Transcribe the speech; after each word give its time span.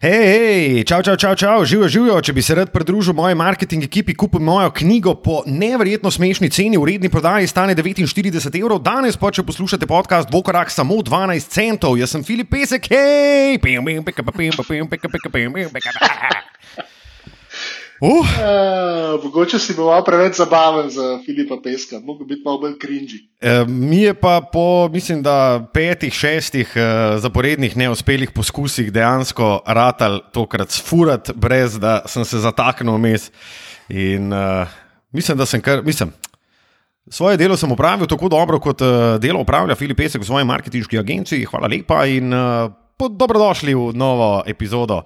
Hej, 0.00 0.24
hej, 0.24 0.84
čau, 0.88 1.02
čau, 1.04 1.12
čau, 1.12 1.36
čau, 1.36 1.60
živijo, 1.60 1.88
živijo. 1.92 2.20
Če 2.24 2.32
bi 2.32 2.40
se 2.40 2.54
rad 2.56 2.70
pridružil 2.72 3.12
moji 3.12 3.36
marketing 3.36 3.84
ekipi, 3.84 4.14
kupil 4.16 4.40
mojo 4.40 4.70
knjigo 4.78 5.12
po 5.20 5.42
neverjetno 5.44 6.08
smešni 6.08 6.48
ceni, 6.48 6.78
v 6.80 6.86
redni 6.88 7.10
prodaji 7.12 7.50
stane 7.52 7.74
49 7.76 8.56
evrov, 8.56 8.80
danes 8.80 9.20
pa 9.20 9.28
če 9.28 9.44
poslušate 9.44 9.84
podcast 9.84 10.32
Vokorak 10.32 10.72
samo 10.72 10.96
12 11.04 11.52
centov. 11.52 12.00
Jaz 12.00 12.16
sem 12.16 12.24
Filip 12.24 12.48
Pesek, 12.48 12.88
hej, 12.88 13.60
pim, 13.60 13.84
pim, 13.84 14.00
pika, 14.00 14.24
pim, 14.24 14.56
pim, 14.56 14.88
pika, 14.88 15.12
pika, 15.12 15.34
pim, 15.36 15.52
pim, 15.52 15.68
pika, 15.68 16.96
Uh. 18.00 18.08
Uh, 18.08 19.24
mogoče 19.24 19.58
si 19.58 19.74
bil 19.76 19.84
malo 19.84 20.00
preveč 20.04 20.38
zabaven 20.40 20.88
za 20.90 21.18
Filipa 21.24 21.58
Peska, 21.60 21.98
mogoče 22.00 22.28
biti 22.28 22.42
malo 22.44 22.58
bolj 22.58 22.78
krinži. 22.80 23.18
Uh, 23.44 23.68
mi 23.68 24.02
je 24.02 24.14
pa 24.14 24.40
po, 24.52 24.88
mislim, 24.88 25.22
da 25.22 25.66
petih, 25.74 26.12
šestih 26.12 26.72
uh, 26.76 27.20
zaporednih 27.20 27.76
neuspelih 27.76 28.30
poskusih 28.30 28.88
dejansko 28.92 29.60
ratal 29.66 30.20
tokrat 30.32 30.70
sfurat, 30.70 31.30
brez 31.34 31.76
da 31.78 32.00
sem 32.08 32.24
se 32.24 32.40
zataknil 32.40 32.96
vmes. 32.96 33.28
In 33.88 34.32
uh, 34.32 34.68
mislim, 35.12 35.38
da 35.38 35.46
sem 35.46 35.60
kar, 35.60 35.84
mislim. 35.84 36.12
Svoje 37.10 37.36
delo 37.36 37.56
sem 37.56 37.72
upravil 37.72 38.06
tako 38.06 38.28
dobro, 38.28 38.60
kot 38.60 38.80
delo 39.20 39.40
upravlja 39.40 39.74
Filip 39.74 39.96
Pesek 39.96 40.22
v 40.22 40.26
svoji 40.26 40.44
marketinški 40.44 40.98
agenciji. 40.98 41.44
Hvala 41.44 41.68
lepa 41.68 42.04
in 42.06 42.32
uh, 42.32 42.70
dobrodošli 43.10 43.74
v 43.74 43.92
novo 43.92 44.42
epizodo 44.46 45.02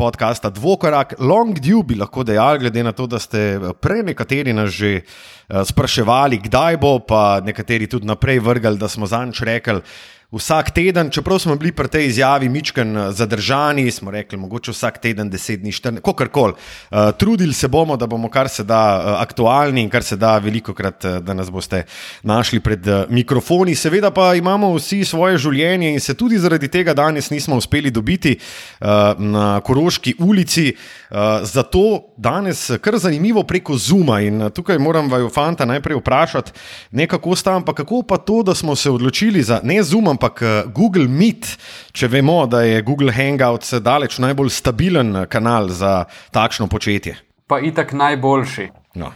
podcasta 0.00 0.48
Dvokorak, 0.48 1.18
Long 1.20 1.52
Dew 1.60 1.82
bi 1.84 1.98
lahko 2.00 2.24
dejal, 2.24 2.56
glede 2.62 2.80
na 2.80 2.94
to, 2.96 3.04
da 3.04 3.18
ste 3.20 3.60
prej 3.84 4.00
nekateri 4.08 4.54
nas 4.56 4.72
že 4.72 5.02
uh, 5.02 5.60
spraševali, 5.60 6.40
kdaj 6.48 6.80
bo, 6.80 6.94
pa 7.04 7.42
nekateri 7.44 7.84
tudi 7.84 8.08
naprej 8.08 8.40
vrgali, 8.40 8.80
da 8.80 8.88
smo 8.88 9.04
zanč 9.04 9.44
rekli 9.44 9.84
vsak 10.32 10.70
teden, 10.70 11.10
čeprav 11.10 11.38
smo 11.38 11.56
bili 11.56 11.72
pri 11.72 11.88
tej 11.88 12.06
izjavi 12.06 12.48
mičken 12.48 12.96
eh, 12.96 13.12
zadržani, 13.12 13.90
smo 13.90 14.10
rekli, 14.10 14.38
mogoče 14.38 14.70
vsak 14.70 14.98
teden, 14.98 15.30
deset 15.30 15.60
dni, 15.60 15.72
štiri, 15.72 15.96
kako 16.04 16.28
koli. 16.32 16.54
Uh, 16.90 16.98
trudili 17.18 17.54
se 17.54 17.68
bomo, 17.68 17.96
da 17.96 18.06
bomo 18.06 18.28
kar 18.30 18.48
se 18.48 18.64
da 18.64 19.02
uh, 19.04 19.20
aktualni 19.22 19.82
in 19.82 19.90
kar 19.90 20.02
se 20.02 20.16
da 20.16 20.38
veliko 20.38 20.74
krat, 20.74 21.04
uh, 21.04 21.16
da 21.18 21.34
nas 21.34 21.50
boste 21.50 21.84
našli 22.22 22.60
pred 22.60 22.86
uh, 22.86 23.04
mikrofoni. 23.08 23.74
Seveda 23.74 24.10
pa 24.10 24.34
imamo 24.34 24.74
vsi 24.74 25.04
svoje 25.04 25.38
življenje 25.38 25.92
in 25.92 26.00
se 26.00 26.14
tudi 26.14 26.38
zaradi 26.38 26.68
tega 26.68 26.94
danes 26.94 27.30
nismo 27.30 27.56
uspeli 27.56 27.90
dobiti 27.90 28.36
uh, 28.38 28.86
na 29.18 29.60
Koroški 29.60 30.14
ulici. 30.18 30.74
Uh, 31.10 31.16
zato 31.42 32.12
danes 32.16 32.70
kar 32.80 32.98
zanimivo 32.98 33.42
preko 33.42 33.76
Zuma 33.78 34.20
in 34.20 34.50
tukaj 34.54 34.78
moram 34.78 35.10
vaju 35.10 35.28
fanta 35.28 35.64
najprej 35.64 35.96
vprašati, 35.98 36.52
ne 36.90 37.06
kako 37.06 37.36
sta, 37.36 37.56
ampak 37.56 37.76
kako 37.76 38.02
pa 38.02 38.16
to, 38.16 38.42
da 38.42 38.54
smo 38.54 38.76
se 38.76 38.90
odločili 38.90 39.42
za 39.42 39.60
ne 39.62 39.82
Zoom, 39.82 40.08
ampak 40.20 40.42
eh, 40.42 40.68
Google 40.68 41.08
Meet, 41.08 41.56
če 41.96 42.10
vemo, 42.12 42.44
da 42.44 42.60
je 42.60 42.82
Google 42.84 43.12
Hangouts 43.16 43.80
daleč 43.80 44.20
najbolj 44.20 44.52
stabilen 44.52 45.16
eh, 45.16 45.26
kanal 45.26 45.72
za 45.72 46.04
takšno 46.36 46.68
početje. 46.68 47.16
Pa 47.48 47.58
itak 47.64 47.96
najboljši. 47.96 48.68
No. 49.00 49.14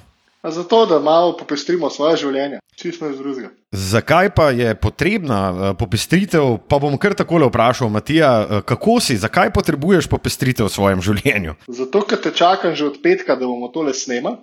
Zato, 0.51 0.87
da 0.87 0.99
malo 0.99 1.37
popestrimo 1.37 1.89
svoje 1.91 2.17
življenje, 2.17 2.59
čisto 2.77 3.09
iz 3.09 3.17
drugega. 3.17 3.49
Zakaj 3.73 4.29
pa 4.37 4.51
je 4.51 4.75
potrebna 4.77 5.39
uh, 5.51 5.63
popestritev? 5.79 6.59
Pa 6.69 6.79
bom 6.79 6.99
kar 7.01 7.15
takole 7.17 7.49
vprašal, 7.49 7.89
Matija, 7.89 8.33
uh, 8.43 8.61
kako 8.61 8.99
si, 9.01 9.17
zakaj 9.17 9.55
potrebuješ 9.57 10.09
popestritev 10.13 10.69
v 10.69 10.75
svojem 10.75 11.01
življenju? 11.01 11.57
Zato, 11.69 12.03
ker 12.05 12.21
te 12.21 12.35
čakam 12.37 12.77
že 12.77 12.91
od 12.91 13.01
petka, 13.03 13.39
da 13.41 13.49
bomo 13.49 13.71
tole 13.73 13.95
snemali. 13.97 14.37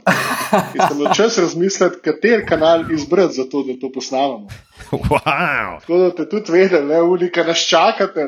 In 0.73 0.81
sem 0.81 1.05
čas 1.13 1.37
razmisliti, 1.37 2.01
kater 2.01 2.47
kanal 2.49 2.89
izbrati 2.89 3.37
za 3.37 3.45
to, 3.45 3.61
da 3.69 3.77
to 3.77 3.93
posnamemo. 3.93 4.49
Wow. 4.91 5.77
Tako 5.85 6.01
da 6.01 6.09
te 6.17 6.25
tudi 6.29 6.51
vedel, 6.51 6.87
ne, 6.89 7.01
unika 7.01 7.45
nas 7.45 7.61
čakate. 7.69 8.25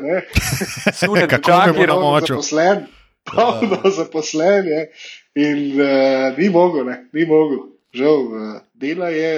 Sune, 0.94 1.26
Kako 1.32 1.58
me 1.66 1.72
bo 1.74 1.90
na 1.90 1.98
moču? 1.98 2.38
Zaposlen, 2.38 2.86
polno 3.26 3.82
zaposlen 3.90 4.70
je. 4.70 4.86
In 5.34 5.80
uh, 5.80 6.36
ni 6.38 6.48
mogel, 6.48 6.84
ne, 6.86 6.96
ni 7.12 7.26
mogel. 7.26 7.64
Žal, 7.94 8.20
uh, 8.30 8.56
dela 8.74 9.08
je 9.10 9.32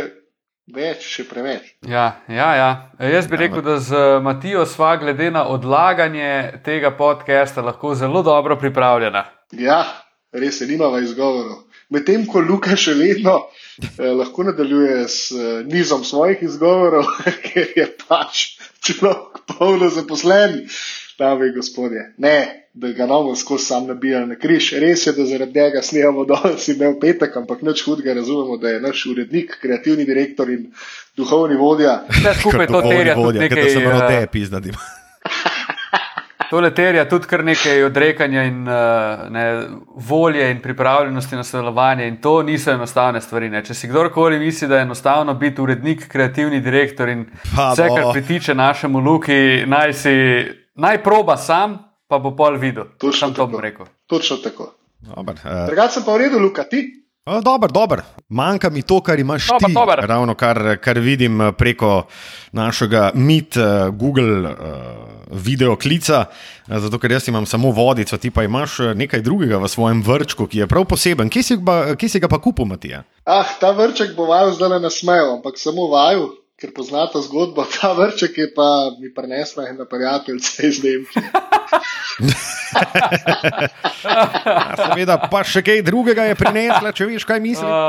več, 0.73 1.05
še 1.09 1.25
preveč. 1.29 1.71
Ja, 1.89 2.23
ja, 2.29 2.49
ja. 2.59 2.71
Jaz 3.13 3.29
bi 3.31 3.39
rekel, 3.41 3.63
da 3.65 3.79
z 3.81 4.21
Matijo 4.25 4.67
sva 4.69 4.97
glede 5.01 5.31
na 5.31 5.47
odlaganje 5.53 6.61
tega 6.67 6.91
podcasta 6.97 7.65
lahko 7.65 7.95
zelo 7.95 8.23
dobro 8.27 8.59
pripravljena. 8.61 9.25
Ja, 9.57 9.85
res 10.35 10.61
je, 10.61 10.69
nimava 10.69 11.01
izgovorov. 11.01 11.67
Medtem 11.95 12.25
ko 12.27 12.41
Luka 12.43 12.75
še 12.75 12.97
vedno 12.99 13.37
eh, 13.79 14.11
lahko 14.11 14.43
nadaljuje 14.49 15.03
s 15.07 15.31
eh, 15.31 15.61
nizom 15.71 16.03
svojih 16.05 16.43
izgovorov, 16.43 17.07
ker 17.47 17.77
je 17.79 17.87
pač 18.09 18.57
človek 18.83 19.45
polno 19.53 19.89
zaposlen, 19.95 20.65
dame 21.19 21.47
in 21.49 21.55
gospodje. 21.55 22.15
Ne, 22.19 22.69
da 22.73 22.89
ga 22.93 23.07
novo 23.07 23.37
skozi 23.37 23.65
sam 23.65 23.87
nabijal 23.87 24.29
na 24.29 24.35
križ. 24.35 24.73
Res 24.73 25.07
je, 25.07 25.13
da 25.13 25.25
zaradi 25.25 25.53
tega 25.53 25.83
snemamo 25.83 26.25
danes 26.25 26.69
v 26.69 26.93
petek, 27.01 27.37
ampak 27.37 27.63
nič 27.63 27.85
hudega 27.87 28.15
razumemo, 28.15 28.57
da 28.57 28.69
je 28.69 28.81
naš 28.81 29.07
urednik, 29.07 29.57
kreativni 29.63 30.05
direktor 30.05 30.51
in 30.51 30.67
duhovni 31.17 31.57
vodja. 31.57 32.03
Vse 32.09 32.35
skupaj 32.41 32.67
to 32.67 32.83
terja 32.83 33.15
tudi 33.15 33.39
nekaj. 33.39 33.63
Da 33.63 33.71
se 33.71 33.81
moramo 33.81 34.05
eh, 34.05 34.21
te 34.21 34.27
piznati. 34.33 34.71
Tole 36.51 36.71
terja 36.75 37.09
tudi 37.09 37.27
kar 37.27 37.43
nekaj 37.45 37.85
odrekanja 37.85 38.43
in 38.47 38.61
uh, 38.69 39.25
ne, 39.31 39.47
volje 40.09 40.51
in 40.51 40.61
pripravljenosti 40.63 41.37
na 41.37 41.45
sodelovanje, 41.45 42.07
in 42.09 42.17
to 42.17 42.43
niso 42.43 42.71
enostavne 42.71 43.21
stvari. 43.21 43.49
Ne. 43.51 43.65
Če 43.65 43.75
si 43.75 43.89
kdorkoli 43.89 44.39
misli, 44.39 44.69
da 44.69 44.77
je 44.77 44.87
enostavno 44.87 45.35
biti 45.35 45.61
urednik, 45.61 46.07
kreativni 46.09 46.61
direktor 46.61 47.09
in 47.09 47.25
Pa 47.57 47.73
vse, 47.73 47.89
kar 47.89 48.13
pritiče 48.13 48.55
našemu 48.55 48.99
luki, 48.99 49.65
naj, 49.67 49.93
si, 49.93 50.15
naj 50.77 51.03
proba 51.03 51.37
sam, 51.37 51.79
pa 52.09 52.19
bo 52.19 52.37
pol 52.37 52.59
videl. 52.59 52.85
Točno 52.99 53.27
Sam 53.29 53.35
to 53.35 53.47
bom 53.47 53.61
rekel. 53.61 53.87
Točno 54.07 54.37
tako. 54.37 54.73
Dobar, 55.01 55.35
uh, 55.35 55.67
Drugače 55.67 55.93
sem 55.93 56.05
pa 56.05 56.13
v 56.15 56.19
redu, 56.19 56.39
Luka, 56.39 56.65
ti. 56.65 57.03
Dober, 57.43 57.71
dober. 57.75 58.01
Manjka 58.29 58.71
mi 58.71 58.83
to, 58.83 59.01
kar 59.03 59.19
imaš 59.19 59.49
Dober, 59.49 59.67
ti. 59.67 59.75
dober. 59.75 59.99
Ravno 60.07 60.35
kar, 60.35 60.77
kar 60.79 60.99
vidim 60.99 61.41
eh, 61.41 61.53
preko 61.53 62.07
našega 62.53 63.11
Meet, 63.15 63.57
uh, 63.57 63.89
Google 63.91 64.51
uh, 64.51 64.55
video 65.31 65.77
klica. 65.77 66.25
Zato, 66.67 66.99
ker 66.99 67.11
jaz 67.11 67.29
imam 67.29 67.47
samo 67.47 67.71
vodico, 67.71 68.17
ti 68.17 68.31
pa 68.31 68.45
imaš 68.47 68.79
eh, 68.81 68.95
nekaj 68.95 69.21
drugega 69.27 69.59
v 69.59 69.69
svojem 69.69 70.03
vrčku, 70.07 70.47
ki 70.47 70.59
je 70.59 70.67
prav 70.71 70.85
poseben. 70.85 71.31
Kje 71.31 71.43
si, 71.43 71.59
pa, 71.67 71.97
kje 71.99 72.09
si 72.09 72.21
ga 72.23 72.29
pa 72.29 72.39
kupil, 72.39 72.65
Matija? 72.65 73.03
Ah, 73.25 73.47
ta 73.61 73.71
vrček 73.75 74.15
bo 74.17 74.27
vaju 74.31 74.55
zdaj 74.55 74.79
nasmejal, 74.81 75.35
ampak 75.41 75.59
samo 75.59 75.89
vaju, 75.91 76.31
ker 76.57 76.73
poznata 76.73 77.21
zgodbo. 77.21 77.65
Ta 77.81 77.93
vrček 77.93 78.39
je 78.39 78.55
pa 78.55 78.91
mi 79.01 79.15
prinesla 79.15 79.69
ena 79.69 79.85
prijateljica 79.85 80.67
iz 80.67 80.85
Nemčije. 80.85 81.31
Ja, 84.05 84.77
seveda, 84.89 85.19
pa 85.31 85.45
še 85.45 85.63
kaj 85.63 85.83
drugega 85.85 86.25
je 86.31 86.35
prinesla, 86.39 86.93
če 86.93 87.07
veš, 87.13 87.25
kaj 87.29 87.41
mislim. 87.41 87.71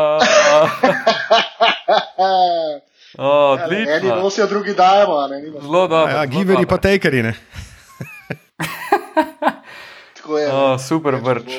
Uh, 3.18 3.24
uh, 3.24 3.72
Eni 3.72 4.10
nosijo, 4.10 4.48
drugi 4.48 4.74
dajemo, 4.76 5.16
a 5.16 5.28
ne 5.32 5.40
nima. 5.42 5.62
Zelo 5.62 5.88
dobro. 5.88 6.12
Ja, 6.12 6.26
giveri 6.26 6.66
pa 6.68 6.78
tekeri. 6.78 7.24
Ne? 7.24 7.34
Tako 10.20 10.38
je. 10.38 10.50
O, 10.52 10.78
super 10.78 11.16
vrč. 11.24 11.56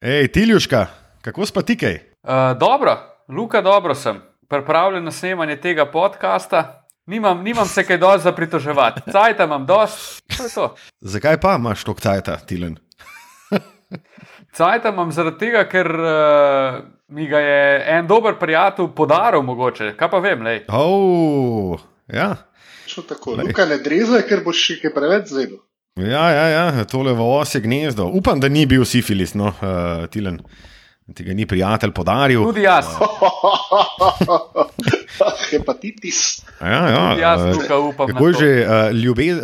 Ej, 0.00 0.30
Tiljuška, 0.32 0.86
kako 1.20 1.46
spa 1.46 1.62
ti 1.62 1.76
kaj? 1.78 2.00
Uh, 2.24 2.56
dobro, 2.58 2.96
Luka, 3.28 3.60
dobro 3.60 3.94
sem. 3.94 4.22
Pripravljen 4.50 5.04
na 5.04 5.10
snemanje 5.10 5.56
tega 5.56 5.84
podcasta. 5.86 6.86
Nimam, 7.06 7.42
nimam 7.42 7.68
se 7.68 7.84
kaj 7.86 7.98
dosti 7.98 8.22
za 8.22 8.32
pritoževati. 8.32 9.00
Cajt 9.12 9.40
imam 9.40 9.66
dosti. 9.66 10.36
To 10.36 10.42
je 10.42 10.50
to. 10.54 10.74
Zakaj 11.00 11.40
pa 11.40 11.54
imaš 11.54 11.84
to 11.84 11.94
ktajta, 11.94 12.36
Tilen? 12.36 12.76
Cajt 14.56 14.84
imam 14.90 15.12
zaradi 15.12 15.38
tega, 15.38 15.62
ker 15.70 15.86
uh, 15.86 16.80
mi 17.08 17.28
ga 17.30 17.38
je 17.38 17.84
en 17.94 18.06
dober 18.06 18.34
prijatelj 18.40 18.88
podaril, 18.96 19.42
mogoče. 19.42 19.92
Kaj 19.96 20.10
pa 20.10 20.18
vem, 20.18 20.42
lej. 20.42 20.64
Oh, 20.68 21.78
ja. 22.12 22.34
Točno 22.84 23.02
tako. 23.02 23.36
Luka 23.38 23.68
ne 23.70 23.78
drezaj, 23.78 24.26
ker 24.26 24.42
boš 24.44 24.64
še 24.64 24.80
kaj 24.82 24.94
preveč 24.98 25.30
zvedel. 25.30 25.62
Ja, 25.94 26.26
ja, 26.34 26.48
ja, 26.48 26.84
tole 26.90 27.14
v 27.14 27.30
osje 27.38 27.62
gnezdo. 27.62 28.10
Upam, 28.18 28.42
da 28.42 28.50
ni 28.50 28.66
bil 28.66 28.82
sifilis, 28.82 29.36
no, 29.38 29.54
uh, 29.54 30.10
Tilen. 30.10 30.42
Ti 31.14 31.24
ga 31.24 31.34
ni 31.34 31.46
prijatelj 31.46 31.90
podaril. 31.92 32.44
Tudi 32.44 32.62
jaz, 32.62 32.86
Hepatitis. 35.50 36.42
Ja, 36.60 36.88
ja, 36.88 37.10
tudi 37.10 37.20
jaz, 37.20 37.40
eh, 37.40 37.44
Luka, 37.54 37.78
upam. 37.78 38.06
Kako 38.08 38.26
je 38.26 38.32
na 38.32 38.38
to. 38.38 38.44
že 38.44 38.60
uh, 38.60 38.66
ljube, 38.94 39.32
uh, 39.32 39.38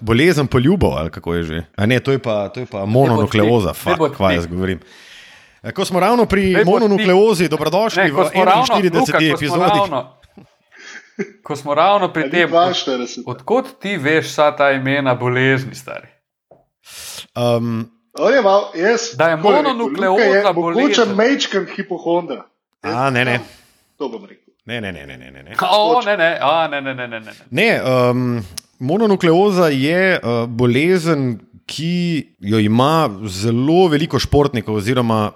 bolezen 0.00 0.46
po 0.46 0.58
ljubo, 0.58 0.86
ali 0.96 1.10
kako 1.10 1.34
je 1.34 1.42
že? 1.42 1.62
A 1.76 1.86
ne, 1.86 2.00
to 2.00 2.12
je 2.12 2.18
pa, 2.18 2.48
to 2.48 2.60
je 2.60 2.66
pa 2.66 2.84
mononukleoza, 2.84 3.72
fakt, 3.74 4.16
kaj 4.16 4.34
jaz 4.34 4.46
govorim. 4.46 4.80
Eh, 5.62 5.72
Ko 5.72 5.84
smo 5.84 6.00
ravno 6.00 6.26
pri 6.26 6.54
ti. 6.54 6.64
mononukleozi, 6.64 7.48
dobrodošli 7.48 8.02
Ne, 8.02 8.10
v 8.10 8.14
ko 8.14 8.24
smo 8.24 8.44
ravno, 8.44 8.64
41. 8.64 8.94
Luka, 8.94 9.12
ko 9.12 9.18
smo 9.18 9.28
epizodi. 9.28 9.80
ko 11.42 11.56
smo 11.56 11.74
ravno 11.74 12.08
pri 12.08 12.30
tem, 12.30 12.50
42. 12.50 13.22
odkot 13.26 13.66
ti 13.80 13.96
veš 13.96 14.26
vsa 14.26 14.56
ta 14.56 14.70
imena 14.70 15.14
bolezni, 15.14 15.74
stari? 15.74 16.06
Um, 17.36 17.90
On 18.18 18.32
je 18.32 18.42
mal, 18.42 18.70
jaz, 18.74 19.16
Da 19.16 19.28
je 19.28 19.36
mononukleoza 19.36 20.22
je 20.22 20.52
bolezen. 20.54 20.82
Mogoče 20.82 21.04
mečken 21.14 21.66
hipohondra. 21.76 22.44
a, 22.82 23.10
ne, 23.10 23.24
ne. 23.24 23.40
To 23.98 24.08
bom 24.08 24.24
rekel. 24.24 24.52
Ne, 24.66 24.80
ne, 24.80 24.92
ne, 24.92 25.06
ne, 25.06 25.16
ne, 25.16 25.30
ne. 25.30 25.42
ne. 25.42 25.56
O, 25.70 26.02
ne, 26.04 26.16
ne, 26.16 26.38
a, 26.40 26.68
ne, 26.68 26.80
ne, 26.80 26.94
ne, 26.94 27.08
ne, 27.08 27.20
ne. 27.20 27.32
Ne, 27.50 27.80
um, 27.82 28.44
mononukleoza 28.78 29.68
je 29.72 30.18
uh, 30.18 30.44
bolezen, 30.48 31.40
ki 31.66 32.36
jo 32.38 32.58
ima 32.58 33.08
zelo 33.26 33.86
veliko 33.88 34.18
športnikov, 34.20 34.76
oziroma 34.76 35.30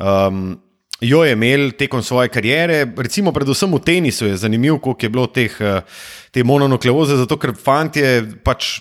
um, 0.00 0.54
jo 1.00 1.24
je 1.24 1.32
imel 1.32 1.70
tekom 1.76 2.02
svoje 2.02 2.30
kariere, 2.32 2.86
recimo, 2.96 3.32
predvsem 3.32 3.74
v 3.74 3.80
tenisu 3.84 4.26
je 4.26 4.36
zanimivo, 4.36 4.78
koliko 4.78 5.06
je 5.06 5.10
bilo 5.10 5.26
teh, 5.26 5.58
te 6.32 6.44
mononukleoze, 6.44 7.18
zato 7.20 7.36
ker 7.36 7.52
fantje 7.52 8.22
pač 8.46 8.78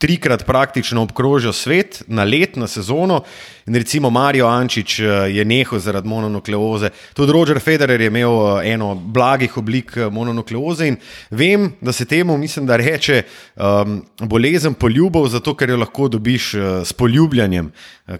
trikrat 0.00 0.46
praktično 0.46 1.02
obkrožijo 1.02 1.52
svet 1.52 2.02
na 2.06 2.24
let, 2.24 2.56
na 2.56 2.66
sezono. 2.66 3.20
In 3.66 3.76
recimo 3.76 4.10
Marijo 4.10 4.46
Ančič 4.48 5.00
eh, 5.00 5.04
je 5.30 5.44
nehal 5.44 5.78
zaradi 5.78 6.08
mononukleoze, 6.08 6.88
tudi 7.14 7.32
Roger 7.32 7.60
Federer 7.60 8.00
je 8.00 8.06
imel 8.08 8.32
eh, 8.32 8.72
eno 8.72 8.94
blagih 8.94 9.58
oblik 9.60 9.92
eh, 9.96 10.08
mononukleoze. 10.10 10.88
In 10.88 10.96
vem, 11.30 11.68
da 11.80 11.92
se 11.92 12.04
temu, 12.04 12.38
mislim, 12.38 12.66
da 12.66 12.76
reče 12.76 13.22
um, 13.56 14.00
bolezen 14.18 14.74
poljubov, 14.74 15.28
zato 15.28 15.54
ker 15.54 15.70
jo 15.70 15.76
lahko 15.76 16.08
dobiš 16.08 16.54
s 16.84 16.92
poljubljanjem, 16.92 17.70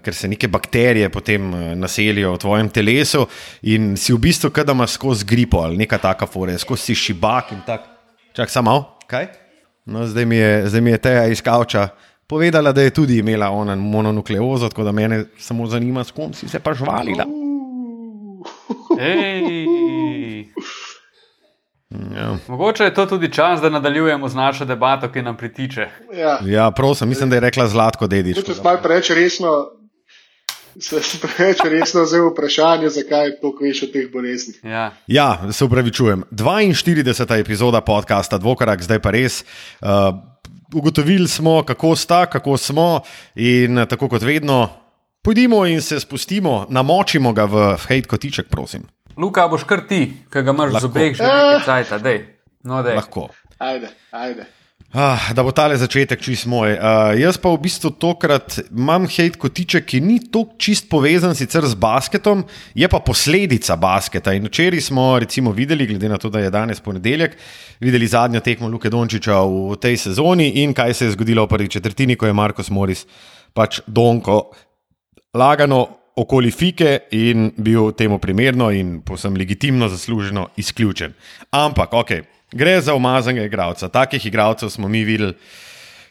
ker 0.03 0.15
se 0.15 0.27
neke 0.27 0.47
bakterije 0.47 1.09
potem 1.09 1.51
naselijo 1.79 2.35
v 2.35 2.41
tvojem 2.45 2.69
telesu 2.69 3.25
in 3.61 3.95
si 3.97 4.13
v 4.13 4.21
bistvu, 4.21 4.53
kada 4.53 4.77
imaš 4.77 4.99
skozi 4.99 5.25
gripo 5.25 5.65
ali 5.65 5.81
neka 5.81 5.97
taka 5.97 6.29
fore, 6.29 6.57
skozi 6.57 6.91
si 6.91 6.95
šibak 6.95 7.51
in 7.51 7.65
tako. 7.65 7.89
Čak 8.33 8.49
samo, 8.49 8.83
kaj? 9.07 9.40
No, 9.85 10.05
zdaj, 10.07 10.25
mi 10.25 10.35
je, 10.35 10.69
zdaj 10.69 10.81
mi 10.81 10.91
je 10.91 10.97
Teja 10.97 11.27
iz 11.27 11.41
Kavča 11.41 11.87
povedala, 12.27 12.71
da 12.71 12.81
je 12.81 12.89
tudi 12.89 13.17
imela 13.17 13.49
ona 13.49 13.75
mononukleozo, 13.75 14.69
tako 14.69 14.83
da 14.83 14.91
me 14.91 15.25
samo 15.37 15.67
zanima, 15.67 16.03
s 16.03 16.11
kom 16.11 16.33
si 16.33 16.47
se 16.47 16.59
pa 16.59 16.73
žvalila. 16.73 17.25
Ja. 22.15 22.37
Mogoče 22.47 22.83
je 22.83 22.93
to 22.93 23.05
tudi 23.05 23.31
čas, 23.33 23.61
da 23.61 23.69
nadaljujemo 23.69 24.29
z 24.29 24.35
našo 24.35 24.65
debato, 24.65 25.11
ki 25.11 25.21
nam 25.21 25.37
pritiče. 25.37 25.87
Ja, 26.13 26.39
ja 26.45 26.71
prosim, 26.71 27.09
mislim, 27.09 27.29
da 27.29 27.35
je 27.35 27.39
rekla 27.39 27.67
Zlatko 27.67 28.07
Dedič. 28.07 28.45
Če 28.45 28.53
se 28.53 28.63
malo 28.63 28.79
preveč 28.83 29.09
resno, 29.09 29.49
se 30.79 31.17
preveč 31.21 31.63
resno 31.63 32.03
vzel 32.03 32.29
vprašanje, 32.31 32.89
zakaj 32.89 33.35
toliko 33.41 33.63
veš 33.63 33.83
o 33.83 33.89
teh 33.93 34.11
boleznih. 34.13 34.59
Ja. 34.63 34.91
ja, 35.07 35.51
se 35.51 35.65
upravičujem. 35.65 36.23
42. 36.31 37.39
epizoda 37.39 37.81
podcasta 37.81 38.37
Dvokarak, 38.37 38.81
zdaj 38.81 38.99
pa 38.99 39.11
res. 39.11 39.43
Uh, 39.81 40.15
ugotovili 40.73 41.27
smo, 41.27 41.63
kako 41.63 41.95
sta, 41.95 42.25
kako 42.25 42.57
smo, 42.57 43.01
in 43.35 43.85
tako 43.89 44.09
kot 44.09 44.21
vedno, 44.21 44.69
pojdimo 45.21 45.65
in 45.65 45.81
se 45.81 45.99
spustimo, 45.99 46.65
namočimo 46.69 47.33
ga 47.33 47.45
v 47.45 47.75
hate 47.77 48.07
kotiček, 48.07 48.49
prosim. 48.49 48.87
Luka, 49.17 49.47
boš 49.47 49.63
kar 49.67 49.83
ti, 49.87 50.05
ki 50.31 50.41
ga 50.41 50.55
imaš 50.55 50.79
z 50.79 50.85
obeh 50.87 51.13
že 51.15 51.23
nekaj 51.23 51.65
časa, 51.65 51.99
da 51.99 52.09
je. 52.09 52.25
Lahko. 52.63 53.29
Ajde, 53.59 53.89
ajde. 54.11 54.60
Ah, 54.91 55.29
da 55.31 55.39
bo 55.39 55.53
tale 55.55 55.77
začetek 55.79 56.19
čist 56.19 56.49
moj. 56.51 56.73
Uh, 56.75 57.13
jaz 57.15 57.37
pa 57.39 57.47
v 57.53 57.61
bistvu 57.63 57.93
tokrat 57.95 58.57
imam 58.75 59.05
hate 59.07 59.39
kotiček, 59.39 59.85
ki 59.87 60.01
ni 60.03 60.17
tako 60.19 60.57
čist 60.59 60.89
povezan 60.91 61.31
sicer 61.31 61.63
z 61.63 61.77
basketom, 61.79 62.41
je 62.75 62.89
pa 62.91 62.99
posledica 62.99 63.77
basketa. 63.79 64.33
In 64.35 64.49
včeraj 64.49 64.83
smo 64.89 65.05
recimo 65.23 65.53
videli, 65.55 65.87
glede 65.87 66.09
na 66.11 66.19
to, 66.19 66.27
da 66.27 66.43
je 66.43 66.51
danes 66.51 66.83
ponedeljek, 66.83 67.37
videli 67.79 68.09
zadnjo 68.11 68.43
tekmo 68.43 68.67
Luke 68.67 68.91
Dončiča 68.91 69.39
v 69.47 69.79
tej 69.79 69.95
sezoni 69.95 70.49
in 70.65 70.75
kaj 70.75 70.93
se 70.93 71.07
je 71.07 71.15
zgodilo 71.15 71.47
v 71.47 71.53
prvi 71.55 71.71
četrtini, 71.71 72.19
ko 72.19 72.27
je 72.27 72.35
Marko 72.35 72.67
Moris 72.75 73.05
pač 73.55 73.79
Donko 73.87 74.41
lagano 75.39 75.85
okoli 76.19 76.51
fike 76.51 77.07
in 77.15 77.47
bil 77.55 77.93
temu 77.95 78.19
primerno 78.19 78.67
in 78.75 78.99
posem 79.07 79.39
legitimno 79.39 79.87
zasluženo 79.87 80.49
izključen. 80.59 81.15
Ampak, 81.55 81.93
okej. 81.93 82.21
Okay. 82.27 82.40
Gre 82.51 82.81
za 82.81 82.95
umazanega 82.95 83.45
igralca. 83.45 83.87
Takih 83.87 84.25
igralcev 84.25 84.69
smo 84.69 84.87
mi 84.87 85.03
videli 85.03 85.33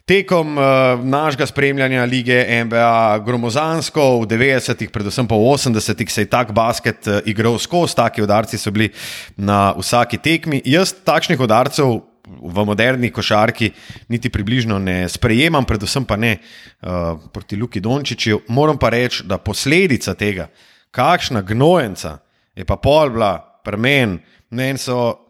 tekom 0.05 0.59
uh, 0.59 0.65
našega 1.05 1.47
spremljanja 1.47 2.05
lige 2.05 2.65
NBA, 2.65 3.19
gromozansko 3.27 4.23
v 4.23 4.27
90-ih, 4.27 4.91
predvsem 4.91 5.29
pa 5.29 5.37
v 5.37 5.53
80-ih, 5.53 6.11
se 6.11 6.25
je 6.25 6.31
tak 6.33 6.55
basket 6.57 7.07
uh, 7.07 7.21
igral 7.29 7.59
skozi, 7.59 7.95
taki 7.95 8.25
udarci 8.25 8.59
so 8.59 8.73
bili 8.73 8.89
na 9.37 9.75
vsaki 9.77 10.19
tekmi. 10.19 10.63
Jaz 10.65 10.95
takšnih 11.05 11.41
udarcev 11.41 12.01
v 12.27 12.65
moderni 12.65 13.13
košarki 13.13 13.71
niti 14.09 14.33
približno 14.33 14.79
ne 14.79 15.09
sprejemam, 15.09 15.69
predvsem 15.69 16.09
pa 16.09 16.17
ne 16.17 16.39
uh, 16.41 17.21
proti 17.33 17.61
Luki 17.61 17.85
Dončiću. 17.85 18.41
Moram 18.49 18.79
pa 18.79 18.89
reči, 18.97 19.29
da 19.29 19.39
posledica 19.39 20.15
tega, 20.15 20.49
kakšna 20.91 21.45
gnojenca 21.45 22.19
je 22.57 22.65
pa 22.65 22.81
pol 22.81 23.13
bila, 23.13 23.37
premen, 23.65 24.23
meni 24.51 24.79
so. 24.79 25.27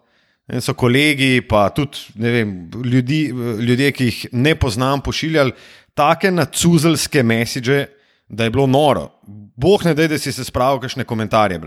In 0.51 0.61
so 0.61 0.75
kolegi, 0.75 1.41
pa 1.47 1.69
tudi 1.71 2.11
vem, 2.19 2.55
ljudi, 2.85 3.21
ljudje, 3.61 3.93
ki 3.93 4.05
jih 4.09 4.21
ne 4.33 4.55
poznam, 4.59 5.03
pošiljali 5.03 5.53
take 5.95 6.31
nacuzelske 6.31 7.23
mesiče, 7.23 7.87
da 8.29 8.45
je 8.45 8.51
bilo 8.51 8.67
noro. 8.67 9.09
Bog 9.57 9.85
ne 9.85 9.95
da, 9.95 10.07
da 10.09 10.19
si 10.19 10.33
se 10.33 10.45
spravil 10.45 10.81
kakšne 10.81 11.05
komentarje. 11.05 11.61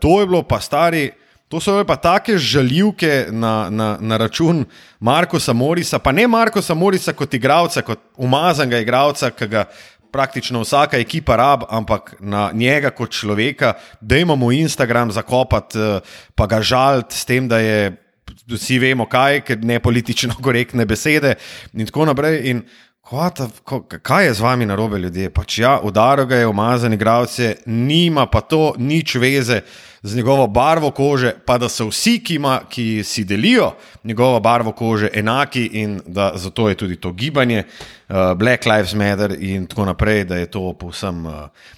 To 0.00 0.20
je 0.20 0.26
bilo 0.26 0.42
pa 0.42 0.60
stari. 0.60 1.10
To 1.48 1.60
so 1.64 1.80
pa 1.88 1.96
take 1.96 2.36
žaljivke 2.38 3.26
na, 3.32 3.70
na, 3.70 3.96
na 4.00 4.16
račun 4.16 4.66
Markoša 5.00 5.52
Morisa, 5.52 5.98
pa 5.98 6.12
ne 6.12 6.26
Markoša 6.28 6.74
Morisa 6.74 7.12
kot 7.16 7.34
igralca, 7.34 7.82
kot 7.82 8.02
umazanega 8.16 8.82
igralca, 8.84 9.30
ki 9.30 9.48
ga 9.48 9.64
praktično 10.12 10.60
vsaka 10.64 10.98
ekipa 10.98 11.36
rab, 11.36 11.64
ampak 11.70 12.14
na 12.20 12.50
njega 12.54 12.90
kot 12.90 13.10
človeka, 13.10 13.74
da 14.00 14.18
imamo 14.18 14.52
Instagram 14.52 15.12
zakopati, 15.12 15.78
eh, 15.78 16.00
pa 16.34 16.46
ga 16.46 16.62
žaliti 16.62 17.16
s 17.16 17.24
tem, 17.24 17.48
da 17.48 17.58
je 17.58 17.96
vsi 18.48 18.78
vemo 18.78 19.06
kaj, 19.06 19.40
ker 19.40 19.64
ne 19.64 19.80
politično 19.80 20.34
korektne 20.44 20.86
besede 20.86 21.34
in 21.72 21.86
tako 21.86 22.04
naprej. 22.12 22.40
In 22.50 22.62
Hvata, 23.08 23.46
kaj 24.04 24.26
je 24.26 24.32
z 24.34 24.40
vami 24.40 24.66
na 24.66 24.74
robe, 24.76 24.98
ljudje? 24.98 25.30
Pač 25.32 25.58
ja, 25.58 25.78
udaro 25.82 26.26
ga 26.28 26.36
je 26.36 26.46
umazan, 26.46 26.92
igralce, 26.92 27.54
nima 27.66 28.26
pa 28.26 28.40
to 28.40 28.74
nič 28.76 29.14
veze 29.16 29.62
z 30.02 30.16
njegovo 30.16 30.46
barvo 30.46 30.90
kože, 30.90 31.34
pa 31.46 31.58
da 31.58 31.68
so 31.68 31.88
vsi, 31.88 32.18
ki, 32.24 32.34
ima, 32.34 32.60
ki 32.70 33.02
si 33.04 33.24
delijo 33.24 33.72
njegovo 34.04 34.40
barvo 34.40 34.72
kože, 34.72 35.08
enaki 35.12 35.70
in 35.72 36.00
da 36.06 36.32
zato 36.34 36.68
je 36.68 36.74
tudi 36.74 36.96
to 36.96 37.12
gibanje, 37.12 37.64
uh, 38.08 38.34
Black 38.34 38.66
Lives 38.66 38.94
Matter 38.94 39.36
in 39.40 39.66
tako 39.66 39.84
naprej, 39.84 40.24
da 40.24 40.36
je 40.36 40.46
to 40.46 40.72
povsem 40.72 41.26
uh, 41.26 41.32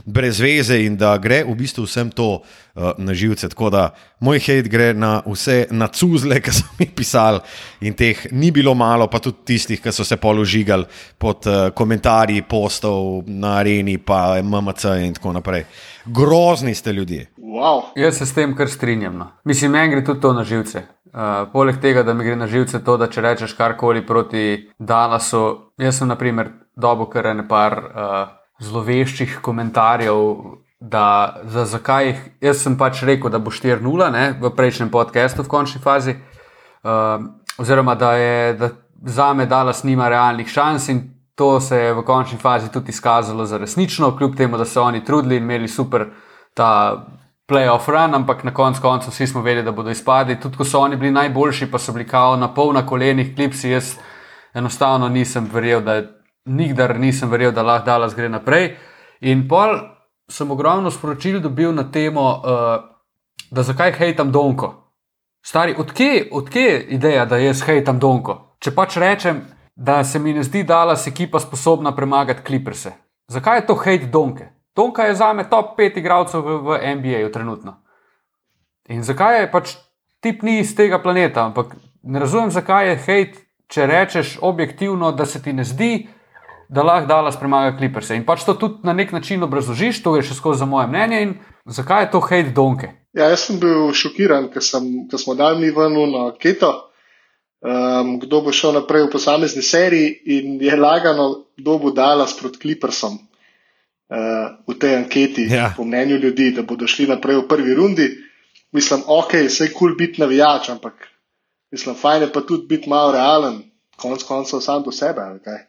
brez 0.04 0.40
veze 0.40 0.84
in 0.84 0.96
da 0.96 1.16
gre 1.18 1.44
v 1.44 1.54
bistvu 1.54 1.84
vsem 1.84 2.10
to 2.10 2.42
uh, 2.74 2.92
na 2.98 3.14
živce. 3.14 3.48
Tako 3.48 3.70
da 3.70 3.88
moj 4.20 4.38
hate 4.38 4.68
gre 4.68 4.92
na 4.94 5.22
vse 5.26 5.66
nacuzle, 5.70 6.40
ki 6.44 6.52
so 6.52 6.64
mi 6.78 6.86
pisali 6.86 7.40
in 7.80 7.94
teh 7.94 8.26
ni 8.32 8.50
bilo 8.50 8.74
malo, 8.74 9.08
pa 9.08 9.18
tudi 9.18 9.44
tistih, 9.44 9.80
ki 9.80 9.92
so 9.92 10.04
se 10.04 10.16
položigali 10.16 10.84
pod 11.18 11.46
uh, 11.46 11.70
komentarji 11.74 12.42
postov 12.42 13.24
na 13.26 13.56
areni, 13.60 13.98
pa 13.98 14.42
MMC 14.42 14.84
in 15.06 15.14
tako 15.14 15.32
naprej. 15.32 15.64
Grozni 16.04 16.74
ste 16.74 16.92
ljudje. 16.92 17.26
Wow. 17.50 17.82
Jaz 17.96 18.18
se 18.18 18.26
s 18.26 18.34
tem 18.34 18.54
kar 18.56 18.68
strinjam. 18.68 19.16
No. 19.18 19.26
Mislim, 19.44 19.72
meni 19.72 19.90
gre 19.90 20.04
tudi 20.04 20.20
to 20.20 20.32
na 20.32 20.44
živce. 20.44 20.84
Uh, 21.10 21.50
poleg 21.52 21.80
tega, 21.82 22.04
da 22.06 22.14
mi 22.14 22.24
gre 22.24 22.36
na 22.36 22.46
živce 22.46 22.78
to, 22.84 22.94
da 22.96 23.08
če 23.10 23.24
rečeš 23.24 23.56
karkoli 23.58 24.04
proti 24.06 24.70
Dallasu, 24.78 25.72
jaz 25.82 25.98
sem 25.98 26.08
naprimer 26.08 26.52
dobo 26.78 27.08
kar 27.10 27.32
ne 27.34 27.42
par 27.48 27.74
uh, 27.82 28.20
zloveščih 28.62 29.40
komentarjev. 29.42 30.22
Da, 30.80 31.42
za, 31.44 31.66
zakaj 31.68 32.06
jih, 32.06 32.20
jaz 32.40 32.62
sem 32.62 32.78
pač 32.80 33.02
rekel, 33.04 33.28
da 33.28 33.36
bo 33.42 33.50
4-0 33.52 34.38
v 34.40 34.50
prejšnjem 34.56 34.88
podkastu, 34.88 35.42
v 35.44 35.50
končni 35.52 35.80
fazi, 35.84 36.14
uh, 36.16 37.18
oziroma 37.60 37.98
da, 38.00 38.14
je, 38.16 38.54
da 38.56 38.70
za 39.04 39.26
me 39.36 39.44
Dallas 39.46 39.82
nima 39.84 40.08
realnih 40.08 40.48
šans 40.48 40.88
in 40.88 41.02
to 41.34 41.58
se 41.60 41.76
je 41.76 41.92
v 41.98 42.06
končni 42.06 42.38
fazi 42.40 42.70
tudi 42.72 42.94
izkazalo 42.94 43.44
za 43.44 43.58
resnično, 43.60 44.14
kljub 44.16 44.38
temu, 44.38 44.56
da 44.56 44.64
so 44.64 44.86
oni 44.86 45.04
trudili 45.04 45.36
in 45.36 45.42
imeli 45.42 45.68
super 45.68 46.06
ta 46.54 46.70
playoff 47.50 47.88
run, 47.88 48.14
ampak 48.14 48.44
na 48.44 48.54
koncu 48.54 48.80
koncev 48.82 49.10
vsi 49.10 49.26
smo 49.26 49.42
vedeli, 49.42 49.64
da 49.64 49.72
bodo 49.72 49.90
izpadli. 49.90 50.38
Tudi 50.40 50.56
ko 50.56 50.64
so 50.64 50.80
oni 50.80 50.96
bili 50.96 51.10
najboljši, 51.10 51.70
pa 51.70 51.78
so 51.78 51.92
bili 51.92 52.06
kao 52.08 52.36
na 52.36 52.54
pol 52.54 52.72
na 52.72 52.86
kolenih, 52.86 53.34
klipsi. 53.34 53.70
Jaz 53.70 53.96
enostavno 54.54 55.08
nisem 55.08 55.48
verjel, 55.52 55.80
da 55.80 56.02
nikdar 56.44 56.98
nisem 56.98 57.30
verjel, 57.30 57.52
da 57.52 57.62
lahko 57.62 57.86
Dallas 57.86 58.14
gre 58.14 58.28
naprej. 58.28 58.76
In 59.20 59.48
pol 59.48 59.76
sem 60.30 60.50
ogromno 60.50 60.90
sporočil 60.90 61.40
dobil 61.40 61.74
na 61.74 61.90
temo, 61.90 62.30
uh, 62.30 62.80
da 63.50 63.62
zakaj 63.62 63.92
hejtam 63.92 64.32
Donko. 64.32 64.74
Stari, 65.46 65.74
odkje 65.78 66.28
od 66.32 66.56
je 66.56 66.82
ideja, 66.94 67.24
da 67.24 67.36
jaz 67.36 67.62
hejtam 67.66 67.98
Donko? 67.98 68.56
Če 68.60 68.74
pač 68.74 68.96
rečem, 68.96 69.42
da 69.76 70.04
se 70.04 70.18
mi 70.18 70.32
ne 70.32 70.42
zdi, 70.42 70.62
da 70.62 70.82
je 70.84 70.96
ekipa 71.06 71.40
sposobna 71.40 71.96
premagati 71.96 72.42
kliprse. 72.42 72.92
Zakaj 73.28 73.58
je 73.58 73.66
to 73.66 73.74
hejt 73.74 74.10
Donke? 74.12 74.59
Tonka 74.74 75.04
je 75.04 75.14
za 75.14 75.32
me 75.32 75.48
top 75.50 75.78
5 75.78 75.98
igralcev 75.98 76.40
v, 76.40 76.58
v 76.62 76.94
NBA 76.96 77.28
trenutno. 77.32 77.80
In 78.88 79.02
zakaj 79.02 79.40
je 79.40 79.50
pač 79.50 79.74
tip 80.22 80.42
ni 80.42 80.60
iz 80.60 80.74
tega 80.76 80.98
planeta? 81.02 81.44
Ampak 81.44 81.74
ne 82.02 82.18
razumem, 82.18 82.50
zakaj 82.50 82.88
je 82.88 82.96
hate, 82.96 83.44
če 83.70 83.86
rečeš 83.86 84.38
objektivno, 84.42 85.12
da 85.12 85.26
se 85.26 85.42
ti 85.42 85.52
ne 85.52 85.64
zdi, 85.64 86.08
da 86.70 86.82
lahko 86.82 87.06
Dallas 87.06 87.38
premaga 87.38 87.76
kliprse. 87.78 88.16
In 88.18 88.26
pač 88.26 88.44
to 88.46 88.54
tudi 88.58 88.86
na 88.86 88.92
nek 88.92 89.12
način 89.12 89.42
obrazložiš, 89.42 90.02
to 90.02 90.16
je 90.16 90.26
še 90.26 90.38
skozi 90.38 90.66
moje 90.66 90.88
mnenje. 90.90 91.22
In 91.22 91.34
zakaj 91.66 92.06
je 92.06 92.10
to 92.10 92.20
hate 92.20 92.54
donke? 92.54 92.92
Ja, 93.14 93.30
jaz 93.30 93.46
sem 93.46 93.58
bil 93.62 93.90
šokiran, 93.94 94.50
ker, 94.54 94.62
sem, 94.62 94.86
ker 95.10 95.18
smo 95.18 95.34
dali 95.38 95.70
ven 95.74 95.98
na 96.12 96.30
keto. 96.38 96.86
um, 97.60 98.18
kdo 98.20 98.40
bo 98.40 98.52
šel 98.52 98.72
naprej 98.72 99.04
v 99.06 99.12
posamezni 99.12 99.62
seriji, 99.62 100.14
in 100.24 100.60
je 100.62 100.76
lagano, 100.76 101.44
kdo 101.58 101.78
bo 101.78 101.90
Dallas 101.90 102.32
proti 102.38 102.58
Clippersom 102.58 103.18
v 104.66 104.74
tej 104.74 104.96
anketi, 104.96 105.46
Ja. 105.50 105.70
po 105.76 105.84
mnenju 105.84 106.16
ljudi, 106.16 106.50
da 106.50 106.62
bodo 106.62 106.86
šli 106.86 107.06
naprej 107.06 107.36
v 107.36 107.48
prvi 107.48 107.74
rundi. 107.74 108.08
Mislim, 108.72 109.02
ok, 109.06 109.32
vse 109.46 109.64
je 109.64 109.72
kul 109.72 109.78
cool 109.78 109.96
biti 109.98 110.20
navijač, 110.20 110.68
ampak 110.68 110.94
mislim, 111.70 111.94
fajn 111.94 112.22
je 112.22 112.32
pa 112.32 112.40
tudi 112.40 112.66
biti 112.66 112.88
malo 112.90 113.12
realen, 113.12 113.62
konec 113.96 114.22
koncev 114.22 114.60
sam 114.60 114.82
do 114.82 114.92
sebe. 114.92 115.22
kaj. 115.44 115.66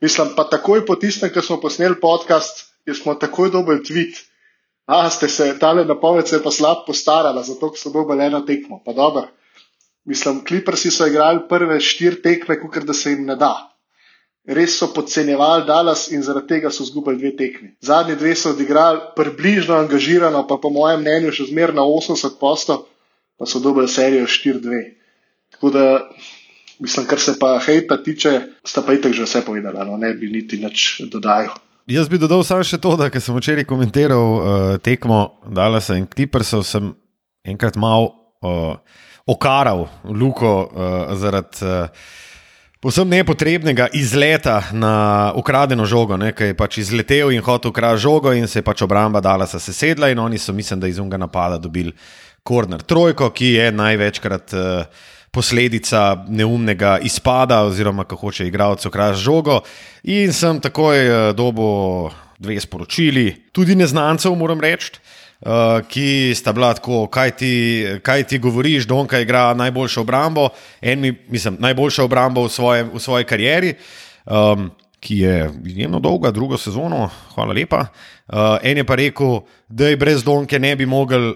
Mislim, 0.00 0.34
pa 0.36 0.44
takoj 0.44 0.86
po 0.86 0.96
tistem, 0.96 1.30
ko 1.32 1.42
smo 1.42 1.60
posneli 1.60 2.00
podcast, 2.00 2.74
smo 2.94 3.14
takoj 3.14 3.50
dobili 3.50 3.80
tweet. 3.80 4.20
A, 4.86 5.10
ste 5.10 5.28
se, 5.28 5.58
tale 5.58 5.84
napoved 5.84 6.28
se 6.28 6.36
je 6.36 6.42
pa 6.42 6.50
slab 6.50 6.76
postarala, 6.86 7.42
zato 7.42 7.72
so 7.76 7.90
dobili 7.90 8.24
eno 8.24 8.40
tekmo. 8.40 8.82
Pa 8.84 8.92
dobro. 8.92 9.28
Mislim, 10.04 10.44
Clippersi 10.44 10.90
so 10.90 11.06
igrali 11.06 11.40
prve 11.48 11.80
štiri 11.80 12.22
tekme, 12.22 12.60
kot 12.60 12.84
da 12.84 12.92
se 12.92 13.10
jim 13.10 13.24
ne 13.24 13.36
da. 13.36 13.71
Res 14.42 14.74
so 14.74 14.88
podcenjevali 14.90 15.62
Dallas 15.66 16.08
in 16.10 16.22
zaradi 16.26 16.56
tega 16.56 16.70
so 16.70 16.82
izgubili 16.82 17.20
dve 17.20 17.30
tekmi. 17.36 17.68
Zadnji 17.80 18.16
dve 18.18 18.34
so 18.34 18.50
odigrali 18.50 18.98
približno 19.16 19.76
angažirano, 19.78 20.42
pa 20.48 20.56
po 20.58 20.70
mojem 20.70 21.00
mnenju 21.00 21.30
še 21.30 21.46
zmeraj 21.52 21.76
na 21.76 21.84
80 21.86 22.40
postov, 22.40 22.88
pa 23.38 23.46
so 23.46 23.62
dobili 23.62 23.86
serijo 23.88 24.26
4-2. 24.26 24.80
Tako 25.54 25.70
da, 25.70 25.84
mislim, 26.82 27.06
kar 27.06 27.22
se 27.22 27.36
pa 27.38 27.52
hejta 27.62 28.00
tiče, 28.02 28.32
sta 28.66 28.82
pa 28.82 28.96
itek 28.98 29.14
že 29.14 29.28
vse 29.28 29.44
povedala, 29.46 29.86
no 29.86 29.94
ne 29.96 30.10
bi 30.14 30.26
niti 30.32 30.58
nič 30.58 31.06
dodajal. 31.12 31.54
Jaz 31.86 32.10
bi 32.10 32.18
dodal 32.18 32.42
samo 32.46 32.66
še 32.66 32.80
to, 32.82 32.96
da 32.98 33.10
sem 33.20 33.38
včeraj 33.38 33.66
komentiral 33.70 34.26
uh, 34.26 34.42
tekmo 34.82 35.38
Dallasa 35.46 35.94
in 35.98 36.10
Clippersov, 36.10 36.66
sem 36.66 36.90
enkrat 37.46 37.78
mal 37.78 38.10
uh, 38.42 38.74
okaral 39.26 39.86
Luko 40.02 40.66
uh, 40.66 41.14
zaradi 41.14 41.62
uh, 41.62 42.10
povsem 42.82 43.06
nepotrebnega 43.08 43.86
izleta 43.94 44.64
na 44.74 45.30
ukradeno 45.38 45.86
žogo, 45.86 46.18
ki 46.18 46.50
je 46.50 46.58
pač 46.58 46.80
izletel 46.82 47.30
in 47.30 47.42
hotel 47.42 47.70
ukrasti 47.70 48.02
žogo, 48.02 48.32
in 48.34 48.50
se 48.50 48.58
je 48.58 48.66
pač 48.66 48.82
obramba 48.82 49.22
Dallasa 49.22 49.62
sesedla, 49.62 50.10
in 50.10 50.18
oni 50.18 50.38
so, 50.38 50.52
mislim, 50.52 50.80
da 50.82 50.90
iz 50.90 50.98
unga 50.98 51.16
napada 51.16 51.60
dobili 51.62 51.94
korner 52.42 52.82
trojko, 52.82 53.30
ki 53.30 53.54
je 53.54 53.72
največkrat. 53.72 54.52
Uh, 54.52 55.10
Posledica 55.32 56.26
neumnega 56.28 56.98
izpada, 57.00 57.62
oziroma 57.64 58.04
kako 58.04 58.28
hoče 58.28 58.44
igralec 58.50 58.84
ukrasti 58.84 59.24
žogo. 59.24 59.62
In 60.04 60.28
sem 60.36 60.58
takoj 60.60 60.98
uh, 61.08 61.20
dobil 61.32 62.10
dve 62.36 62.58
sporočili, 62.60 63.48
tudi 63.48 63.72
neznancev, 63.72 64.36
moram 64.36 64.60
reči, 64.60 64.92
uh, 65.42 65.80
ki 65.88 66.34
sta 66.34 66.52
bila 66.52 66.72
tako, 66.74 67.06
kaj 67.06 67.30
ti, 67.30 67.52
kaj 68.02 68.24
ti 68.24 68.38
govoriš, 68.38 68.86
Donka 68.86 69.20
igra 69.20 69.54
najboljšo 69.54 70.00
obrambo, 70.00 70.48
en 70.80 71.00
mi, 71.00 71.12
mislim, 71.28 71.56
najboljšo 71.60 72.04
obrambo 72.04 72.46
v, 72.46 72.48
svoje, 72.48 72.84
v 72.84 73.00
svoji 73.00 73.24
karieri. 73.24 73.74
Um, 74.26 74.70
Ki 75.02 75.16
je 75.18 75.50
izjemno 75.66 75.98
dolga, 75.98 76.30
drugo 76.30 76.54
sezono, 76.58 77.08
hvala 77.34 77.52
lepa. 77.52 77.80
Uh, 78.28 78.62
en 78.62 78.78
je 78.78 78.84
pa 78.86 78.94
rekel, 78.94 79.40
da 79.68 79.88
je 79.88 79.96
brez 79.98 80.22
Donke 80.22 80.60
ne 80.62 80.76
bi 80.76 80.86
mogel 80.86 81.32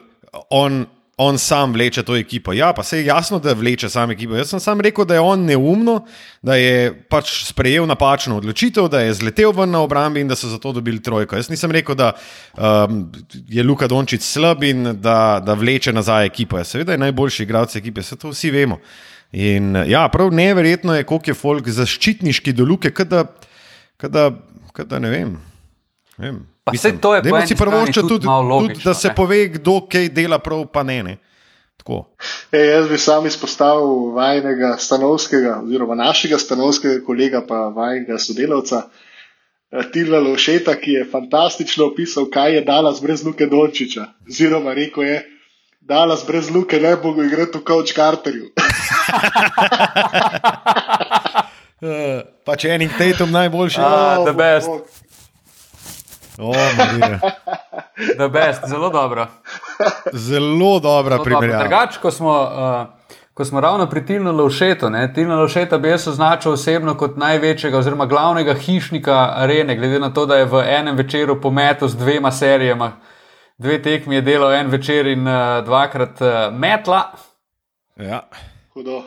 on 0.50 0.84
on 1.16 1.38
sam 1.38 1.72
vleče 1.72 2.02
to 2.02 2.16
ekipo. 2.16 2.52
Ja, 2.52 2.72
pa 2.76 2.82
se 2.82 2.98
je 2.98 3.06
jasno, 3.06 3.38
da 3.38 3.52
vleče 3.52 3.88
sam 3.88 4.10
ekipo. 4.10 4.36
Jaz 4.36 4.50
sem 4.50 4.60
sam 4.60 4.80
rekel, 4.80 5.04
da 5.04 5.14
je 5.14 5.20
on 5.20 5.44
neumno, 5.48 6.04
da 6.42 6.54
je 6.60 6.92
pač 7.08 7.30
sprejel 7.48 7.86
napačno 7.88 8.36
odločitev, 8.36 8.88
da 8.92 9.00
je 9.00 9.14
zletel 9.14 9.52
ven 9.56 9.70
na 9.70 9.80
obrambi 9.80 10.20
in 10.20 10.28
da 10.28 10.36
so 10.36 10.48
zato 10.52 10.72
dobili 10.76 11.02
trojko. 11.02 11.36
Jaz 11.36 11.48
nisem 11.48 11.72
rekel, 11.72 11.96
da 11.96 12.12
um, 12.52 13.12
je 13.48 13.64
Luka 13.64 13.88
Dončić 13.88 14.22
slab 14.22 14.64
in 14.64 14.92
da, 15.00 15.40
da 15.46 15.54
vleče 15.54 15.92
nazaj 15.92 16.26
ekipo. 16.26 16.58
Ja, 16.58 16.64
seveda 16.64 16.92
je 16.92 17.04
najboljši 17.06 17.42
igralec 17.42 17.76
ekipe, 17.76 18.04
vse 18.04 18.16
to 18.16 18.34
vsi 18.34 18.50
vemo. 18.50 18.78
In 19.32 19.76
ja, 19.88 20.08
prav 20.12 20.30
neverjetno 20.32 20.94
je, 20.94 21.04
koliko 21.04 21.30
je 21.30 21.34
folk 21.34 21.68
zaščitniški 21.68 22.52
do 22.52 22.64
Luke, 22.64 22.90
kada, 22.90 23.24
kada, 23.96 24.30
kada 24.72 24.98
ne 24.98 25.10
vem. 25.10 25.36
Saj 26.76 26.96
to 27.00 27.14
je 27.14 27.22
eni 27.24 27.46
si 27.46 27.56
prvoščiti 27.56 28.00
tudi 28.00 28.08
tudi, 28.08 28.26
malo 28.26 28.58
tudi, 28.58 28.72
logično, 28.72 28.90
da 28.90 28.94
se 28.94 29.08
ne. 29.08 29.14
pove, 29.14 29.48
kdo 29.48 29.80
kaj 29.86 30.08
dela 30.08 30.38
prav, 30.38 30.64
pa 30.66 30.82
ne. 30.82 31.02
ne. 31.02 31.16
Tako. 31.76 32.00
E, 32.50 32.58
jaz 32.58 32.88
bi 32.88 32.98
sam 32.98 33.26
izpostavil 33.26 34.10
vajnega 34.16 34.76
stanovskega, 34.78 35.60
oziroma 35.62 35.94
našega 35.94 36.38
stanovskega 36.38 37.04
kolega, 37.06 37.44
pa 37.46 37.68
vajnega 37.68 38.18
sodelavca, 38.18 38.82
eh, 39.70 39.84
Tilna 39.92 40.18
Lovšeta, 40.18 40.74
ki 40.74 40.90
je 40.92 41.04
fantastično 41.12 41.86
opisal, 41.86 42.26
kaj 42.30 42.54
je 42.54 42.64
Dalas 42.66 42.98
brez 43.02 43.22
Luke 43.24 43.46
Dončiča. 43.46 44.08
Oziroma 44.26 44.74
rekel 44.74 45.04
je, 45.04 45.20
Dalas 45.80 46.24
brez 46.26 46.50
Luke 46.50 46.80
ne 46.80 46.96
bo 46.96 47.14
igral 47.22 47.46
v 47.54 47.62
Coach 47.62 47.94
Carterju. 47.94 48.50
Uh, 51.76 52.22
pa 52.44 52.56
če 52.56 52.70
enim 52.72 52.90
Tatum 52.98 53.30
najboljši. 53.30 53.80
Ah, 53.84 54.24
the 54.24 54.32
Oh, 54.32 54.36
best. 54.36 54.66
bog. 54.66 54.88
Oh, 56.38 56.54
Marija. 56.78 57.20
The 58.18 58.28
best, 58.28 58.68
zelo 58.68 58.90
dobro. 58.90 59.26
Zelo 60.12 60.80
dobra 60.80 61.18
primerjava. 61.24 61.62
Drugače, 61.62 62.00
ko 62.02 62.10
smo. 62.10 62.42
Uh, 62.42 62.96
Ko 63.36 63.44
smo 63.44 63.60
ravno 63.60 63.84
pri 63.90 64.06
Tilnu 64.06 64.32
Lovšetu, 64.32 64.90
ne, 64.90 65.12
Tilna 65.14 65.36
Lovšeta 65.36 65.78
bi 65.78 65.88
jaz 65.88 66.06
označil 66.08 66.52
osebno 66.52 66.94
kot 66.96 67.16
največjega 67.16 67.78
oziroma 67.78 68.06
glavnega 68.06 68.54
hišnika 68.54 69.32
arene, 69.36 69.76
glede 69.76 69.98
na 69.98 70.08
to, 70.14 70.24
da 70.26 70.36
je 70.36 70.44
v 70.44 70.62
enem 70.64 70.96
večeru 70.96 71.36
pometel 71.40 71.88
z 71.88 71.96
dvema 71.96 72.32
serijama. 72.32 72.92
Dve 73.58 73.82
tekmi 73.82 74.14
je 74.14 74.22
delal 74.22 74.54
en 74.54 74.70
večer 74.72 75.06
in 75.06 75.28
uh, 75.28 75.64
dvakrat 75.64 76.20
uh, 76.20 76.28
metla. 76.52 77.02
Ja. 77.96 78.22
Hudo. 78.72 79.02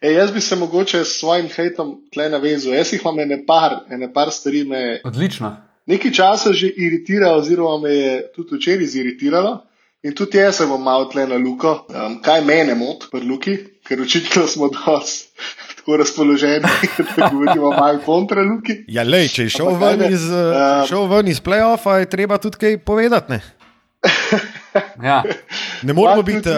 E, 0.00 0.12
jaz 0.12 0.30
bi 0.30 0.40
se 0.40 0.56
mogoče 0.56 1.04
s 1.04 1.18
svojim 1.18 1.48
hejtom 1.56 1.96
tle 2.14 2.28
navezal. 2.28 2.74
Jaz 2.74 2.92
jih 2.92 3.02
imam 3.02 3.18
ene 3.20 3.42
par, 3.46 3.80
ene 3.90 4.12
par 4.12 4.30
stvari 4.30 4.64
me 4.64 5.00
Odlično. 5.04 5.56
Nekaj 5.86 6.12
časa 6.12 6.52
že 6.52 6.68
iritira, 6.68 7.34
oziroma 7.36 7.88
me 7.88 7.94
je 7.94 8.32
tudi 8.36 8.56
včeraj 8.56 8.86
ziritiralo. 8.86 9.60
In 10.02 10.14
tudi 10.18 10.38
jaz 10.38 10.56
se 10.58 10.66
bom 10.66 10.82
malo 10.82 11.04
tle 11.06 11.28
na 11.30 11.36
luko. 11.38 11.86
Um, 11.86 12.16
kaj 12.22 12.40
mene 12.42 12.74
moti 12.74 13.06
pri 13.10 13.22
luki, 13.22 13.52
ker 13.86 14.00
očitno 14.02 14.48
smo 14.50 14.66
dosti 14.74 15.28
tako 15.78 15.96
razpoloženi, 15.96 16.66
da 17.16 17.28
govorimo 17.30 17.70
malo 17.70 18.00
kontra 18.04 18.42
luki. 18.42 18.80
Ja, 18.88 19.04
lej, 19.06 19.28
če 19.34 19.46
je 19.46 19.52
šel 19.58 19.70
ven, 19.78 20.02
ajde, 20.02 20.08
iz, 20.14 20.26
um, 20.26 20.86
šel 20.90 21.06
ven 21.10 21.30
iz 21.30 21.38
playoffa, 21.42 22.00
je 22.02 22.10
treba 22.10 22.38
tudi 22.42 22.58
kaj 22.58 22.78
povedati. 22.82 23.32
Ne, 23.32 23.40
Ja. 25.06 25.22
ne 25.82 25.92
moramo 25.92 26.22
biti. 26.22 26.48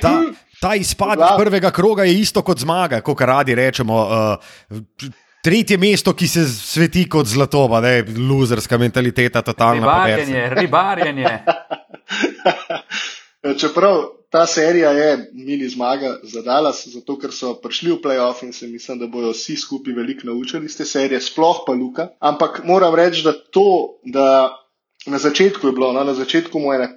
Ta, 0.00 0.12
ta 0.60 0.74
izpad 0.74 1.18
iz 1.18 1.36
prvega 1.38 1.70
kroga 1.70 2.04
je 2.04 2.14
isto 2.20 2.42
kot 2.42 2.58
zmaga, 2.58 3.00
kot 3.00 3.20
radi 3.20 3.54
rečemo. 3.54 3.96
Uh, 4.00 5.10
tretje 5.44 5.78
mesto, 5.78 6.14
ki 6.16 6.28
se 6.28 6.46
sveti 6.48 7.04
kot 7.08 7.28
zlato, 7.28 7.66
pa 7.68 7.80
ne, 7.84 7.98
loserska 8.28 8.78
mentaliteta, 8.80 9.42
totalna. 9.44 9.84
Ribarjenje, 9.84 10.48
ribarjenje. 10.56 11.32
Čeprav 13.60 14.02
ta 14.32 14.46
serija 14.46 14.90
je 14.90 15.30
mini 15.32 15.68
zmaga 15.68 16.16
za 16.22 16.42
Dallas, 16.42 16.86
zato 16.88 17.18
ker 17.20 17.32
so 17.32 17.54
prišli 17.62 17.92
v 17.92 18.00
playoff 18.02 18.42
in 18.42 18.52
se 18.52 18.66
mislim, 18.66 18.98
da 18.98 19.06
bodo 19.06 19.30
vsi 19.34 19.56
skupaj 19.60 19.94
veliko 19.94 20.26
naučili 20.26 20.66
iz 20.66 20.76
te 20.76 20.84
serije, 20.84 21.20
sploh 21.20 21.62
pa 21.66 21.72
Luka. 21.72 22.08
Ampak 22.18 22.62
moram 22.64 22.94
reči, 22.94 23.22
da 23.22 23.32
to, 23.32 24.00
da 24.04 24.56
na 25.06 25.18
začetku 25.18 25.68
je 25.68 25.72
bilo, 25.72 25.92
no, 25.92 26.04
na 26.04 26.14
začetku 26.14 26.58
mu 26.58 26.72
je 26.72 26.88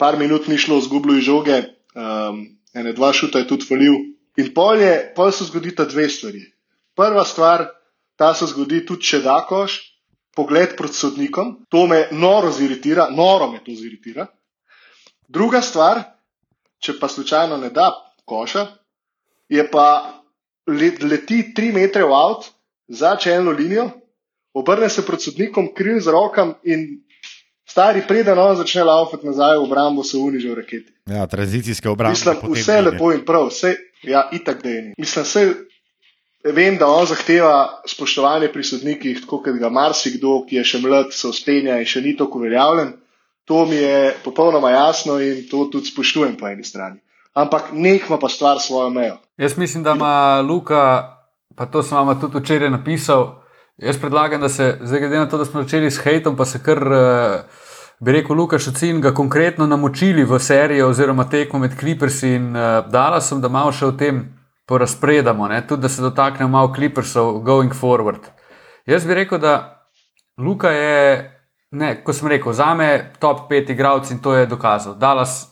par 0.00 0.18
minut 0.18 0.48
ni 0.48 0.56
šlo, 0.58 0.80
zgubljal 0.80 1.20
je 1.20 1.28
žoge, 1.28 1.60
um, 1.94 2.40
ene 2.74 2.96
dva 2.96 3.12
šuta 3.12 3.44
je 3.44 3.50
tudi 3.52 3.68
falil. 3.68 4.00
In 4.40 4.54
pol, 4.54 4.80
je, 4.80 5.12
pol 5.14 5.32
se 5.32 5.44
zgodita 5.44 5.84
dve 5.84 6.08
stvari. 6.08 6.40
Prva 7.00 7.24
stvar, 7.24 7.64
ta 8.16 8.34
se 8.36 8.46
zgodi 8.50 8.82
tudi, 8.84 9.06
če 9.08 9.22
da 9.24 9.38
koš, 9.48 9.78
pogled 10.36 10.74
proti 10.76 10.98
sodnikom, 10.98 11.54
to 11.72 11.86
me 11.88 12.02
noro 12.12 12.50
ziritira, 12.52 13.06
noro 13.08 13.46
me 13.48 13.62
to 13.64 13.72
ziritira. 13.72 14.26
Druga 15.28 15.62
stvar, 15.64 16.02
če 16.76 16.98
pa 17.00 17.08
slučajno 17.08 17.56
ne 17.56 17.70
da 17.72 17.88
koša, 18.28 18.66
je 19.48 19.64
pa 19.70 19.86
let, 20.68 21.00
leti 21.02 21.40
tri 21.56 21.70
metre 21.72 22.04
v 22.04 22.12
avt 22.18 22.50
za 22.88 23.14
čelno 23.16 23.56
linijo, 23.56 23.88
obrne 24.52 24.90
se 24.92 25.06
pred 25.06 25.24
sodnikom, 25.24 25.70
kriv 25.74 26.02
z 26.04 26.12
rokam 26.12 26.52
in 26.68 26.84
stari 27.64 28.04
preden 28.04 28.38
on 28.38 28.60
začne 28.60 28.84
laufati 28.84 29.26
nazaj 29.26 29.56
v 29.56 29.64
obrambo, 29.64 30.04
se 30.04 30.18
uniži 30.20 30.52
v 30.52 30.60
raketi. 30.60 30.92
Ja, 31.08 31.24
tranzicijske 31.26 31.88
obrambe. 31.88 32.18
Mislim, 32.18 32.44
vse 32.54 32.80
lepo 32.82 33.12
in 33.16 33.24
prav, 33.24 33.48
vse, 33.48 33.72
ja, 34.02 34.28
itak 34.36 34.62
da 34.62 34.68
je 34.68 34.82
ni. 34.82 34.94
Mislim, 34.98 35.24
vse, 35.24 35.48
vem, 36.44 36.78
da 36.78 36.88
on 36.88 37.06
zahteva 37.06 37.82
spoštovanje 37.86 38.48
pri 38.52 38.64
sodnikih, 38.64 39.20
tako 39.20 39.42
kot 39.44 39.58
ga 39.60 39.68
marsikdo, 39.68 40.40
ki 40.48 40.60
je 40.60 40.64
še 40.64 40.80
mlad, 40.82 41.12
se 41.12 41.28
uspenja 41.28 41.78
in 41.80 41.88
še 41.88 42.02
ni 42.04 42.16
tako 42.16 42.40
uveljavljen. 42.40 42.94
To 43.50 43.64
mi 43.66 43.76
je 43.76 44.14
popolnoma 44.24 44.70
jasno 44.70 45.18
in 45.20 45.46
to 45.50 45.66
tudi 45.72 45.90
spoštujem 45.90 46.36
po 46.38 46.48
eni 46.48 46.64
strani. 46.64 47.00
Ampak 47.34 47.72
nekma 47.72 48.18
pa 48.18 48.28
stvar 48.28 48.60
svojo 48.60 48.90
mejo. 48.90 49.18
Jaz 49.38 49.56
mislim, 49.58 49.82
da 49.82 49.94
ima 49.98 50.40
Luka, 50.40 51.16
pa 51.56 51.66
to 51.66 51.82
sem 51.82 51.98
vam 51.98 52.20
tudi 52.20 52.38
včeraj 52.38 52.70
napisal. 52.70 53.40
Jaz 53.78 53.98
predlagam, 53.98 54.40
da 54.40 54.48
se, 54.48 54.78
zdaj 54.82 55.00
glede 55.00 55.18
na 55.18 55.28
to, 55.28 55.38
da 55.38 55.44
smo 55.44 55.62
začeli 55.62 55.90
s 55.90 56.02
hejtom, 56.04 56.36
pa 56.36 56.44
se 56.44 56.60
kar, 56.62 56.78
eh, 56.78 57.42
bi 58.00 58.12
rekel, 58.12 58.36
Luka 58.36 58.58
Šucin 58.58 59.00
ga 59.00 59.14
konkretno 59.14 59.66
namočili 59.66 60.24
v 60.24 60.38
serijo 60.38 60.88
oziroma 60.88 61.28
tekmo 61.30 61.58
med 61.58 61.78
Clippersi 61.80 62.28
in 62.28 62.56
uh, 62.56 62.84
Dallasom, 62.90 63.40
da 63.40 63.48
malo 63.48 63.72
še 63.72 63.86
o 63.86 63.92
tem 63.92 64.39
porazpredamo, 64.70 65.48
ne? 65.48 65.66
tudi 65.66 65.82
da 65.82 65.88
se 65.88 66.02
dotaknemo 66.02 66.50
malo 66.50 66.72
Clippersov, 66.74 67.40
going 67.42 67.72
forward. 67.74 68.30
Jaz 68.86 69.06
bi 69.06 69.14
rekel, 69.14 69.38
da 69.38 69.54
Luka 70.38 70.70
je, 70.70 71.30
ne, 71.70 71.88
ko 72.04 72.12
sem 72.14 72.28
rekel, 72.30 72.52
za 72.52 72.68
me 72.74 73.10
top 73.18 73.48
pet 73.48 73.70
igralcev 73.70 74.14
in 74.14 74.22
to 74.22 74.34
je 74.34 74.46
dokazal. 74.46 74.94
Dallas, 74.94 75.48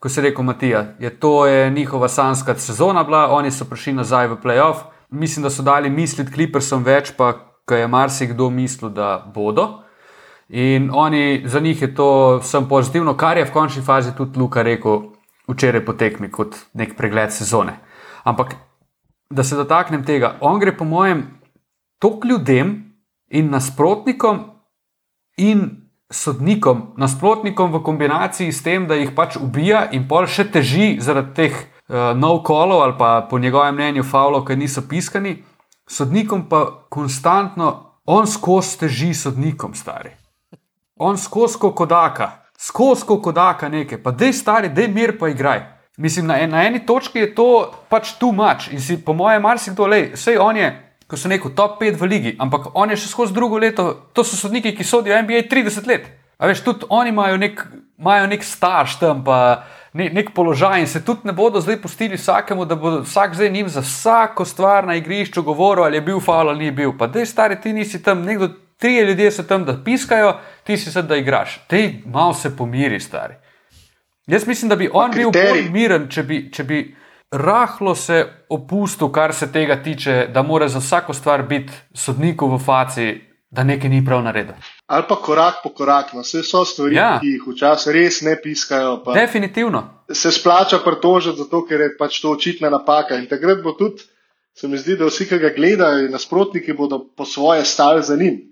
ko 0.00 0.08
se 0.08 0.20
je 0.20 0.30
rekel 0.30 0.44
Matija, 0.44 0.86
je 0.98 1.10
to 1.20 1.46
je 1.46 1.70
njihova 1.70 2.08
sanska 2.08 2.54
sezona 2.54 3.04
bila, 3.04 3.26
oni 3.30 3.50
so 3.50 3.68
prišli 3.68 3.92
nazaj 3.92 4.32
v 4.32 4.40
playoff. 4.44 4.88
Mislim, 5.10 5.42
da 5.42 5.50
so 5.50 5.62
dali 5.62 5.90
misliti 5.90 6.32
Clippersom 6.32 6.84
več, 6.84 7.12
pa 7.16 7.34
kar 7.68 7.78
je 7.78 7.88
marsikdo 7.88 8.50
mislil, 8.50 8.90
da 8.90 9.26
bodo. 9.34 9.82
In 10.48 10.90
oni, 10.94 11.42
za 11.44 11.60
njih 11.60 11.82
je 11.82 11.94
to 11.94 12.38
vsem 12.40 12.68
pozitivno, 12.68 13.16
kar 13.16 13.36
je 13.36 13.44
v 13.44 13.52
končni 13.52 13.82
fazi 13.84 14.16
tudi 14.16 14.40
Luka 14.40 14.62
rekel 14.62 15.02
včeraj 15.48 15.84
po 15.84 15.92
tekmi, 15.92 16.30
kot 16.32 16.56
nek 16.72 16.96
pregled 16.96 17.32
sezone. 17.32 17.76
Ampak, 18.24 18.56
da 19.30 19.44
se 19.44 19.56
dotaknem 19.56 20.04
tega, 20.04 20.36
on 20.40 20.60
gre 20.60 20.76
po 20.76 20.84
mojem 20.84 21.26
tok 22.02 22.24
ljudem 22.24 22.74
in 23.30 23.50
nasprotnikom 23.50 24.40
in 25.36 25.82
sodnikom, 26.12 26.92
nasprotnikom 26.96 27.72
v 27.72 27.82
kombinaciji 27.82 28.52
s 28.52 28.62
tem, 28.62 28.86
da 28.86 28.94
jih 28.94 29.14
pač 29.16 29.38
ubija 29.40 29.86
in 29.96 30.04
pol 30.08 30.28
še 30.28 30.44
teži 30.52 30.98
zaradi 31.00 31.34
teh 31.34 31.54
uh, 31.56 32.12
no-kolov 32.18 32.82
ali 32.84 32.98
pa 32.98 33.12
po 33.30 33.38
njegovem 33.38 33.74
mnenju 33.74 34.04
faulov, 34.04 34.44
ki 34.46 34.58
niso 34.60 34.84
piskani, 34.88 35.38
sodnikom 35.88 36.48
pa 36.48 36.86
konstantno 36.92 37.72
on 38.04 38.26
skozi 38.26 38.78
teži 38.84 39.14
sodnikom 39.14 39.74
stari. 39.74 40.10
On 40.96 41.16
skozi 41.18 41.58
kodaka, 41.58 42.30
skozi 42.58 43.06
kodaka 43.06 43.68
nekaj, 43.68 44.02
pa 44.02 44.10
dej 44.10 44.32
stari, 44.36 44.68
dej 44.68 44.88
mir 44.92 45.16
pa 45.18 45.32
igraj. 45.32 45.64
Mislim, 46.02 46.26
na, 46.26 46.40
na 46.46 46.64
eni 46.66 46.80
točki 46.86 47.18
je 47.18 47.34
to 47.34 47.48
pač 47.88 48.16
tu 48.18 48.32
mač 48.34 48.66
in 48.74 48.80
si 48.82 48.96
po 48.98 49.14
mojem 49.14 49.42
marsikdo, 49.42 49.86
le, 49.86 50.00
vse 50.16 50.34
on 50.42 50.56
je, 50.58 50.70
ko 51.06 51.16
so 51.16 51.30
neko 51.30 51.52
top 51.54 51.76
5 51.78 52.00
v 52.00 52.08
ligi, 52.10 52.32
ampak 52.42 52.72
on 52.74 52.90
je 52.90 52.96
še 52.98 53.10
skozi 53.12 53.36
drugo 53.36 53.60
leto, 53.62 53.84
to 54.10 54.24
so 54.26 54.34
sodniki, 54.34 54.72
ki 54.74 54.82
sodijo 54.82 55.20
NBA 55.22 55.44
30 55.52 55.86
let. 55.86 56.08
A 56.42 56.48
veš, 56.50 56.64
tudi 56.66 56.88
oni 56.90 57.12
imajo 57.14 57.36
nek, 57.38 57.62
imajo 58.02 58.26
nek 58.32 58.42
starš 58.42 58.96
tam, 58.98 59.20
pa 59.22 59.36
ne, 59.94 60.08
nek 60.10 60.32
položaj 60.34 60.82
in 60.82 60.90
se 60.90 61.04
tudi 61.06 61.30
ne 61.30 61.36
bodo 61.38 61.62
zdaj 61.62 61.78
pustili 61.84 62.18
vsakemu, 62.18 62.66
da 62.66 62.74
bo 62.74 62.96
vsak 63.04 63.38
zdaj 63.38 63.52
njim 63.54 63.70
za 63.70 63.84
vsako 63.86 64.44
stvar 64.44 64.88
na 64.90 64.98
igrišču 64.98 65.46
govoril, 65.46 65.84
ali 65.84 66.00
je 66.00 66.06
bil 66.08 66.18
faul 66.18 66.50
ali 66.50 66.64
ni 66.64 66.74
bil. 66.74 66.96
Pa 66.98 67.06
dej 67.06 67.30
stari, 67.30 67.60
ti 67.62 67.70
nisi 67.72 68.02
tam 68.02 68.26
nekdo 68.26 68.50
tri 68.82 68.98
ljudje 69.06 69.30
so 69.30 69.46
tam, 69.46 69.62
da 69.64 69.78
piskajo, 69.84 70.34
ti 70.66 70.74
si 70.76 70.90
sedaj, 70.90 71.08
da 71.08 71.22
igraš. 71.22 71.60
Te 71.70 71.84
malo 72.10 72.34
se 72.34 72.50
pomiri, 72.56 72.98
stari. 73.00 73.38
Jaz 74.26 74.46
mislim, 74.46 74.68
da 74.68 74.76
bi 74.76 74.90
on 74.92 75.10
bil 75.10 75.30
bolj 75.34 75.68
miren, 75.70 76.06
če 76.10 76.22
bi, 76.22 76.44
če 76.52 76.64
bi 76.64 76.82
rahlo 77.32 77.94
se 77.94 78.24
opustil, 78.48 79.10
kar 79.12 79.34
se 79.34 79.48
tega 79.52 79.80
tiče, 79.82 80.28
da 80.34 80.42
mora 80.42 80.68
za 80.68 80.78
vsako 80.78 81.14
stvar 81.14 81.42
biti 81.42 81.72
sodniku 81.94 82.46
v 82.54 82.58
faci, 82.58 83.08
da 83.50 83.64
nekaj 83.64 83.90
ni 83.90 84.04
prav 84.04 84.22
naredil. 84.22 84.54
Ali 84.86 85.04
pa 85.08 85.16
korak 85.16 85.60
po 85.64 85.72
korak, 85.74 86.12
no, 86.14 86.22
vse 86.22 86.44
so 86.46 86.64
stvari, 86.64 86.96
ja. 86.96 87.18
ki 87.20 87.34
jih 87.34 87.48
včasih 87.48 87.92
res 87.92 88.20
ne 88.22 88.36
piskajo. 88.42 89.02
Definitivno. 89.14 89.82
Se 90.12 90.30
splača 90.30 90.78
pritožiti, 90.84 91.42
zato 91.42 91.64
ker 91.66 91.80
je 91.80 91.90
pač 91.98 92.20
to 92.22 92.30
očitna 92.32 92.70
napaka. 92.70 93.18
In 93.18 93.26
takrat 93.28 93.60
bo 93.64 93.74
tudi, 93.76 94.06
se 94.54 94.68
mi 94.68 94.78
zdi, 94.78 94.96
da 95.00 95.10
vsi, 95.10 95.26
ki 95.28 95.40
ga 95.42 95.50
gledajo, 95.56 96.08
nasprotniki 96.12 96.76
bodo 96.78 97.02
po 97.16 97.24
svoje 97.24 97.64
stali 97.64 98.02
za 98.02 98.16
njim. 98.16 98.51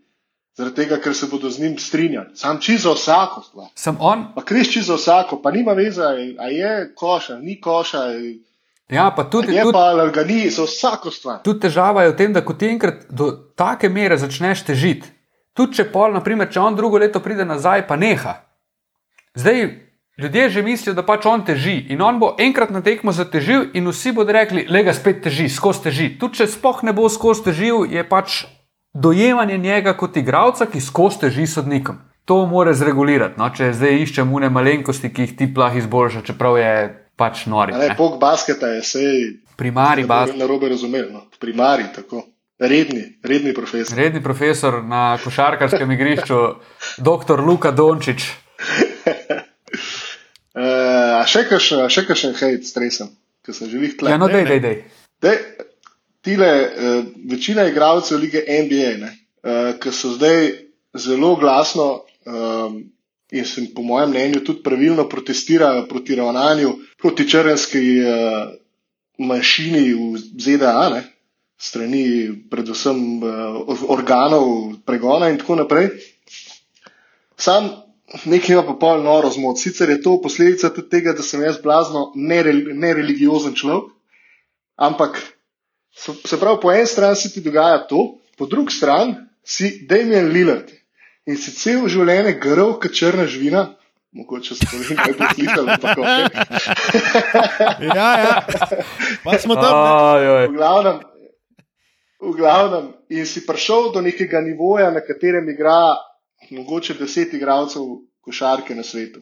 Zaradi 0.59 0.76
tega, 0.76 0.99
ker 1.00 1.14
se 1.14 1.26
bodo 1.30 1.50
z 1.50 1.62
njim 1.62 1.78
strinjali. 1.78 2.35
Sam 2.35 2.59
čisto 2.61 2.92
vsako 2.95 3.42
stvar. 3.42 3.69
Sem 3.75 3.97
on. 4.00 4.25
Pa 4.35 4.42
križ 4.45 4.73
čisto 4.73 4.95
vsako, 4.99 5.40
pa 5.42 5.50
nima 5.50 5.73
veze, 5.73 6.02
a 6.38 6.49
je 6.50 6.95
koša, 6.95 7.38
ni 7.38 7.61
koša. 7.61 7.99
Ja, 8.90 9.11
pa 9.16 9.25
tudi, 9.30 9.54
je 9.54 9.62
tudi, 9.62 9.73
pa 9.73 9.78
alergani 9.78 10.50
za 10.50 10.66
vsako 10.66 11.11
stvar. 11.11 11.42
Tudi 11.42 11.61
težava 11.61 12.02
je 12.02 12.11
v 12.11 12.16
tem, 12.16 12.33
da 12.33 12.42
ko 12.45 12.54
ti 12.59 12.66
enkrat 12.66 13.07
do 13.09 13.30
take 13.57 13.88
mere 13.88 14.19
začneš 14.19 14.64
težiti, 14.66 15.07
tudi 15.54 15.78
če 15.78 15.87
pol, 15.92 16.11
naprimer, 16.19 16.50
če 16.50 16.61
on 16.61 16.76
drugo 16.76 16.99
leto 16.99 17.23
pride 17.23 17.47
nazaj, 17.47 17.87
pa 17.87 17.97
neha. 17.97 18.40
Zdaj, 19.38 19.62
ljudje 20.19 20.49
že 20.50 20.63
mislijo, 20.63 20.95
da 20.95 21.06
pač 21.06 21.26
on 21.26 21.45
teži 21.47 21.86
in 21.95 22.02
on 22.02 22.19
bo 22.19 22.34
enkrat 22.39 22.71
na 22.75 22.82
tekmo 22.82 23.13
zatežil 23.15 23.71
in 23.75 23.86
vsi 23.89 24.13
bodo 24.13 24.34
rekli, 24.34 24.67
le 24.69 24.82
ga 24.82 24.93
spet 24.93 25.23
teži, 25.23 25.49
skozi 25.49 25.86
teži. 25.86 26.08
Tudi 26.19 26.43
če 26.43 26.50
spoh 26.50 26.82
ne 26.82 26.93
bo 26.93 27.08
skozi 27.08 27.47
težil, 27.47 27.86
je 27.86 28.02
pač 28.08 28.43
dojemanje 28.93 29.59
njega 29.59 29.97
kot 29.97 30.17
igralca, 30.17 30.67
ki 30.67 30.81
skozi 30.81 31.21
teži 31.21 31.47
sodnikom. 31.47 31.99
To 32.25 32.47
mora 32.47 32.75
zregulirati. 32.75 33.39
No? 33.39 33.49
Če 33.55 33.73
zdaj 33.75 34.03
iščemo 34.05 34.37
une 34.37 34.50
malenkosti, 34.50 35.11
ki 35.15 35.26
jih 35.26 35.37
ti 35.39 35.49
plah 35.55 35.76
izboljša, 35.76 36.23
čeprav 36.26 36.59
je 36.59 36.73
pač 37.19 37.47
nori. 37.50 37.75
Ne, 37.76 37.95
pok 37.99 38.21
basketa 38.21 38.67
je 38.76 38.83
sej. 38.87 39.25
Primari 39.57 40.07
basket. 40.09 40.39
Na 40.39 40.47
robe 40.49 40.69
razumel, 40.69 41.09
no? 41.13 41.26
primari 41.41 41.85
tako. 41.95 42.25
Redni, 42.61 43.17
redni 43.25 43.55
profesor. 43.57 43.97
Redni 43.97 44.21
profesor 44.23 44.83
na 44.85 45.19
košarkarskem 45.25 45.91
igrišču, 45.97 46.41
dr. 47.09 47.41
Luka 47.41 47.73
Dončić. 47.73 48.26
uh, 50.61 51.25
še 51.25 51.47
kakšen 51.49 52.37
hejt 52.37 52.69
stresem, 52.69 53.09
ki 53.47 53.57
sem 53.57 53.73
že 53.73 53.81
jih 53.81 53.97
tleh. 53.97 54.13
Ja, 54.13 54.21
no, 54.21 54.29
dej, 54.29 54.45
dej, 54.45 54.61
dej 54.61 54.76
tile, 56.21 56.50
uh, 56.63 57.04
večina 57.30 57.67
igralcev 57.69 58.19
lige 58.19 58.45
NBA, 58.65 58.91
uh, 59.06 59.78
ki 59.80 59.93
so 59.93 60.13
zdaj 60.17 60.50
zelo 60.95 61.37
glasno 61.37 62.02
um, 62.26 62.83
in 63.30 63.45
se 63.45 63.63
po 63.75 63.83
mojem 63.83 64.11
mnenju 64.11 64.45
tudi 64.45 64.63
pravilno 64.63 65.09
protestirajo 65.09 65.87
proti 65.89 66.15
ravnanju, 66.15 66.73
proti 66.99 67.28
črnski 67.30 67.85
uh, 68.00 68.52
manjšini 69.19 69.93
v 69.95 70.19
ZDA, 70.39 70.89
ne, 70.95 71.02
strani 71.59 72.04
predvsem 72.50 73.23
uh, 73.23 73.85
organov 73.89 74.47
pregona 74.87 75.28
in 75.30 75.39
tako 75.39 75.54
naprej. 75.61 75.89
Sam 77.37 77.71
nekaj 78.25 78.54
ima 78.54 78.63
pa 78.67 78.75
pol 78.80 79.02
noro 79.02 79.30
zmot. 79.30 79.59
Sicer 79.59 79.91
je 79.91 80.02
to 80.02 80.21
posledica 80.23 80.71
tudi 80.75 80.89
tega, 80.89 81.13
da 81.13 81.23
sem 81.23 81.43
jaz 81.43 81.61
blazno 81.63 82.11
nereligiozen 82.17 83.54
človek, 83.54 83.93
ampak 84.76 85.21
Se 86.00 86.39
pravi, 86.41 86.58
po 86.63 86.73
eni 86.73 86.86
strani 86.86 87.17
se 87.17 87.32
ti 87.32 87.41
dogaja 87.45 87.86
to, 87.89 88.19
po 88.39 88.47
drugi 88.47 88.73
strani 88.73 89.15
si 89.45 89.86
Damien 89.89 90.28
Lillard 90.32 90.71
in 91.26 91.36
si 91.36 91.52
cel 91.52 91.84
življenje 91.89 92.39
grl, 92.41 92.75
kot 92.80 92.97
črna 92.97 93.26
živina. 93.28 93.69
Mogoče 94.13 94.56
se 94.58 94.67
to 94.67 94.80
že 94.82 94.95
nekaj 94.97 95.13
poslušalo, 95.19 95.75
tako 95.78 96.02
je. 96.02 96.25
Ja, 97.95 98.08
ja, 98.19 98.32
pa 99.23 99.39
smo 99.39 99.54
tam. 99.54 99.76
V 100.50 100.56
glavnem, 100.56 100.99
v 102.19 102.32
glavnem, 102.34 102.89
in 103.06 103.26
si 103.26 103.45
prišel 103.47 103.93
do 103.95 104.02
nekega 104.02 104.43
nivoja, 104.43 104.91
na 104.91 105.04
katerem 105.04 105.47
igra 105.54 105.95
mogoče 106.50 106.95
deset 106.99 107.34
igralcev 107.34 107.82
košarke 108.21 108.75
na 108.75 108.82
svetu. 108.82 109.21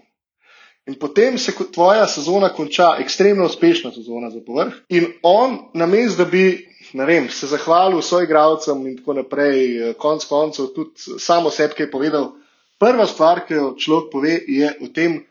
In 0.88 0.94
potem 0.96 1.38
se 1.38 1.52
tvoja 1.72 2.06
sezona 2.06 2.48
konča, 2.48 2.96
ekstremno 3.00 3.44
uspešna 3.44 3.92
sezona 3.92 4.30
za 4.30 4.40
povrh. 4.46 4.72
In 4.88 5.12
on, 5.22 5.58
namesto 5.74 6.24
da 6.24 6.30
bi 6.30 6.67
vem, 6.94 7.28
se 7.30 7.46
zahvalil 7.46 8.02
svojim 8.02 8.24
igralcem 8.24 8.86
in 8.86 8.96
tako 8.96 9.12
naprej, 9.12 9.90
eh, 9.90 9.94
konc 9.94 10.24
koncev 10.24 10.70
tudi 10.74 11.18
samo 11.18 11.50
sebi, 11.50 11.74
ki 11.74 11.82
je 11.82 11.90
povedal, 11.90 12.32
prva 12.78 13.06
stvar, 13.06 13.46
ki 13.46 13.54
jo 13.54 13.74
človek 13.78 14.12
pove, 14.12 14.38
je 14.46 14.72
o 14.80 14.88
tem, 14.94 15.24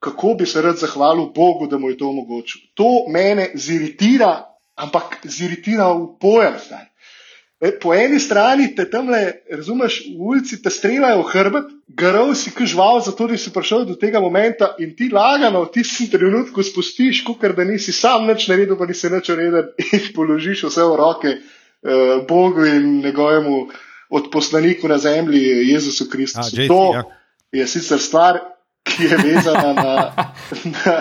kako 0.00 0.34
bi 0.34 0.46
se 0.46 0.62
rad 0.62 0.76
zahvalil 0.76 1.32
Bogu, 1.34 1.66
da 1.66 1.78
mu 1.78 1.90
je 1.90 1.98
to 1.98 2.08
omogočil. 2.08 2.60
To 2.74 3.08
mene 3.08 3.50
ziritira, 3.54 4.56
ampak 4.76 5.20
ziritira 5.24 5.92
v 5.92 6.16
pojem. 6.20 6.56
Zdaj. 6.66 6.89
E, 7.60 7.74
po 7.76 7.92
eni 7.92 8.16
strani 8.20 8.70
te 8.74 8.86
tam 8.88 9.10
le, 9.12 9.42
razumeš, 9.52 9.98
v 10.16 10.30
ulici 10.32 10.56
te 10.64 10.70
streljajo 10.72 11.20
v 11.20 11.26
hrbet, 11.28 11.66
grov 11.92 12.32
si 12.40 12.52
kažval, 12.56 13.02
zato 13.04 13.26
da 13.28 13.36
si 13.36 13.52
prišel 13.52 13.84
do 13.84 13.98
tega 14.00 14.20
momenta 14.20 14.72
in 14.80 14.94
ti 14.96 15.10
lagano 15.12 15.66
v 15.66 15.72
tistem 15.74 16.08
trenutku 16.08 16.64
spustiš, 16.64 17.20
ker 17.40 17.52
da 17.52 17.68
nisi 17.68 17.92
sam 17.92 18.24
nič 18.24 18.48
naredil, 18.48 18.78
pa 18.80 18.88
nisi 18.88 19.12
nič 19.12 19.28
naredil 19.28 19.74
in 19.98 20.08
položiš 20.16 20.64
vse 20.70 20.88
v 20.88 20.96
roke 20.96 21.36
eh, 21.36 22.16
Bogu 22.28 22.64
in 22.64 23.00
njegovemu 23.04 23.68
odposlaniku 24.10 24.88
na 24.88 24.98
zemlji, 24.98 25.70
Jezusu 25.70 26.08
Kristusu. 26.10 26.56
To 26.68 26.94
ja. 26.94 27.04
je 27.52 27.66
sicer 27.66 28.00
stvar, 28.00 28.40
ki 28.82 29.04
je 29.04 29.16
vezana 29.16 29.72
na, 29.72 29.92
na, 30.74 30.94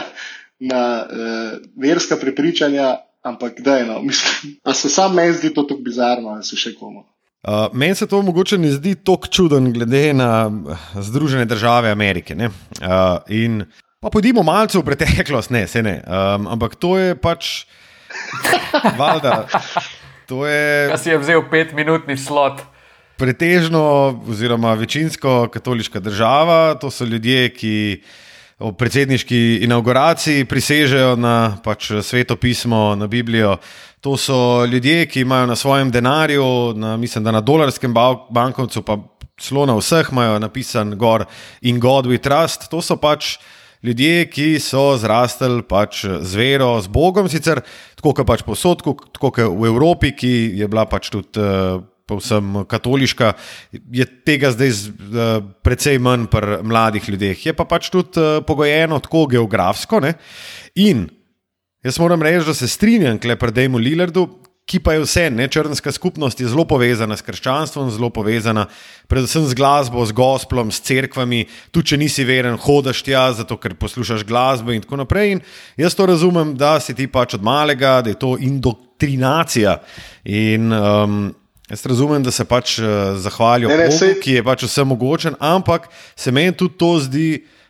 na 0.60 0.82
uh, 1.08 1.60
verska 1.76 2.20
prepričanja, 2.20 2.98
Ampak, 3.22 3.62
da 3.62 3.78
je 3.78 3.86
no, 3.86 4.02
mislim, 4.02 4.56
da 4.66 4.74
se 4.74 4.90
sam 4.90 5.16
meni 5.16 5.34
zdi 5.34 5.54
to 5.54 5.64
tako 5.64 5.82
bizarno, 5.82 6.36
da 6.36 6.44
se 6.44 6.56
še 6.56 6.74
komu. 6.80 7.04
Uh, 7.48 7.68
meni 7.74 7.96
se 7.96 8.08
to 8.08 8.22
mogoče 8.22 8.58
ne 8.58 8.72
zdi 8.72 8.96
tako 8.96 9.28
čuden, 9.28 9.72
glede 9.74 10.14
na 10.14 10.48
uh, 10.48 10.78
Združene 10.96 11.46
države 11.46 11.92
Amerike. 11.92 12.36
Uh, 12.36 12.50
in 13.28 13.64
pa 14.00 14.10
pojdimo 14.12 14.44
malce 14.44 14.80
v 14.80 14.84
preteklost, 14.88 15.52
ne, 15.52 15.68
se 15.68 15.84
ne. 15.84 16.02
Um, 16.04 16.48
ampak 16.48 16.76
to 16.76 16.98
je 16.98 17.16
pač. 17.16 17.66
Valjda, 19.00 19.48
to 20.28 20.44
je. 20.48 20.90
Jaz 20.90 21.04
si 21.04 21.12
je 21.12 21.20
vzel 21.20 21.44
petminutni 21.52 22.18
slot. 22.18 22.64
Pretežno, 23.20 23.84
oziroma 24.32 24.74
večinsko 24.80 25.50
katoliška 25.52 26.00
država, 26.00 26.76
to 26.80 26.92
so 26.92 27.08
ljudje, 27.08 27.50
ki 27.52 27.76
ob 28.60 28.76
predsedniški 28.76 29.64
inauguraciji 29.64 30.46
prisežejo 30.46 31.16
na 31.16 31.58
pač 31.64 31.92
sveto 32.04 32.36
pismo, 32.36 32.96
na 33.00 33.08
Biblijo. 33.08 33.56
To 34.04 34.18
so 34.18 34.66
ljudje, 34.66 35.06
ki 35.06 35.24
imajo 35.24 35.46
na 35.46 35.56
svojem 35.56 35.92
denarju, 35.92 36.74
na, 36.76 36.98
mislim, 36.98 37.24
da 37.24 37.32
na 37.32 37.42
dolarskem 37.42 37.94
bankovcu, 38.30 38.84
pa 38.84 38.98
celo 39.40 39.66
na 39.66 39.78
vseh 39.80 40.12
imajo 40.12 40.40
napisan 40.40 40.98
gor 40.98 41.26
in 41.62 41.80
God 41.80 42.06
we 42.06 42.20
trust. 42.20 42.68
To 42.72 42.82
so 42.82 43.00
pač 43.00 43.38
ljudje, 43.84 44.26
ki 44.28 44.50
so 44.60 44.98
zrastali 45.00 45.64
pač 45.64 46.04
z 46.06 46.36
vero, 46.36 46.74
z 46.82 46.92
Bogom, 46.92 47.30
sicer 47.32 47.64
tako 47.96 48.14
kot 48.14 48.28
pač 48.28 48.44
posod, 48.44 48.84
tako 48.84 49.32
kot 49.32 49.40
v 49.40 49.72
Evropi, 49.72 50.12
ki 50.12 50.34
je 50.60 50.68
bila 50.68 50.86
pač 50.86 51.12
tudi. 51.16 51.40
Uh, 51.40 51.80
Povsem 52.10 52.64
katoliška, 52.70 53.36
je 53.72 54.08
tega 54.26 54.50
zdaj 54.56 54.74
uh, 54.74 55.30
precej 55.62 56.02
manj 56.02 56.26
pri 56.34 56.60
mladih 56.66 57.06
ljudeh. 57.06 57.46
Je 57.46 57.54
pa 57.54 57.68
pač 57.70 57.92
tudi 57.94 58.18
uh, 58.18 58.42
pogojeno 58.46 58.98
tako 59.06 59.28
geografsko. 59.30 60.02
Ne? 60.02 60.16
In 60.82 61.06
jaz 61.86 62.02
moram 62.02 62.26
reči, 62.26 62.48
da 62.50 62.58
se 62.58 62.68
strinjam, 62.68 63.22
kle 63.22 63.38
pri 63.40 63.54
Dejmu 63.56 63.78
Lillardu, 63.78 64.28
ki 64.70 64.78
pa 64.86 64.94
je 64.94 65.02
vse, 65.02 65.24
ne 65.34 65.48
črnska 65.50 65.92
skupnost 65.92 66.42
je 66.42 66.48
zelo 66.48 66.66
povezana 66.70 67.18
s 67.18 67.26
krščanstvom, 67.26 67.90
zelo 67.90 68.12
povezana 68.14 68.68
predvsem 69.10 69.48
z 69.50 69.58
glasbo, 69.58 70.04
z 70.06 70.14
gospelom, 70.14 70.70
s 70.70 70.84
cerkvami. 70.86 71.48
Tu, 71.74 71.82
če 71.82 71.98
nisi 71.98 72.26
veren, 72.28 72.58
hodaš 72.62 73.02
tja, 73.06 73.26
zato 73.34 73.58
ker 73.58 73.74
poslušaš 73.80 74.28
glasbo 74.30 74.76
in 74.76 74.86
tako 74.86 75.02
naprej. 75.02 75.34
In 75.34 75.42
jaz 75.82 75.98
to 75.98 76.06
razumem, 76.10 76.54
da 76.58 76.78
si 76.84 76.94
ti 76.94 77.10
pač 77.10 77.40
od 77.40 77.46
malega, 77.46 77.98
da 78.06 78.14
je 78.14 78.20
to 78.22 78.36
indoktrinacija. 78.38 79.80
In 80.30 80.70
um, 80.70 81.24
jaz 81.70 81.86
razumem, 81.86 82.24
da 82.24 82.32
se 82.32 82.46
pač 82.46 82.80
uh, 82.80 82.86
zahvalijo 83.18 83.70
Bogu, 83.70 83.98
sej... 83.98 84.16
ki 84.24 84.40
je 84.40 84.46
pač 84.46 84.66
vse 84.66 84.84
mogočen, 84.84 85.38
ampak 85.40 85.90
se 86.16 86.32
meni 86.32 86.56
tudi 86.58 86.78
to 86.78 86.96
zdi 87.06 87.30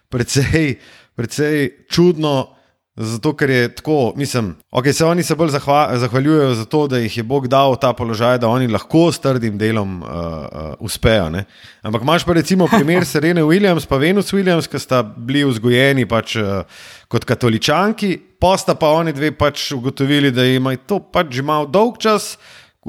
precej, 0.10 0.80
precej 1.16 1.70
čudno. 1.92 2.56
Zato, 3.00 3.32
ker 3.32 3.48
je 3.48 3.68
tako, 3.76 4.12
mislim, 4.20 4.50
okay, 4.76 4.92
se 4.92 5.06
oni 5.06 5.24
se 5.24 5.36
bolj 5.36 5.54
zahva, 5.54 5.98
zahvaljujejo 6.02 6.56
za 6.56 6.66
to, 6.66 6.82
da 6.88 6.98
jih 7.00 7.18
je 7.18 7.24
Bog 7.24 7.48
dal 7.48 7.72
v 7.72 7.78
ta 7.80 7.94
položaj, 7.96 8.42
da 8.44 8.50
oni 8.52 8.68
lahko 8.68 9.06
s 9.12 9.22
trdim 9.24 9.56
delom 9.58 10.02
uh, 10.04 10.10
uh, 10.10 10.74
uspejo. 10.84 11.30
Ne? 11.32 11.46
Ampak 11.82 12.04
imaš 12.04 12.26
pa 12.28 12.36
recimo 12.36 12.68
primer 12.76 13.06
Serene 13.08 13.46
Williams, 13.48 13.88
pa 13.88 13.96
Venus 13.96 14.34
Williams, 14.36 14.68
ki 14.68 14.84
sta 14.84 15.00
bili 15.04 15.46
vzgojeni 15.48 16.04
pač, 16.12 16.36
uh, 16.44 16.84
kot 17.08 17.24
katoličanki, 17.24 18.18
pa 18.36 18.58
sta 18.60 18.76
pa 18.76 18.92
oni 18.92 19.16
dve 19.16 19.32
pač 19.32 19.72
ugotovili, 19.72 20.36
da 20.36 20.44
imajo 20.44 20.84
to 20.86 21.00
pač 21.00 21.40
že 21.40 21.46
malo 21.48 21.72
dolg 21.72 22.04
čas 22.04 22.36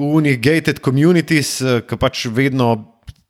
v 0.01 0.15
unih 0.17 0.41
gated 0.41 0.81
communities, 0.81 1.59
uh, 1.61 1.81
ki 1.85 1.99
pač 2.01 2.25
vedno 2.33 2.73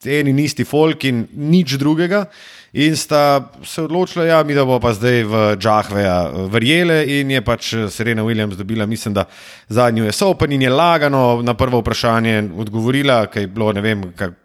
eni 0.05 0.31
in 0.33 0.39
isti 0.39 0.65
folk 0.65 1.03
in 1.05 1.25
nič 1.35 1.77
drugega. 1.77 2.25
In 2.73 2.95
sta 2.95 3.51
se 3.67 3.81
odločila, 3.83 4.25
ja, 4.25 4.43
mi 4.47 4.55
da 4.55 4.63
bo 4.65 4.79
pa 4.79 4.93
zdaj 4.95 5.23
v 5.27 5.39
Džahveja 5.59 6.19
eh, 6.23 6.45
verjele, 6.51 7.01
in 7.19 7.31
je 7.35 7.41
pač 7.43 7.73
eh, 7.73 7.89
Serena 7.91 8.23
Williams 8.23 8.55
dobila, 8.55 8.85
mislim, 8.85 9.13
da 9.13 9.25
zadnjo 9.67 10.05
je 10.07 10.15
sopen 10.15 10.51
in 10.51 10.61
je 10.61 10.69
lagano 10.69 11.41
na 11.43 11.53
prvo 11.53 11.81
vprašanje 11.81 12.49
odgovorila, 12.57 13.25
kaj 13.27 13.43
je 13.43 13.47
bilo, 13.47 13.73
ne 13.73 13.81
vem. 13.81 14.13
Kak, 14.15 14.37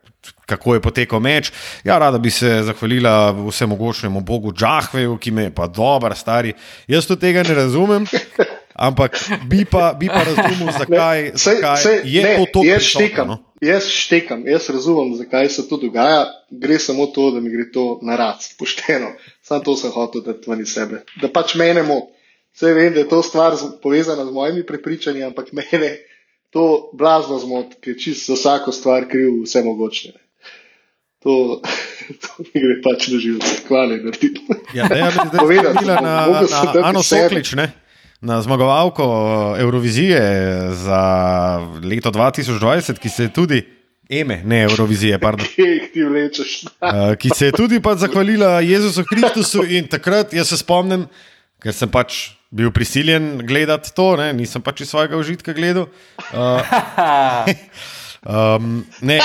Kako 0.46 0.74
je 0.74 0.80
potekal 0.82 1.20
meč? 1.22 1.52
Ja, 1.84 1.98
rada 1.98 2.18
bi 2.18 2.30
se 2.30 2.62
zahvalila 2.66 3.30
vsemogočnemu 3.30 4.20
Bogu 4.26 4.52
Džahveju, 4.52 5.16
ki 5.22 5.30
me 5.30 5.44
je 5.46 5.52
pa 5.54 5.66
dober, 5.66 6.14
stari. 6.18 6.52
Jaz 6.90 7.06
to 7.06 7.16
tega 7.16 7.42
ne 7.46 7.54
razumem, 7.54 8.06
ampak 8.78 9.18
bi 9.48 9.64
pa, 9.64 9.92
bi 9.92 10.08
pa 10.08 10.22
razumel, 10.24 10.72
zakaj, 10.78 11.22
ne, 11.22 11.38
sej, 11.38 11.54
zakaj 11.60 11.82
sej, 11.82 12.00
je 12.04 12.22
ne, 12.22 12.34
to 12.36 12.44
tako. 12.52 12.64
Jaz 12.66 12.82
štekam, 12.82 13.28
no? 13.28 13.38
jaz 13.64 13.88
štekam, 13.88 14.42
jaz 14.48 14.68
razumem, 14.70 15.14
zakaj 15.16 15.48
se 15.48 15.68
to 15.68 15.76
dogaja. 15.76 16.26
Gre 16.50 16.78
samo 16.78 17.06
to, 17.06 17.30
da 17.30 17.40
mi 17.40 17.50
gre 17.50 17.70
to 17.72 17.98
na 18.02 18.16
rad, 18.16 18.44
pošteno. 18.58 19.14
Sam 19.42 19.64
to 19.64 19.76
sem 19.76 19.90
hotel 19.90 20.22
dati 20.26 20.50
ven 20.50 20.60
iz 20.60 20.74
sebe. 20.76 21.02
Da 21.22 21.32
pač 21.32 21.54
mene 21.54 21.82
moti. 21.82 22.12
Vse 22.56 22.72
vem, 22.72 22.92
da 22.94 23.02
je 23.02 23.08
to 23.08 23.22
stvar 23.22 23.52
povezana 23.82 24.24
z 24.24 24.32
mojimi 24.32 24.62
prepričanji, 24.66 25.22
ampak 25.22 25.52
mene 25.52 25.96
to 26.50 26.90
blazno 26.96 27.38
zmot, 27.38 27.74
ker 27.84 27.98
čisto 28.00 28.32
za 28.32 28.38
vsako 28.38 28.72
stvar 28.72 29.08
kriv 29.08 29.42
vse 29.44 29.62
mogoče. 29.64 30.12
To, 31.24 31.60
to 32.22 32.44
mi 32.44 32.60
gre 32.62 32.78
pač 32.84 33.08
na 33.12 33.18
živce, 33.20 33.56
hvale, 33.68 33.98
da 34.04 34.12
ti 34.12 34.32
to. 34.34 34.56
Ja, 34.74 34.88
ne, 34.88 34.98
ja, 34.98 35.10
da 35.10 35.24
bi 35.24 35.38
to 35.38 35.46
videla 35.46 35.74
na, 35.74 36.00
na, 36.00 36.40
na 36.40 36.88
Ano 36.88 37.02
Soklič, 37.02 37.52
ne? 37.60 37.72
Na 38.20 38.42
zmagovalko 38.42 39.06
Eurovizije 39.58 40.20
za 40.72 41.00
leto 41.82 42.10
2020, 42.10 42.98
ki 42.98 43.08
se 43.08 43.22
je 43.22 43.32
tudi. 43.32 43.62
Eme, 44.08 44.42
ne 44.44 44.62
Eurovizije, 44.62 45.18
pardon. 45.18 45.46
uh, 46.80 47.14
ki 47.18 47.30
se 47.34 47.50
je 47.50 47.52
tudi 47.52 47.80
pač 47.82 47.98
zahvalila 47.98 48.60
Jezusu 48.62 49.02
Kristusu 49.04 49.64
in 49.66 49.88
takrat, 49.90 50.30
jaz 50.32 50.52
se 50.52 50.60
spomnim, 50.60 51.08
ker 51.62 51.74
sem 51.74 51.90
pač 51.90 52.36
bil 52.54 52.70
prisiljen 52.70 53.40
gledati 53.46 53.90
to, 53.96 54.12
ne? 54.20 54.30
nisem 54.36 54.62
pač 54.62 54.84
iz 54.84 54.92
svojega 54.94 55.18
užitka 55.18 55.52
gledal. 55.56 55.88
Uh, 56.30 57.50
um, 58.30 58.78
ne, 59.02 59.18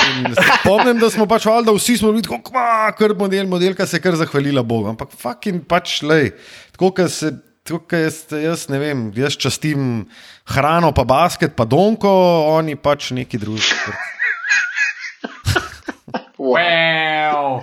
spomnim, 0.58 0.98
da 0.98 1.12
smo 1.14 1.28
pač 1.30 1.46
valjda 1.46 1.76
vsi 1.78 2.00
smo 2.02 2.10
bili 2.10 2.26
tako, 2.26 2.50
kar 2.98 3.14
model, 3.18 3.46
modelka 3.46 3.86
se 3.86 4.00
je 4.00 4.04
kar 4.08 4.18
zahvalila 4.18 4.66
Bogu. 4.66 4.90
Ampak 4.90 5.14
fucking 5.14 5.62
pač 5.70 6.00
lej, 6.02 6.32
tako 6.74 6.90
kot 6.98 7.14
se. 7.14 7.36
Tukaj 7.62 8.02
jaz, 8.02 8.16
jaz 8.34 8.64
ne 8.68 8.78
vem, 8.82 9.04
jaz 9.14 9.36
častim 9.38 10.06
hrano, 10.50 10.90
pa 10.90 11.04
basket, 11.06 11.54
pa 11.54 11.62
donko, 11.64 12.10
oni 12.58 12.74
pač 12.76 13.12
neki 13.14 13.38
drugi. 13.38 13.62
Wow. 16.42 17.62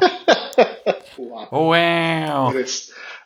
wow. 1.52 2.54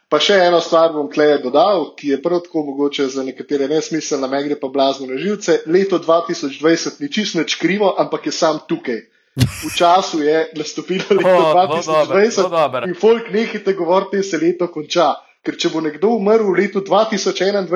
Pa 0.09 0.17
še 0.21 0.39
eno 0.47 0.57
stvar 0.65 0.91
bom 0.95 1.11
tleh 1.13 1.35
dodal, 1.43 1.91
ki 1.97 2.15
je 2.15 2.17
prav 2.21 2.41
tako 2.47 2.63
mogoče 2.71 3.05
za 3.13 3.21
nekatere 3.25 3.67
nesmiselne, 3.69 4.27
me 4.29 4.39
gre 4.47 4.57
pa 4.57 4.71
blazno 4.73 5.05
na 5.11 5.19
živce. 5.21 5.59
Leto 5.69 5.99
2020 6.01 7.01
ni 7.01 7.11
čisto 7.13 7.37
nič 7.37 7.53
krivo, 7.61 7.93
ampak 8.01 8.25
je 8.29 8.33
sam 8.33 8.63
tukaj. 8.65 8.99
V 9.37 9.69
času 9.77 10.21
je 10.25 10.49
nastopilo 10.57 11.17
leto 11.21 11.37
oh, 11.37 11.53
2020 11.69 12.49
dober, 12.53 12.89
in 12.89 12.97
folk 12.97 13.29
nehite 13.33 13.73
govoriti, 13.77 14.21
se 14.25 14.41
leto 14.41 14.69
konča. 14.73 15.13
Ker 15.43 15.57
če 15.59 15.69
bo 15.73 15.81
nekdo 15.83 16.13
umrl 16.15 16.45
v 16.53 16.55
letu 16.61 16.79
2021, 16.79 17.67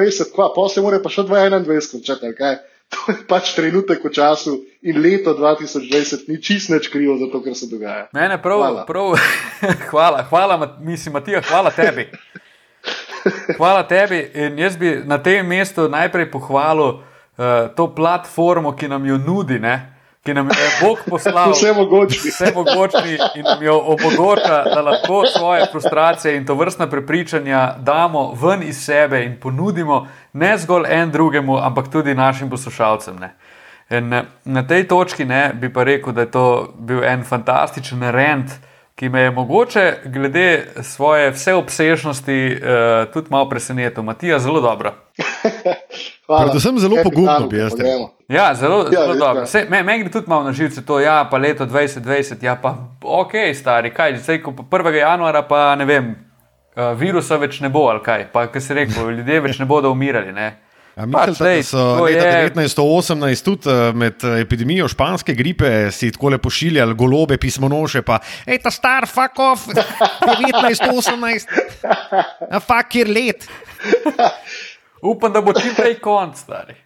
pa 0.56 0.68
se 0.72 0.84
mora 0.84 1.02
pa 1.04 1.12
še 1.12 1.28
2021 1.28 1.92
končati. 1.92 2.34
Okay? 2.34 2.58
To 2.88 3.12
je 3.12 3.18
pač 3.28 3.52
trenutek 3.52 4.00
v 4.00 4.10
času 4.16 4.64
in 4.80 5.02
leto 5.04 5.34
2020 5.36 6.30
ni 6.32 6.38
čist 6.40 6.72
neč 6.72 6.88
krivo 6.88 7.18
za 7.20 7.28
to, 7.28 7.42
kar 7.44 7.52
se 7.52 7.68
dogaja. 7.68 8.06
Mene 8.16 8.38
prav, 8.40 8.64
hvala. 8.64 8.86
Prav, 8.88 9.20
hvala, 9.92 10.24
hvala, 10.32 10.56
mislim, 10.80 11.20
Matija, 11.20 11.42
hvala 11.44 11.74
tebi. 11.76 12.08
Hvala 13.58 13.84
tebi. 13.84 14.32
In 14.34 14.60
jaz 14.60 14.80
bi 14.80 15.04
na 15.04 15.20
tem 15.20 15.44
mestu 15.44 15.90
najprej 15.92 16.32
pohvalil 16.32 16.88
uh, 16.88 17.68
to 17.76 17.92
platformo, 17.92 18.72
ki 18.72 18.88
nam 18.88 19.04
jo 19.06 19.20
nudi. 19.20 19.60
Ne? 19.60 19.97
Ki 20.28 20.34
nam 20.34 20.48
je 20.48 20.88
Bog 20.88 20.98
poslal 21.10 21.52
vse 21.52 21.74
mogoče. 21.74 22.20
Vse 22.20 22.52
mogoče 22.56 23.18
in 23.36 23.44
nam 23.44 23.64
jo 23.64 23.78
omogoča, 23.80 24.64
da 24.74 24.82
lahko 24.82 25.24
svoje 25.38 25.66
frustracije 25.72 26.36
in 26.38 26.46
to 26.46 26.56
vrstna 26.56 26.90
prepričanja 26.90 27.76
damo 27.80 28.34
ven 28.42 28.64
iz 28.64 28.86
sebe 28.86 29.24
in 29.24 29.40
ponudimo 29.40 30.08
ne 30.34 30.58
zgolj 30.58 30.86
en 30.90 31.12
drugemu, 31.12 31.58
ampak 31.58 31.92
tudi 31.92 32.16
našim 32.16 32.50
poslušalcem. 32.50 33.16
Na, 33.90 34.24
na 34.46 34.68
tej 34.68 34.88
točki 34.88 35.26
ne, 35.26 35.52
bi 35.54 35.74
pa 35.74 35.84
rekel, 35.84 36.14
da 36.14 36.22
je 36.22 36.32
to 36.32 36.74
bil 36.80 37.04
en 37.04 37.24
fantastičen 37.24 38.04
rent, 38.12 38.52
ki 38.96 39.10
me 39.10 39.22
je 39.22 39.32
mogoče, 39.32 39.94
glede 40.06 40.68
svoje 40.82 41.32
vseobsežnosti, 41.32 42.58
uh, 42.58 43.14
tudi 43.14 43.28
malo 43.30 43.50
presenetil. 43.50 44.04
Matija, 44.04 44.40
zelo 44.40 44.62
dobro. 44.62 45.07
Predvsem 46.28 46.80
zelo 46.80 46.98
pogumno 47.04 47.48
bi 47.48 47.58
jaz 47.58 47.74
rekel. 47.74 48.08
Ja, 48.28 48.56
zelo, 48.56 48.86
ja, 48.92 49.02
zelo 49.02 49.16
dobro. 49.16 49.46
Meni 49.70 49.84
me 49.84 50.00
gre 50.00 50.12
tudi 50.12 50.30
malo 50.30 50.44
na 50.44 50.54
živce 50.54 50.86
to, 50.86 51.00
ja, 51.00 51.28
pa 51.32 51.38
leto 51.38 51.66
2020, 51.66 52.44
ja, 52.44 52.56
pa 52.62 52.76
ok, 53.02 53.32
stari, 53.56 53.94
kaj, 53.94 54.18
zdaj, 54.18 54.42
ko 54.44 54.52
pa 54.52 54.78
1. 54.78 54.94
januara, 54.94 55.42
pa 55.48 55.76
ne 55.76 55.86
vem, 55.86 56.16
uh, 56.76 56.92
virusa 57.00 57.40
več 57.40 57.62
ne 57.64 57.70
bo, 57.70 57.88
ali 57.90 58.04
kaj, 58.04 58.28
pa 58.34 58.48
kaj 58.52 58.62
se 58.62 58.78
reče, 58.78 59.06
ljudje 59.20 59.42
več 59.48 59.60
ne 59.60 59.66
bodo 59.66 59.92
umirali. 59.92 60.34
Ne? 60.36 60.54
Ja, 60.98 61.06
mislim, 61.06 61.36
pač, 61.36 61.38
da 61.38 61.64
so 61.64 62.04
leta 62.04 62.28
je... 62.28 62.52
1918 62.58 63.46
tudi 63.46 63.70
uh, 63.70 63.96
med 63.96 64.24
epidemijo 64.42 64.88
španske 64.90 65.36
gripe 65.38 65.92
si 65.94 66.10
tako 66.12 66.34
le 66.34 66.42
pošiljali 66.42 66.98
golobe, 66.98 67.38
pismo 67.38 67.70
noše, 67.70 68.02
pa 68.02 68.20
je 68.46 68.58
ta 68.60 68.74
star, 68.74 69.08
fuck 69.08 69.40
off, 69.40 69.68
1918, 69.72 71.54
a 72.50 72.60
fuck 72.60 72.98
je 72.98 73.06
let. 73.06 73.48
Upam, 75.02 75.34
da 75.34 75.42
bo 75.42 75.54
čim 75.54 75.76
prej 75.78 76.00
konc, 76.00 76.38
stari. 76.38 76.74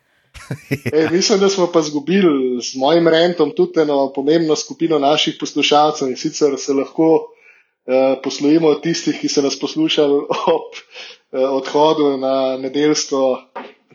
E, 0.94 1.08
mislim, 1.12 1.40
da 1.40 1.50
smo 1.50 1.68
pa 1.74 1.80
izgubili 1.80 2.62
z 2.62 2.76
mojim 2.76 3.08
rentom 3.08 3.52
tudi 3.56 3.82
eno 3.82 4.12
pomembno 4.16 4.56
skupino 4.56 5.00
naših 5.00 5.36
poslušalcev 5.40 6.08
in 6.10 6.18
sicer 6.18 6.56
se 6.58 6.74
lahko 6.74 7.10
uh, 7.14 8.22
poslovimo 8.24 8.68
od 8.68 8.82
tistih, 8.84 9.20
ki 9.20 9.30
so 9.30 9.42
nas 9.42 9.60
poslušali 9.60 10.14
ob 10.56 10.72
uh, 10.76 11.52
odhodu 11.52 12.18
na 12.18 12.58
nedeljsko 12.58 13.40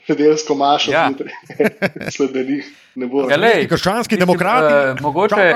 nedeljsko 0.08 0.54
mašo, 0.54 0.90
ja. 0.90 1.10
sledi 2.16 2.44
njih. 2.44 2.72
Krščanski 3.68 4.16
demokrati. 4.16 4.74
Uh, 4.74 5.00
mogoče. 5.00 5.54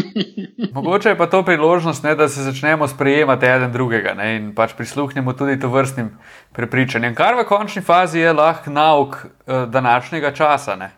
Mogoče 0.74 1.08
je 1.08 1.18
pa 1.18 1.26
to 1.26 1.42
priložnost, 1.44 2.02
ne, 2.04 2.14
da 2.14 2.28
se 2.28 2.42
začnemo 2.42 2.88
sprejemati 2.88 3.46
eden 3.46 3.72
drugega 3.72 4.14
ne, 4.14 4.36
in 4.36 4.54
pač 4.54 4.72
prisluhnemo 4.76 5.32
tudi 5.32 5.60
to 5.60 5.68
vrstnim 5.68 6.10
prepričanjem, 6.52 7.14
kar 7.14 7.36
v 7.38 7.46
končni 7.48 7.82
fazi 7.82 8.18
je 8.18 8.32
lahko 8.32 8.70
nauk 8.70 9.16
uh, 9.24 9.64
današnjega 9.68 10.32
časa. 10.32 10.76
Ne. 10.76 10.90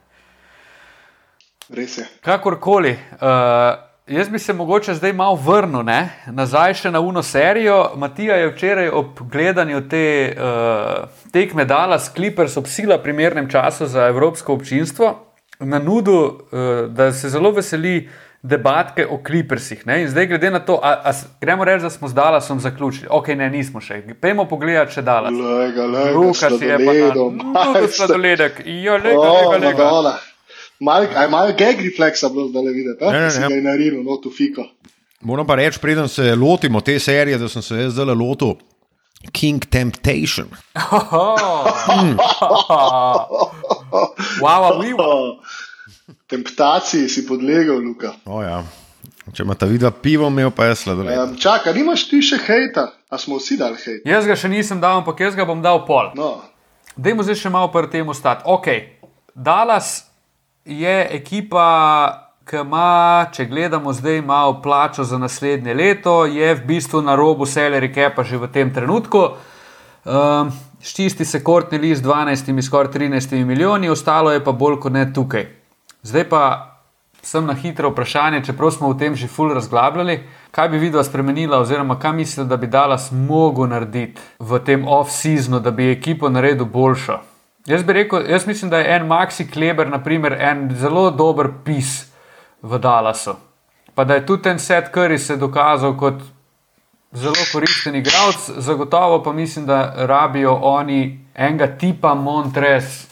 Res 1.75 1.99
je. 1.99 2.07
Kakorkoli, 2.21 2.93
uh, 2.93 3.29
jaz 4.07 4.29
bi 4.29 4.39
se 4.39 4.53
mogoče 4.53 4.95
zdaj 4.95 5.13
malo 5.13 5.35
vrnil 5.35 5.83
ne, 5.83 6.09
nazaj 6.27 6.75
še 6.75 6.91
na 6.91 7.01
uno 7.01 7.23
serijo. 7.23 7.95
Matija 7.97 8.37
je 8.37 8.51
včeraj 8.53 8.89
ob 8.89 9.21
gledanju 9.33 9.89
te 9.89 10.35
uh, 10.37 11.09
tekme 11.33 11.65
dala 11.65 11.99
s 11.99 12.13
Clippers 12.15 12.57
ob 12.57 12.67
sila 12.67 12.99
primernem 12.99 13.51
času 13.51 13.87
za 13.87 14.07
evropsko 14.13 14.55
občinstvo, 14.55 15.15
na 15.61 15.79
nudu, 15.79 16.21
uh, 16.21 16.69
da 16.91 17.13
se 17.13 17.29
zelo 17.29 17.51
veseli 17.51 18.09
debatke 18.45 19.07
o 19.07 19.19
Clippersih. 19.27 19.87
Ne? 19.87 20.03
In 20.03 20.09
zdaj, 20.13 20.27
glede 20.27 20.51
na 20.53 20.61
to, 20.61 20.77
a, 20.83 20.93
a, 21.09 21.13
gremo 21.41 21.65
reči, 21.65 21.83
da 21.83 21.91
smo 21.91 22.09
z 22.09 22.15
Dallasom 22.15 22.61
zaključili. 22.61 23.09
Ok, 23.11 23.29
ne, 23.29 23.49
nismo 23.51 23.81
še. 23.81 24.03
Pejmo 24.21 24.45
pogledati, 24.49 24.99
če 24.99 25.03
Dallas. 25.03 25.33
Lega, 25.33 25.87
lega, 25.89 26.13
Lukas 26.13 26.61
je 26.61 26.77
pa 26.85 26.93
na 27.73 27.89
sladoledek. 27.89 28.61
Jo, 28.67 28.99
lega, 29.01 29.33
lega, 29.33 29.57
lega. 29.65 29.89
Madonna. 29.89 30.15
Mal, 30.85 31.09
aj 31.17 31.31
malo 31.33 31.55
gag 31.57 31.81
refleksa 31.81 32.29
bilo 32.29 32.51
videti, 32.53 33.01
Ne, 33.01 33.13
ne, 33.13 33.21
da 33.25 33.31
si 33.31 33.41
ga 33.41 33.49
je 33.49 33.63
naredil, 33.65 34.03
no 34.05 34.19
tu 34.21 34.31
fiko. 34.35 34.67
Moram 35.25 35.47
pa 35.49 35.57
reči, 35.57 35.81
preden 35.81 36.09
se 36.09 36.35
lotimo 36.37 36.83
te 36.85 36.99
serije, 37.01 37.39
da 37.39 37.49
sem 37.49 37.63
se 37.63 37.79
jaz 37.79 37.95
zdaj 37.97 38.13
lotil 38.13 38.59
King 39.33 39.65
Temptation. 39.65 40.53
Wow, 44.45 44.61
wow, 44.61 44.77
wow. 44.99 45.01
Oh, 45.01 45.39
temptaciji 46.27 47.09
si 47.09 47.27
podlegel, 47.27 47.79
Luka. 47.81 48.15
O, 48.25 48.43
ja. 48.43 48.63
Če 49.33 49.43
ima 49.43 49.55
ta 49.57 49.67
vidva 49.67 49.91
pivo, 49.91 50.29
imel 50.29 50.51
pa 50.53 50.69
je 50.69 50.81
sladoled. 50.83 51.17
Um, 51.19 51.37
čaka, 51.41 51.73
nimaš 51.73 52.07
ti 52.11 52.21
še 52.25 52.39
hejta, 52.45 52.91
a 53.09 53.21
smo 53.21 53.39
vsi 53.41 53.57
dali 53.61 53.81
hejt. 53.81 54.03
Jaz 54.09 54.29
ga 54.29 54.37
še 54.37 54.51
nisem 54.53 54.83
dal, 54.83 55.01
ampak 55.01 55.23
jaz 55.25 55.37
ga 55.37 55.47
bom 55.49 55.63
dal 55.65 55.85
pol. 55.89 56.13
No, 56.19 56.37
Dajmo 56.95 57.25
zdaj 57.27 57.41
še 57.41 57.51
malo 57.51 57.73
pri 57.75 57.89
tem 57.91 58.09
ostati. 58.09 58.45
Ok, 58.47 58.69
Dallas 59.35 60.05
je 60.65 60.93
ekipa, 61.17 61.65
ki 62.47 62.61
ima, 62.61 63.27
če 63.35 63.49
gledamo 63.51 63.91
zdaj 63.97 64.21
malo 64.23 64.61
plačo 64.63 65.03
za 65.03 65.19
naslednje 65.19 65.75
leto, 65.75 66.23
je 66.29 66.53
v 66.55 66.63
bistvu 66.69 67.03
na 67.03 67.17
robu 67.19 67.49
Selleri 67.49 67.91
Kepa 67.91 68.23
že 68.23 68.39
v 68.39 68.53
tem 68.53 68.71
trenutku. 68.71 69.25
Um, 70.05 70.53
Ščisti 70.85 71.25
se 71.25 71.41
kortni 71.41 71.79
list 71.81 72.03
z 72.03 72.07
12, 72.07 72.61
skoraj 72.61 72.93
13 72.93 73.41
milijoni, 73.49 73.89
ostalo 73.89 74.31
je 74.31 74.43
pa 74.45 74.53
bolj 74.53 74.77
kot 74.85 74.93
ne 74.93 75.07
tukaj. 75.09 75.64
Zdaj 76.05 76.29
pa 76.29 76.71
sem 77.25 77.47
na 77.47 77.55
hitro 77.55 77.91
vprašanje, 77.91 78.45
čeprav 78.45 78.71
smo 78.71 78.89
o 78.89 78.95
tem 78.95 79.15
že 79.17 79.29
ful 79.29 79.55
razglabljali, 79.55 80.21
kaj 80.51 80.69
bi 80.69 80.79
videla 80.79 81.05
spremenila, 81.05 81.59
oziroma 81.59 81.99
kaj 81.99 82.13
mislite, 82.13 82.49
da 82.49 82.57
bi 82.57 82.67
Dallas 82.67 83.09
mogel 83.13 83.67
narediti 83.67 84.21
v 84.39 84.59
tem 84.65 84.85
off-seasonu, 84.89 85.61
da 85.61 85.71
bi 85.71 85.91
ekipo 85.93 86.29
naredil 86.29 86.65
boljšo. 86.65 87.21
Jaz 87.67 87.83
bi 87.83 87.93
rekel, 87.93 88.31
jaz 88.31 88.47
mislim, 88.47 88.71
da 88.71 88.79
je 88.79 88.97
en 88.97 89.07
Maxi 89.09 89.51
Kleber, 89.51 89.89
naprimer, 89.89 90.33
en 90.33 90.69
zelo 90.77 91.11
dober 91.11 91.49
pis 91.65 92.13
v 92.63 92.79
Dallasu. 92.79 93.37
Pa 93.95 94.05
da 94.05 94.15
je 94.15 94.27
tudi 94.27 94.43
ten 94.43 94.59
set 94.59 94.93
Curry 94.95 95.19
se 95.19 95.37
dokazal 95.37 95.97
kot 95.97 96.21
zelo 97.13 97.47
koristen 97.53 97.97
igralec, 97.97 98.51
zagotovo 98.57 99.23
pa 99.23 99.33
mislim, 99.33 99.67
da 99.67 99.95
rabijo 99.97 100.59
oni 100.63 101.27
enega 101.35 101.67
tipa 101.79 102.15
Montres, 102.15 103.07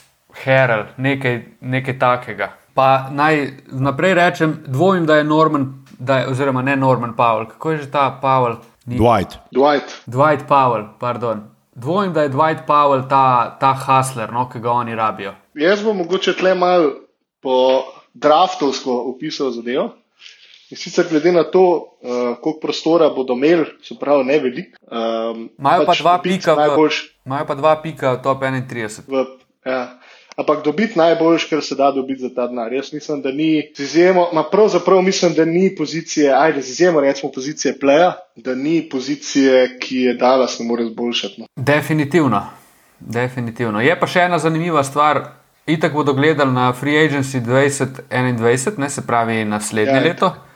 Herald, 0.45 0.87
nekaj, 0.97 1.43
nekaj 1.61 1.99
takega. 1.99 2.62
Pa 2.75 3.09
naj 3.11 3.41
naprej 3.69 4.15
rečem, 4.15 4.65
dvomim, 4.67 5.07
da 5.07 5.17
je 5.17 5.25
Norman, 5.25 5.67
da 5.99 6.19
je, 6.19 6.29
oziroma 6.29 6.63
ne 6.63 6.77
Norman 6.77 7.13
Powell, 7.13 7.49
kako 7.49 7.71
je 7.71 7.79
že 7.79 7.91
ta 7.91 8.19
Powell? 8.23 8.57
Ni, 8.87 8.97
Dwight. 8.99 9.39
Dwight. 9.51 10.03
Dwight 10.07 10.49
Powell, 10.49 10.89
pardon. 10.99 11.43
Dvomim, 11.75 12.13
da 12.13 12.23
je 12.23 12.31
Dwight 12.31 12.67
Powell 12.67 13.09
ta, 13.09 13.57
ta 13.57 13.73
hustler, 13.75 14.33
no, 14.33 14.49
ki 14.49 14.59
ga 14.59 14.71
oni 14.73 14.95
rabijo. 14.95 15.35
Jaz 15.55 15.83
bom 15.83 15.97
mogoče 15.97 16.33
tle 16.33 16.55
mal 16.55 16.91
po 17.41 17.83
draftovsko 18.15 18.93
opisal 19.07 19.51
zadevo. 19.51 19.91
In 20.71 20.77
sicer 20.77 21.05
glede 21.05 21.33
na 21.33 21.45
to, 21.45 21.61
uh, 21.61 22.11
koliko 22.41 22.61
prostora 22.61 23.11
bodo 23.11 23.35
imeli, 23.35 23.67
se 23.83 23.95
pravi, 24.01 24.25
ne 24.25 24.39
veliko. 24.39 24.79
Um, 24.83 25.49
Imajo 25.59 25.87
pa 25.87 25.95
dva 25.95 26.19
pika 26.19 26.55
v- 26.55 26.57
najboljš 26.57 27.01
Imajo 27.27 27.47
pa 27.47 27.55
dva 27.55 27.77
pika 27.77 28.17
top 28.17 28.41
31. 28.41 29.03
v. 29.07 29.25
Ja. 29.67 29.99
Ampak 30.37 30.65
dobiti 30.65 30.99
najboljš, 30.99 31.45
kar 31.45 31.63
se 31.63 31.75
da 31.75 31.91
dobiti 31.91 32.21
za 32.23 32.35
ta 32.35 32.47
denar. 32.47 32.73
Jaz 32.73 32.93
mislim, 32.93 33.23
da 33.23 33.33
ni 33.33 33.73
z 33.77 33.81
izjemo, 33.81 34.29
ma 34.33 34.43
pravzaprav 34.43 35.03
mislim, 35.03 35.35
da 35.35 35.45
ni 35.45 35.75
pozicije, 35.77 36.33
ajde, 36.39 36.63
z 36.63 36.71
izjemo 36.71 37.01
recimo 37.01 37.33
pozicije 37.33 37.79
pleja, 37.79 38.13
da 38.37 38.55
ni 38.55 38.89
pozicije, 38.91 39.79
ki 39.79 39.97
je 39.97 40.15
dala, 40.15 40.49
se 40.49 40.65
mora 40.65 40.85
zboljšati. 40.85 41.41
No. 41.41 41.47
Definitivno. 41.57 42.47
Definitivno. 43.01 43.81
Je 43.81 44.01
pa 44.01 44.07
še 44.07 44.21
ena 44.21 44.39
zanimiva 44.39 44.85
stvar. 44.85 45.25
Itak 45.67 45.93
bodo 45.95 46.13
gledali 46.13 46.53
na 46.53 46.73
Free 46.73 47.09
Agency 47.09 47.41
2021, 47.41 48.79
ne 48.79 48.91
se 48.91 49.07
pravi 49.07 49.45
naslednje 49.45 49.93
Ja, 49.93 50.07
ja, 50.07 50.13
itak. 50.13 50.52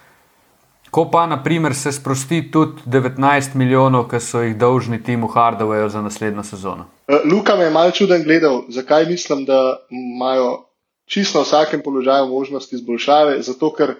Ko 0.97 1.11
pa, 1.13 1.27
na 1.27 1.43
primer, 1.43 1.75
se 1.75 1.93
sprosti 1.93 2.51
tudi 2.51 2.81
19 2.87 3.55
milijonov, 3.55 4.07
ki 4.09 4.17
so 4.21 4.41
jih 4.41 4.55
dolžni 4.57 4.97
Timu 5.05 5.29
Hardwareju 5.29 5.89
za 5.93 6.01
naslednjo 6.01 6.43
sezono. 6.43 6.87
Eh, 7.09 7.21
Luka 7.33 7.57
me 7.57 7.65
je 7.65 7.71
malce 7.71 7.99
čuden 7.99 8.23
gledal, 8.25 8.63
zakaj 8.69 9.05
mislim, 9.07 9.45
da 9.45 9.59
imajo 9.91 10.65
čisto 11.05 11.39
na 11.39 11.43
vsakem 11.43 11.83
položaju 11.85 12.29
možnost 12.29 12.73
izboljšave, 12.73 13.43
zato 13.43 13.73
ker 13.75 13.95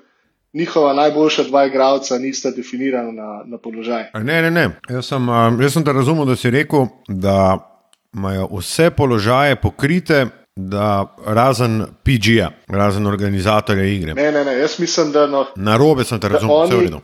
njihova 0.53 0.95
najboljša 0.95 1.43
dva 1.43 1.67
igralca 1.67 2.19
nista 2.19 2.51
definirana 2.51 3.13
na, 3.13 3.43
na 3.45 3.59
položaj. 3.59 4.05
Ne, 4.15 4.43
ne, 4.43 4.51
ne. 4.51 4.71
Jaz 4.89 5.13
sem, 5.13 5.29
um, 5.29 5.61
jaz 5.61 5.73
sem 5.73 5.85
te 5.85 5.93
razumel, 5.93 6.25
da 6.25 6.37
si 6.37 6.51
rekel, 6.51 6.87
da 7.09 7.59
imajo 8.15 8.49
vse 8.57 8.91
položaje 8.91 9.57
pokrite, 9.57 10.27
da 10.57 11.15
razen 11.27 11.85
PG-ja, 12.03 12.51
razen 12.69 13.07
organizatorja 13.07 13.85
igre. 13.85 14.15
Ne, 14.15 14.33
ne, 14.33 14.45
ne, 14.45 14.59
jaz 14.59 14.79
mislim, 14.81 15.13
da 15.13 15.27
no, 15.27 15.47
Na 15.57 15.77
robe 15.77 16.05
sem 16.05 16.21
te 16.21 16.29
razumel, 16.29 16.65
vse 16.65 16.77
v 16.77 16.81
redu. 16.81 17.01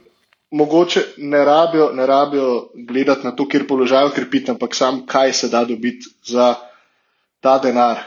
mogoče 0.51 1.03
ne 1.19 1.45
rabijo, 1.45 1.91
ne 1.93 2.07
rabijo 2.07 2.69
gledati 2.89 3.27
na 3.27 3.33
to, 3.37 3.49
kjer 3.49 3.67
položaj 3.67 4.07
ukrepiti, 4.07 4.51
ampak 4.51 4.75
sam 4.75 5.07
kaj 5.07 5.33
se 5.33 5.49
da 5.49 5.65
dobiti 5.65 6.07
za 6.25 6.55
ta 7.41 7.59
denar. 7.59 7.99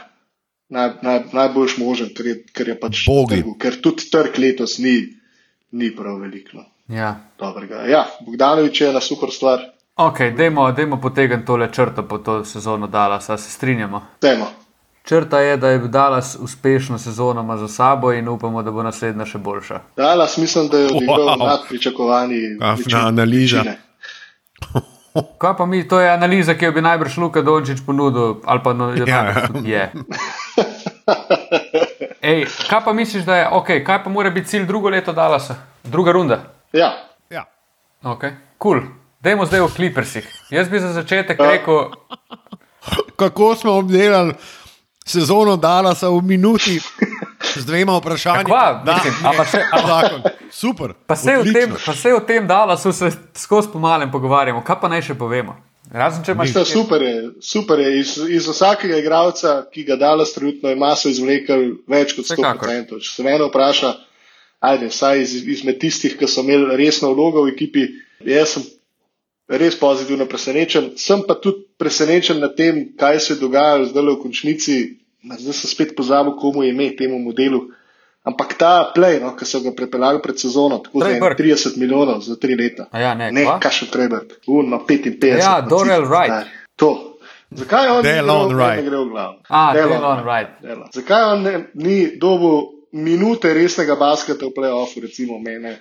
Naj, 0.68 0.90
naj, 1.02 1.20
najboljš 1.32 1.76
možen, 1.78 2.08
ker 2.16 2.26
je, 2.26 2.44
ker 2.52 2.68
je 2.68 2.80
pač 2.80 3.04
Bogi. 3.06 3.36
trgu, 3.36 3.54
ker 3.58 3.80
tudi 3.80 4.10
trg 4.10 4.38
letos 4.38 4.78
ni, 4.78 4.96
ni 5.72 5.92
prav 5.96 6.18
veliko. 6.18 6.56
No. 6.58 6.64
Ja. 6.88 7.12
Dobrega. 7.38 7.84
Ja, 7.86 8.06
Bogdanovič 8.26 8.80
je 8.80 8.88
ena 8.90 9.00
super 9.00 9.30
stvar, 9.30 9.62
Ok, 9.96 10.18
dajmo, 10.36 10.72
dajmo 10.72 10.98
potegniti 11.00 11.46
tole 11.46 11.70
črto 11.72 12.02
po 12.08 12.18
to 12.18 12.44
sezono 12.44 12.86
Dallas, 12.86 13.30
a 13.30 13.36
se 13.38 13.50
strinjamo. 13.50 14.02
temo. 14.20 14.46
Črta 15.06 15.40
je, 15.40 15.56
da 15.56 15.68
je 15.68 15.78
Dallas 15.80 16.36
uspešno 16.36 16.98
sezono 16.98 17.40
ima 17.40 17.56
za 17.56 17.68
sabo 17.68 18.12
in 18.12 18.28
upamo, 18.28 18.62
da 18.62 18.70
bo 18.70 18.82
naslednja 18.82 19.24
še 19.24 19.38
boljša. 19.38 19.80
Dallas 19.96 20.36
mislim, 20.36 20.68
da 20.68 20.78
je 20.78 20.86
odigral 20.86 21.16
Wow. 21.18 21.38
nad 21.40 21.60
pričakovanji. 21.68 22.34
Večine- 22.76 23.00
analiza. 23.02 23.62
Kaj 25.38 25.56
pa 25.56 25.66
mi, 25.66 25.88
to 25.88 26.00
je 26.00 26.10
analiza, 26.10 26.54
ki 26.54 26.64
jo 26.64 26.72
bi 26.72 26.82
najbrž 26.82 27.16
Luka 27.16 27.42
Dončić 27.42 27.78
ponudil, 27.86 28.34
ali 28.44 28.60
pa 28.64 28.72
no, 28.72 28.90
Ja. 28.96 29.32
je. 29.64 29.92
Ej, 32.22 32.40
kaj 32.68 32.80
pa 32.84 32.92
misliš, 32.92 33.24
da 33.24 33.36
je, 33.36 33.48
okay, 33.48 33.84
kaj 33.84 34.04
pa 34.04 34.10
mora 34.10 34.30
biti 34.30 34.48
cilj 34.48 34.66
drugo 34.66 34.88
leto 34.88 35.12
Dallasa? 35.12 35.54
Druga 35.84 36.12
runda. 36.12 36.38
Ja, 36.72 36.92
Ja. 37.30 37.44
Ok, 38.04 38.24
cool. 38.58 38.80
Dajmo 39.20 39.46
zdaj 39.46 39.60
o 39.60 39.68
Clippersih. 39.68 40.28
Jaz 40.50 40.68
bi 40.68 40.80
za 40.80 40.92
začetek 40.92 41.38
Ja. 41.40 41.46
rekel, 41.46 41.78
Kako 43.16 43.54
smo 43.54 43.72
obdelali 43.72 44.34
sezono 45.06 45.56
Dalasa 45.56 46.08
v 46.10 46.22
minuti 46.22 46.80
z 47.56 47.64
dvema 47.64 47.96
vprašanjima? 47.98 48.44
Kva, 48.44 48.82
mislim, 48.84 49.14
ampak 49.24 49.46
še- 49.48 49.62
ampak- 49.72 49.86
zakon. 49.86 50.22
Super. 50.50 50.92
pa 51.06 51.16
se 51.16 51.30
tem, 51.52 51.74
pa 51.86 51.94
se 51.94 52.14
o 52.14 52.20
tem 52.20 52.46
Dallasu 52.46 52.92
se 52.92 53.10
skozi 53.34 53.68
pomalem 53.72 54.10
pogovarjamo. 54.10 54.64
Kaj 54.64 54.80
pa 54.80 54.88
naj 54.88 55.02
še 55.02 55.14
povemo? 55.14 55.56
Razen 55.92 56.24
če 56.24 56.32
imaš 56.32 56.50
super 56.66 57.02
je, 57.02 57.14
super 57.40 57.78
je. 57.78 58.00
Iz, 58.00 58.16
iz 58.28 58.48
vsakega 58.48 58.98
igralca, 58.98 59.66
ki 59.70 59.84
ga 59.84 59.96
Dallas 59.96 60.32
trenutno 60.34 60.70
ima, 60.70 60.96
so 60.96 61.08
izvlekli 61.08 61.76
več 61.86 62.16
kot 62.16 62.26
Vsekakor. 62.26 62.68
100%. 62.68 62.98
Če 63.00 63.10
se 63.12 63.22
mene 63.22 63.46
vpraša, 63.46 63.92
ajde, 64.66 64.88
vsaj 64.90 65.22
iz, 65.22 65.34
izmed 65.46 65.78
tistih, 65.78 66.16
ki 66.18 66.26
so 66.26 66.42
imeli 66.42 66.74
resno 66.76 67.12
vlogo 67.14 67.44
v 67.46 67.54
ekipi, 67.54 67.86
jaz 68.26 68.56
sem 68.56 68.66
res 69.48 69.78
pozitivno 69.78 70.26
presenečen. 70.26 70.92
Sem 70.98 71.22
pa 71.26 71.34
tudi 71.34 71.64
presenečen 71.78 72.40
nad 72.40 72.56
tem, 72.56 72.92
kaj 72.98 73.20
se 73.20 73.34
je 73.34 73.40
dogajalo 73.40 73.86
zdaj 73.86 74.02
v 74.02 74.20
končnici. 74.22 74.76
Zdaj 75.26 75.54
sem 75.54 75.70
spet 75.70 75.96
pozabil, 75.96 76.36
komu 76.38 76.62
je 76.62 76.70
ime 76.70 76.90
temu 76.96 77.18
modelu. 77.18 77.66
Ampak 78.26 78.58
ta 78.58 78.90
play, 78.90 79.20
no, 79.22 79.36
ki 79.38 79.46
so 79.46 79.60
ga 79.62 79.70
prepeljali 79.70 80.18
pred 80.18 80.34
sezono, 80.34 80.80
tako 80.82 81.04
ene 81.06 81.20
Burke. 81.22 81.44
30 81.46 81.78
milijonov 81.78 82.24
za 82.26 82.34
tri 82.34 82.56
leta. 82.58 82.88
A 82.90 82.98
ja, 82.98 83.14
ne, 83.14 83.30
ne 83.30 83.44
kašel 83.62 83.86
Trebert, 83.86 84.40
uno 84.50 84.82
55. 84.88 85.38
Ja, 85.38 85.60
Dorel 85.62 86.02
Wright. 86.02 86.50
To. 86.82 87.18
Zakaj 87.54 87.88
on 87.88 88.02
Delon 88.02 88.48
ni 88.48 88.54
gre, 88.54 88.58
Wright. 88.58 88.82
ne 88.82 88.90
gre 88.90 88.98
v 88.98 89.08
glavo? 89.14 89.38
A, 89.46 89.72
Delon 89.72 89.94
Delon 89.94 90.24
Wright. 90.26 90.58
Delon. 90.62 90.88
Zakaj 90.90 91.22
on 91.32 91.46
ne, 91.46 91.54
ni 91.78 92.18
dobil 92.18 92.66
minute 92.90 93.54
resnega 93.54 93.94
basketa 93.94 94.50
v 94.50 94.54
playoffu, 94.58 95.06
recimo 95.06 95.38
mene? 95.38 95.78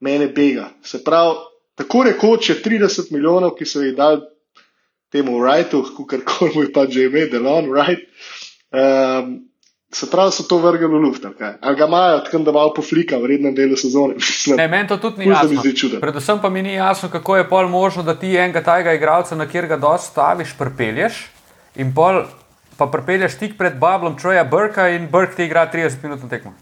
mene 0.00 0.28
bega. 0.28 0.70
Se 0.82 1.02
pravi, 1.04 1.34
tako 1.78 2.04
rekoč 2.08 2.50
je 2.50 2.58
30 2.62 3.12
milijonov, 3.14 3.54
ki 3.58 3.66
so 3.66 3.82
jih 3.82 3.96
dali 3.96 4.22
temu 5.12 5.38
Wrightu, 5.40 5.84
kar 6.06 6.24
koli 6.26 6.52
mu 6.54 6.64
je 6.66 6.72
pa 6.72 6.86
že 6.90 7.06
ime, 7.08 7.26
Delon 7.32 7.70
Wright. 7.72 8.08
Um, 8.72 9.48
Se 9.88 10.04
pravi, 10.10 10.32
so 10.36 10.44
to 10.44 10.58
vrgli 10.60 10.84
v 10.84 10.98
luft, 11.00 11.24
ali 11.24 11.76
ga 11.76 11.86
imajo 11.86 12.18
tako, 12.20 12.38
da 12.44 12.52
malo 12.52 12.74
poflika 12.76 13.16
v 13.16 13.30
rednem 13.30 13.54
delu 13.56 13.76
sezone. 13.76 14.18
Ne, 14.60 14.68
meni 14.68 14.88
to 14.88 14.98
tudi 15.00 15.24
ni 15.24 15.30
jasno. 15.32 16.00
Predvsem 16.00 16.42
pa 16.42 16.50
mi 16.52 16.62
ni 16.62 16.74
jasno, 16.74 17.08
kako 17.08 17.36
je 17.36 17.48
pol 17.48 17.68
možno, 17.72 18.02
da 18.02 18.14
ti 18.14 18.36
enega 18.36 18.60
tajega 18.62 18.92
igralca, 18.92 19.36
na 19.36 19.48
kjer 19.48 19.66
ga 19.66 19.80
dostaviš, 19.80 20.52
prpelješ 20.58 21.24
in 21.80 21.94
pol 21.94 22.20
pa 22.76 22.86
prpelješ 22.86 23.38
tik 23.38 23.56
pred 23.58 23.78
Bablom 23.80 24.18
Troja 24.18 24.44
Brka 24.44 24.88
in 24.88 25.08
Brk 25.10 25.34
ti 25.36 25.48
igra 25.48 25.70
30 25.72 26.02
minut 26.02 26.22
na 26.22 26.28
tekmo. 26.28 26.52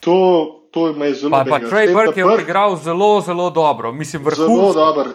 To, 0.00 0.63
to 0.74 0.86
je 0.86 0.92
me 0.92 1.12
zelo 1.14 1.30
zanimivo. 1.30 1.56
Pa, 1.56 1.60
pa 1.60 1.70
Trey 1.70 1.94
Brk 1.94 2.16
je 2.16 2.24
odigral 2.26 2.76
zelo, 2.76 3.20
zelo 3.20 3.50
dobro. 3.50 3.92
Mislim, 3.92 4.22
zelo 4.36 4.72
dobro. 4.72 5.14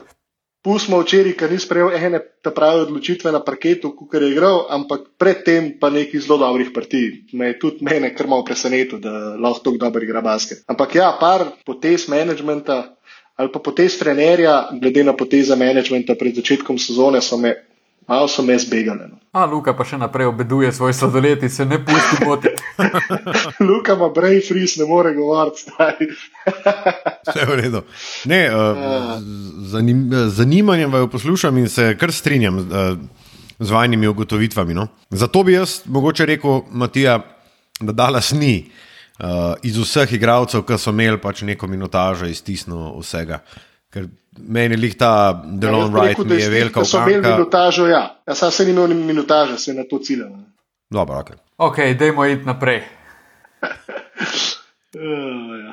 Pustimo 0.64 1.00
včeraj, 1.00 1.34
ker 1.40 1.52
ni 1.52 1.58
sprejel 1.60 1.94
ene 1.96 2.20
te 2.44 2.52
prave 2.52 2.82
odločitve 2.84 3.32
na 3.32 3.40
parketu, 3.44 3.94
kot 3.96 4.14
je 4.20 4.28
igral, 4.32 4.66
ampak 4.70 5.06
predtem 5.18 5.70
pa 5.80 5.88
nekaj 5.90 6.20
zelo 6.26 6.38
dobrih 6.38 6.72
partij. 6.76 7.32
Me 7.32 7.52
je 7.52 7.60
tudi 7.60 7.86
mene 7.88 8.12
kar 8.16 8.28
malo 8.28 8.44
presenetilo, 8.44 9.00
da 9.00 9.36
lahko 9.40 9.64
tako 9.64 9.78
dobro 9.78 10.04
igra 10.04 10.22
basket. 10.22 10.64
Ampak 10.68 10.96
ja, 10.96 11.14
par 11.20 11.46
potez 11.66 12.08
menedžmenta 12.12 12.96
ali 13.40 13.52
pa 13.54 13.60
potez 13.64 13.96
trenerja, 13.96 14.68
glede 14.82 15.04
na 15.04 15.14
poteze 15.16 15.56
menedžmenta 15.56 16.18
pred 16.20 16.36
začetkom 16.36 16.76
sezone, 16.76 17.22
so 17.24 17.38
me 17.40 17.54
malo 18.10 18.28
so 18.28 18.42
me 18.44 18.58
zbegali. 18.58 19.06
No. 19.10 19.20
A 19.32 19.46
Luka 19.46 19.76
pa 19.78 19.86
še 19.86 20.00
naprej 20.02 20.32
obeduje 20.32 20.72
svoj 20.74 20.94
sladoled 20.98 21.44
in 21.46 21.52
se 21.54 21.66
ne 21.66 21.78
pusti 21.86 22.18
poti. 22.26 22.50
Luka 23.70 23.94
ima 23.94 24.10
brain 24.10 24.42
freeze, 24.42 24.82
ne 24.82 24.88
more 24.90 25.14
govoriti. 25.14 25.70
Vse 27.30 27.46
v 27.46 27.58
redu. 27.62 27.84
Ne, 28.26 28.42
uh, 28.50 29.22
zanim, 29.70 30.08
zanimanjem 30.34 30.92
vaju 30.92 31.12
poslušam 31.14 31.58
in 31.62 31.70
se 31.70 31.94
kar 32.02 32.12
strinjam 32.12 32.58
uh, 32.58 32.98
z 33.60 33.70
vajnimi 33.72 34.10
ugotovitvami. 34.10 34.74
No. 34.74 34.88
Zato 35.10 35.44
bi 35.44 35.54
jaz 35.54 35.82
mogoče 35.86 36.26
rekel, 36.26 36.64
Matija, 36.72 37.20
da 37.80 37.94
Dallas 37.94 38.32
ni. 38.34 38.72
Uh, 39.20 39.54
iz 39.68 39.78
vseh 39.78 40.14
igralcev, 40.16 40.64
ki 40.64 40.78
so 40.80 40.96
imeli 40.96 41.20
pač 41.22 41.44
neko 41.44 41.68
minutažo, 41.68 42.26
iztisnil 42.32 42.96
vsega. 43.04 43.44
Ker 43.94 44.08
meni 44.48 44.88
je 44.88 44.98
ta 44.98 45.34
Delon 45.46 45.82
ja, 45.82 45.88
Wright, 45.88 46.28
ki 46.28 46.42
je 46.42 46.50
velika 46.50 46.82
vsega. 46.82 47.06
Če 47.06 47.18
imel 47.18 47.32
minutažo, 47.32 47.88
ja. 47.88 48.04
Jaz 48.28 48.38
sem 48.38 48.52
se 48.52 48.70
imel 48.72 48.94
minutažo, 48.96 49.58
se 49.58 49.74
na 49.74 49.84
to 49.90 50.00
ciljal. 50.00 50.30
Dobro, 50.90 51.20
ok. 51.20 51.32
Ok, 51.58 51.78
dajmo 52.00 52.26
iti 52.26 52.46
naprej. 52.46 52.82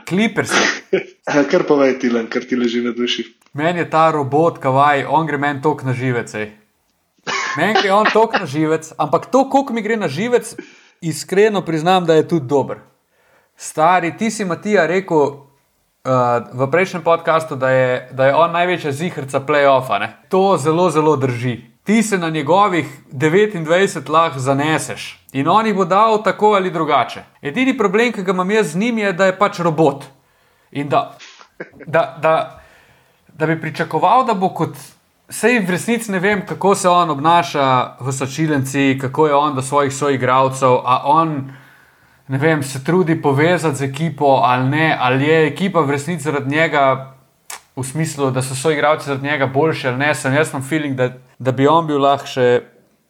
Kliper 0.08 0.46
se. 0.46 0.62
Ja, 1.34 1.44
kar 1.50 1.64
povej 1.68 1.98
ti, 1.98 2.10
len, 2.12 2.28
kar 2.28 2.44
ti 2.44 2.56
leži 2.56 2.82
na 2.84 2.92
duši. 2.92 3.24
Meni 3.56 3.80
je 3.80 3.90
ta 3.90 4.10
robot, 4.12 4.58
kavaj, 4.60 5.06
on 5.08 5.26
gre 5.26 5.38
meni 5.40 5.62
tok 5.64 5.82
na 5.86 5.94
živec. 5.96 6.34
Meni 7.56 7.80
gre 7.80 7.92
on 7.96 8.06
tok 8.12 8.36
na 8.40 8.46
živec, 8.46 8.92
ampak 8.98 9.30
to, 9.32 9.46
koliko 9.50 9.72
mi 9.72 9.82
gre 9.82 9.96
na 9.96 10.08
živec, 10.08 10.52
iskreno 11.00 11.64
priznam, 11.64 12.04
da 12.04 12.14
je 12.14 12.28
tudi 12.28 12.46
dober. 12.46 12.84
Stari, 13.56 14.16
ti 14.18 14.30
si 14.30 14.44
Matija 14.44 14.86
rekel, 14.86 15.30
uh, 16.06 16.46
v 16.52 16.70
prejšnjem 16.70 17.02
podkastu, 17.02 17.56
da 17.56 17.70
je, 17.70 18.08
da 18.12 18.26
je 18.26 18.34
on 18.34 18.52
največja 18.52 18.92
zihrca 18.92 19.40
playoffa. 19.40 19.98
Ne? 19.98 20.12
To 20.28 20.56
zelo, 20.58 20.90
zelo 20.90 21.16
drži. 21.16 21.60
Ti 21.84 22.02
se 22.02 22.18
na 22.18 22.30
njegovih 22.30 22.86
29 23.12 24.10
lahko 24.10 24.38
zaneseš 24.38 25.26
in 25.32 25.48
on 25.48 25.66
jih 25.66 25.74
bo 25.76 25.84
dal 25.84 26.22
tako 26.22 26.54
ali 26.54 26.70
drugače. 26.70 27.22
Edini 27.42 27.76
problem, 27.78 28.12
ki 28.12 28.22
ga 28.22 28.32
imam 28.32 28.50
jaz 28.50 28.72
z 28.72 28.76
njim, 28.76 28.98
je, 28.98 29.12
da 29.12 29.26
je 29.26 29.38
pač 29.38 29.58
robot. 29.58 30.04
In 30.70 30.88
da, 30.88 31.16
da, 31.86 32.16
da, 32.22 32.60
da 33.28 33.46
bi 33.46 33.60
pričakoval, 33.60 34.24
da 34.24 34.34
bo 34.34 34.48
kot. 34.48 34.74
Sej 35.28 35.58
v 35.66 35.70
resnici 35.74 36.12
ne 36.12 36.18
vem, 36.22 36.44
kako 36.46 36.74
se 36.74 36.88
on 36.88 37.10
obnaša 37.10 37.96
v 38.00 38.12
sočilenci, 38.12 38.98
kako 39.00 39.26
je 39.26 39.34
on 39.34 39.54
do 39.54 39.62
svojih 39.62 39.94
soigralcev, 39.94 40.78
a 40.84 41.02
on 41.04 41.50
ne 42.28 42.38
vem, 42.38 42.62
se 42.62 42.84
trudi 42.84 43.22
povezati 43.22 43.76
z 43.76 43.82
ekipo 43.82 44.40
ali 44.44 44.68
ne, 44.68 44.96
ali 45.00 45.24
je 45.24 45.46
ekipa 45.46 45.80
v 45.80 45.90
resnici 45.90 46.22
zaradi 46.22 46.50
njega, 46.50 47.12
v 47.76 47.84
smislu, 47.84 48.30
da 48.30 48.42
so 48.42 48.54
svoji 48.54 48.74
igralci 48.74 49.06
zaradi 49.06 49.26
njega 49.26 49.46
boljši 49.46 49.88
ali 49.88 49.96
ne. 49.96 50.14
Sem 50.14 50.34
jaz 50.34 50.50
sem 50.50 50.62
feeling, 50.62 50.96
da, 50.96 51.10
da 51.38 51.52
bi 51.52 51.66
on 51.68 51.86
bil 51.86 52.00
lahko 52.00 52.26
še 52.26 52.46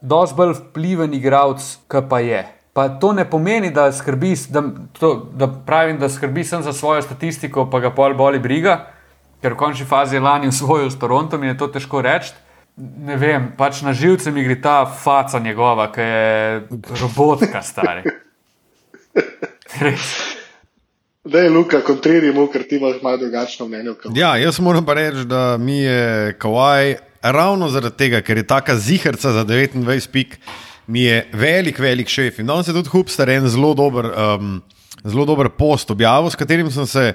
dosti 0.01 0.37
bolj 0.37 0.55
vpliven 0.59 1.15
igralec, 1.15 1.63
kot 1.89 2.09
pa 2.11 2.21
je. 2.21 2.43
Pa 2.75 2.89
to 3.01 3.13
ne 3.13 3.25
pomeni, 3.25 3.71
da, 3.71 3.89
skrbi, 3.93 4.35
da, 4.53 4.63
to, 4.99 5.15
da 5.33 5.49
pravim, 5.49 5.99
da 5.99 6.09
skrbi 6.09 6.45
sem 6.45 6.63
za 6.63 6.73
svojo 6.73 7.03
statistiko, 7.03 7.71
pa 7.71 7.81
ga 7.81 7.91
pol 7.95 8.15
boli 8.15 8.43
briga, 8.43 8.91
ker 9.41 9.55
v 9.55 9.61
končni 9.61 9.87
fazi 9.87 10.19
je 10.19 10.21
lani 10.21 10.51
usvojil 10.51 10.91
s 10.91 10.99
Torontom 10.99 11.43
in 11.43 11.55
je 11.55 11.59
to 11.63 11.71
težko 11.73 12.03
reči. 12.05 12.35
Ne 12.77 13.17
vem, 13.17 13.53
pač 13.57 13.81
na 13.87 13.95
živce 13.97 14.31
mi 14.35 14.45
gre 14.45 14.59
ta 14.61 14.83
faca 14.85 15.39
njegova, 15.41 15.89
ki 15.95 16.05
je 16.05 16.63
robotka 17.01 17.63
stari. 17.65 18.03
Da 21.27 21.39
je 21.39 21.51
Luka, 21.51 21.81
kontririmo, 21.83 22.47
ker 22.47 22.63
ti 22.69 22.77
imaš 22.77 23.03
malo 23.03 23.17
drugačno 23.17 23.67
mnenje. 23.67 23.91
Ja, 24.15 24.37
jaz 24.37 24.61
moram 24.61 24.85
pa 24.87 24.95
reči, 24.95 25.25
da 25.27 25.57
mi 25.59 25.79
je 25.79 26.37
Kowaj 26.39 26.95
ravno 27.23 27.69
zaradi 27.69 27.97
tega, 27.97 28.21
ker 28.23 28.37
je 28.37 28.47
taka 28.47 28.77
zihrca 28.79 29.33
za 29.33 29.45
29 29.45 30.11
pik, 30.13 30.39
mi 30.87 31.03
je 31.03 31.27
velik, 31.33 31.79
velik 31.79 32.09
šef. 32.09 32.39
In 32.39 32.47
danes 32.47 32.69
je 32.69 32.75
tudi 32.75 32.89
Hubster 32.89 33.29
en 33.31 33.49
zelo 33.49 33.75
dober, 33.75 34.07
um, 34.07 34.61
zelo 35.05 35.25
dober 35.27 35.49
post 35.59 35.91
objavil, 35.91 36.31
s 36.31 36.39
katerim 36.39 36.71
sem 36.71 36.87
se 36.87 37.15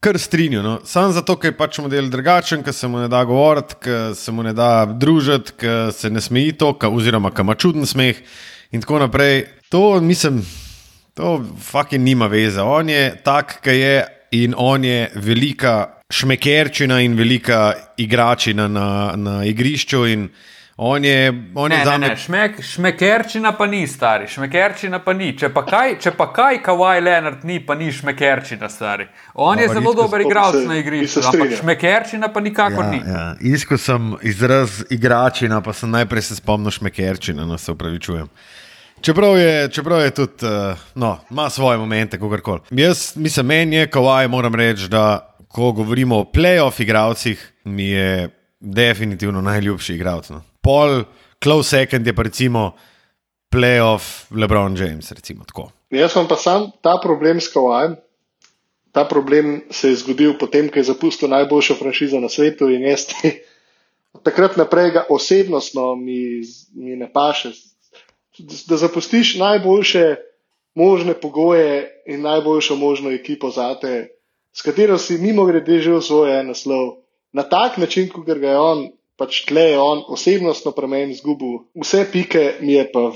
kar 0.00 0.18
strinjal. 0.18 0.62
No. 0.62 0.76
Sam 0.84 1.10
zato, 1.12 1.34
ker 1.40 1.50
je 1.50 1.56
pač 1.58 1.80
model 1.82 2.10
drugačen, 2.12 2.62
ker 2.62 2.74
se 2.74 2.86
mu 2.88 3.02
ne 3.02 3.08
da 3.10 3.24
govoriti, 3.26 3.80
ker 3.82 4.14
se 4.14 4.32
mu 4.32 4.46
ne 4.46 4.52
da 4.54 4.86
družiti, 4.86 5.56
ker 5.64 5.90
se 5.92 6.10
ne 6.10 6.22
smeji 6.22 6.54
to, 6.60 6.70
oziroma 6.92 7.34
ker 7.34 7.42
ima 7.42 7.58
čuden 7.58 7.86
smeh 7.86 8.22
in 8.70 8.86
tako 8.86 9.02
naprej. 9.02 9.48
To 9.74 9.98
mislim. 10.00 10.44
To 11.16 11.44
fucking 11.58 12.04
nima 12.04 12.26
veze. 12.26 12.60
On 12.60 12.88
je 12.88 13.14
tak, 13.24 13.60
ki 13.64 13.70
je 13.70 14.04
in 14.30 14.54
on 14.56 14.84
je 14.84 15.10
velika 15.14 16.02
šmekerčina 16.10 17.00
in 17.00 17.16
velika 17.16 17.72
igračina 17.96 18.68
na, 18.68 19.12
na 19.16 19.44
igrišču. 19.44 20.04
On 20.76 21.04
je, 21.04 21.44
on 21.54 21.70
ne, 21.70 21.76
je 21.76 21.84
ne, 21.84 21.98
ne. 21.98 22.16
Šmek, 22.16 22.58
šmekerčina 22.62 23.52
pa 23.56 23.66
ni 23.66 23.86
stari, 23.88 24.28
šmekerčina 24.28 24.98
pa 24.98 25.14
ni. 25.16 25.30
Če 25.38 25.48
pa 25.54 25.62
kaj, 25.64 25.94
če 26.04 26.12
pa 26.18 26.26
kaj 26.36 26.60
Kawhi 26.66 27.00
Leonard 27.00 27.48
ni, 27.48 27.62
pa 27.64 27.74
ni 27.80 27.88
šmekerčina 27.92 28.68
stari. 28.68 29.08
On 29.34 29.56
pa 29.56 29.62
je 29.62 29.70
zelo 29.72 29.94
dober 29.96 30.20
igralec 30.20 30.68
na 30.68 30.76
igrišču, 30.82 31.24
ampak 31.32 31.56
šmekerčina 31.62 32.28
pa 32.28 32.44
nikakor 32.44 32.84
ja, 32.84 32.90
ni. 32.92 33.00
Ja. 33.00 33.24
Iskal 33.56 33.80
sem 33.80 34.12
izraz 34.20 34.82
igračina, 34.92 35.64
pa 35.64 35.72
sem 35.72 35.96
najprej 35.96 36.28
se 36.28 36.36
spomnil 36.42 36.76
šmekerčina, 36.76 37.48
no 37.48 37.56
se 37.58 37.72
upravičujem. 37.72 38.28
Čeprav 39.06 39.38
je, 39.38 39.68
čeprav 39.70 40.00
je 40.00 40.10
tudi, 40.10 40.32
uh, 40.42 40.78
no, 40.94 41.18
ima 41.30 41.50
svoje 41.50 41.78
momente, 41.78 42.18
kako 42.18 42.38
koli. 42.42 42.60
Jaz 42.70 43.16
mislim, 43.16 43.46
meni 43.46 43.76
je, 43.76 43.90
kawaj, 43.90 44.28
moram 44.28 44.54
reči, 44.54 44.88
da 44.88 45.36
ko 45.48 45.72
govorimo 45.72 46.18
o 46.18 46.24
playoff 46.34 46.82
igralcih, 46.82 47.52
mi 47.64 47.86
je 47.86 48.30
definitivno 48.60 49.42
najljubši 49.42 49.94
igralec. 49.94 50.28
No. 50.28 50.42
Pol, 50.60 51.04
close 51.42 51.68
second 51.68 52.06
je 52.06 52.14
pa 52.16 52.22
recimo 52.22 52.72
playoff 53.54 54.26
LeBron 54.40 54.76
James. 54.76 55.12
Recimo, 55.12 55.44
Jaz 55.90 56.12
sem 56.12 56.26
pa 56.28 56.36
sam 56.36 56.70
ta 56.82 56.98
problem 57.02 57.40
s 57.40 57.54
kawajem. 57.54 57.94
Ta 58.92 59.04
problem 59.04 59.62
se 59.70 59.88
je 59.88 59.96
zgodil 59.96 60.34
potem, 60.38 60.68
ko 60.68 60.78
je 60.78 60.90
zapustil 60.90 61.28
najboljšo 61.28 61.74
franšizo 61.78 62.20
na 62.20 62.28
svetu 62.28 62.70
in 62.70 62.82
jaz 62.82 63.06
od 64.14 64.22
takrat 64.22 64.56
naprej 64.56 64.90
ga 64.90 65.06
osebnostno 65.10 65.94
mi, 65.94 66.42
mi 66.74 66.96
ne 66.96 67.12
paše 67.12 67.54
da 68.38 68.76
zapustiš 68.76 69.36
najboljše 69.36 70.16
možne 70.74 71.14
pogoje 71.14 72.02
in 72.06 72.22
najboljšo 72.22 72.76
možno 72.76 73.10
ekipo 73.10 73.50
za 73.50 73.74
te, 73.80 74.08
s 74.52 74.62
katero 74.62 74.98
si 74.98 75.18
mimo 75.18 75.44
grede 75.44 75.80
že 75.80 75.92
osvojil 75.92 76.46
naslov. 76.46 76.96
Na 77.32 77.42
tak 77.42 77.76
način, 77.76 78.08
kot 78.08 78.24
ga 78.24 78.48
je 78.48 78.58
on, 78.58 78.88
pač 79.16 79.44
tle 79.44 79.62
je 79.70 79.78
on 79.78 80.04
osebnostno 80.08 80.72
premen 80.72 81.10
izgubil. 81.10 81.58
Vse 81.76 82.06
pike 82.12 82.54
mi 82.60 82.72
je 82.72 82.86
pa 82.92 83.10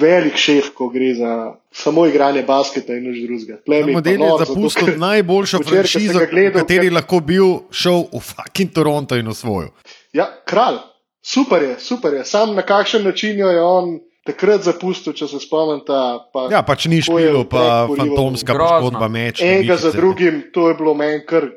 velik 0.00 0.36
šef, 0.36 0.72
ko 0.74 0.88
gre 0.88 1.12
za 1.14 1.54
samo 1.72 2.06
igranje 2.06 2.42
basketa 2.42 2.96
in 2.96 3.04
nič 3.10 3.20
drugega. 3.26 3.58
Model 3.92 4.24
je 4.24 4.30
zapustil 4.44 4.96
najboljšo 4.98 5.60
franšizo, 5.62 6.24
v 6.32 6.52
kateri 6.56 6.90
lahko 6.90 7.20
bil 7.20 7.58
šel 7.70 8.08
v 8.12 8.22
fucking 8.24 8.72
Toronto 8.74 9.20
in 9.20 9.28
osvojil. 9.28 9.70
Ja, 10.12 10.30
kralj. 10.44 10.80
Super 11.22 11.62
je, 11.62 11.74
super 11.78 12.14
je. 12.16 12.24
Sam 12.24 12.54
na 12.56 12.62
kakšen 12.64 13.04
način 13.04 13.38
jo 13.38 13.50
je 13.52 13.62
on 13.62 13.98
takrat 14.26 14.64
zapustil, 14.66 15.14
če 15.16 15.28
se 15.30 15.40
spomnite. 15.42 16.00
Pa, 16.34 16.46
ja, 16.52 16.62
pač 16.66 16.86
ni 16.92 17.00
šlo, 17.04 17.44
pa 17.48 17.86
fantomska 17.88 18.56
poškodba 18.56 19.08
meč. 19.12 19.42
Enega 19.44 19.78
za 19.80 19.92
drugim, 19.94 20.42
to 20.54 20.68
je 20.70 20.76
bilo 20.78 20.94
meni 20.98 21.22
kar, 21.26 21.48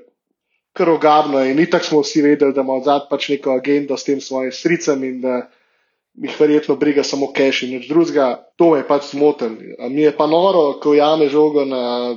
kar 0.76 0.93
ogabno 0.93 1.43
in 1.43 1.59
tako 1.70 1.86
smo 1.86 2.03
vsi 2.05 2.24
vedeli, 2.26 2.55
da 2.55 2.64
ima 2.66 2.80
odzad 2.80 3.09
pač 3.11 3.30
neko 3.36 3.57
agendo 3.59 3.97
s 3.97 4.07
tem 4.07 4.22
svojim 4.22 4.51
stricem 4.51 5.03
in 5.03 5.20
da 5.22 5.47
jih 6.14 6.36
verjetno 6.39 6.76
briga 6.78 7.03
samo 7.03 7.32
cache 7.34 7.66
in 7.66 7.78
nič 7.78 7.89
drugega. 7.89 8.38
To 8.61 8.74
me 8.74 8.84
je 8.84 8.88
pač 8.88 9.11
zmotil. 9.11 9.57
Mi 9.89 10.05
je 10.05 10.14
pa 10.16 10.30
noro, 10.30 10.78
ko 10.82 10.93
jame 10.93 11.30
žogo 11.30 11.66
na 11.66 12.16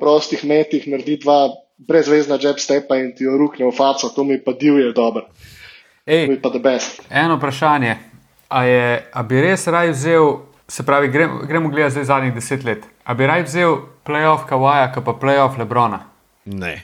prostih 0.00 0.44
metih, 0.44 0.86
naredi 0.88 1.18
dva 1.24 1.48
brezvezna 1.80 2.36
jab 2.40 2.60
stepa 2.60 2.96
in 3.00 3.14
ti 3.16 3.24
jo 3.24 3.36
rukne 3.40 3.64
v 3.66 3.72
faco, 3.72 4.12
to 4.12 4.24
mi 4.24 4.36
pa 4.40 4.52
divje 4.52 4.92
dobro. 4.92 5.28
Ej, 6.04 6.26
to 6.26 6.32
mi 6.32 6.40
pa 6.40 6.48
the 6.52 6.60
best. 6.60 7.00
Eno 7.08 7.36
vprašanje. 7.40 8.09
A, 8.50 8.64
je, 8.66 8.86
a 9.12 9.22
bi 9.22 9.40
res 9.40 9.66
raj 9.70 9.92
vzel, 9.94 10.40
se 10.68 10.82
pravi, 10.86 11.08
gremo, 11.08 11.44
gremo 11.46 11.68
gledati 11.70 12.00
zdaj 12.00 12.04
zadnjih 12.04 12.34
deset 12.34 12.64
let, 12.66 12.86
a 13.04 13.14
bi 13.14 13.26
raj 13.26 13.44
vzel 13.46 13.76
playoff 14.06 14.48
Kawaja, 14.50 14.90
pa 14.90 15.14
playoff 15.14 15.58
Lebrona? 15.58 16.00
Ne. 16.44 16.80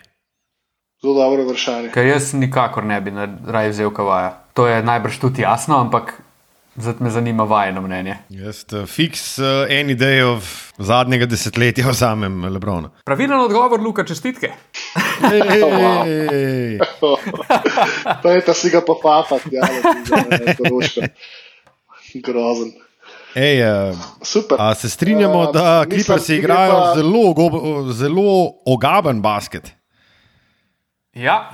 Zelo 1.03 1.15
dobro 1.19 1.49
vprašanje. 1.49 1.91
Ker 1.95 2.07
jaz 2.07 2.31
nikakor 2.39 2.87
ne 2.87 3.01
bi 3.01 3.11
raj 3.51 3.73
vzel 3.75 3.91
Kawaja. 3.91 4.31
To 4.55 4.69
je 4.71 4.79
najbrž 4.83 5.19
tudi 5.19 5.43
jasno, 5.43 5.81
ampak 5.83 6.15
zato 6.77 7.05
me 7.05 7.11
zanima 7.11 7.45
vajeno 7.45 7.83
mnenje. 7.83 8.17
Jaz 8.31 8.63
uh, 8.73 8.87
fiks 8.87 9.39
uh, 9.39 9.67
en 9.69 9.91
idejo 9.91 10.39
zadnjega 10.79 11.27
desetletja 11.27 11.89
vzamem 11.91 12.45
Lebrona. 12.45 12.91
Pravilen 13.05 13.41
odgovor, 13.41 13.81
Luka, 13.81 14.05
čestitke. 14.05 14.53
Ej, 15.33 16.79
To 18.23 18.31
je 18.31 18.41
ta 18.41 18.55
si 18.55 18.71
ga 18.71 18.81
pofafati, 18.87 19.49
ja, 19.53 19.67
ne, 19.67 20.55
koroško. 22.23 22.33
Grozen. 22.33 22.73
Ej, 23.35 23.63
uh, 23.63 23.97
Super. 24.23 24.57
a 24.61 24.75
se 24.75 24.89
strinjamo, 24.89 25.41
Uh, 25.41 25.53
da 25.53 25.85
gre 25.85 25.99
igrajo 26.31 26.73
pa- 26.73 26.95
zelo, 26.97 27.33
go- 27.35 27.93
zelo 27.93 28.23
ogaben 28.67 29.23
basket. 29.23 29.71
Ja, 31.15 31.51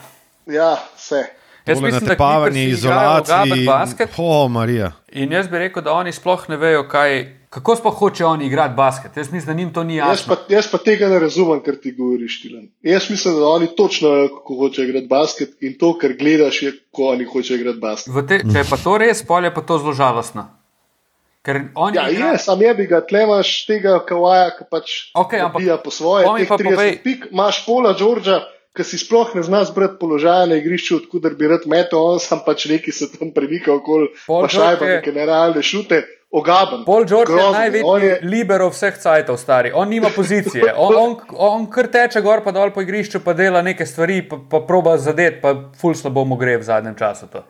Ja, 0.46 0.76
vse. 0.96 1.14
jaz 1.14 1.24
Tole 1.68 1.74
mislim, 1.76 1.90
da 1.92 2.00
natepavanje, 2.00 2.52
Clippersi 2.52 2.78
igrajo 2.80 3.10
ogaben 3.10 3.46
izolaciji. 3.46 3.66
basket. 3.66 4.10
O, 4.16 4.48
Marija. 4.48 4.92
In 5.08 5.32
jaz 5.32 5.48
bi 5.48 5.58
rekel, 5.58 5.82
da 5.82 5.92
oni 5.92 6.12
sploh 6.12 6.48
ne 6.48 6.56
vejo, 6.56 6.88
kaj, 6.88 7.26
kako 7.52 7.76
sploh 7.76 7.94
hočejo 7.94 8.28
oni 8.30 8.46
igrati 8.46 8.74
basket. 8.74 9.12
Jaz 9.14 9.28
mislim, 9.28 9.46
da 9.46 9.54
njim 9.54 9.72
to 9.72 9.84
ni 9.84 9.96
Jaz 9.96 10.08
jasno. 10.10 10.36
pa, 10.38 10.54
jaz 10.54 10.70
pa 10.70 10.78
tega 10.80 11.08
ne 11.08 11.18
razumem, 11.18 11.60
kar 11.60 11.76
ti 11.76 11.92
govoriš, 11.92 12.42
Tilan. 12.42 12.68
Jaz 12.82 13.10
mislim, 13.10 13.34
da 13.36 13.46
oni 13.48 13.68
točno 13.76 14.08
vejo, 14.10 14.28
kako 14.30 14.56
hočejo 14.56 14.84
igrati 14.84 15.06
basket 15.08 15.50
in 15.60 15.74
to, 15.74 15.92
kar 15.94 16.12
gledaš, 16.14 16.62
je, 16.62 16.72
ko 16.90 17.02
oni 17.06 17.24
hočejo 17.26 17.56
igrati 17.56 17.78
basket. 17.80 18.14
V 18.14 18.24
Te, 18.24 18.38
če 18.42 18.58
je 18.58 18.66
pa 18.66 18.76
to 18.78 18.96
res, 18.98 19.20
pol 19.22 19.44
je 19.44 19.52
pa 19.52 19.60
to 19.62 19.78
zelo 19.78 19.92
žalostno. 19.94 20.46
Ker 21.42 21.60
oni 21.76 21.96
Ja, 21.96 22.06
igrajo- 22.08 22.32
je, 22.32 22.38
sam 22.38 22.62
je 22.62 22.74
bi 22.74 22.86
ga, 22.86 23.00
tle 23.02 23.22
imaš 23.22 23.66
tega 23.66 23.98
kawaja, 24.00 24.50
ki 24.52 24.64
pač 24.70 24.92
ampak 25.12 25.52
pobija 25.52 25.76
po 25.76 25.90
svoje, 25.90 26.24
pa 26.24 26.56
30 26.56 26.64
povej- 26.64 26.98
pik, 27.02 27.28
imaš 27.32 27.66
pola 27.66 27.92
Đorđa, 27.92 28.40
ki 28.72 28.84
si 28.84 28.96
sploh 28.96 29.34
ne 29.34 29.42
zna 29.42 29.64
zbrati 29.64 29.98
položaja 30.00 30.46
na 30.46 30.54
igrišču, 30.54 30.96
odkuder 30.96 31.34
bi 31.34 31.48
rad 31.48 31.66
metel, 31.66 31.98
on 32.06 32.20
sam 32.20 32.40
pač 32.46 32.64
neki 32.66 32.92
se 32.92 33.10
tam 33.10 33.30
premika 33.30 33.74
okoli, 33.74 34.08
pa 34.26 34.48
šajba 34.48 34.86
neke 34.88 35.12
nerealne 35.12 35.62
šute, 35.62 35.98
ogaben. 36.32 36.84
Paul 36.84 37.04
George 37.04 37.32
je 37.32 37.36
grozen. 37.36 37.48
On 37.48 37.52
največji 37.60 38.06
je- 38.08 38.18
libero 38.22 38.70
vseh 38.70 38.96
cajtov, 38.98 39.36
stari. 39.36 39.72
On 39.74 39.88
nima 39.88 40.10
pozicije. 40.16 40.72
On, 40.86 40.94
on, 40.96 41.16
on 41.36 41.66
kar 41.70 41.86
teče 41.92 42.20
gor 42.20 42.42
pa 42.44 42.52
dol 42.52 42.72
po 42.72 42.82
igrišču, 42.82 43.20
pa 43.24 43.32
dela 43.36 43.62
neke 43.62 43.86
stvari, 43.86 44.22
pa, 44.28 44.40
pa 44.50 44.60
proba 44.66 44.96
zadeti, 44.98 45.40
pa 45.42 45.54
ful 45.80 45.94
slabo 45.94 46.24
mu 46.24 46.36
gre 46.40 46.56
v 46.56 46.66
zadnjem 46.66 46.96
času. 46.98 47.28
To. 47.32 47.44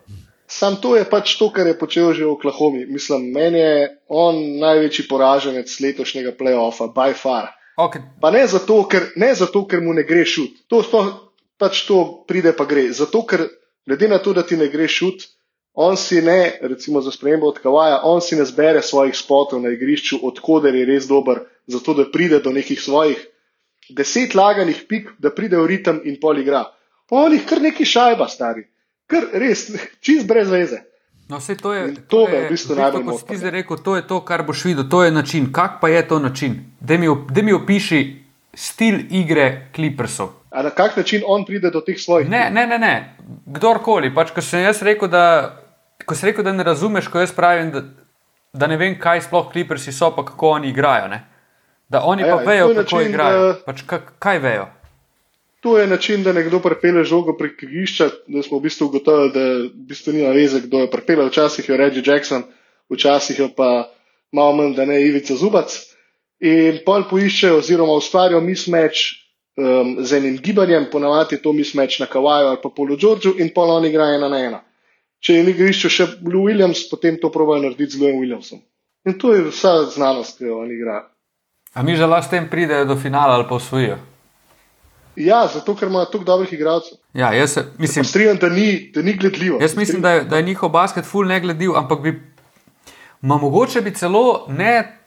Sam 0.52 0.76
to 0.76 0.96
je 0.96 1.04
pač 1.08 1.38
to, 1.38 1.48
kar 1.48 1.66
je 1.66 1.78
počel 1.78 2.12
že 2.12 2.26
v 2.26 2.34
Oklahomi. 2.34 2.84
Mislim, 2.86 3.30
meni 3.32 3.58
je 3.58 3.88
on 4.08 4.36
največji 4.60 5.08
poraženec 5.08 5.80
letošnjega 5.80 6.34
playoffa, 6.36 6.90
by 6.92 7.14
far. 7.16 7.54
Okay. 7.78 8.02
Pa 8.20 8.30
ne 8.30 8.44
zato, 8.46 8.82
ker, 8.84 9.14
ne 9.16 9.32
zato, 9.34 9.64
ker 9.64 9.80
mu 9.80 9.94
ne 9.96 10.04
gre 10.04 10.26
šut. 10.28 10.66
To 10.68 10.82
sploh 10.84 11.08
pač 11.56 11.86
to 11.88 12.24
pride, 12.28 12.52
pa 12.52 12.66
gre. 12.68 12.90
Zato, 12.92 13.22
ker 13.24 13.46
glede 13.88 14.08
na 14.12 14.18
to, 14.18 14.34
da 14.36 14.42
ti 14.42 14.58
ne 14.60 14.68
gre 14.68 14.88
šut, 14.90 15.24
on 15.74 15.96
si 15.96 16.22
ne, 16.22 16.58
recimo 16.60 17.00
za 17.00 17.10
spremembo 17.10 17.48
od 17.48 17.58
Kawaja, 17.64 18.00
on 18.02 18.20
si 18.20 18.36
ne 18.36 18.44
zbere 18.44 18.82
svojih 18.82 19.16
spotov 19.16 19.62
na 19.62 19.72
igrišču, 19.72 20.18
odkuder 20.22 20.74
je 20.74 20.84
res 20.86 21.06
dober, 21.08 21.40
zato 21.66 21.94
da 21.94 22.10
pride 22.12 22.40
do 22.40 22.52
nekih 22.52 22.80
svojih 22.80 23.26
deset 23.88 24.34
laganih 24.34 24.84
pik, 24.88 25.10
da 25.18 25.30
pride 25.30 25.56
v 25.56 25.66
ritem 25.66 26.00
in 26.04 26.20
pol 26.20 26.38
igra. 26.38 26.64
On 27.10 27.32
jih 27.32 27.44
kar 27.48 27.60
neki 27.62 27.84
šajba, 27.84 28.28
stari. 28.28 28.66
Kar 29.06 29.28
res, 29.32 29.70
čist 30.04 30.26
brez 30.28 30.50
veze. 30.50 30.82
No, 31.28 31.38
vse 31.38 31.56
to 31.56 31.72
je. 31.72 31.88
In 31.88 31.96
to 32.08 32.26
me 32.28 32.44
v 32.44 32.48
bistvu 32.52 32.76
najbolj 32.76 33.04
kot 33.04 33.12
moti. 33.12 33.20
si 33.20 33.26
ti 33.28 33.36
zdaj 33.40 33.50
rekel, 33.50 33.78
to 33.84 33.96
je 33.96 34.06
to, 34.06 34.20
kar 34.24 34.42
boš 34.44 34.64
videl, 34.68 34.88
to 34.90 35.04
je 35.04 35.10
način. 35.10 35.52
Kak 35.52 35.80
pa 35.80 35.88
je 35.88 36.02
to 36.08 36.18
način? 36.18 36.58
Da 36.80 36.98
mi, 36.98 37.08
daj 37.30 37.42
mi 37.42 37.52
opiši 37.52 38.00
stil 38.54 39.06
igre 39.10 39.68
Clippersov. 39.74 40.28
A 40.50 40.62
na 40.62 40.70
kak 40.70 40.96
način 40.96 41.22
on 41.26 41.44
pride 41.44 41.70
do 41.70 41.80
teh 41.80 41.96
svojih 42.00 42.28
Ne, 42.28 42.50
ne, 42.50 42.66
ne, 42.66 42.78
ne. 42.78 43.16
kdorkoli. 43.46 44.14
Pač, 44.14 44.34
ko 44.36 44.44
sem 44.44 44.66
jaz 44.66 44.82
rekel, 44.82 45.08
da, 45.08 45.61
ko 46.04 46.14
si 46.14 46.26
rekel, 46.26 46.44
da 46.44 46.52
ne 46.52 46.64
razumeš, 46.64 47.08
ko 47.08 47.20
jaz 47.20 47.32
pravim, 47.32 47.70
da, 47.70 47.82
da 48.52 48.66
ne 48.66 48.76
vem, 48.76 48.98
kaj 48.98 49.20
sploh 49.22 49.52
Clippersi 49.52 49.92
so, 49.92 50.10
pa 50.10 50.24
kako 50.24 50.48
oni 50.50 50.68
igrajo. 50.68 51.08
Ne? 51.08 51.22
Da 51.88 52.00
oni 52.02 52.24
A 52.24 52.26
ja, 52.26 52.36
pa 52.36 52.42
vejo, 52.42 52.68
kako 52.68 52.80
način, 52.80 53.10
igrajo. 53.10 53.40
da- 53.42 53.58
Pač, 53.66 53.82
kak, 53.86 54.12
kaj 54.18 54.38
vejo? 54.38 54.66
To 55.60 55.78
je 55.78 55.86
način, 55.86 56.22
da 56.22 56.32
nekdo 56.32 56.58
prepele 56.58 57.04
žogo 57.04 57.36
prek 57.38 57.62
igrišča, 57.62 58.08
da 58.26 58.42
smo 58.42 58.58
v 58.58 58.62
bistvu 58.62 58.86
ugotovili, 58.86 59.30
da 59.30 59.40
v 59.40 59.86
bistvu 59.88 60.12
nima 60.12 60.28
veze, 60.28 60.60
kdo 60.60 60.80
jo 60.80 60.88
prepele. 60.90 61.28
Včasih 61.28 61.68
jo 61.68 61.76
Reggie 61.76 62.02
Jackson, 62.06 62.42
včasih 62.90 63.38
jo 63.38 63.48
pa 63.56 63.88
malo 64.32 64.52
manj, 64.52 64.74
da 64.74 64.84
ne 64.84 64.98
Ivica 65.00 65.36
Zubac. 65.36 65.70
In 66.40 66.80
pol 66.86 67.04
poiščejo 67.06 67.60
oziroma 67.60 67.92
ustvarijo 67.92 68.40
mismatch 68.40 68.98
um, 69.54 69.96
z 70.00 70.16
enim 70.18 70.36
gibanjem, 70.42 70.88
ponavadi 70.90 71.34
je 71.36 71.42
to 71.42 71.52
mismatch 71.52 72.00
na 72.00 72.06
Kawaju 72.06 72.48
ali 72.48 72.58
pa 72.62 72.68
Polo 72.68 72.96
Georgeu 72.96 73.36
in 73.38 73.52
pol 73.54 73.70
on 73.70 73.84
igra 73.86 74.08
ena 74.16 74.28
na 74.28 74.38
ena. 74.38 74.60
Če 75.22 75.38
je 75.38 75.42
na 75.46 75.52
igrišču 75.54 75.90
še 75.92 76.06
Blue 76.20 76.48
Williams, 76.48 76.82
potem 76.90 77.18
to 77.22 77.30
probajo 77.30 77.62
narediti 77.62 77.94
z 77.94 78.02
Louis 78.02 78.18
Williamsom. 78.18 78.62
In 79.06 79.18
to 79.18 79.34
je 79.34 79.44
vsa 79.50 79.84
znanost, 79.90 80.38
ki 80.38 80.50
jo 80.50 80.62
on 80.62 80.70
igra. 80.70 81.04
A 81.74 81.82
mi 81.86 81.94
že 81.96 82.06
lahko 82.06 82.26
s 82.26 82.30
tem 82.30 82.48
pridejo 82.50 82.84
do 82.90 82.96
finala 82.98 83.38
ali 83.38 83.46
pa 83.48 83.54
osvojijo? 83.54 83.98
Ja, 85.16 85.46
zato 85.46 85.74
ker 85.76 85.88
ima 85.88 86.04
toliko 86.04 86.24
dobrih 86.24 86.52
igralcev. 86.52 86.98
Ja, 87.14 87.32
jaz 87.36 87.52
se, 87.52 87.64
mislim, 87.78 88.04
Strinjam, 88.04 88.36
da 88.40 88.48
ni, 88.48 88.90
da 88.94 89.02
ni 89.02 89.12
gledljivo. 89.12 89.58
Jaz 89.60 89.76
mislim, 89.76 90.02
da 90.02 90.10
je, 90.10 90.24
da 90.24 90.36
je 90.36 90.42
njihov 90.42 90.70
basket 90.72 91.04
ful 91.04 91.26
ne 91.26 91.40
gledljiv, 91.40 91.76
ampak 91.76 92.00
bi, 92.00 92.12
ma 93.20 93.36
mogoče 93.36 93.80
bi 93.80 93.94
celo 93.94 94.46
ne 94.48 94.98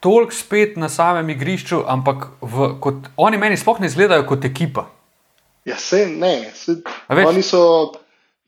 toliko 0.00 0.32
spet 0.32 0.76
na 0.76 0.88
samem 0.88 1.30
igrišču, 1.30 1.82
ampak 1.86 2.26
v, 2.40 2.70
kot, 2.80 3.08
oni 3.16 3.38
meni 3.38 3.56
sploh 3.56 3.80
ne 3.80 3.86
izgledajo 3.86 4.26
kot 4.28 4.44
ekipa. 4.44 4.88
Ja, 5.64 5.76
se 5.76 6.06
ne. 6.06 6.50
Se, 6.54 6.80
oni 7.08 7.42
so, 7.42 7.92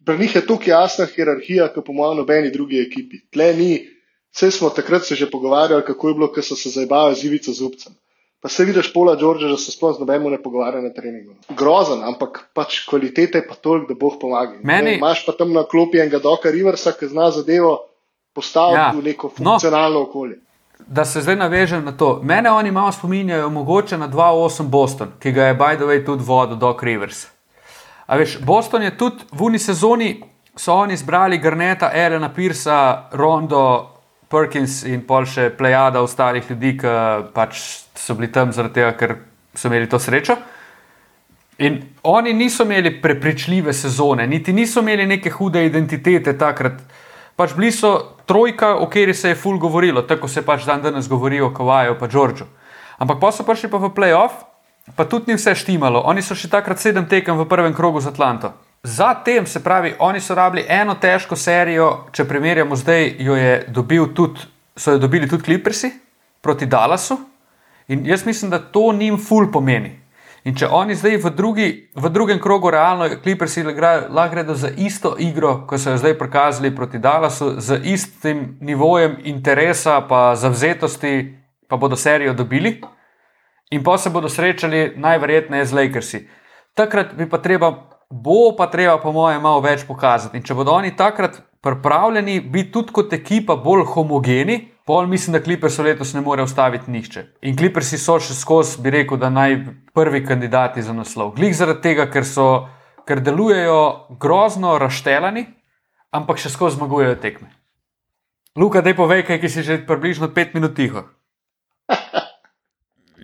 pri 0.07 0.19
njih 0.19 0.35
je 0.35 0.47
tukaj 0.47 0.71
jasna 0.71 1.07
hierarhija, 1.07 1.69
kot 1.69 1.85
po 1.85 1.93
mojem 1.93 2.17
nobeni 2.17 2.51
drugi 2.51 2.81
ekipi. 2.81 3.21
Tle 3.29 3.53
ni, 3.55 3.71
vse 4.31 4.51
smo 4.51 4.71
takrat 4.71 5.05
se 5.05 5.15
že 5.15 5.31
pogovarjali, 5.31 5.83
kako 5.85 6.09
je 6.09 6.15
bilo, 6.15 6.29
ko 6.29 6.43
so 6.43 6.57
se 6.57 6.71
zabavali 6.71 7.15
z 7.15 7.25
Ivico 7.25 7.53
Zubcem. 7.53 7.93
Pa 8.41 8.49
se 8.49 8.65
vidiš 8.65 8.93
pola 8.93 9.17
Đorđa, 9.17 9.49
da 9.49 9.57
se 9.57 9.73
sploh 9.73 9.97
z 9.97 10.01
nobenim 10.01 10.31
ne 10.31 10.39
pogovarja 10.39 10.81
na 10.81 10.93
treningu. 10.93 11.35
Grozen, 11.51 12.05
ampak 12.05 12.51
pač 12.55 12.85
kvalitete 12.87 13.39
je 13.39 13.47
pa 13.49 13.55
toliko, 13.55 13.87
da 13.89 13.95
boh 13.97 14.15
pomaga. 14.21 14.59
Meni- 14.63 14.85
Ne, 14.85 14.97
Imaš 14.97 15.27
pa 15.27 15.33
tam 15.33 15.53
na 15.53 15.65
klopi 15.65 15.99
enega 15.99 16.19
Doka 16.19 16.51
Riversa, 16.51 16.93
ki 16.93 17.09
zna 17.09 17.31
zadevo 17.31 17.79
postaviti 18.35 18.79
Ja. 18.79 18.87
ja. 18.87 19.01
v 19.01 19.03
neko 19.03 19.27
No. 19.29 19.35
funkcionalno 19.35 19.99
no. 19.99 20.03
okolje. 20.03 20.39
Da 20.87 21.05
se 21.05 21.21
zdaj 21.21 21.37
navežem 21.37 21.85
na 21.85 21.93
to. 21.93 22.21
Mene 22.23 22.51
oni 22.51 22.71
malo 22.71 22.93
spominjajo 22.93 23.51
mogoče 23.51 23.99
na 23.99 24.09
2-8 24.09 24.63
Boston, 24.63 25.09
ki 25.19 25.33
ga 25.33 25.45
je 25.45 25.55
way 25.55 26.05
tudi 26.07 26.25
vodil 26.25 26.57
Doc 26.57 26.83
Rivers. 26.83 27.27
A 28.07 28.17
veš, 28.17 28.39
Boston 28.47 28.83
je 28.83 28.95
tudi 28.97 29.27
v 29.33 29.43
uni 29.43 29.59
sezoni, 29.59 30.15
so 30.57 30.75
oni 30.75 30.95
izbrali 30.95 31.39
Garneta, 31.39 31.91
Elena 31.93 32.29
Pirsa, 32.33 33.09
Rondo, 33.13 33.93
Perkins 34.29 34.83
in 34.87 35.03
pol 35.07 35.27
še 35.27 35.51
plejada 35.59 36.03
ostalih 36.03 36.47
ljudi, 36.51 36.77
ki 36.81 36.93
pač 37.35 37.61
so 37.95 38.15
bili 38.19 38.31
tam 38.33 38.53
zaradi 38.55 38.81
tega, 38.81 38.93
ker 38.99 39.17
so 39.55 39.69
imeli 39.71 39.91
to 39.91 39.99
srečo. 40.03 40.37
In 41.59 41.79
oni 42.03 42.33
niso 42.37 42.65
imeli 42.67 42.93
prepričljive 43.03 43.73
sezone, 43.73 44.27
niti 44.27 44.53
niso 44.53 44.83
imeli 44.85 45.07
neke 45.07 45.31
hude 45.31 45.63
identitete 45.67 46.37
takrat. 46.39 46.83
Pač 47.37 47.55
bili 47.57 47.71
so 47.73 47.93
trojka, 48.27 48.75
o 48.81 48.89
kateri 48.89 49.15
se 49.15 49.33
je 49.33 49.39
ful 49.39 49.59
govorilo, 49.59 50.03
tako 50.03 50.29
se 50.29 50.45
pač 50.45 50.65
dan 50.65 50.83
danes 50.83 51.09
govori 51.09 51.41
o 51.41 51.53
Kawaju 51.55 51.97
in 52.01 52.09
Džordžu. 52.09 52.47
Ampak 52.99 53.21
pa 53.21 53.33
so 53.33 53.45
prišli 53.45 53.71
pa 53.71 53.79
v 53.79 53.93
playoff, 53.93 54.46
pa 54.95 55.05
tudi 55.05 55.33
ni 55.33 55.37
vse 55.37 55.55
štimalo. 55.55 56.03
Oni 56.07 56.23
so 56.23 56.37
še 56.39 56.51
takrat 56.53 56.79
sedem 56.79 57.09
tekem 57.09 57.39
v 57.39 57.49
prvem 57.49 57.75
krogu 57.75 58.01
z 58.01 58.13
Atlanto. 58.13 58.53
Zatem, 58.87 59.47
se 59.47 59.63
pravi, 59.65 59.95
oni 59.99 60.21
so 60.21 60.35
rabili 60.35 60.65
eno 60.69 60.95
težko 60.95 61.37
serijo, 61.37 62.07
če 62.15 62.25
primerjamo 62.25 62.77
zdaj, 62.77 63.17
jo 63.19 63.35
dobil 63.75 64.13
tudi, 64.15 64.47
so 64.77 64.95
jo 64.95 65.03
dobili 65.03 65.27
tudi 65.29 65.43
Clippersi 65.43 65.91
proti 66.41 66.67
Dallasu. 66.67 67.19
In 67.89 68.07
jaz 68.07 68.27
mislim, 68.27 68.51
da 68.51 68.59
to 68.59 68.93
njim 68.93 69.19
ful 69.19 69.51
pomeni. 69.53 70.07
In 70.47 70.55
če 70.55 70.69
oni 70.71 70.95
zdaj 70.95 71.17
v, 71.25 71.31
drugi, 71.35 71.69
v 71.99 72.11
drugem 72.15 72.39
krogu 72.39 72.71
realno, 72.71 73.09
Clippersi 73.23 73.65
lahko 73.67 74.29
gredo 74.31 74.55
za 74.55 74.71
isto 74.71 75.17
igro, 75.19 75.65
kot 75.67 75.83
so 75.83 75.91
jo 75.91 75.99
zdaj 75.99 76.15
prikazali 76.19 76.71
proti 76.75 77.01
Dallasu, 77.03 77.57
z 77.59 77.81
istim 77.91 78.53
nivojem 78.61 79.17
interesa, 79.25 79.99
pa 80.07 80.37
zavzetosti, 80.39 81.35
pa 81.67 81.77
bodo 81.77 81.99
serijo 81.99 82.35
dobili. 82.35 82.77
In 83.71 83.83
pa 83.83 83.99
se 83.99 84.11
bodo 84.11 84.29
srečali 84.29 84.93
najverjetneje 84.97 85.65
z 85.67 85.73
Lakersi. 85.73 86.21
Takrat 86.75 87.15
bi 87.19 87.27
pa 87.29 87.39
treba, 87.43 87.73
bo 88.11 88.55
pa 88.57 88.67
treba, 88.71 88.99
po 89.03 89.13
mojem, 89.13 89.43
malo 89.43 89.61
več 89.61 89.83
pokazati. 89.89 90.37
In 90.37 90.45
če 90.47 90.55
bodo 90.55 90.77
oni 90.77 90.95
takrat 90.97 91.41
pripravljeni 91.63 92.41
biti 92.41 92.73
tudi 92.73 92.95
kot 92.95 93.13
ekipa 93.13 93.57
bolj 93.57 93.87
homogeni, 93.95 94.61
Pol 94.87 95.07
mislim, 95.07 95.33
da 95.33 95.43
Clippersi 95.43 95.83
letos 95.83 96.13
ne 96.15 96.21
more 96.21 96.43
ustaviti 96.43 96.91
nihče. 96.91 97.25
In 97.43 97.57
Clippersi 97.59 97.99
so 97.99 98.21
še 98.23 98.37
skozi, 98.39 98.79
bi 98.83 98.93
rekel, 98.95 99.19
da 99.19 99.33
naj 99.35 99.57
prvi 99.95 100.21
kandidati 100.23 100.83
za 100.83 100.95
naslov. 100.95 101.33
Glik 101.35 101.57
zaradi 101.59 101.83
tega, 101.89 102.07
ker, 102.07 102.23
so, 102.23 102.69
ker 103.03 103.19
delujejo 103.19 103.81
grozno 104.23 104.77
raštelani, 104.79 105.43
ampak 106.15 106.39
še 106.39 106.55
skozi 106.55 106.79
zmagujejo 106.79 107.17
tekme. 107.19 107.51
Luka, 108.55 108.79
daj 108.79 108.95
povej, 108.95 109.25
kaj 109.27 109.49
si 109.51 109.67
že 109.67 109.81
približno 109.89 110.31
pet 110.31 110.55
minut 110.55 110.79
tiho. 110.79 111.03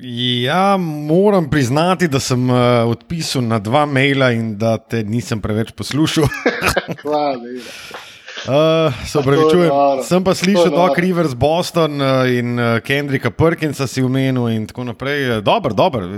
Ja, 0.05 0.77
moram 0.77 1.51
priznati, 1.51 2.09
da 2.09 2.21
sem 2.21 2.51
uh, 2.51 2.57
odpisal 2.87 3.43
na 3.43 3.59
dva 3.59 3.87
maila 3.87 4.33
in 4.33 4.57
da 4.59 4.79
te 4.79 5.05
nisem 5.05 5.41
preveč 5.41 5.71
poslušal. 5.71 6.25
Hvala. 7.03 7.37
Uh, 7.37 8.95
se 9.07 9.19
upravičujem. 9.19 9.71
Sem 10.05 10.25
pa 10.25 10.35
slišal 10.35 10.71
Doc 10.71 10.99
Rivers, 10.99 11.35
Boston 11.35 12.01
uh, 12.01 12.27
in 12.27 12.59
uh, 12.59 12.81
Kendrika 12.83 13.31
Perkinsa 13.31 13.87
si 13.87 14.03
umenil 14.03 14.49
in 14.51 14.67
tako 14.67 14.85
naprej. 14.85 15.41
Dobro, 15.41 15.75
dobro. 15.75 16.09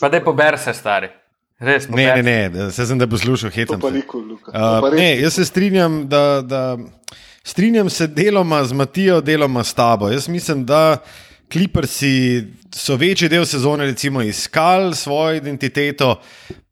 Pa 0.00 0.08
da 0.08 0.16
je 0.16 0.24
pober 0.24 0.58
se, 0.58 0.74
stari. 0.74 1.08
Res, 1.58 1.86
ne, 1.88 2.22
ne, 2.22 2.48
ne, 2.48 2.70
se 2.70 2.86
sem 2.86 2.98
da 2.98 3.06
poslušal, 3.06 3.50
hetam. 3.50 3.80
Uh, 3.80 4.90
ne, 4.96 5.20
jaz 5.20 5.38
se 5.38 5.44
strinjam, 5.44 6.08
da, 6.08 6.42
da 6.42 6.76
strinjam 7.44 7.90
se 7.90 8.06
deloma 8.06 8.64
z 8.64 8.72
Matijo, 8.72 9.20
deloma 9.20 9.64
s 9.64 9.74
tabo. 9.74 10.10
Jaz 10.10 10.28
mislim, 10.28 10.66
da 10.66 10.96
Clippersi 11.52 12.44
so 12.74 12.96
večji 12.96 13.28
del 13.28 13.46
sezone 13.46 13.86
recimo 13.86 14.22
iskali 14.22 14.94
svojo 14.94 15.36
identiteto, 15.38 16.20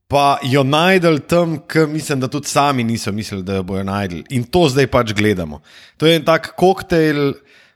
pa 0.08 0.38
jo 0.42 0.62
najdel 0.62 1.18
tam, 1.28 1.56
ker 1.68 1.86
mislim, 1.88 2.20
da 2.20 2.28
tudi 2.28 2.48
sami 2.48 2.84
niso 2.84 3.12
mislili, 3.12 3.42
da 3.42 3.54
jo 3.54 3.62
bojo 3.62 3.84
najdel. 3.84 4.22
In 4.30 4.44
to 4.44 4.68
zdaj 4.68 4.86
pač 4.86 5.12
gledamo. 5.12 5.62
To 5.96 6.06
je 6.06 6.16
en 6.16 6.24
tak 6.24 6.52
koktejl, 6.56 7.32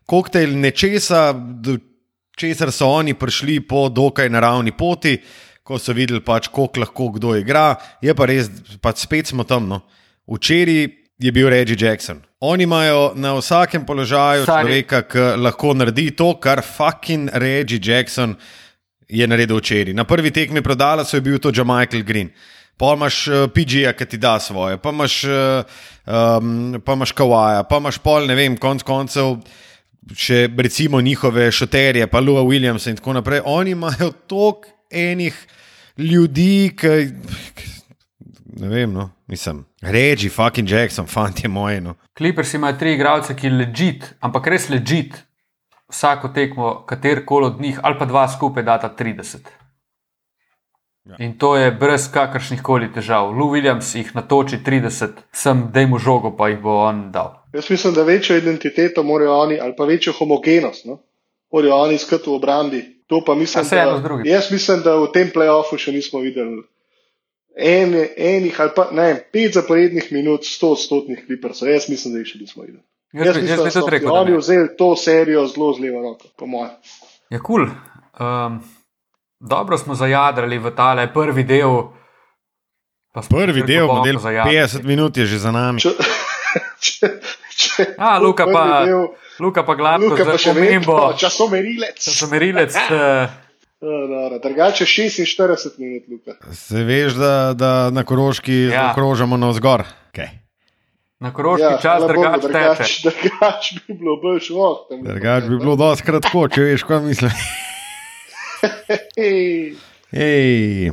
koktejl 0.07 0.57
nečesa, 0.59 1.33
do 1.33 1.79
česar 2.39 2.73
so 2.73 2.91
oni 2.91 3.15
prišli 3.15 3.61
po 3.61 3.89
dokaj 3.89 4.31
naravni 4.31 4.73
poti, 4.77 5.17
ko 5.63 5.79
so 5.79 5.93
videli, 5.93 6.23
pač, 6.25 6.49
koliko 6.49 6.81
lahko 6.81 7.09
kdo 7.17 7.35
igra. 7.37 7.77
Je 8.03 8.15
pa 8.15 8.29
res, 8.29 8.49
pač 8.81 9.05
spet 9.05 9.29
smo 9.29 9.45
tam. 9.45 9.69
No. 9.69 9.83
Včeraj 10.29 10.87
je 11.19 11.33
bil 11.33 11.49
Reggie 11.51 11.77
Jackson. 11.81 12.23
Oni 12.41 12.63
imajo 12.63 13.13
na 13.15 13.35
vsakem 13.35 13.87
položaju 13.87 14.45
človeka, 14.47 15.03
ki 15.03 15.19
lahko 15.43 15.75
naredi 15.75 16.11
to, 16.11 16.35
kar 16.41 16.63
fucking 16.63 17.31
Reggie 17.35 17.81
Jackson 17.83 18.37
je 19.09 19.27
naredil 19.27 19.59
včeraj. 19.59 19.95
Na 19.95 20.05
prvi 20.05 20.31
tekmi 20.31 20.63
prodala 20.63 21.05
so 21.05 21.17
je 21.17 21.21
bil 21.21 21.39
to 21.39 21.53
Jamichael 21.55 22.03
Green. 22.03 22.31
Pa 22.79 22.93
imaš 22.95 23.27
eh, 23.29 23.49
PG-ja, 23.55 23.93
ki 23.93 24.07
ti 24.07 24.19
da 24.23 24.39
svoje, 24.41 24.79
pa 24.79 24.93
imaš, 24.95 25.25
um, 25.25 26.79
pa 26.85 26.95
imaš 26.95 27.13
Kawaja, 27.13 27.65
pa 27.67 27.81
imaš 27.83 27.99
pol, 27.99 28.29
ne 28.31 28.37
vem, 28.39 28.55
konc 28.57 28.85
koncev, 28.87 29.41
še 30.15 30.45
recimo 30.57 31.01
njihove 31.03 31.51
šoterje, 31.53 32.07
pa 32.07 32.21
Lua 32.23 32.45
Williamsa 32.47 32.93
in 32.93 33.01
tako 33.01 33.17
naprej. 33.19 33.43
Oni 33.45 33.75
imajo 33.75 34.13
toliko 34.31 34.71
enih 34.91 35.35
ljudi, 35.99 36.71
ki. 36.79 36.95
Ne 38.63 38.71
vem, 38.71 38.95
no, 38.95 39.11
mislim. 39.27 39.68
Reči, 39.83 40.29
fucking 40.29 40.69
Jackson, 40.69 41.07
fanti 41.07 41.49
moji. 41.49 41.81
No. 41.81 41.95
Clippers 42.19 42.55
ima 42.55 42.73
tri 42.79 42.95
igralce, 42.95 43.37
ki 43.37 43.51
ležit, 43.51 44.05
ampak 44.21 44.47
res 44.51 44.69
ležit, 44.69 45.15
vsako 45.91 46.33
tekmo, 46.35 46.73
kater 46.87 47.25
koli 47.27 47.47
od 47.47 47.61
njih, 47.61 47.79
ali 47.83 47.99
pa 47.99 48.07
dva 48.07 48.27
skupaj, 48.29 48.63
data 48.63 48.91
30. 48.99 49.37
Ja. 51.09 51.17
In 51.25 51.39
to 51.39 51.55
je 51.57 51.71
brez 51.73 52.11
kakršnih 52.13 52.63
koli 52.63 52.91
težav. 52.93 53.31
Lou 53.33 53.55
Williams 53.55 53.95
jih 53.97 54.11
natoči 54.15 54.59
30, 54.67 55.23
sem 55.33 55.69
dej 55.73 55.87
mu 55.87 55.99
žogo, 55.99 56.35
pa 56.37 56.51
jih 56.51 56.59
bo 56.61 56.75
on 56.85 57.09
dal. 57.13 57.39
Jaz 57.55 57.71
mislim, 57.71 57.95
da 57.95 58.03
večjo 58.03 58.37
identiteto 58.37 59.03
morajo 59.03 59.39
oni, 59.47 59.61
ali 59.61 59.73
pa 59.77 59.85
večjo 59.85 60.13
homogenost, 60.19 60.85
no? 60.85 60.99
morajo 61.53 61.75
oni 61.75 61.95
iskati 61.95 62.31
v 62.31 62.35
obrambi. 62.35 62.83
To 63.07 63.23
pa 63.25 63.35
mislim, 63.35 63.65
da, 63.71 64.21
jaz 64.25 64.51
mislim, 64.53 64.83
da 64.85 64.99
v 65.01 65.07
tem 65.15 65.31
playoffu 65.35 65.79
še 65.81 65.93
nismo 65.93 66.21
videli. 66.21 66.61
En, 67.57 67.95
enih 68.17 68.61
ali 68.61 68.71
pa 68.77 68.89
ne, 68.95 69.09
pet 69.33 69.55
zaporednih 69.55 70.13
minut, 70.15 70.45
sto 70.47 70.75
odstotnih 70.77 71.25
kliprcev, 71.27 71.69
jaz 71.73 71.89
mislim, 71.91 72.15
da 72.15 72.23
jih 72.23 72.29
še 72.31 72.39
nismo 72.39 72.63
videli. 72.63 72.85
Jaz, 73.13 73.27
jaz, 73.27 73.37
mislim, 73.37 73.51
jaz 73.51 73.65
bi 73.65 73.81
tudi 73.81 73.95
rekel. 73.97 74.13
Oni 74.15 74.37
vzeli 74.37 74.69
to 74.79 74.97
serijo 74.97 75.47
zelo 75.47 75.73
z 75.75 75.83
levo 75.83 76.03
roko, 76.03 76.29
po 76.37 76.47
mojem. 76.47 76.71
Je 77.31 77.41
kul. 77.41 77.67
Cool. 77.67 78.27
Um, 78.47 78.61
dobro 79.41 79.79
smo 79.79 79.95
zajadrali 79.95 80.59
v 80.59 80.75
tale 80.77 81.09
prvi 81.13 81.45
del. 81.45 81.83
Prvi 83.29 83.63
del, 83.63 83.87
model 83.87 84.21
50 84.21 84.85
minut 84.85 85.17
je 85.17 85.27
že 85.27 85.39
za 85.39 85.51
nami. 85.51 85.81
Če, 85.81 85.91
če, 86.87 87.09
če, 87.57 87.87
A, 87.99 88.19
Luka 88.23 88.47
pa, 88.47 88.85
del, 88.85 89.09
Luka 89.41 89.65
pa 89.67 89.75
gladko, 89.75 90.13
Luka 90.13 90.25
pa 90.29 90.39
še 90.39 90.55
pomembo. 90.55 90.99
Časomerilec. 91.19 91.99
Časomerilec. 91.99 92.77
Uh, 92.87 93.27
drugače 94.43 94.85
46 94.85 95.79
minut, 95.79 96.09
Luka. 96.11 96.55
Se 96.55 96.85
veš, 96.85 97.13
da, 97.13 97.55
da 97.55 97.91
na 97.91 98.05
Koroški 98.05 98.55
ja. 98.55 98.91
okrožamo 98.91 99.37
na 99.37 99.51
vzgor. 99.51 99.85
Okay. 100.13 100.49
Na 101.19 101.33
koroški 101.33 101.65
ja, 101.65 101.79
čas, 101.83 102.03
drugače 102.07 102.49
drugač, 102.49 102.93
drugač 103.05 103.73
bi 103.75 103.95
bilo 103.95 104.17
bolj 104.23 104.41
šlo. 104.41 104.69
Drugače 105.03 105.49
bi 105.49 105.59
bilo 105.59 105.75
dosti 105.77 106.07
kratko, 106.07 106.45
če 106.55 106.67
veš, 106.69 106.85
kaj 106.87 107.01
mislim. 107.03 107.33
Hej. 110.19 110.93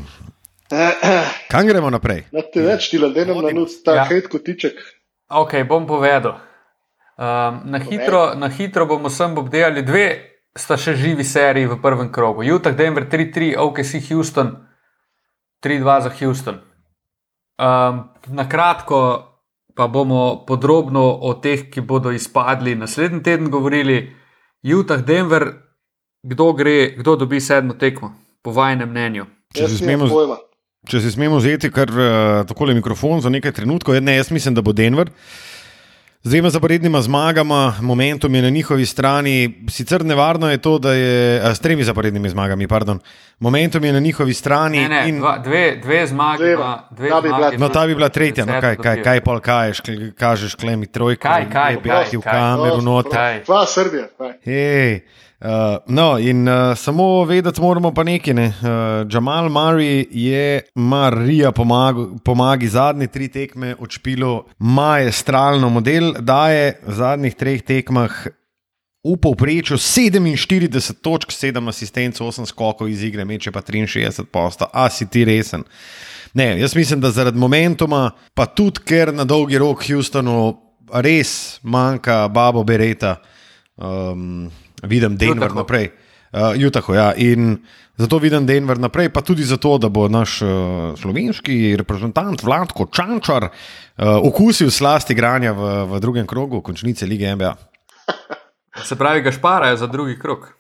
Kam 1.51 1.69
gremo 1.69 1.91
naprej? 1.93 2.25
Na 2.33 2.41
te 2.41 2.65
več 2.65 2.89
ti 2.89 2.97
ljudem 2.97 3.35
na 3.37 3.53
nos, 3.53 3.77
ta 3.85 3.99
ja. 4.01 4.07
hit 4.09 4.27
kotiček. 4.33 4.81
Ok, 5.29 5.59
bom 5.69 5.85
povedal. 5.89 6.39
Um, 7.15 7.61
na, 7.69 7.79
hitro, 7.79 8.33
na 8.35 8.49
hitro 8.49 8.89
bomo 8.89 9.13
sem 9.13 9.37
obdelali 9.37 9.85
dve, 9.85 10.07
sta 10.55 10.77
še 10.79 10.95
živi 10.95 11.23
seriji 11.27 11.67
v 11.67 11.77
prvem 11.83 12.09
krogu. 12.11 12.43
Utah, 12.43 12.75
Denver 12.75 13.05
3-3, 13.11 13.55
OKC 13.59 13.99
Houston 14.09 14.55
3-2 15.63 16.01
za 16.07 16.11
Houston. 16.19 16.59
Um, 17.55 18.09
na 18.31 18.45
kratko, 18.47 18.99
pa 19.75 19.87
bomo 19.87 20.45
podrobno 20.47 21.03
o 21.03 21.35
teh, 21.39 21.67
ki 21.71 21.83
bodo 21.83 22.11
izpadli 22.15 22.75
naslednji 22.75 23.23
teden, 23.23 23.51
govorili. 23.51 24.15
Utah, 24.63 25.03
Denver, 25.03 25.51
kdo 26.23 26.53
gre, 26.53 26.95
kdo 26.97 27.15
dobi 27.15 27.41
sedmo 27.43 27.75
tekmo, 27.77 28.15
po 28.41 28.55
vašem 28.55 28.87
mnenju. 28.89 29.27
Če 29.55 29.67
si, 29.69 29.77
smemo, 29.83 30.07
če 30.89 30.99
si 31.03 31.11
smemo 31.13 31.37
vzeti 31.39 31.69
kar 31.71 31.91
uh, 31.91 32.07
takole 32.47 32.73
mikrofon 32.75 33.21
za 33.21 33.29
nekaj 33.31 33.53
trenutkov, 33.59 33.99
ne, 34.01 34.17
jaz 34.17 34.31
mislim, 34.33 34.55
da 34.55 34.63
bo 34.65 34.73
Denver. 34.75 35.11
Uh, 35.11 35.54
Z 36.25 36.29
dvema 36.29 36.49
zaporednima 36.49 37.01
zmagama, 37.01 37.73
momentum 37.81 38.35
je 38.35 38.41
na 38.41 38.49
njihovi 38.49 38.85
strani. 38.85 39.65
Sicer 39.69 40.05
nevarno 40.05 40.51
je 40.51 40.57
to, 40.57 40.79
da 40.79 40.93
je 40.93 41.41
s 41.55 41.59
tremi 41.59 41.83
zaporednimi 41.83 42.29
zmagami, 42.29 42.67
pardon. 42.67 42.99
Momentum 43.39 43.83
je 43.83 43.93
na 43.93 43.99
njihovi 43.99 44.33
strani. 44.33 44.81
Ne, 44.81 44.89
ne, 44.89 45.09
in... 45.09 45.19
dva, 45.19 45.37
dve, 45.37 45.75
dve 45.83 46.07
zmage. 46.07 46.43
Dve, 46.43 46.57
dve 46.91 47.09
ta 47.09 47.21
bi 47.21 47.29
bila, 47.29 47.51
no, 47.57 47.69
ta 47.69 47.85
bi 47.87 47.95
bila 47.95 48.09
tretja. 48.09 48.45
No, 48.45 48.61
kaj, 48.61 48.75
kaj, 48.75 49.01
kaj 49.03 49.21
pol 49.21 49.39
kažeš, 49.39 49.81
kažeš, 50.17 50.55
klemi 50.55 50.87
trojka. 50.87 51.29
Kaj, 51.29 51.45
kaj, 51.51 51.77
kaj, 51.83 52.09
kaj, 52.09 52.17
v 52.17 52.21
kameru 52.21 52.81
noter. 52.81 53.43
Dva 53.45 53.65
Srbija. 53.65 54.07
Hej. 54.45 55.01
Uh, 55.39 55.77
no, 55.87 56.17
in 56.17 56.47
uh, 56.47 56.77
samo 56.77 57.25
vedeti 57.25 57.61
moramo 57.61 57.91
pa 57.93 58.03
nekaj. 58.03 58.33
Ne. 58.33 58.45
Uh, 58.47 59.07
Jamal 59.11 59.49
Murray 59.49 60.07
je 60.11 60.61
Marija 60.75 61.51
pomagi 62.23 62.67
zadnji 62.67 63.07
tri 63.07 63.27
tekme 63.27 63.75
odšpilo 63.79 64.45
majestralno 64.59 65.69
model, 65.69 66.13
da 66.19 66.49
je 66.49 66.79
v 66.87 66.93
zadnjih 66.93 67.35
treh 67.35 67.61
tekmah 67.61 68.25
v 69.05 69.17
povprečju 69.21 69.77
47 69.77 70.93
točk, 71.01 71.29
7 71.29 71.69
asistenc, 71.69 72.19
8 72.19 72.45
skokov 72.45 72.89
iz 72.89 73.03
igre, 73.03 73.25
meče 73.25 73.51
pa 73.51 73.61
63 73.61 74.25
posta. 74.31 74.69
A 74.73 74.89
si 74.89 75.05
ti 75.05 75.25
resen? 75.25 75.63
Ne, 76.33 76.59
jaz 76.59 76.75
mislim, 76.75 77.01
da 77.01 77.11
zaradi 77.11 77.37
momentuma, 77.37 78.11
pa 78.33 78.45
tudi 78.45 78.81
ker 78.85 79.13
na 79.13 79.23
dolgi 79.23 79.57
rok 79.57 79.83
Houstonu 79.85 80.55
res 80.93 81.59
manjka 81.63 82.27
Babo 82.27 82.63
Bereta. 82.63 83.17
Um, 83.75 84.49
vidim 84.83 85.17
Denver 85.17 85.49
Jutaho. 85.49 85.59
naprej. 85.59 85.91
Uh, 86.35 86.51
Jutaho, 86.55 86.93
ja. 86.93 87.13
In 87.15 87.57
zato 87.95 88.19
vidim 88.19 88.45
Denver 88.45 88.79
naprej, 88.79 89.09
pa 89.09 89.21
tudi 89.21 89.43
zato, 89.43 89.77
da 89.77 89.89
bo 89.89 90.07
naš 90.11 90.41
uh, 90.41 90.49
slovenski 90.99 91.75
reprezentant 91.77 92.43
Vladko 92.43 92.89
Čančar 92.91 93.47
uh, 93.47 93.51
okusil 94.19 94.71
slast 94.71 95.09
igranja 95.15 95.53
v, 95.55 95.85
v 95.93 95.99
drugem 95.99 96.27
krogu, 96.27 96.61
končnice 96.61 97.05
lige 97.05 97.35
NBA. 97.35 97.55
Se 98.83 98.95
pravi, 98.95 99.21
ga 99.21 99.31
šparajo 99.31 99.77
za 99.77 99.87
drugi 99.87 100.19
krok. 100.19 100.51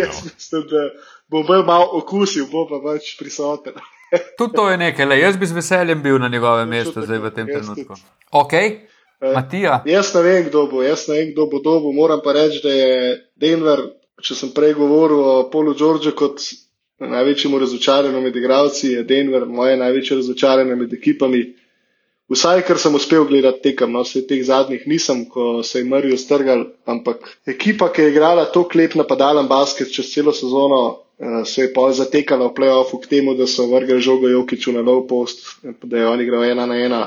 Jaz 0.00 0.24
mislim, 0.24 0.62
da 0.70 0.88
bo 1.28 1.42
bolj 1.42 1.64
malo 1.66 1.88
okusil, 1.92 2.46
bo 2.52 2.64
pa 2.70 2.80
več 2.92 3.16
prisoten. 3.18 3.76
Tudi 4.38 4.56
to 4.56 4.68
je 4.70 4.76
nekaj, 4.78 5.06
le 5.06 5.18
jaz 5.18 5.36
bi 5.36 5.46
z 5.46 5.52
veseljem 5.58 6.02
bil 6.02 6.18
na 6.22 6.28
njegovem 6.28 6.68
mestu 6.68 7.02
zdaj 7.02 7.18
v 7.18 7.30
tem 7.34 7.46
trenutku. 7.46 7.96
Okay. 8.30 8.93
Eh, 9.24 9.32
Matija. 9.34 9.82
Jaz 9.86 10.12
ne 10.14 10.22
vem, 10.22 10.44
kdo 10.48 10.66
bo, 10.68 10.82
jaz 10.84 11.06
ne 11.08 11.18
vem, 11.18 11.32
kdo 11.32 11.46
bo 11.48 11.60
dobil. 11.64 11.92
Moram 11.96 12.20
pa 12.24 12.34
reči, 12.36 12.60
da 12.64 12.72
je 12.72 13.16
Denver, 13.40 13.80
če 14.20 14.36
sem 14.36 14.52
prej 14.52 14.74
govoril 14.76 15.20
o 15.24 15.34
Polu 15.52 15.72
Džordžu 15.74 16.12
kot 16.18 16.44
največjemu 17.00 17.58
razočaranju 17.58 18.20
med 18.20 18.36
igravci, 18.36 18.92
je 18.98 19.04
Denver 19.04 19.46
moje 19.48 19.78
največje 19.80 20.20
razočaranje 20.20 20.76
med 20.76 20.92
ekipami. 20.92 21.44
Vsaj, 22.32 22.62
kar 22.68 22.78
sem 22.80 22.94
uspel 22.96 23.24
gledati 23.28 23.62
tekem, 23.68 23.92
no, 23.92 24.04
vse 24.04 24.22
teh 24.28 24.44
zadnjih 24.44 24.86
nisem, 24.88 25.24
ko 25.28 25.62
se 25.62 25.80
je 25.80 25.88
Marijo 25.88 26.16
strgal, 26.20 26.64
ampak 26.88 27.26
ekipa, 27.48 27.90
ki 27.92 28.06
je 28.06 28.12
igrala 28.14 28.46
to 28.52 28.64
klep 28.68 28.94
napadalen 28.96 29.48
basket 29.48 29.92
čez 29.92 30.08
celo 30.12 30.32
sezono, 30.32 30.80
uh, 30.88 31.42
se 31.44 31.66
je 31.66 31.72
pa 31.74 31.90
zatekala 31.92 32.48
v 32.48 32.54
playoffu 32.56 33.02
k 33.02 33.12
temu, 33.12 33.34
da 33.36 33.46
so 33.46 33.68
vrgli 33.68 34.00
žogo 34.00 34.28
Jokiču 34.32 34.72
na 34.72 34.80
low 34.80 35.04
post, 35.08 35.44
da 35.82 36.00
je 36.00 36.08
on 36.08 36.24
igral 36.24 36.48
ena 36.48 36.66
na 36.66 36.80
ena. 36.80 37.02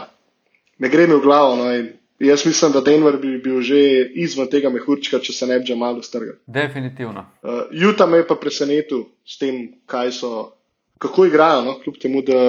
Ne 0.77 0.89
gre 0.93 1.07
mi 1.07 1.17
v 1.17 1.23
glavo. 1.25 1.55
No, 1.57 1.71
jaz 2.19 2.45
mislim, 2.45 2.71
da 2.71 2.81
Denver 2.81 3.17
bi 3.17 3.37
bil 3.37 3.61
že 3.61 3.79
izven 4.15 4.49
tega 4.49 4.69
mehurčka, 4.69 5.19
če 5.19 5.33
se 5.33 5.47
ne 5.47 5.59
bi 5.59 5.65
že 5.65 5.75
malo 5.75 6.03
strgal. 6.03 6.37
Definitivno. 6.45 7.25
Uh, 7.43 7.67
Juta 7.71 8.05
me 8.05 8.21
je 8.23 8.27
pa 8.27 8.35
presenetil 8.35 9.05
s 9.25 9.37
tem, 9.37 9.67
kaj 9.85 10.11
so, 10.11 10.51
kako 10.97 11.25
igrajo, 11.25 11.61
no, 11.65 11.77
kljub 11.83 11.99
temu, 12.01 12.21
da 12.21 12.41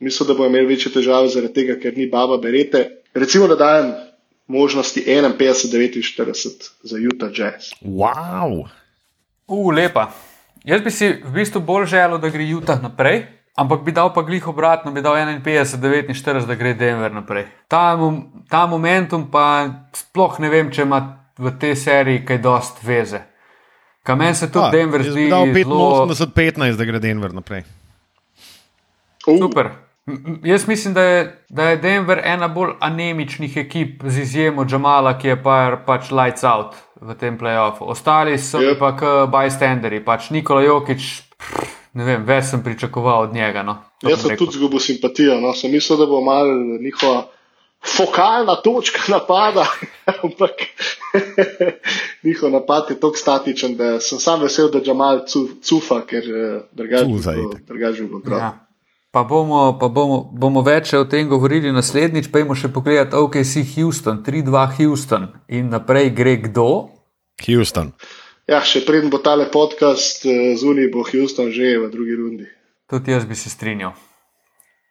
mislim, 0.00 0.28
da 0.28 0.34
bo 0.34 0.46
imel 0.46 0.66
večje 0.66 0.92
težave 0.92 1.28
zaradi 1.28 1.54
tega, 1.54 1.78
ker 1.80 1.96
ni 1.96 2.08
baba 2.10 2.38
berete. 2.38 3.02
Recimo, 3.14 3.48
da 3.48 3.56
dajem 3.56 3.92
možnosti 4.48 5.04
51-49 5.06 6.70
za 6.82 6.96
Utah 7.12 7.30
Jazz. 7.32 7.72
Wow. 7.82 8.68
Uf, 9.46 9.74
lepa. 9.76 10.10
Jaz 10.64 10.82
bi 10.84 10.90
si 10.90 11.08
v 11.08 11.32
bistvu 11.32 11.60
bolj 11.60 11.86
želel, 11.86 12.18
da 12.18 12.28
gre 12.28 12.44
Utah 12.44 12.82
naprej, 12.82 13.24
ampak 13.56 13.84
bi 13.84 13.92
dal 13.92 14.12
pa 14.14 14.22
glih 14.22 14.48
obratno, 14.48 14.92
bi 14.92 15.02
dal 15.02 15.16
51-49, 15.16 16.46
da 16.46 16.54
gre 16.54 16.74
Denver 16.74 17.12
naprej. 17.12 17.46
Ta, 17.68 17.96
ta 18.50 18.66
momentum 18.66 19.30
pa 19.30 19.68
sploh 19.94 20.38
ne 20.40 20.52
vem, 20.52 20.70
če 20.70 20.82
ima 20.82 21.00
v 21.38 21.54
tej 21.58 21.76
seriji 21.76 22.24
kaj 22.26 22.38
dost 22.42 22.84
veze. 22.84 23.22
Kamen 24.02 24.34
se 24.34 24.48
tudi 24.52 24.70
Denver 24.72 25.02
zdi. 25.02 25.28
Dal 25.30 25.52
85-15, 25.52 26.76
da 26.76 26.84
gre 26.84 26.98
Denver 26.98 27.34
naprej. 27.34 27.64
Uh. 29.26 29.38
Super. 29.38 29.70
Jaz 30.44 30.68
mislim, 30.68 30.94
da 30.94 31.02
je, 31.02 31.44
da 31.48 31.64
je 31.68 31.76
Denver 31.76 32.20
ena 32.24 32.48
bolj 32.48 32.70
anemičnih 32.80 33.56
ekip, 33.56 34.02
z 34.04 34.20
izjemo 34.20 34.64
Džamala, 34.64 35.18
ki 35.18 35.28
je 35.28 35.42
pa, 35.42 35.76
pač 35.86 36.10
lights 36.10 36.44
out 36.44 36.78
v 37.00 37.14
tem 37.14 37.38
playoffu. 37.38 37.84
Ostali 37.92 38.38
so 38.38 38.62
yep. 38.62 38.78
pa 38.80 38.94
kot 38.96 39.28
bystanderi, 39.30 40.00
pač 40.04 40.30
Nikola 40.30 40.62
Jokič, 40.64 41.10
ne 41.94 42.04
vem, 42.04 42.24
več 42.26 42.50
sem 42.50 42.62
pričakoval 42.64 43.28
od 43.28 43.34
njega. 43.34 43.62
No, 43.62 43.78
Jaz 44.02 44.22
sem 44.22 44.36
tudi 44.36 44.58
zgubil 44.58 44.80
simpatijo, 44.82 45.40
no, 45.40 45.54
sem 45.54 45.72
mislil, 45.72 45.98
da 45.98 46.06
bo 46.06 46.20
malo 46.24 46.54
njihova 46.80 47.26
fokalna 47.96 48.56
točka 48.64 49.00
napada, 49.14 49.66
ampak 50.06 50.50
njihov 52.24 52.50
napad 52.50 52.90
je 52.90 53.00
tako 53.00 53.16
statičen, 53.16 53.76
da 53.76 54.00
sem 54.00 54.18
sam 54.18 54.42
vesel, 54.42 54.70
da 54.70 54.80
Džamal 54.80 55.24
cufa, 55.62 56.00
ker 56.06 56.24
eh, 56.24 56.60
drugače 56.72 58.02
bilo 58.02 58.20
prav. 58.24 58.38
Ja. 58.38 58.68
Pa 59.10 59.24
bomo, 59.24 59.78
pa 59.80 59.88
bomo, 59.88 60.18
bomo 60.32 60.60
več 60.62 60.92
o 60.92 61.06
tem 61.08 61.28
govorili 61.28 61.72
naslednjič, 61.72 62.28
pa 62.28 62.42
imamo 62.42 62.54
še 62.54 62.68
pogled, 62.68 63.14
OKC 63.16 63.62
Houston, 63.74 64.20
3-2 64.26 64.64
Houston 64.76 65.30
in 65.48 65.70
naprej 65.72 66.10
gre 66.12 66.36
kdo? 66.44 66.90
Houston. 67.46 67.94
Ja, 68.48 68.62
še 68.64 68.80
preden 68.86 69.10
bo 69.12 69.20
tale 69.20 69.44
podcast 69.52 70.24
zunaj, 70.56 70.88
bo 70.92 71.04
Houston 71.04 71.52
že 71.52 71.76
v 71.76 71.90
drugi 71.92 72.14
rundi. 72.16 72.46
Tudi 72.88 73.12
jaz 73.12 73.26
bi 73.28 73.36
se 73.36 73.52
strinjal. 73.52 73.92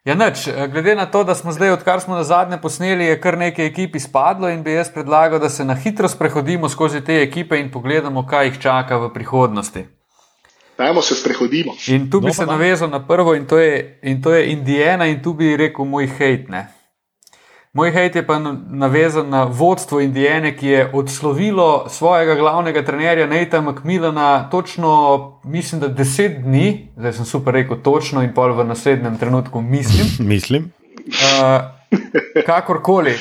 Ja, 0.06 0.14
neč, 0.14 0.46
glede 0.72 0.94
na 0.94 1.08
to, 1.10 1.24
da 1.26 1.34
smo 1.34 1.52
zdaj, 1.52 1.74
odkar 1.74 2.00
smo 2.00 2.14
na 2.14 2.22
zadnje 2.24 2.60
posneli, 2.62 3.04
je 3.04 3.18
kar 3.20 3.36
nekaj 3.38 3.66
ekip 3.66 3.98
izpadlo 3.98 4.48
in 4.48 4.62
bi 4.62 4.72
jaz 4.72 4.92
predlagal, 4.94 5.42
da 5.42 5.50
se 5.50 5.66
na 5.66 5.74
hitro 5.74 6.08
sprehodimo 6.08 6.68
skozi 6.68 7.02
te 7.04 7.18
ekipe 7.22 7.58
in 7.58 7.68
pogledamo, 7.74 8.22
kaj 8.26 8.46
jih 8.46 8.60
čaka 8.62 8.96
v 8.96 9.10
prihodnosti. 9.12 9.84
Dajmo 10.78 11.02
se 11.02 11.18
sprehodimo. 11.18 11.74
In 11.90 12.06
tu 12.10 12.20
bi 12.20 12.30
no, 12.30 12.34
se 12.34 12.46
navezal 12.46 12.88
na 12.88 13.02
prvo, 13.06 13.34
in 13.34 13.46
to, 13.46 13.58
je, 13.58 13.98
in 14.02 14.22
to 14.22 14.32
je 14.32 14.52
Indijana, 14.52 15.10
in 15.10 15.18
tu 15.22 15.34
bi 15.34 15.56
rekel 15.56 15.84
moj 15.84 16.06
hate. 16.06 16.46
Ne? 16.48 16.68
Moj 17.78 17.92
hate 17.92 18.18
je 18.18 18.26
pa 18.26 18.38
navezan 18.70 19.28
na 19.30 19.44
vodstvo 19.44 20.00
Indijane, 20.00 20.56
ki 20.56 20.66
je 20.66 20.90
odslovilo 20.94 21.84
svojega 21.88 22.34
glavnega 22.34 22.82
trenerja 22.84 23.26
Neita 23.26 23.60
McMillana 23.60 24.50
točno, 24.50 25.40
mislim, 25.44 25.80
da 25.80 25.88
deset 25.88 26.42
dni, 26.42 26.88
zdaj 26.96 27.12
sem 27.12 27.24
super 27.24 27.54
rekel 27.54 27.76
točno 27.82 28.22
in 28.22 28.34
pol 28.34 28.52
v 28.52 28.64
naslednjem 28.64 29.18
trenutku 29.18 29.60
mislim. 29.60 30.06
mislim. 30.32 30.72
Uh, 31.06 32.00
kakorkoli. 32.46 33.14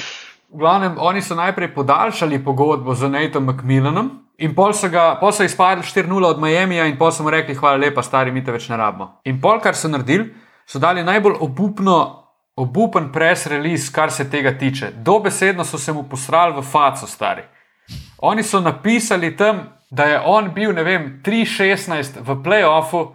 V 0.50 0.58
glavnem, 0.58 0.96
oni 0.98 1.22
so 1.22 1.36
najprej 1.36 1.74
podaljšali 1.74 2.44
pogodbo 2.44 2.96
z 2.96 3.10
Neitom 3.10 3.46
McMillanom, 3.46 4.10
In 4.38 4.54
pol 4.56 4.74
so, 4.74 4.90
ga, 4.90 5.16
pol 5.20 5.32
so 5.34 5.44
izpadli 5.44 5.84
4-0 5.84 6.26
od 6.26 6.42
Miami, 6.42 6.78
in 6.78 6.98
pol 6.98 7.12
so 7.12 7.24
mu 7.24 7.30
rekli: 7.30 7.56
Hvala 7.56 7.78
lepa, 7.78 8.04
stari, 8.06 8.32
mi 8.32 8.44
te 8.46 8.52
več 8.54 8.68
ne 8.70 8.78
rabimo. 8.78 9.22
In 9.26 9.42
pol, 9.42 9.58
kar 9.60 9.74
so 9.74 9.90
naredili, 9.90 10.30
so 10.66 10.78
dali 10.80 11.04
najbolj 11.04 11.40
obupno, 11.42 12.27
obupen 12.58 13.12
press 13.12 13.48
release, 13.48 13.92
kar 13.94 14.12
se 14.12 14.30
tega 14.30 14.58
tiče. 14.58 14.92
Dobesedno 14.92 15.66
so 15.66 15.78
se 15.78 15.94
mu 15.94 16.04
posrali 16.04 16.54
v 16.58 16.64
faco, 16.66 17.08
stari. 17.08 17.44
Oni 18.18 18.44
so 18.44 18.60
napisali 18.60 19.36
tam, 19.38 19.60
da 19.90 20.04
je 20.04 20.22
on 20.26 20.52
bil, 20.54 20.74
ne 20.74 20.84
vem, 20.84 21.22
3-16 21.26 22.20
v 22.20 22.38
playoffu, 22.44 23.14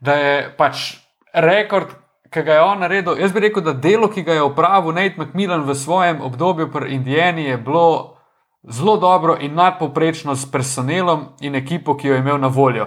da 0.00 0.14
je 0.14 0.54
pač 0.58 0.94
rekord. 1.32 1.98
Ki 2.32 2.40
ga 2.42 2.54
je 2.54 2.60
on 2.64 2.78
naredil, 2.80 3.18
jaz 3.20 3.32
bi 3.32 3.40
rekel, 3.44 3.60
da 3.60 3.72
delo, 3.76 4.08
ki 4.08 4.22
ga 4.24 4.32
je 4.32 4.42
opravil 4.42 4.94
Nate 4.96 5.20
McMillan 5.20 5.66
v 5.68 5.74
svojem 5.76 6.22
obdobju 6.24 6.70
pri 6.72 6.94
Indijani, 6.94 7.44
je 7.44 7.58
bilo 7.58 8.16
zelo 8.62 8.96
dobro 8.96 9.36
in 9.40 9.54
nadpoprečno 9.54 10.36
s 10.36 10.48
personelom 10.50 11.26
in 11.40 11.54
ekipo, 11.54 11.96
ki 11.96 12.08
jo 12.08 12.14
je 12.14 12.20
imel 12.20 12.40
na 12.40 12.48
voljo. 12.48 12.86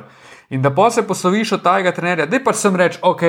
In 0.49 0.61
da 0.61 0.73
pa 0.75 0.89
se 0.89 1.07
posloviš 1.07 1.51
od 1.51 1.63
tega 1.63 1.91
trenerja, 1.91 2.25
da 2.25 2.39
pa 2.43 2.53
sem 2.53 2.75
reč, 2.75 2.97
ok, 3.01 3.21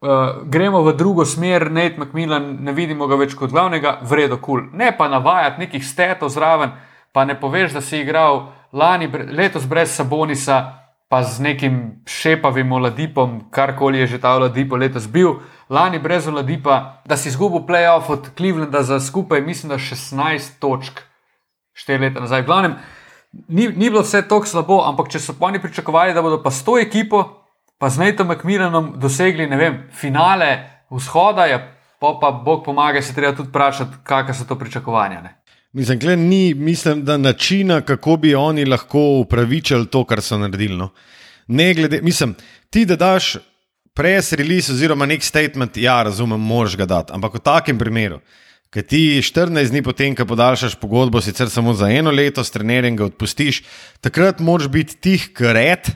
uh, 0.00 0.42
gremo 0.44 0.82
v 0.82 0.94
drugo 0.96 1.24
smer, 1.24 1.70
Nate 1.70 2.00
McMillan, 2.00 2.56
ne 2.60 2.72
vidimo 2.72 3.06
ga 3.06 3.18
več 3.20 3.34
kot 3.38 3.52
glavnega, 3.52 3.98
vredo 4.02 4.38
kul. 4.38 4.64
Cool. 4.64 4.78
Ne 4.78 4.92
pa 4.96 5.08
navajati 5.08 5.66
nekih 5.66 5.84
stetov 5.86 6.32
zraven, 6.32 6.72
pa 7.12 7.24
ne 7.24 7.36
poveš, 7.40 7.72
da 7.76 7.80
si 7.80 8.00
igral 8.00 8.50
lani, 8.72 9.10
letos 9.30 9.66
brez 9.66 9.94
Sabonisa. 9.94 10.76
Pa 11.10 11.24
z 11.26 11.42
nekim 11.42 12.04
šepavim 12.06 12.70
oladipom, 12.70 13.50
karkoli 13.50 13.98
je 13.98 14.12
že 14.14 14.18
ta 14.22 14.36
oladip 14.38 14.70
letos 14.78 15.08
bil, 15.10 15.40
lani 15.66 15.98
brez 15.98 16.28
oladipa, 16.30 17.02
da 17.02 17.16
si 17.18 17.28
izgubil 17.28 17.66
playoff 17.66 18.12
od 18.14 18.28
Clevelanda 18.38 18.82
za 18.86 19.00
skupaj, 19.00 19.42
mislim, 19.42 19.74
da 19.74 19.78
16 19.78 20.60
točk 20.62 21.02
štiri 21.74 21.98
leta 21.98 22.20
nazaj. 22.20 22.44
Glavnem, 22.46 22.76
ni, 23.48 23.68
ni 23.68 23.90
bilo 23.90 24.04
vse 24.06 24.22
tako 24.28 24.46
slabo, 24.46 24.80
ampak 24.86 25.10
če 25.10 25.18
so 25.18 25.34
oni 25.40 25.58
pričakovali, 25.58 26.14
da 26.14 26.22
bodo 26.22 26.42
pa 26.42 26.50
s 26.50 26.64
to 26.64 26.78
ekipo, 26.78 27.39
pa 27.80 27.88
z 27.90 27.98
Netom 27.98 28.28
McMillanom 28.28 28.92
dosegli 29.00 29.46
vem, 29.48 29.88
finale 29.92 30.84
vzhoda, 30.92 31.46
je, 31.48 31.58
pa, 32.00 32.18
pa 32.20 32.30
Bog 32.30 32.64
pomaga, 32.64 33.00
se 33.02 33.14
treba 33.16 33.32
tudi 33.32 33.48
vprašati, 33.48 34.02
kakšne 34.04 34.34
so 34.34 34.44
to 34.44 34.58
pričakovanja. 34.60 35.22
Ne? 35.24 35.30
Mislim, 35.72 36.28
ni, 36.28 36.54
mislim, 36.54 37.04
da 37.04 37.16
načina, 37.16 37.80
kako 37.80 38.16
bi 38.16 38.34
oni 38.34 38.64
lahko 38.64 39.00
upravičili 39.22 39.86
to, 39.86 40.04
kar 40.04 40.20
so 40.20 40.38
naredili. 40.38 40.76
No. 40.76 40.90
Ne 41.46 41.74
glede, 41.74 42.02
mislim, 42.02 42.34
ti 42.70 42.84
da 42.84 42.96
daš 42.96 43.36
press 43.94 44.32
release 44.32 44.72
oziroma 44.72 45.06
nek 45.06 45.24
statement, 45.24 45.76
ja, 45.76 46.02
razumem, 46.02 46.40
moraš 46.40 46.76
ga 46.76 46.86
dati, 46.86 47.12
ampak 47.16 47.34
v 47.34 47.44
takem 47.44 47.78
primeru. 47.78 48.20
Ker 48.70 48.84
ti 48.86 49.22
14 49.24 49.72
dni 49.72 49.82
potem, 49.82 50.14
ko 50.14 50.28
podaljšaš 50.28 50.76
pogodbo, 50.78 51.20
sicer 51.20 51.50
samo 51.50 51.72
za 51.74 51.88
eno 51.90 52.10
leto, 52.10 52.44
s 52.44 52.52
trenerjem 52.54 52.96
ga 52.96 53.08
odpustiš, 53.08 53.64
takrat 54.00 54.38
moraš 54.40 54.68
biti 54.68 54.96
tih 55.00 55.30
kret, 55.34 55.90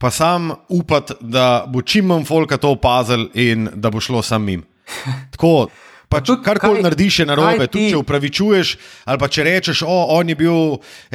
pa 0.00 0.10
sam 0.10 0.50
upati, 0.68 1.14
da 1.20 1.64
bo 1.68 1.82
čim 1.82 2.08
manj 2.08 2.24
folka 2.24 2.56
to 2.56 2.72
opazil 2.72 3.28
in 3.34 3.68
da 3.74 3.90
bo 3.90 4.00
šlo 4.00 4.22
samim. 4.22 4.64
Tako. 5.36 5.68
Pač, 6.10 6.26
Karkoli 6.42 6.82
narediš, 6.82 7.20
je 7.22 7.24
narobe. 7.28 7.68
Tudi 7.70 7.92
če 7.92 8.00
upravičuješ, 8.00 8.70
ali 9.06 9.20
pa 9.22 9.28
če 9.30 9.44
rečeš, 9.46 9.84
da 9.86 9.98
on 10.16 10.32
je 10.32 10.34
bil 10.40 10.56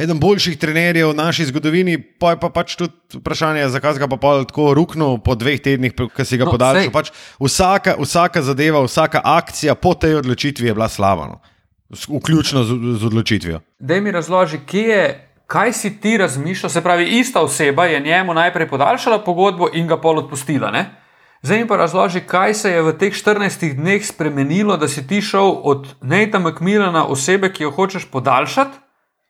eden 0.00 0.16
boljših 0.22 0.56
trenerjev 0.56 1.10
v 1.10 1.16
naši 1.18 1.50
zgodovini, 1.50 1.98
pa 2.00 2.32
je 2.32 2.38
pa 2.40 2.48
pač 2.54 2.78
tudi 2.80 3.20
vprašanje, 3.20 3.66
zakaj 3.74 4.00
ga 4.00 4.08
pa 4.08 4.32
tako 4.48 4.70
ruknil 4.78 5.20
po 5.20 5.36
dveh 5.36 5.60
tednih, 5.60 5.92
ki 5.92 6.24
si 6.24 6.40
ga 6.40 6.48
no, 6.48 6.54
podaljšal. 6.56 6.94
Pač 6.94 7.12
vsaka, 7.36 7.98
vsaka 8.00 8.40
zadeva, 8.46 8.80
vsaka 8.86 9.20
akcija 9.20 9.76
po 9.76 9.92
tej 10.00 10.22
odločitvi 10.22 10.72
je 10.72 10.78
bila 10.78 10.88
slavna, 10.88 11.42
vključno 11.92 12.64
z, 12.64 12.80
z 12.96 13.12
odločitvijo. 13.12 13.60
Da 13.76 14.00
mi 14.00 14.16
razloži, 14.16 14.64
kje 14.64 14.88
je. 14.96 15.25
Kaj 15.46 15.72
si 15.72 16.00
ti 16.00 16.16
razmišljal? 16.16 16.70
Se 16.70 16.82
pravi, 16.82 17.04
ista 17.18 17.40
oseba 17.40 17.84
je 17.84 18.00
njemu 18.00 18.34
najprej 18.34 18.68
podaljšala 18.68 19.18
pogodbo 19.24 19.68
in 19.72 19.86
ga 19.86 20.00
pol 20.00 20.18
odpustila. 20.18 20.70
Ne? 20.70 20.90
Zdaj 21.42 21.58
mi 21.58 21.68
pa 21.68 21.76
razloži, 21.76 22.20
kaj 22.20 22.54
se 22.54 22.70
je 22.70 22.82
v 22.82 22.92
teh 22.98 23.12
14 23.12 23.74
dneh 23.74 24.06
spremenilo, 24.06 24.76
da 24.76 24.88
si 24.88 25.06
ti 25.06 25.20
šel 25.22 25.52
od 25.62 25.86
Neita 26.02 26.38
McMillana, 26.38 27.06
osebe, 27.06 27.52
ki 27.52 27.62
jo 27.62 27.70
hočeš 27.70 28.10
podaljšati, 28.10 28.78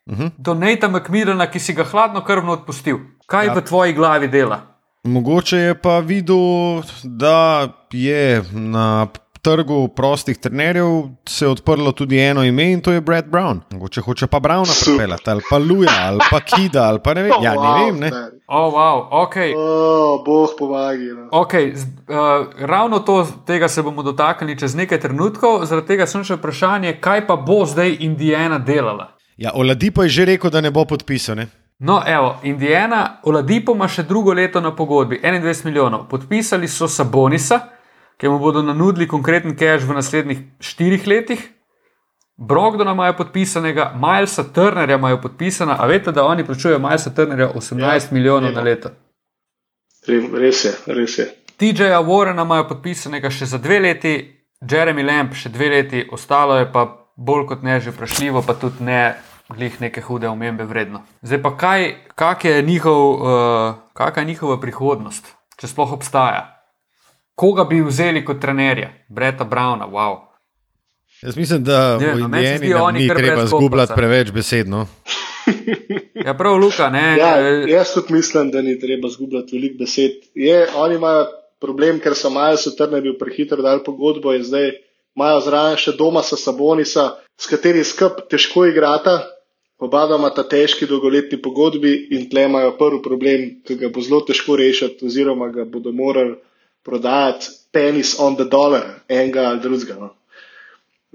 uh 0.07 0.13
mhm. 0.13 0.23
-huh. 0.23 0.31
do 0.39 0.55
Neita 0.55 0.89
McMillana, 0.89 1.51
ki 1.51 1.61
si 1.61 1.73
ga 1.73 1.85
hladno 1.85 2.25
krvno 2.25 2.53
odpustil. 2.53 2.99
Kaj 3.27 3.47
ja. 3.47 3.55
v 3.55 3.61
tvoji 3.61 3.93
glavi 3.93 4.29
dela? 4.29 4.61
Mogoče 5.05 5.57
je 5.57 5.75
pa 5.75 5.99
videl, 5.99 6.83
da 7.05 7.69
je 7.93 8.43
na 8.53 9.07
trgu 9.47 9.89
prostih 9.89 10.39
trenerjev 10.39 10.87
se 11.29 11.45
je 11.45 11.49
odprlo 11.49 11.93
tudi 11.93 12.19
eno 12.19 12.45
ime 12.45 12.73
in 12.73 12.81
to 12.81 12.93
je 12.93 13.01
Brad 13.01 13.27
Brown. 13.31 13.61
Če 13.91 14.01
hoče 14.01 14.27
pa 14.27 14.41
Browna 14.41 14.75
pripeljati, 14.85 15.31
ali 15.31 15.43
pa 15.51 15.59
Luja, 15.59 15.95
ali 16.03 16.19
pa 16.31 16.41
Kida, 16.41 16.83
ali 16.83 16.99
pa 17.05 17.15
ne 17.15 17.23
vem. 17.23 17.33
Ja, 17.47 17.53
ne 17.55 17.85
vem. 17.85 17.99
Ne. 18.01 18.11
Oh, 18.49 18.73
wow, 18.75 19.09
okay. 19.27 19.53
oh, 19.57 20.25
boh 20.27 20.51
pomagi. 20.59 21.13
No. 21.15 21.29
Okay, 21.31 21.75
uh, 21.75 22.47
ravno 22.59 22.99
to, 22.99 23.27
tega 23.47 23.69
se 23.69 23.83
bomo 23.83 24.03
dotaknili 24.03 24.59
čez 24.59 24.75
nekaj 24.75 25.01
trenutkov, 25.01 25.65
zaradi 25.67 25.87
tega 25.87 26.07
sem 26.07 26.25
še 26.25 26.39
vprašanje, 26.41 26.97
kaj 27.01 27.27
pa 27.27 27.37
bo 27.37 27.63
zdaj 27.67 27.97
Indijana 28.01 28.59
delala. 28.59 29.13
Ja, 29.37 29.53
Oladipo 29.55 30.03
je 30.03 30.09
že 30.09 30.25
rekel, 30.25 30.51
da 30.51 30.61
ne 30.61 30.71
bo 30.71 30.85
podpisan. 30.85 31.47
No, 31.79 32.01
evo, 32.07 32.37
Indijana, 32.43 33.21
Oladipo 33.23 33.75
ima 33.75 33.89
še 33.89 34.03
drugo 34.03 34.33
leto 34.35 34.61
na 34.61 34.75
pogodbi, 34.75 35.21
21 35.23 35.65
milijonov. 35.65 36.07
Podpisali 36.09 36.69
so 36.69 36.89
Sabonisa, 36.89 37.61
ki 38.17 38.29
mu 38.29 38.39
bodo 38.39 38.63
nanudili 38.63 39.09
konkreten 39.09 39.57
cash 39.57 39.85
v 39.85 39.95
naslednjih 39.95 40.39
štirih 40.61 41.07
letih. 41.07 41.43
Brogdona 42.37 42.93
imajo 42.93 43.17
podpisanega, 43.17 43.95
Milesa 43.97 44.45
Turnerja 44.53 44.97
imajo 44.97 45.21
podpisana, 45.21 45.77
a 45.81 45.87
veste, 45.87 46.13
da 46.13 46.25
oni 46.25 46.45
plačujejo 46.45 46.79
Milesa 46.79 47.15
Turnerja 47.15 47.53
18 47.55 47.81
ja, 47.81 48.01
milijonov 48.11 48.53
na 48.53 48.61
leto. 48.61 48.91
Res 50.07 50.65
je, 50.65 50.73
res 50.87 51.19
je. 51.19 51.27
TJ-ja 51.57 52.01
Warrena 52.05 52.45
imajo 52.45 52.69
podpisanega 52.69 53.31
še 53.33 53.49
za 53.49 53.59
dve 53.59 53.81
leti, 53.81 54.19
Jeremy 54.61 55.05
Lamp 55.05 55.35
še 55.35 55.49
dve 55.53 55.71
leti, 55.73 56.05
ostalo 56.13 56.59
je 56.61 56.69
pa 56.73 56.85
bolj 57.17 57.47
kot 57.49 57.63
ne 57.65 57.81
že 57.81 57.91
vprašljivo, 57.91 58.43
pa 58.45 58.55
tudi 58.55 58.85
ne 58.85 59.17
glih 59.49 59.81
neke 59.81 60.03
hude 60.05 60.29
omembe 60.29 60.65
vredno. 60.65 61.05
Zdaj 61.23 61.43
pa 61.43 61.57
kaj, 61.57 61.89
kak 62.15 62.45
je 62.45 62.63
njihov, 62.63 63.01
uh, 63.15 63.75
kakšna 63.95 64.23
je 64.23 64.29
njihova 64.33 64.61
prihodnost, 64.61 65.33
če 65.57 65.73
sploh 65.73 65.97
obstaja? 65.97 66.56
Koga 67.37 67.65
bi 67.69 67.83
vzeli 67.85 68.25
kot 68.25 68.41
trenerja? 68.41 68.89
Breta 69.09 69.45
Browna, 69.45 69.85
wow. 69.93 70.17
Jaz 71.23 71.37
mislim, 71.37 71.65
da 71.65 71.99
je 72.01 72.15
v 72.15 72.19
Indiji 72.19 72.75
ni 72.93 73.09
treba 73.09 73.47
zgubljati 73.47 73.93
preveč 73.97 74.31
besed. 74.31 74.69
No? 74.69 74.87
ja, 76.27 76.35
prav, 76.35 76.57
Luka. 76.57 76.89
Ne, 76.91 77.17
ja, 77.19 77.37
jaz 77.69 77.93
tudi 77.95 78.13
mislim, 78.13 78.51
da 78.51 78.63
ni 78.63 78.81
treba 78.81 79.09
zgubljati 79.09 79.57
veliko 79.57 79.79
besed. 79.79 80.13
Je, 80.35 80.67
oni 80.77 80.95
imajo 80.95 81.27
problem, 81.61 82.01
ker 82.01 82.17
so 82.17 82.33
Maja 82.33 82.57
Sotrne 82.57 83.03
bil 83.05 83.19
prehiter 83.21 83.61
dal 83.63 83.85
pogodbo 83.85 84.33
in 84.33 84.45
zdaj 84.45 84.73
imajo 85.17 85.45
zraven 85.45 85.77
še 85.81 85.97
doma 86.01 86.25
sa 86.25 86.41
Sabonisa, 86.41 87.07
s 87.37 87.53
kateri 87.53 87.85
skrb 87.85 88.25
težko 88.33 88.65
igrata. 88.73 89.21
Oba 89.77 90.07
ima 90.09 90.33
ta 90.33 90.41
težki 90.49 90.89
dolgoletni 90.89 91.37
pogodbi 91.43 91.93
in 92.17 92.31
tle 92.31 92.49
imajo 92.49 92.73
prvi 92.81 93.05
problem, 93.05 93.49
ki 93.61 93.77
ga 93.77 93.93
bo 93.93 94.01
zelo 94.01 94.25
težko 94.25 94.57
rešiti, 94.57 95.05
oziroma 95.05 95.53
ga 95.53 95.69
bodo 95.69 95.93
morali 95.93 96.39
prodajati 96.87 97.51
penis 97.75 98.15
on 98.23 98.37
the 98.39 98.47
dollar, 98.49 98.85
enega 99.09 99.49
ali 99.51 99.61
drugega. 99.61 99.97
No. 100.01 100.13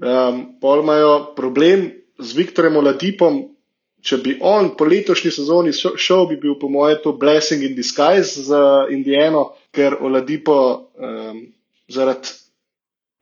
Um, 0.02 0.44
pol 0.60 0.82
imajo 0.82 1.32
problem 1.36 1.88
z 2.18 2.36
Viktorjem 2.36 2.76
Oladipom. 2.76 3.40
Če 4.02 4.16
bi 4.18 4.32
on 4.42 4.72
po 4.74 4.82
letošnji 4.90 5.30
sezoni 5.30 5.70
šel, 5.72 6.24
bi 6.26 6.36
bil 6.42 6.56
po 6.58 6.66
mojem 6.66 6.98
to 7.04 7.12
blessing 7.14 7.62
in 7.62 7.76
disguise 7.78 8.42
za 8.48 8.62
Indijano, 8.90 9.52
ker 9.70 9.94
Oladipo 10.02 10.56
um, 10.98 11.44
zaradi 11.86 12.34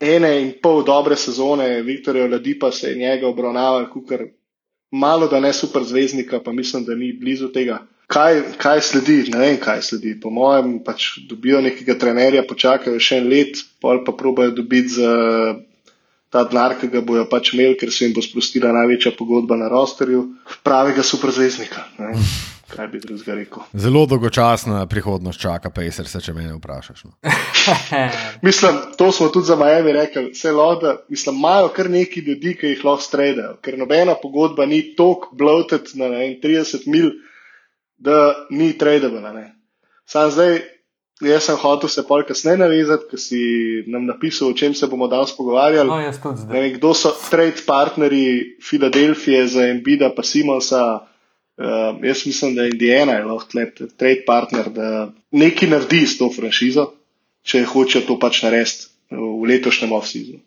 ene 0.00 0.30
in 0.40 0.54
pol 0.64 0.80
dobre 0.88 1.18
sezone 1.20 1.82
Viktorja 1.84 2.24
Oladipa 2.24 2.70
se 2.72 2.94
je 2.94 2.96
njega 2.96 3.28
obravnaval 3.28 3.90
kot 3.92 4.08
malo 4.90 5.28
da 5.28 5.40
ne 5.40 5.52
super 5.52 5.84
zvezdnika, 5.84 6.40
pa 6.40 6.52
mislim, 6.52 6.84
da 6.84 6.94
ni 6.94 7.12
blizu 7.12 7.52
tega. 7.52 7.78
Kaj, 8.10 8.40
kaj 8.58 8.80
sledi? 8.82 9.20
Ne 9.30 9.38
vem, 9.38 9.56
kaj 9.62 9.84
sledi. 9.86 10.16
Po 10.20 10.32
mojem, 10.34 10.80
pač 10.82 11.12
dobijo 11.30 11.60
nekega 11.62 11.94
trenerja, 11.98 12.42
počakajo 12.48 12.98
še 12.98 13.20
en 13.22 13.28
let, 13.30 13.60
pol 13.82 14.02
pa 14.06 14.14
probajo 14.18 14.54
dobiti 14.56 14.96
za 14.96 15.12
ta 16.30 16.42
denar, 16.46 16.74
ki 16.78 16.90
ga 16.90 17.02
bojo 17.06 17.26
pač 17.30 17.52
imeli, 17.54 17.76
ker 17.78 17.92
se 17.94 18.06
jim 18.06 18.14
bo 18.14 18.22
sprostila 18.22 18.74
največja 18.74 19.14
pogodba 19.18 19.58
na 19.58 19.70
rosterju, 19.70 20.24
pravega 20.66 21.06
superzvezdnika. 21.06 21.86
Kaj 22.70 22.86
bi 22.90 23.00
drugega 23.02 23.34
rekel? 23.34 23.64
Zelo 23.74 24.04
dolgočasna 24.06 24.84
prihodnost 24.90 25.42
čaka, 25.42 25.70
pa 25.74 25.82
je 25.82 25.94
srce, 25.94 26.20
če 26.22 26.34
me 26.34 26.46
vprašaš. 26.54 27.06
No. 27.06 27.14
mislim, 28.46 28.78
to 28.98 29.10
smo 29.14 29.30
tudi 29.34 29.50
za 29.50 29.58
Miami 29.58 29.94
rekli. 29.94 30.28
Vse 30.34 30.54
loda, 30.54 30.96
mislim, 31.10 31.38
imajo 31.42 31.72
kar 31.74 31.90
neki 31.90 32.22
ljudi, 32.26 32.54
ki 32.58 32.74
jih 32.74 32.84
lahko 32.86 33.06
stredajo, 33.06 33.56
ker 33.62 33.78
nobena 33.78 34.14
pogodba 34.18 34.66
ni 34.70 34.84
tako 34.98 35.34
bloated 35.34 35.90
na 35.98 36.10
ne, 36.14 36.30
30 36.42 36.86
mil, 36.86 37.10
da 38.00 38.46
ni 38.50 38.72
tradable. 38.78 39.44
Sam 40.08 40.30
zdaj 40.32 40.60
Jaz 41.20 41.44
sem 41.44 41.56
hotel 41.60 41.90
se 41.92 42.02
pol 42.08 42.22
kasneje 42.24 42.56
navezati, 42.62 43.04
ker 43.10 43.20
si 43.20 43.40
nam 43.92 44.06
napisal, 44.08 44.48
o 44.48 44.56
čem 44.56 44.72
se 44.74 44.88
bomo 44.88 45.04
danes 45.08 45.34
pogovarjali. 45.36 45.88
No, 45.88 46.32
ne, 46.48 46.62
kdo 46.78 46.94
so 46.96 47.12
trade 47.12 47.60
partnerji 47.66 48.56
Filadelfije 48.64 49.46
za 49.46 49.66
Embida, 49.68 50.08
pa 50.16 50.24
Simonsa. 50.24 50.82
Uh, 51.60 51.98
jaz 52.00 52.24
mislim, 52.24 52.54
da 52.56 52.64
Indiana 52.64 53.18
je 53.18 53.24
lahko 53.24 53.66
trade 53.98 54.22
partner, 54.26 54.70
da 54.72 55.10
nekaj 55.30 55.68
naredi 55.68 56.06
s 56.06 56.16
to 56.16 56.30
franšizo, 56.32 56.86
če 57.44 57.66
hoče 57.68 58.00
to 58.06 58.16
pač 58.16 58.40
narediti 58.46 58.88
v 59.12 59.44
letošnjem 59.50 59.92
off-seasonu. 59.92 60.40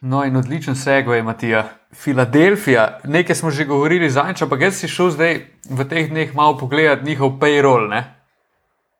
No, 0.00 0.24
in 0.24 0.36
odličen 0.36 0.74
segway, 0.76 1.22
Matija. 1.22 1.64
Filadelfija, 1.94 3.00
nekaj 3.04 3.36
smo 3.36 3.50
že 3.50 3.64
govorili 3.64 4.10
za 4.10 4.26
nič, 4.28 4.42
ampak 4.42 4.60
jaz 4.60 4.82
si 4.82 4.88
šel 4.88 5.10
zdaj 5.10 5.40
v 5.70 5.88
teh 5.88 6.10
dneh 6.10 6.34
malo 6.34 6.58
pogledati 6.58 7.04
njihov 7.04 7.38
payroll. 7.40 7.88
Ne? 7.88 8.16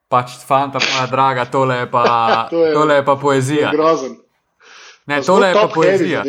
pač 0.09 0.38
fanta, 0.47 0.78
pa 0.78 1.07
draga, 1.11 1.47
tole 1.51 1.82
je 1.82 1.90
pa, 1.90 2.05
to 2.51 2.66
je, 2.66 2.72
tole 2.74 2.94
je 2.94 3.05
pa 3.05 3.16
poezija. 3.16 3.72
Grozen. 3.74 4.16
Ne, 5.07 5.20
tole 5.22 5.51
je 5.51 5.55
pa 5.55 5.68
poezija. 5.74 6.22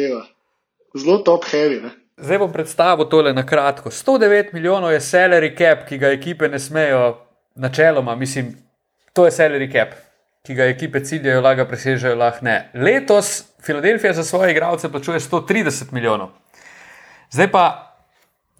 Zelo 0.97 1.17
top 1.25 1.45
heavy. 1.45 1.81
Ne? 1.81 1.93
Zdaj 2.17 2.39
bom 2.41 2.51
predstavil 2.53 3.05
tole 3.09 3.33
na 3.33 3.45
kratko. 3.45 3.91
109 3.93 4.53
milijonov 4.53 4.91
je 4.93 5.01
salary 5.01 5.51
cap, 5.57 5.85
ki 5.89 5.97
ga 6.01 6.09
ekipe 6.13 6.49
ne 6.49 6.59
smejo, 6.59 7.17
načeloma, 7.55 8.15
mislim, 8.15 8.55
to 9.13 9.25
je 9.25 9.31
salary 9.31 9.69
cap, 9.71 9.93
ki 10.47 10.55
ga 10.55 10.69
ekipe 10.71 11.03
ciljajo, 11.03 11.41
lahko 11.43 11.65
presežejo, 11.67 12.15
lahko 12.15 12.45
ne. 12.47 12.69
Letos 12.73 13.43
Filadelfija 13.63 14.13
za 14.13 14.23
svoje 14.23 14.51
igralce 14.51 14.91
plačuje 14.91 15.19
130 15.19 15.91
milijonov. 15.91 16.29
Zdaj 17.31 17.51
pa 17.51 17.63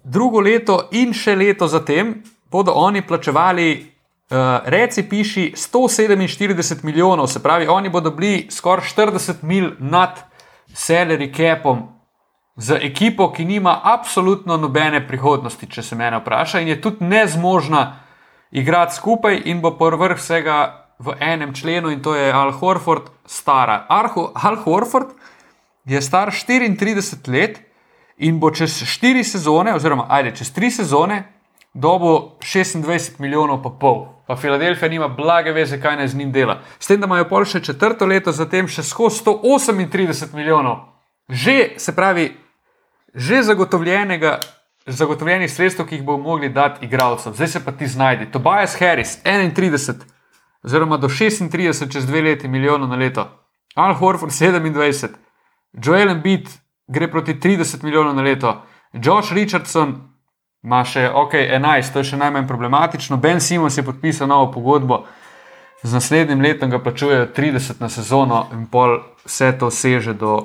drugo 0.04 0.40
leto 0.40 0.88
in 0.92 1.14
še 1.16 1.32
leto 1.36 1.66
zatem 1.68 2.18
bodo 2.50 2.76
oni 2.76 3.06
plačevali 3.06 3.70
Uh, 4.28 4.36
reci, 4.68 5.02
piši 5.08 5.54
147 5.56 6.84
milijonov, 6.84 7.26
se 7.26 7.40
pravi, 7.42 7.66
oni 7.66 7.88
bodo 7.88 8.10
bili 8.10 8.46
skoraj 8.50 8.84
40 8.84 9.32
mil 9.42 9.70
nad 9.78 10.20
salary 10.74 11.30
capom 11.36 11.78
za 12.56 12.76
ekipo, 12.76 13.32
ki 13.32 13.44
nima 13.44 13.80
absolutno 13.84 14.56
nobene 14.56 15.00
prihodnosti, 15.08 15.66
če 15.66 15.82
se 15.82 15.96
mene 15.96 16.20
vpraša, 16.20 16.60
in 16.60 16.68
je 16.68 16.80
tudi 16.80 17.08
nezmožna 17.08 18.00
igrati 18.50 18.94
skupaj 18.94 19.40
in 19.44 19.62
bo 19.64 19.78
povrh 19.78 20.20
vsega 20.20 20.87
v 20.98 21.14
enem 21.20 21.54
členu, 21.54 21.90
in 21.90 22.02
to 22.02 22.14
je 22.14 22.32
Al 22.32 22.52
Horford, 22.52 23.10
stara. 23.26 23.86
Arhu, 23.88 24.30
Al 24.34 24.56
Horford 24.64 25.14
je 25.84 26.02
star 26.02 26.30
34 26.30 27.28
let 27.28 27.60
in 28.18 28.40
bo 28.40 28.50
čez 28.50 28.82
4 28.82 29.22
sezone, 29.24 29.74
oziroma 29.74 30.06
ajde, 30.08 30.36
čez 30.36 30.52
3 30.54 30.70
sezone, 30.82 31.22
dobo 31.74 32.38
26 32.42 33.20
milijonov 33.20 33.62
pa 33.62 33.70
pol 33.70 34.18
pa 34.28 34.36
Filadelfija 34.36 34.88
nima 34.88 35.08
blage 35.08 35.52
veze, 35.52 35.80
kaj 35.80 35.96
naj 35.96 36.08
z 36.08 36.16
njim 36.16 36.32
dela. 36.32 36.60
S 36.78 36.86
tem, 36.86 37.00
da 37.00 37.06
imajo 37.08 37.24
pol 37.30 37.46
še 37.48 37.62
četrto 37.64 38.06
leto, 38.06 38.32
zatem 38.32 38.66
še 38.68 38.84
skozi 38.84 39.22
138 39.24 40.34
milijonov, 40.36 40.82
že 41.32 41.80
se 41.80 41.94
pravi, 41.96 42.28
že 43.14 43.42
zagotovljenega. 43.48 44.38
Zagotovljenih 44.88 45.50
sredstev, 45.52 45.84
ki 45.88 45.98
jih 45.98 46.04
bomo 46.04 46.30
mogli 46.30 46.48
dati 46.48 46.86
igralcem, 46.86 47.34
zdaj 47.36 47.48
se 47.48 47.60
pa 47.64 47.72
ti 47.76 47.88
znajdi. 47.88 48.30
Tobias 48.32 48.76
Harris, 48.80 49.18
31, 49.24 50.04
oziroma 50.68 50.98
do 51.00 51.08
36, 51.08 51.88
čez 51.92 52.06
dve 52.06 52.22
leti, 52.22 52.48
milijonov 52.48 52.88
na 52.88 52.96
leto. 52.96 53.24
Al 53.74 53.94
Horford, 53.96 54.32
27, 54.32 55.08
Joel 55.72 56.10
Embiid 56.10 56.48
gre 56.88 57.08
proti 57.10 57.34
30 57.34 57.82
milijonov 57.82 58.14
na 58.14 58.22
leto, 58.22 58.62
Josh 58.92 59.32
Richardson, 59.32 59.94
ima 60.64 60.82
še 60.84 61.08
ok, 61.14 61.34
11, 61.34 61.92
to 61.92 62.02
je 62.02 62.10
še 62.10 62.18
najmanj 62.20 62.46
problematično. 62.48 63.16
Ben 63.16 63.40
Simons 63.40 63.76
je 63.78 63.84
podpisal 63.84 64.28
novo 64.28 64.50
pogodbo, 64.52 65.04
z 65.82 65.94
naslednjim 65.94 66.42
letom 66.42 66.70
ga 66.70 66.82
plačujejo 66.82 67.30
30 67.36 67.80
na 67.80 67.88
sezono 67.88 68.46
in 68.52 68.66
pol 68.66 68.98
vse 69.24 69.52
to 69.58 69.70
seže 69.70 70.16
do 70.18 70.40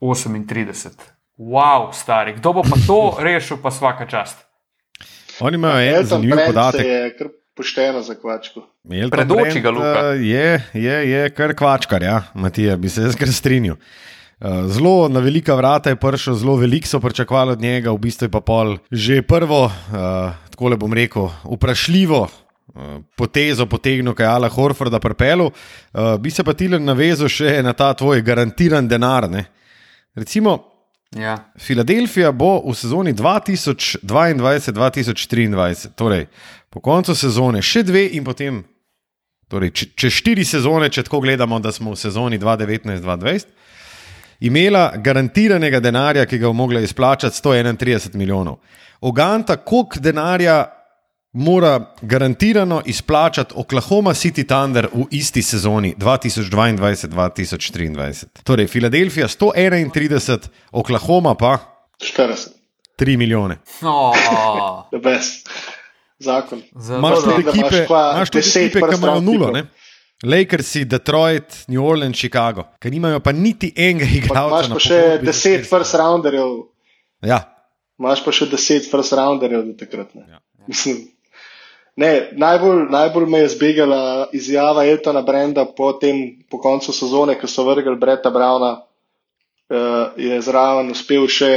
38. 0.00 1.00
Wow, 1.40 1.92
stari, 1.96 2.36
kdo 2.36 2.52
bo 2.52 2.62
pa 2.62 2.76
to 2.86 3.16
rešil, 3.20 3.60
pa 3.62 3.72
vsaka 3.72 4.04
čast. 4.06 4.44
Oni 5.40 5.56
imajo 5.56 5.80
en 5.80 6.04
zanimiv 6.04 6.44
podatek. 6.46 7.39
Pošteno 7.54 8.02
za 8.02 8.14
kvačko. 8.14 8.62
Predoči 9.10 9.60
ga, 9.60 9.70
Luka. 9.70 10.04
Je, 10.16 10.62
je, 10.74 10.96
je 11.10 11.30
kar 11.34 11.54
kvačkar, 11.54 12.02
ja, 12.02 12.22
Matija, 12.34 12.76
bi 12.76 12.88
se 12.88 13.02
jaz 13.02 13.18
kar 13.18 13.32
strinjal. 13.32 13.76
Eh, 14.40 14.68
zelo 14.72 15.08
na 15.08 15.20
velika 15.20 15.54
vrata 15.54 15.90
je 15.90 15.98
prišel, 16.00 16.34
zelo 16.34 16.56
veliko 16.56 16.88
so 16.88 17.00
pričakovali 17.00 17.52
od 17.52 17.60
njega, 17.60 17.92
v 17.92 17.98
bistvu 17.98 18.24
je 18.24 18.32
pa 18.32 18.40
pol 18.40 18.78
že 18.90 19.22
prvo, 19.22 19.64
uh, 19.66 20.32
tako 20.50 20.68
le 20.68 20.76
bom 20.76 20.92
rekel, 20.92 21.28
vprašljivo 21.44 22.28
potezo 23.16 23.66
potegnil, 23.66 24.14
kaj 24.14 24.26
je 24.26 24.30
Ala 24.30 24.48
Horforda 24.48 25.00
pripeljal. 25.00 25.50
Uh, 25.50 26.16
bi 26.20 26.30
se 26.30 26.44
pa 26.44 26.54
ti 26.54 26.68
le 26.68 26.78
navezal 26.78 27.28
še 27.28 27.60
na 27.62 27.72
ta 27.72 27.92
tvoj 27.94 28.22
garantiran 28.22 28.88
denar. 28.88 29.28
Ne? 29.30 29.44
Recimo, 30.14 30.69
Ja. 31.16 31.38
Filadelfija 31.58 32.32
bo 32.32 32.70
v 32.70 32.74
sezoni 32.74 33.14
2022-2023, 33.14 35.88
torej 35.98 36.26
po 36.70 36.80
koncu 36.80 37.14
sezone, 37.18 37.62
še 37.62 37.82
dve 37.82 38.08
in 38.14 38.24
potem, 38.24 38.64
torej 39.50 39.70
če, 39.74 39.86
čez 39.98 40.12
štiri 40.20 40.44
sezone, 40.46 40.86
če 40.86 41.02
tako 41.08 41.18
gledamo, 41.24 41.58
da 41.58 41.72
smo 41.74 41.90
v 41.96 41.98
sezoni 41.98 42.38
2019-2020, 42.38 43.46
imela 44.46 44.94
garantiranega 45.02 45.80
denarja, 45.82 46.22
ki 46.30 46.38
ga 46.38 46.46
bo 46.46 46.54
mogla 46.62 46.78
izplačati 46.80 47.42
131 47.42 48.14
milijonov. 48.14 48.62
Oganta, 49.02 49.56
koliko 49.56 49.98
denarja 49.98 50.79
mora 51.32 51.94
garantirano 52.02 52.82
izplačati 52.86 53.54
Oklahoma 53.56 54.10
City 54.10 54.46
Thunder 54.46 54.88
v 54.92 55.04
isti 55.10 55.42
sezoni 55.42 55.94
2022-2023. 55.98 58.24
Torej, 58.44 58.66
Filadelfija 58.66 59.28
131, 59.28 60.38
Oklahoma 60.72 61.34
pa 61.34 61.58
40, 61.98 62.48
3 62.98 63.16
milijone. 63.16 63.58
Oh, 63.82 64.14
the 64.92 64.98
best. 64.98 65.50
Zakon. 66.18 66.62
Imaš 66.98 67.18
tudi 67.24 67.48
ekipe, 67.48 67.86
imaš 67.88 68.30
tudi 68.30 68.44
10 68.44 68.66
ekipe 68.66 68.88
ki 68.88 68.94
imajo 68.98 69.20
nulo. 69.20 69.50
Ne? 69.50 69.66
Lakersi, 70.22 70.84
Detroit, 70.84 71.44
New 71.68 71.84
Orleans, 71.84 72.18
Chicago, 72.18 72.64
ki 72.80 72.90
nimajo 72.90 73.20
pa 73.20 73.32
niti 73.32 73.72
enega 73.76 74.04
igralca. 74.04 74.66
Imaš 74.66 74.68
pa 74.68 74.78
še 74.78 75.00
pogodbi 75.00 75.26
za 75.26 75.32
10 75.32 75.38
štiri 75.38 75.64
first 75.64 75.94
rounderjev, 75.94 76.46
Ja, 77.24 77.40
imaš 78.00 78.24
pa 78.24 78.32
še 78.32 78.46
10 78.48 78.90
first 78.90 79.12
rounderjev 79.16 79.64
do 79.64 79.72
takrat. 79.80 80.14
Ne. 80.14 80.22
Ja. 80.28 80.38
Mislim, 80.68 80.96
ne, 81.96 82.28
najbolj, 82.32 82.86
najbolj 82.90 83.26
me 83.26 83.38
je 83.38 83.48
zbegala 83.48 84.28
izjava 84.32 84.84
Eltona 84.86 85.22
Brenda 85.22 85.64
po, 85.76 85.92
tem, 85.92 86.44
po 86.50 86.58
koncu 86.58 86.92
sezone, 86.92 87.38
ko 87.40 87.46
so 87.46 87.64
vrgli 87.64 87.96
Breta 87.96 88.30
Brauna, 88.30 88.72
uh, 88.80 89.76
je 90.16 90.40
zraven 90.40 90.90
uspel 90.90 91.26
še 91.28 91.52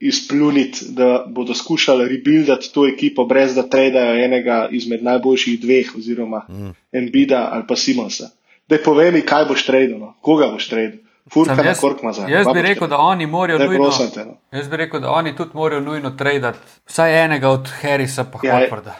izpluniti, 0.00 0.92
da 0.92 1.24
bodo 1.28 1.54
skušali 1.54 2.08
rebuildati 2.08 2.68
to 2.74 2.86
ekipo, 2.86 3.24
brez 3.24 3.54
da 3.54 3.62
tradejo 3.68 4.18
enega 4.24 4.68
izmed 4.70 5.02
najboljših 5.02 5.60
dveh, 5.60 5.94
oziroma 5.96 6.42
mm. 6.48 6.74
Embida 6.92 7.48
ali 7.52 7.64
pa 7.68 7.76
Simonsa. 7.76 8.28
Da 8.68 8.76
povej 8.84 9.12
mi, 9.12 9.22
kaj 9.22 9.44
boš 9.48 9.64
tradil, 9.66 9.98
no? 9.98 10.14
koga 10.20 10.50
boš 10.52 10.68
tradil. 10.68 11.00
Furka 11.32 11.54
na 11.54 11.74
Korkmaza. 11.74 12.26
jaz 12.28 12.46
bi 12.54 12.62
rekel, 12.62 12.88
da 12.88 12.98
oni 12.98 13.26
morajo 13.26 13.58
nujno. 13.58 13.84
prosim 13.84 14.10
te, 14.14 14.24
no. 14.24 14.36
Jaz 14.52 14.68
bi 14.68 14.76
rekel, 14.76 15.00
da 15.00 15.10
oni 15.10 15.36
tudi 15.36 15.50
morajo 15.54 15.80
nujno 15.80 16.10
tradati 16.10 16.58
vsaj 16.86 17.24
enega 17.24 17.48
od 17.48 17.68
Harrisa 17.80 18.24
pa 18.24 18.38
Ja, 18.42 18.58
Horforda. 18.58 18.94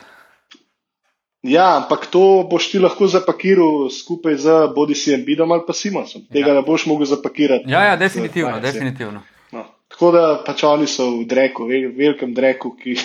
Ja, 1.47 1.77
ampak 1.77 2.07
to 2.11 2.47
boš 2.51 2.71
ti 2.73 2.79
lahko 2.83 3.07
zapakiral 3.07 3.89
skupaj 3.93 4.37
z 4.43 4.55
bodisi 4.75 5.15
Embidom 5.15 5.53
ali 5.53 5.63
pa 5.67 5.73
Simonsom. 5.73 6.25
Tega 6.33 6.51
ja. 6.53 6.59
ne 6.59 6.63
boš 6.67 6.87
mogel 6.91 7.07
zapakirati. 7.07 7.71
Ja, 7.71 7.85
ja, 7.85 7.97
definitivno, 7.97 8.61
definitivno. 8.61 9.23
No. 9.53 9.65
Tako 9.89 10.11
da 10.13 10.25
pač 10.47 10.65
oni 10.67 10.87
so 10.91 11.11
v 11.21 11.25
dreku, 11.31 11.69
vel, 11.71 11.93
velikem 11.97 12.35
dreku, 12.35 12.75
ki 12.83 12.97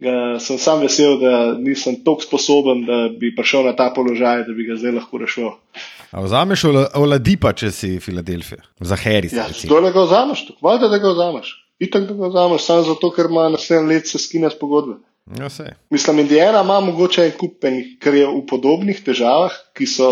ga 0.00 0.38
sem 0.40 0.58
sam 0.58 0.80
vesel, 0.80 1.18
da 1.20 1.58
nisem 1.58 2.00
tako 2.06 2.22
sposoben, 2.24 2.84
da 2.86 2.98
bi 3.20 3.34
prišel 3.36 3.66
na 3.66 3.74
ta 3.76 3.90
položaj, 3.94 4.44
da 4.46 4.54
bi 4.56 4.66
ga 4.68 4.78
zdaj 4.78 4.94
lahko 5.00 5.18
rešil. 5.18 5.50
A 6.10 6.22
vzameš 6.24 6.64
Ola- 6.64 6.88
Oladipa, 6.96 7.52
če 7.52 7.70
si 7.74 7.90
Filadelfija, 8.00 8.62
za 8.80 8.96
Harris. 8.96 9.34
Ja, 9.36 9.48
to 9.68 9.80
le 9.84 9.92
ga 9.92 10.06
vzameš, 10.06 10.46
valjda 10.64 10.88
da 10.88 10.98
ga 11.02 11.12
vzameš. 11.12 11.50
Itak 11.78 12.08
da 12.08 12.14
ga 12.16 12.30
vzameš, 12.32 12.64
samo 12.64 12.82
zato, 12.88 13.10
ker 13.14 13.28
ima 13.30 13.48
naslednje 13.52 13.92
let 13.94 14.08
se 14.08 14.18
skine 14.18 14.48
s 14.50 14.56
pogodbe. 14.58 14.96
Ja, 15.36 15.48
sej. 15.52 15.74
Mislim, 15.90 16.18
Indijana 16.18 16.62
ima 16.64 16.80
mogoče 16.80 17.24
en 17.24 17.32
kup 17.36 17.64
enih, 17.64 17.96
ker 18.00 18.14
je 18.14 18.26
v 18.26 18.44
podobnih 18.48 19.02
težavah, 19.04 19.52
ki 19.76 19.86
so 19.86 20.10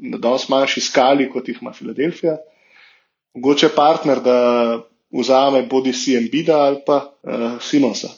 na 0.00 0.18
dosti 0.18 0.50
manjši 0.50 0.80
skali, 0.80 1.28
kot 1.30 1.48
jih 1.48 1.60
ima 1.62 1.72
Filadelfija. 1.72 2.38
Mogoče 3.34 3.66
je 3.66 3.74
partner, 3.74 4.20
da 4.24 4.38
vzame 5.10 5.62
bodi 5.62 5.92
si 5.92 6.16
Embida 6.16 6.58
ali 6.66 6.82
pa 6.86 6.96
uh, 7.22 7.62
Simonsa. 7.62 8.08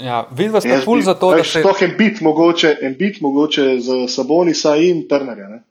Ja, 0.00 0.24
Vidva 0.32 0.60
sta 0.60 0.68
Jaz 0.68 0.84
ful 0.84 1.02
za 1.02 1.14
to, 1.14 1.30
da 1.36 1.44
se. 1.44 1.60
Sploh 1.60 1.82
Embid 1.82 2.22
mogoče, 2.22 2.76
Embid 2.82 3.20
mogoče 3.20 3.78
za 3.80 4.08
Sabonisa 4.08 4.76
in 4.76 5.04
Turnerja, 5.08 5.48
ne? 5.48 5.62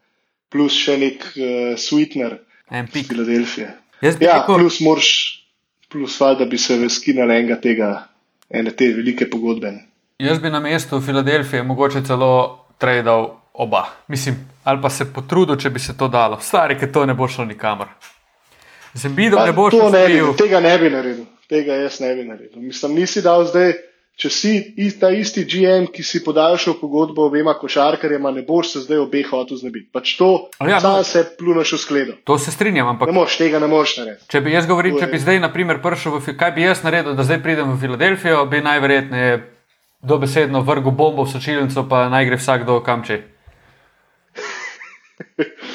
plus 0.54 0.76
še 0.78 1.00
nek 1.02 1.24
uh, 1.34 1.74
sweetener 1.82 2.38
En. 2.70 2.88
Filadelfije. 2.88 3.72
Jaz 4.02 4.18
bi 4.18 4.26
Ja, 4.26 4.38
rekel, 4.42 4.60
plus 4.62 4.80
moraš, 4.86 5.10
plus 5.90 6.20
valjda 6.20 6.46
bi 6.46 6.58
se 6.58 6.78
skinali 6.90 7.36
enega 7.40 7.58
tega, 7.62 7.90
ene 8.54 8.72
te 8.72 8.88
velike 8.94 9.30
pogodbe. 9.30 9.74
jaz 10.20 10.40
bi 10.40 10.50
na 10.50 10.60
mestu 10.60 11.02
Filadelfije 11.02 11.64
mogoče 11.64 12.04
celo 12.06 12.60
tradal 12.78 13.30
oba. 13.54 13.86
Mislim, 14.08 14.36
ali 14.64 14.82
pa 14.82 14.90
se 14.90 15.06
potrudil, 15.14 15.56
če 15.58 15.70
bi 15.70 15.80
se 15.80 15.98
to 15.98 16.08
dalo. 16.08 16.40
Stari, 16.42 16.78
ker 16.80 16.92
to 16.92 17.06
ne 17.06 17.14
bo 17.14 17.28
šlo 17.28 17.46
nikamor. 17.46 17.88
Z 18.94 19.06
Embidom 19.06 19.40
Pa 19.40 19.46
ne 19.46 19.52
boš 19.54 19.74
bi, 19.74 20.22
uspel. 20.22 20.34
tega 20.38 20.60
ne 20.60 20.78
bi 20.78 20.90
naredil, 20.90 21.26
tega 21.50 21.74
jaz 21.74 22.00
ne 22.00 22.16
bi 22.16 22.24
naredil. 22.24 22.62
Mislim, 22.62 22.94
nisi 22.96 23.22
dal 23.22 23.46
zdaj, 23.46 23.74
če 24.14 24.30
si 24.30 24.52
ta 24.94 25.10
isti 25.10 25.42
GM, 25.44 25.88
ki 25.88 26.04
si 26.04 26.22
podaljšal 26.22 26.76
pogodbo 26.76 27.26
obema 27.26 27.54
košarkarjema, 27.54 28.32
ne 28.32 28.42
boš 28.42 28.70
se 28.70 28.80
zdaj 28.80 28.98
obeh 29.00 29.26
hotel 29.26 29.58
znebiti. 29.58 29.90
Pač 29.90 30.16
to, 30.16 30.30
Ja, 30.60 30.70
ja, 30.70 30.80
sam 30.80 30.94
no. 30.94 31.04
se 31.04 31.24
pluneš 31.34 31.74
v 31.74 31.80
skledo. 31.80 32.14
To 32.24 32.38
se 32.38 32.52
strinjam, 32.52 32.88
ampak 32.88 33.08
Ne 33.08 33.14
moš, 33.14 33.38
tega 33.38 33.60
ne 33.60 33.68
moreš 33.68 33.98
narediti. 33.98 34.28
Če 34.28 34.42
bi 34.42 34.54
jaz 34.54 34.66
govoril, 34.66 34.96
če 34.96 35.08
bi 35.08 35.18
zdaj, 35.18 35.40
na 35.40 35.50
primer, 35.50 35.82
prišel 35.82 36.14
v 36.14 36.22
Fi- 36.22 36.38
kaj 36.38 36.52
bi 36.52 36.62
jaz 36.62 36.84
naredil, 36.84 37.14
da 37.14 37.24
zdaj 37.24 37.42
pridem 37.42 37.72
v 37.72 37.80
Filadelfijo, 37.80 38.46
bi 38.46 38.62
najverjetneje 38.62 39.34
dobesedno 40.04 40.62
vrgel 40.62 40.92
bombo 40.94 41.24
v 41.24 41.30
sočilnico, 41.30 41.84
pa 41.84 42.06
naj 42.08 42.26
gre 42.26 42.38
vsakdo 42.38 42.80
kam 42.82 43.02
če. 43.02 43.22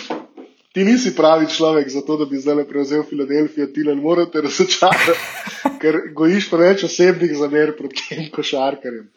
Ti 0.78 0.84
nisi 0.84 1.10
pravi 1.16 1.48
človek 1.50 1.88
za 1.90 2.00
to, 2.06 2.16
da 2.16 2.24
bi 2.30 2.38
zdaj 2.38 2.62
prevzel 2.68 3.02
Filadelfijo, 3.02 3.66
ti 3.66 3.82
ne 3.82 3.94
morete 3.98 4.40
razočarati, 4.40 5.16
ker 5.82 5.96
gojiš 6.14 6.50
preveč 6.50 6.84
osebnih 6.86 7.32
zamer 7.34 7.72
proti 7.78 8.04
tem 8.08 8.28
košarkarjem. 8.30 9.08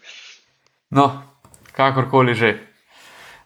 No, 0.89 1.21
kakorkoli 1.77 2.33
že. 2.33 2.49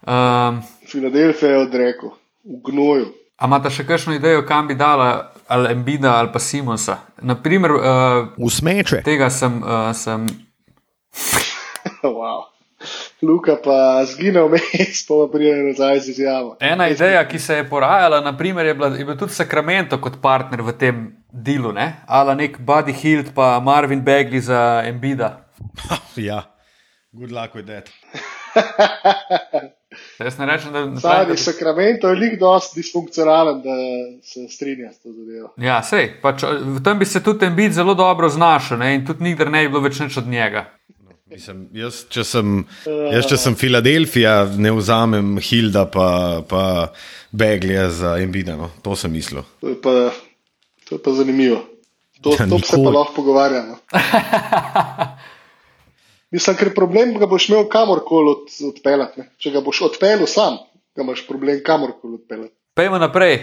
Um, 0.08 0.62
Filadelfija 0.88 1.50
je 1.50 1.60
odrekel, 1.66 2.16
v 2.44 2.62
gnoju. 2.70 3.12
a 3.36 3.44
imate 3.46 3.70
še 3.70 3.84
kakšno 3.84 4.16
idejo, 4.16 4.46
kam 4.48 4.64
bi 4.68 4.74
dala 4.74 5.34
ali 5.46 5.76
Embida 5.76 6.16
ali 6.16 6.32
pa 6.32 6.40
Simonsa? 6.40 6.96
Naprimer, 7.20 7.70
uh, 7.70 8.32
V 8.40 8.48
smeče. 8.50 9.02
tega 9.04 9.28
sem, 9.30 9.60
uh, 9.60 9.92
sem 9.92 10.24
wow. 12.16 12.48
Luka 13.22 13.56
pa 13.64 14.04
zgine 14.04 14.42
vmes, 14.44 15.06
pa 15.08 15.14
pa 15.14 15.28
pride 15.32 15.56
nazaj 15.62 16.00
z 16.00 16.08
izjavo. 16.08 16.56
Ena 16.60 16.88
ideja, 16.88 17.22
ki 17.28 17.38
se 17.38 17.54
je 17.56 17.68
porajala, 17.68 18.20
naprimer, 18.20 18.66
je, 18.66 18.74
bila, 18.74 18.88
je 18.96 19.04
bil 19.04 19.16
tudi 19.16 19.32
Sacramento 19.32 19.98
kot 20.00 20.20
partner 20.22 20.62
v 20.62 20.74
tem 20.76 21.06
delu, 21.32 21.72
ne? 21.72 21.94
ala 22.06 22.34
nek 22.34 22.58
Buddy 22.60 22.92
Hilt 22.92 23.32
pa 23.34 23.56
Marvin 23.60 24.04
Bagley 24.04 24.40
za 24.40 24.82
Embida. 24.84 25.48
Ja, 26.16 26.42
good 27.12 27.32
luck 27.32 27.54
with 27.54 27.66
that. 27.66 27.88
Jaz 30.18 30.38
ne 30.38 30.46
rečem, 30.46 30.72
da 30.72 31.00
Zadnji 31.00 31.36
Sacramento 31.36 32.08
je 32.08 32.14
lik 32.14 32.40
dosti 32.40 32.80
disfunkcionalen, 32.80 33.62
da 33.62 33.74
se 34.22 34.48
strinja 34.48 34.92
s 34.92 34.98
to 35.00 35.12
zadevo. 35.12 35.54
Ja, 35.56 35.82
sej, 35.82 36.10
pač, 36.22 36.42
v 36.44 36.82
tem 36.84 36.98
bi 36.98 37.04
se 37.04 37.22
tudi 37.24 37.46
Embid 37.46 37.72
zelo 37.72 37.94
dobro 37.94 38.28
znašel 38.28 38.78
ne? 38.78 38.94
in 38.94 39.06
tudi 39.06 39.24
nikdar 39.24 39.50
ne 39.50 39.62
bi 39.64 39.72
bilo 39.72 39.84
več 39.84 40.00
nič 40.00 40.16
od 40.16 40.28
njega. 40.28 40.66
Mislim, 41.26 41.64
jaz, 41.74 42.04
če 42.06 42.22
sem, 42.22 42.50
jaz, 42.86 43.24
če 43.26 43.36
sem 43.40 43.56
Filadelfija, 43.58 44.44
ne 44.62 44.70
vzamem 44.76 45.32
Hilda 45.42 45.82
pa, 45.90 46.06
pa 46.46 46.60
Beglija 47.34 47.88
za 47.90 48.12
Embida. 48.22 48.54
No. 48.54 48.68
To 48.86 48.94
sem 48.94 49.10
mislil. 49.10 49.42
To 49.58 49.72
je 49.72 49.74
pa, 49.82 49.94
to 50.86 50.94
je 50.94 51.00
pa 51.02 51.10
zanimivo. 51.18 51.58
To, 52.22 52.30
Ja, 52.38 52.46
to 52.48 52.60
se 52.62 52.78
pa 52.78 52.92
lahko 52.94 53.12
pogovarjamo. 53.18 53.74
Mislim, 56.34 56.56
ker 56.58 56.70
problem 56.74 57.16
ga 57.18 57.26
boš 57.30 57.48
imel 57.50 57.66
kamorkoli 57.70 58.30
od, 58.32 58.46
odpeljati. 58.70 59.20
ne. 59.20 59.26
Če 59.38 59.50
ga 59.58 59.62
boš 59.66 59.82
odpeljal 59.90 60.26
sam, 60.30 60.60
ga 60.96 61.02
imaš 61.04 61.26
problem 61.26 61.58
kamorkoli 61.66 62.20
odpeljati. 62.22 62.54
Pojdimo 62.74 63.02
naprej. 63.02 63.40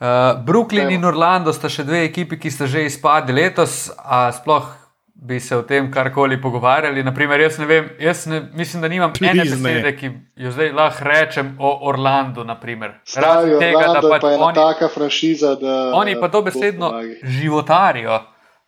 Uh, 0.00 0.36
Brooklyn 0.44 0.90
Evo. 0.90 0.96
in 0.98 1.04
Orlando 1.08 1.52
sta 1.56 1.70
še 1.72 1.84
dve 1.88 2.04
ekipi, 2.04 2.36
ki 2.36 2.50
sta 2.52 2.68
že 2.68 2.84
izpadli 2.84 3.32
letos, 3.40 3.86
a 3.96 4.26
sploh 4.36 4.68
bi 5.14 5.40
se 5.40 5.56
o 5.56 5.62
tem 5.62 5.90
karkoli 5.92 6.40
pogovarjali. 6.42 7.02
Naprimer, 7.02 7.40
jaz 7.40 7.58
ne 7.58 7.66
vem, 7.66 7.88
jaz 8.00 8.26
ne, 8.26 8.42
mislim, 8.52 8.82
da 8.82 8.88
nimam 8.88 9.12
Please 9.12 9.40
ene 9.40 9.44
ne. 9.44 9.56
besede, 9.56 9.96
ki 9.96 10.10
jo 10.36 10.50
zdaj 10.50 10.72
lahko 10.72 11.04
rečem 11.04 11.56
o 11.58 11.88
Orlandu. 11.88 12.44
Razen 12.44 13.58
tega, 13.58 13.78
da 13.78 13.78
Orlando 13.78 14.06
je 14.06 14.10
pač 14.10 14.22
pa 14.22 14.32
ena 14.32 14.44
oni, 14.44 14.54
taka 14.54 14.88
franšiza, 14.88 15.54
da. 15.54 15.90
oni 15.94 16.20
pa 16.20 16.28
dobesedno 16.28 16.90
Bog 16.90 17.00
pomagaj. 17.00 17.16
životarijo 17.22 18.20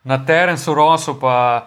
na 0.05 0.25
Terencu 0.27 0.75
Rosu, 0.75 1.21
pa 1.21 1.67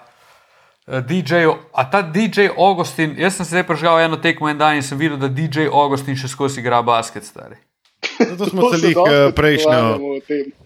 eh, 0.87 1.01
DJ-ju. 1.01 1.55
A 1.73 1.89
ta 1.89 2.01
DJ 2.01 2.49
Augustin, 2.57 3.15
jaz 3.17 3.35
sem 3.35 3.45
se 3.45 3.49
zdaj 3.49 3.67
prežgal 3.67 3.99
eno 3.99 4.17
tekmo 4.17 4.49
en 4.49 4.57
dan 4.57 4.75
in 4.75 4.83
sem 4.83 4.97
videl, 4.97 5.17
da 5.17 5.27
DJ 5.27 5.67
Augustin 5.73 6.15
še 6.15 6.27
skozi 6.27 6.63
igra 6.63 6.81
basket. 6.81 7.23
Stari. 7.23 7.68
Zato 8.19 8.45
smo 8.45 8.73
se 8.73 8.87
jih 8.87 8.97
prejšnjo. 9.35 9.99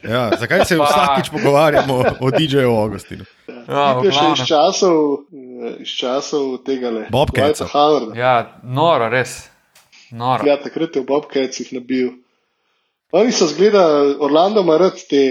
Ja, 0.04 0.32
zakaj 0.40 0.66
se 0.66 0.78
vsakič 0.80 1.30
pogovarjamo 1.32 2.04
o 2.20 2.32
DJ-ju 2.32 2.76
Augustinu? 2.76 3.26
Ja, 3.48 4.00
Je 4.04 4.12
še 4.12 4.26
iz 4.34 4.44
časov, 4.48 4.98
eh, 5.32 5.76
iz 5.86 5.94
časov 6.00 6.58
tega 6.66 6.90
le. 6.90 7.08
Howarda. 7.12 8.16
ja, 8.18 8.60
noro, 8.64 9.10
res. 9.10 9.50
Noro. 10.12 10.46
Ja, 10.46 10.58
takrat 10.62 10.96
je 10.96 11.02
v 11.02 11.06
Bobcatsih 11.10 11.74
nabil. 11.74 12.12
Oni 13.14 13.32
so 13.32 13.48
zgleda, 13.48 13.86
Orlando 14.20 14.62
ima 14.62 14.78
rad 14.78 14.98
te 15.10 15.24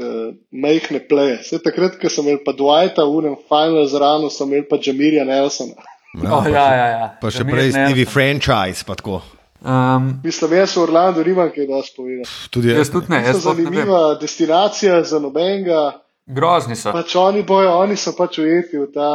uh, 0.00 0.32
majhne 0.52 1.00
pleje. 1.08 1.38
Vse 1.44 1.60
takrat, 1.64 1.96
ko 2.00 2.08
sem 2.12 2.28
imel 2.28 2.40
pa 2.44 2.52
Dwighta 2.56 3.04
v 3.04 3.16
unem 3.20 3.36
final 3.48 3.86
zranu, 3.88 4.30
sem 4.32 4.48
imel 4.48 4.66
pa 4.68 4.76
Jamirja 4.76 5.24
Nelsona. 5.24 5.76
Oh, 6.20 6.44
ja, 6.44 6.66
ja, 6.74 6.86
ja. 6.92 7.06
Pa 7.20 7.30
še 7.32 7.44
Jamir 7.44 7.56
prej 7.56 7.68
Nelson. 7.70 7.86
Stevie 7.86 8.08
franchise, 8.08 8.84
pa 8.84 8.96
tako. 8.98 9.22
Um, 9.60 10.20
Mislim, 10.24 10.52
jaz 10.56 10.76
v 10.76 10.82
Orlando 10.82 11.24
nimam 11.24 11.50
kaj 11.52 11.66
dosti 11.68 11.96
povedati. 11.96 12.30
Tudi 12.50 12.70
jaz 12.72 12.90
tudi 12.90 13.12
ne, 13.12 13.20
To 13.20 13.26
jaz 13.26 13.36
je 13.36 13.40
sploh 13.40 13.56
ne 13.56 13.64
zanimiva 13.64 14.14
destinacija 14.20 15.02
za 15.04 15.18
nobenega. 15.20 16.00
Grozni 16.26 16.76
so. 16.76 16.92
Pač 16.92 17.14
oni 17.20 17.42
bojo, 17.42 17.74
oni 17.82 17.96
so 17.96 18.14
pač 18.16 18.38
ujeti 18.40 18.78
v 18.78 18.86
ta 18.94 19.10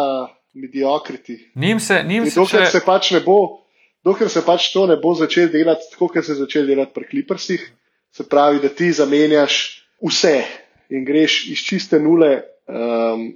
mediokriti. 0.53 1.51
Njim 1.55 1.79
se, 1.79 2.03
njim 2.05 2.29
se 2.29 2.39
Dokler 2.39 2.65
še, 2.65 2.71
se 2.71 2.83
pač 2.85 3.11
ne 3.15 3.23
bo, 3.25 3.39
dokler 4.05 4.29
se 4.29 4.43
pač 4.45 4.69
to 4.73 4.85
ne 4.87 4.99
bo 5.01 5.15
začelo 5.17 5.49
delati 5.51 5.89
tako, 5.91 6.11
kot 6.13 6.25
se 6.25 6.35
je 6.35 6.41
začelo 6.43 6.69
delati 6.69 6.93
pri 6.93 7.09
Clippersih, 7.09 7.65
se 8.13 8.27
pravi, 8.29 8.61
da 8.63 8.69
ti 8.69 8.91
zamenjaš 8.93 9.59
vse 10.05 10.37
in 10.93 11.05
greš 11.07 11.45
iz 11.51 11.63
čiste 11.65 11.99
nule 11.99 12.31
um, 12.69 13.31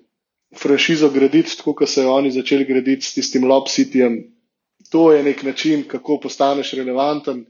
franšizo 0.55 1.09
graditi, 1.09 1.57
tako 1.57 1.73
kot 1.81 1.89
so 1.89 2.05
jo 2.05 2.13
oni 2.13 2.31
začeli 2.31 2.67
graditi 2.69 3.05
s 3.05 3.17
tistim 3.17 3.47
Lob 3.49 3.67
Cityjem. 3.67 4.21
To 4.89 5.11
je 5.11 5.23
nek 5.23 5.43
način, 5.43 5.83
kako 5.87 6.19
postaneš 6.23 6.73
relevanten. 6.73 7.45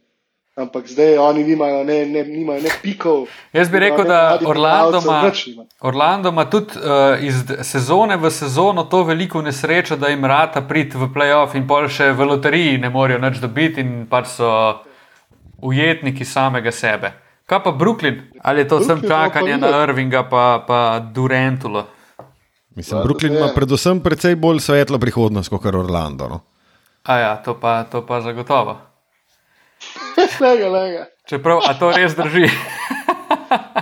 Ampak 0.60 0.88
zdaj 0.88 1.18
oni 1.18 1.44
nimajo 1.44 1.84
ne, 1.84 2.06
ne, 2.06 2.24
nimajo 2.24 2.62
ne 2.62 2.70
pikov. 2.82 3.28
Jaz 3.54 3.70
bi 3.70 3.80
rekel, 3.80 4.04
da 4.06 4.40
Orlando 4.46 5.00
ima-. 5.00 5.32
Orlando 5.80 6.30
ima 6.30 6.50
tudi 6.50 6.76
uh, 6.76 7.24
iz 7.24 7.36
sezone 7.62 8.18
v 8.18 8.32
sezono 8.32 8.84
to 8.84 9.04
veliko 9.04 9.42
nesrečo, 9.42 9.96
da 9.96 10.08
jim 10.08 10.26
rata 10.26 10.62
priti 10.62 10.98
v 10.98 11.08
playoff 11.16 11.56
in 11.56 11.68
pol 11.68 11.88
še 11.88 12.12
v 12.12 12.28
loteriji 12.28 12.78
ne 12.78 12.90
morejo 12.90 13.22
nič 13.24 13.40
dobiti 13.40 13.80
in 13.80 14.04
pač 14.10 14.36
so 14.36 14.52
ujetniki 15.64 16.26
samega 16.26 16.72
sebe. 16.76 17.14
Kaj 17.48 17.64
pa 17.64 17.72
Brooklyn? 17.72 18.20
Ali 18.44 18.62
je 18.62 18.68
to 18.68 18.84
Brooklyn 18.84 19.02
pa 19.02 19.08
čakanje 19.08 19.58
na. 19.58 19.72
Irvinga 19.84 20.28
pa, 20.30 20.64
pa 20.68 21.00
Durantulo? 21.00 21.88
Mislim, 22.76 23.00
Ja, 23.00 23.06
Brooklyn 23.06 23.38
ima 23.38 23.48
predvsem 23.56 24.04
precej 24.04 24.36
bolj 24.36 24.60
svetlo 24.60 25.00
prihodnost 25.00 25.50
kot 25.50 25.66
Orlando. 25.66 26.28
No? 26.28 26.49
A 27.10 27.14
ja, 27.18 27.32
to 27.42 27.58
pa, 27.58 27.84
to 27.90 28.06
pa 28.06 28.22
zagotovo. 28.22 28.78
Lega, 30.44 30.68
lega. 30.70 31.04
Čeprav, 31.26 31.64
a 31.66 31.74
to 31.74 31.90
res 31.90 32.14
drži? 32.14 32.46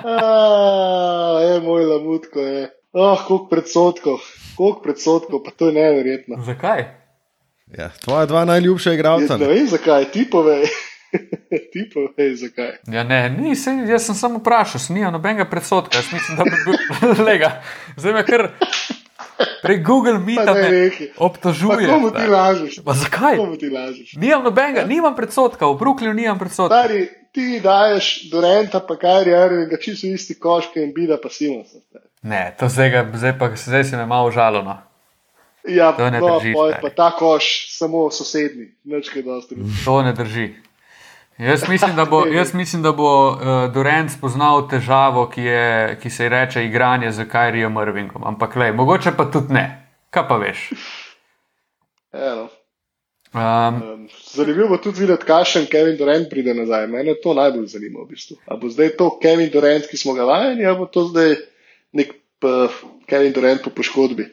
A, 0.08 1.40
Je 1.44 1.60
moj 1.60 1.86
lamutko, 1.86 2.40
je. 2.40 2.70
Oh, 2.94 3.20
koliko 3.28 3.48
predsotkov, 3.52 4.18
koliko 4.56 4.80
predsotkov, 4.82 5.44
pa 5.44 5.52
to 5.52 5.68
je 5.68 5.74
neverjetno. 5.74 6.40
Zakaj? 6.44 6.86
Ja, 7.78 7.90
tvoja 8.04 8.26
dva 8.26 8.46
najljubša 8.46 8.94
igralca. 8.94 9.38
ne 9.38 9.48
vem 9.48 9.68
zakaj, 9.68 10.06
ti 10.12 10.24
povej. 10.32 10.64
ti 11.74 11.84
povej 11.94 12.36
zakaj. 12.36 12.72
Ja, 12.88 13.04
ne, 13.04 13.30
ni, 13.30 13.56
se, 13.56 13.72
jaz 13.90 14.06
sem 14.08 14.16
samo 14.16 14.40
vprašal, 14.40 14.80
sem 14.80 14.96
nimam 14.96 15.14
nobenega 15.14 15.46
predsotka. 15.50 15.98
Jaz 15.98 16.08
mislim, 16.14 16.38
da 16.38 16.44
bi 16.44 16.56
bil 16.66 17.26
lega. 17.26 17.52
Zdaj 17.98 18.14
me 18.14 18.24
kar 18.26 18.48
prek 19.62 19.84
Google 19.86 20.18
Pa 20.18 20.54
ne 20.54 20.70
me. 20.70 20.90
Pa 21.16 21.26
obtožuje. 21.26 21.88
komu 21.88 22.12
ti 22.12 22.26
lažeš? 22.28 22.82
Pa 22.86 22.94
zakaj? 22.94 23.38
Ti 23.60 23.70
lažeš? 23.70 24.08
Nimam 24.16 24.44
nobenega, 24.44 24.84
nimam 24.84 25.16
predsotka, 25.16 25.68
v 25.68 25.78
Brooklynu 25.78 26.14
nimam 26.14 26.40
predsotka. 26.40 26.74
Stari, 26.74 27.10
ti 27.32 27.60
daješ 27.64 28.30
Dorenta, 28.32 28.80
pa 28.80 28.96
Kajri 28.96 29.32
Irvinga, 29.32 29.78
čisto 29.78 30.08
isti 30.08 30.36
koške 30.36 30.82
in 30.82 30.94
bida 30.94 31.18
pa 31.18 31.30
Simonsa. 31.30 31.78
Ne, 32.22 32.56
to 32.60 32.66
zdaj, 32.66 32.90
ga, 32.90 33.02
zdaj, 33.14 33.34
pa, 33.40 33.54
zdaj 33.56 33.84
se 33.84 33.98
me 33.98 34.06
malo 34.06 34.32
žalo. 34.32 34.62
No. 34.62 34.78
Ja, 35.68 35.92
To 35.92 36.10
ne 36.10 36.20
no, 36.20 36.40
drži, 36.40 36.56
stari. 36.56 36.82
pa 36.82 36.90
ta 36.90 37.12
koš, 37.12 37.68
samo 37.78 38.08
sosednji, 38.12 38.72
nič 38.84 39.10
kaj 39.10 39.22
dosti. 39.24 39.56
To 39.86 40.02
ne 40.02 40.14
drži. 40.14 40.56
Jaz 41.38 41.70
mislim, 41.70 41.96
da 41.96 42.06
bo, 42.06 42.26
mislim, 42.54 42.82
da 42.82 42.92
bo 42.92 43.30
uh, 43.30 43.38
Durant 43.74 44.12
spoznal 44.12 44.68
težavo, 44.70 45.28
ki, 45.30 45.42
je, 45.42 45.98
ki 46.02 46.10
se 46.10 46.24
ji 46.24 46.30
reče 46.30 46.66
igranje 46.66 47.12
z 47.12 47.28
Kajrijem 47.30 47.78
Irvingom. 47.78 48.24
Ampak, 48.26 48.56
le, 48.56 48.72
mogoče 48.72 49.14
pa 49.18 49.28
tudi 49.32 49.54
ne. 49.54 49.66
Kaj 50.10 50.28
pa 50.28 50.38
veš? 50.42 50.70
Eno. 52.14 52.48
Um, 53.38 54.08
zanimivo 54.34 54.68
bo 54.68 54.78
tudi 54.82 55.04
videti, 55.04 55.26
kakšen 55.28 55.68
Kevin 55.70 55.98
Durant 55.98 56.30
pride 56.30 56.54
nazaj. 56.58 56.88
Mene 56.88 57.14
to 57.24 57.36
najbolj 57.38 57.68
zanima 57.68 58.02
v 58.02 58.16
bistvu. 58.16 58.40
A 58.48 58.58
bo 58.58 58.72
zdaj 58.72 58.96
to 58.98 59.12
Kevin 59.22 59.52
Durant, 59.54 59.86
ki 59.86 59.98
smo 59.98 60.16
ga 60.18 60.26
vajeni, 60.26 60.66
ali 60.66 60.80
bo 60.80 60.88
to 60.90 61.06
zdaj 61.12 61.36
nek 61.94 62.16
uh, 62.48 62.82
Kevin 63.06 63.36
Durant 63.36 63.62
po 63.62 63.70
poškodbi. 63.70 64.26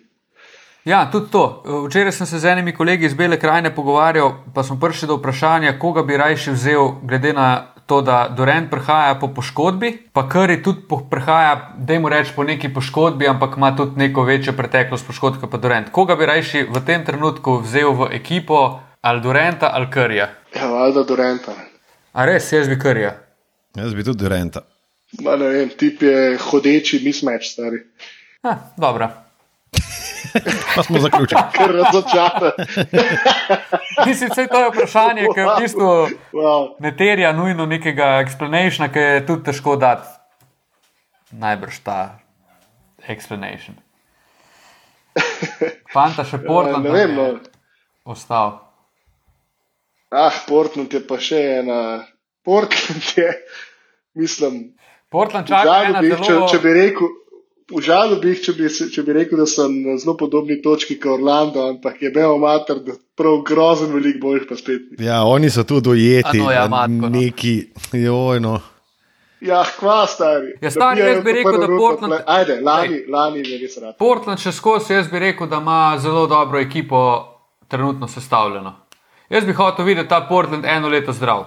Ja, 0.84 1.10
tudi 1.12 1.30
to. 1.30 1.62
Včeraj 1.86 2.12
sem 2.12 2.26
se 2.26 2.38
z 2.38 2.44
enimi 2.44 2.74
kolegi 2.74 3.06
iz 3.06 3.14
Bele 3.14 3.38
krajine 3.40 3.74
pogovarjal, 3.74 4.34
pa 4.54 4.62
smo 4.62 4.76
prišli 4.80 5.08
do 5.08 5.16
vprašanja, 5.16 5.78
koga 5.78 6.02
bi 6.02 6.16
rajši 6.16 6.52
vzel, 6.52 6.90
glede 7.02 7.32
na 7.32 7.72
to, 7.86 8.02
da 8.02 8.28
Dorent 8.36 8.70
prihaja 8.70 9.14
po 9.20 9.28
poškodbi, 9.34 9.92
pa 10.12 10.28
Curry 10.28 10.62
tudi 10.64 10.84
po, 10.88 11.00
prihaja, 11.10 11.72
da 11.78 11.98
mu 12.00 12.08
reč 12.08 12.34
po 12.36 12.44
neki 12.44 12.68
poškodbi, 12.74 13.28
ampak 13.28 13.56
ima 13.56 13.72
tudi 13.76 13.96
neko 13.96 14.22
večjo 14.22 14.52
preteklost 14.52 15.06
poškodb 15.06 15.40
kot 15.40 15.50
pa 15.50 15.56
Dorent. 15.56 15.88
Koga 15.90 16.16
bi 16.20 16.26
rajši 16.26 16.66
v 16.68 16.84
tem 16.86 17.04
trenutku 17.04 17.58
vzel 17.64 17.92
v 17.92 18.12
ekipo, 18.12 18.80
ali 19.00 19.20
Dorenta 19.20 19.72
ali 19.72 19.88
Curryja? 19.94 20.28
Ja, 20.54 20.68
valjda 20.68 21.02
Duranta. 21.08 21.56
A 22.12 22.28
res, 22.28 22.52
jaz 22.52 22.68
bi 22.68 22.76
Curryja. 22.76 23.16
Jaz 23.76 23.94
bi 23.94 24.04
tudi 24.04 24.20
Durenta. 24.28 24.66
Ma 25.24 25.36
ne 25.40 25.48
vem, 25.48 25.68
tip 25.80 26.02
je 26.02 26.36
hodeči 26.50 27.00
mismatch, 27.04 27.56
stari. 27.56 27.86
Ha, 28.44 28.58
dobro. 28.76 29.08
Pa 30.76 30.82
smo 30.82 30.98
zaključili. 30.98 31.40
Ker 31.56 31.70
razočara. 31.70 32.52
Mislim, 34.06 34.30
to 34.52 34.60
je 34.60 34.68
vprašanje, 34.68 35.28
ki 35.34 35.40
v 35.40 35.54
bistvu 35.60 36.08
ne 36.80 36.96
terja 36.96 37.32
nujno 37.32 37.66
nekega 37.66 38.18
explanaciona, 38.24 38.90
ki 38.92 38.98
je 38.98 39.26
tudi 39.26 39.44
težko 39.50 39.76
dati. 39.76 40.08
Najbrž 41.32 41.78
ta 41.84 42.18
explanation. 43.08 43.78
Fanta 45.94 46.24
še 46.26 46.40
Portland 46.42 46.84
ne 46.84 46.90
nam 46.90 46.98
vem, 46.98 47.14
no. 47.14 47.26
ostal. 48.04 48.58
Ah, 50.10 50.34
Portland 50.48 50.92
je 50.94 51.02
pa 51.06 51.18
še 51.18 51.40
ena. 51.60 51.78
Portland 52.44 53.06
je, 53.16 53.30
mislim, 54.18 54.74
Portland 55.10 55.48
čaka 55.48 56.00
bi, 56.00 56.10
jih, 56.10 56.18
če, 56.18 56.32
zelo. 56.32 56.48
če 56.50 56.60
bi 56.62 56.74
rekel. 56.74 57.12
V 57.72 57.80
žalu 57.80 58.18
bi, 58.20 58.28
jih, 58.28 58.42
če 58.44 58.52
bi, 58.52 58.68
če 58.68 59.02
bi 59.02 59.12
rekel, 59.12 59.38
da 59.38 59.46
sem 59.46 59.72
na 59.82 59.94
zelo 59.96 60.12
podobni 60.16 60.58
točki 60.60 60.98
kot 60.98 61.14
Orlando, 61.14 61.62
ampak 61.66 62.02
je 62.02 62.10
bil 62.10 62.36
mater, 62.36 62.76
da 62.78 62.92
prav 63.16 63.38
grozen, 63.42 63.88
veliko 63.88 64.18
boljš 64.20 64.48
pa 64.48 64.56
spet. 64.56 64.82
Ja, 65.00 65.22
oni 65.24 65.48
so 65.48 65.64
tu 65.64 65.80
dojeti. 65.80 66.28
A 66.34 66.42
no, 66.42 66.50
ja, 66.50 66.66
matko, 66.68 67.08
no. 67.08 67.08
Neki, 67.10 67.54
jojno. 67.94 68.58
Ja, 69.40 69.62
kva 69.70 70.06
stari. 70.06 70.54
Ja, 70.60 70.70
stari, 70.70 71.00
jaz 71.00 71.24
bi 71.24 71.32
rekel, 71.32 71.52
da 71.54 71.66
Portland- 71.68 72.12
ple- 72.12 72.22
Ajde, 72.26 72.58
lani, 72.60 73.02
lani 73.08 73.42
je 73.42 73.58
res 73.58 73.76
rad. 73.78 73.96
Portland 73.98 74.40
še 74.40 74.52
skozi, 74.52 74.92
jaz 74.92 75.08
bi 75.08 75.18
rekel, 75.20 75.46
da 75.46 75.56
ima 75.56 75.78
zelo 75.98 76.26
dobro 76.26 76.60
ekipo 76.60 77.00
trenutno 77.68 78.08
sestavljeno. 78.08 78.74
Jaz 79.30 79.44
bi 79.44 79.52
hotel 79.52 79.84
videti 79.84 80.08
ta 80.08 80.20
Portland 80.20 80.64
eno 80.66 80.88
leto 80.88 81.12
zdrav. 81.12 81.44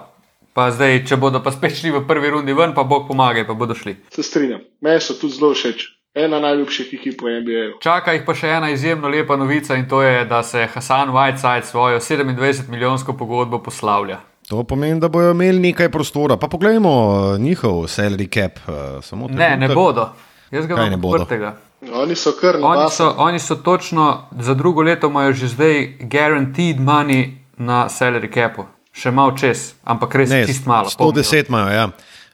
Pa 0.52 0.70
zdaj, 0.70 1.04
če 1.06 1.16
bodo 1.16 1.38
pa 1.38 1.50
spet 1.50 1.74
šli 1.74 1.90
v 1.90 2.02
prvi 2.02 2.30
rundi 2.30 2.52
ven, 2.52 2.74
pa 2.74 2.82
Bog 2.82 3.06
pomagaj, 3.06 3.46
pa 3.46 3.54
bodo 3.54 3.74
šli. 3.74 3.96
Se 4.10 4.22
strinjam. 4.22 4.60
Meni 4.80 5.00
so 5.00 5.14
tudi 5.14 5.34
zelo 5.34 5.54
všeč. 5.54 5.97
Ena 6.14 6.40
najljubših 6.40 6.94
ekip 6.94 7.20
v 7.22 7.40
NBA. 7.40 7.64
Čaka 7.80 8.12
jih 8.12 8.22
pa 8.26 8.34
še 8.34 8.48
ena 8.48 8.70
izjemno 8.70 9.08
lepa 9.08 9.36
novica 9.36 9.76
in 9.76 9.88
to 9.88 10.02
je, 10.02 10.24
da 10.24 10.42
se 10.42 10.66
Hasan 10.66 11.08
Whiteside 11.08 11.62
svojo 11.62 12.00
27 12.00 12.68
milijonsko 12.68 13.12
pogodbo 13.12 13.58
poslavlja. 13.58 14.18
To 14.48 14.64
pomeni, 14.64 15.00
da 15.00 15.08
bodo 15.08 15.30
imeli 15.30 15.58
nekaj 15.60 15.88
prostora. 15.88 16.36
Pa 16.36 16.48
poglejmo 16.48 16.90
eh, 16.90 17.38
njihov 17.38 17.72
salary 17.84 18.26
cap. 18.28 18.58
eh, 18.58 18.72
samo 19.02 19.28
Ne, 19.28 19.56
ne 19.56 19.68
bodo. 19.68 20.08
Jaz 20.50 20.66
ga 20.66 20.88
ne 20.88 20.96
bodo? 20.96 21.22
odprtega. 21.22 21.56
Oni 21.92 22.14
so 22.14 22.32
kar 22.32 22.58
na 22.58 22.66
Oni 22.66 22.90
so, 22.90 23.14
oni 23.18 23.38
so 23.38 23.54
točno 23.56 24.06
za 24.32 24.54
drugo 24.54 24.82
leto 24.82 25.06
imajo 25.06 25.32
že 25.32 25.46
zdaj 25.48 25.74
guaranteed 26.00 26.80
money 26.80 27.28
na 27.56 27.88
salary 27.88 28.34
capu. 28.34 28.64
Še 28.92 29.10
malo 29.10 29.32
čez, 29.32 29.74
ampak 29.84 30.14
res 30.14 30.30
Ne, 30.30 30.46
čist 30.46 30.66
malo. 30.66 30.88
pol 30.98 31.06
milijona. 31.06 31.28
110 31.28 31.48
imajo. 31.48 31.68
Ja. 31.70 31.84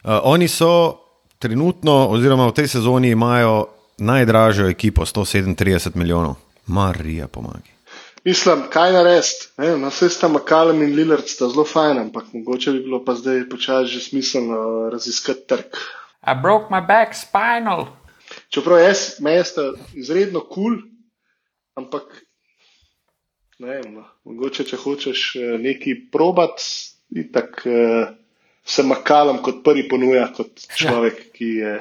Uh, 0.04 0.20
oni 0.24 0.48
so 0.48 1.03
trenutno, 1.44 2.08
oziroma 2.08 2.48
v 2.48 2.56
tej 2.56 2.72
sezoni, 2.78 3.12
imajo 3.12 3.68
najdražjo 4.00 4.68
ekipo, 4.72 5.04
137 5.04 5.92
milijonov. 6.00 6.40
Marija, 6.66 7.28
pomagi. 7.28 7.74
Mislim, 8.24 8.62
kaj 8.72 8.92
narediti. 8.92 9.50
Ne 9.60 9.68
vem, 9.68 9.82
no, 9.82 9.90
Vse 9.92 10.08
sta 10.08 10.30
McCallum 10.32 10.80
in 10.82 10.94
Lillard 10.96 11.28
sta 11.28 11.48
zelo 11.52 11.66
fajn, 11.68 11.98
ampak 12.06 12.32
mogoče 12.32 12.72
bi 12.72 12.80
bilo 12.86 13.02
pa 13.04 13.12
zdaj 13.14 13.44
počasi 13.52 13.92
že 13.92 14.00
smiselno 14.00 14.88
raziskati 14.92 15.44
trg. 15.48 15.76
I 16.24 16.32
broke 16.42 16.72
my 16.72 16.80
back 16.80 17.12
spinal. 17.12 17.86
Čeprav 18.48 18.80
jaz, 18.80 19.20
meni 19.20 19.44
sta 19.44 19.74
izredno 19.92 20.40
kul, 20.40 20.54
cool, 20.54 20.78
ampak 21.76 22.08
ne 23.58 23.68
vem, 23.76 23.94
no, 23.94 24.06
mogoče 24.24 24.64
če 24.64 24.80
hočeš 24.80 25.24
eh, 25.36 25.54
nekaj 25.60 25.98
probat, 26.12 26.64
itak, 27.12 27.60
eh, 27.68 28.08
se 28.64 28.82
Makalom 28.82 29.38
kot 29.42 29.62
prvi 29.64 29.88
ponuja, 29.88 30.28
kot 30.36 30.66
človek, 30.76 31.18
ja. 31.18 31.30
ki 31.32 31.44
je 31.44 31.74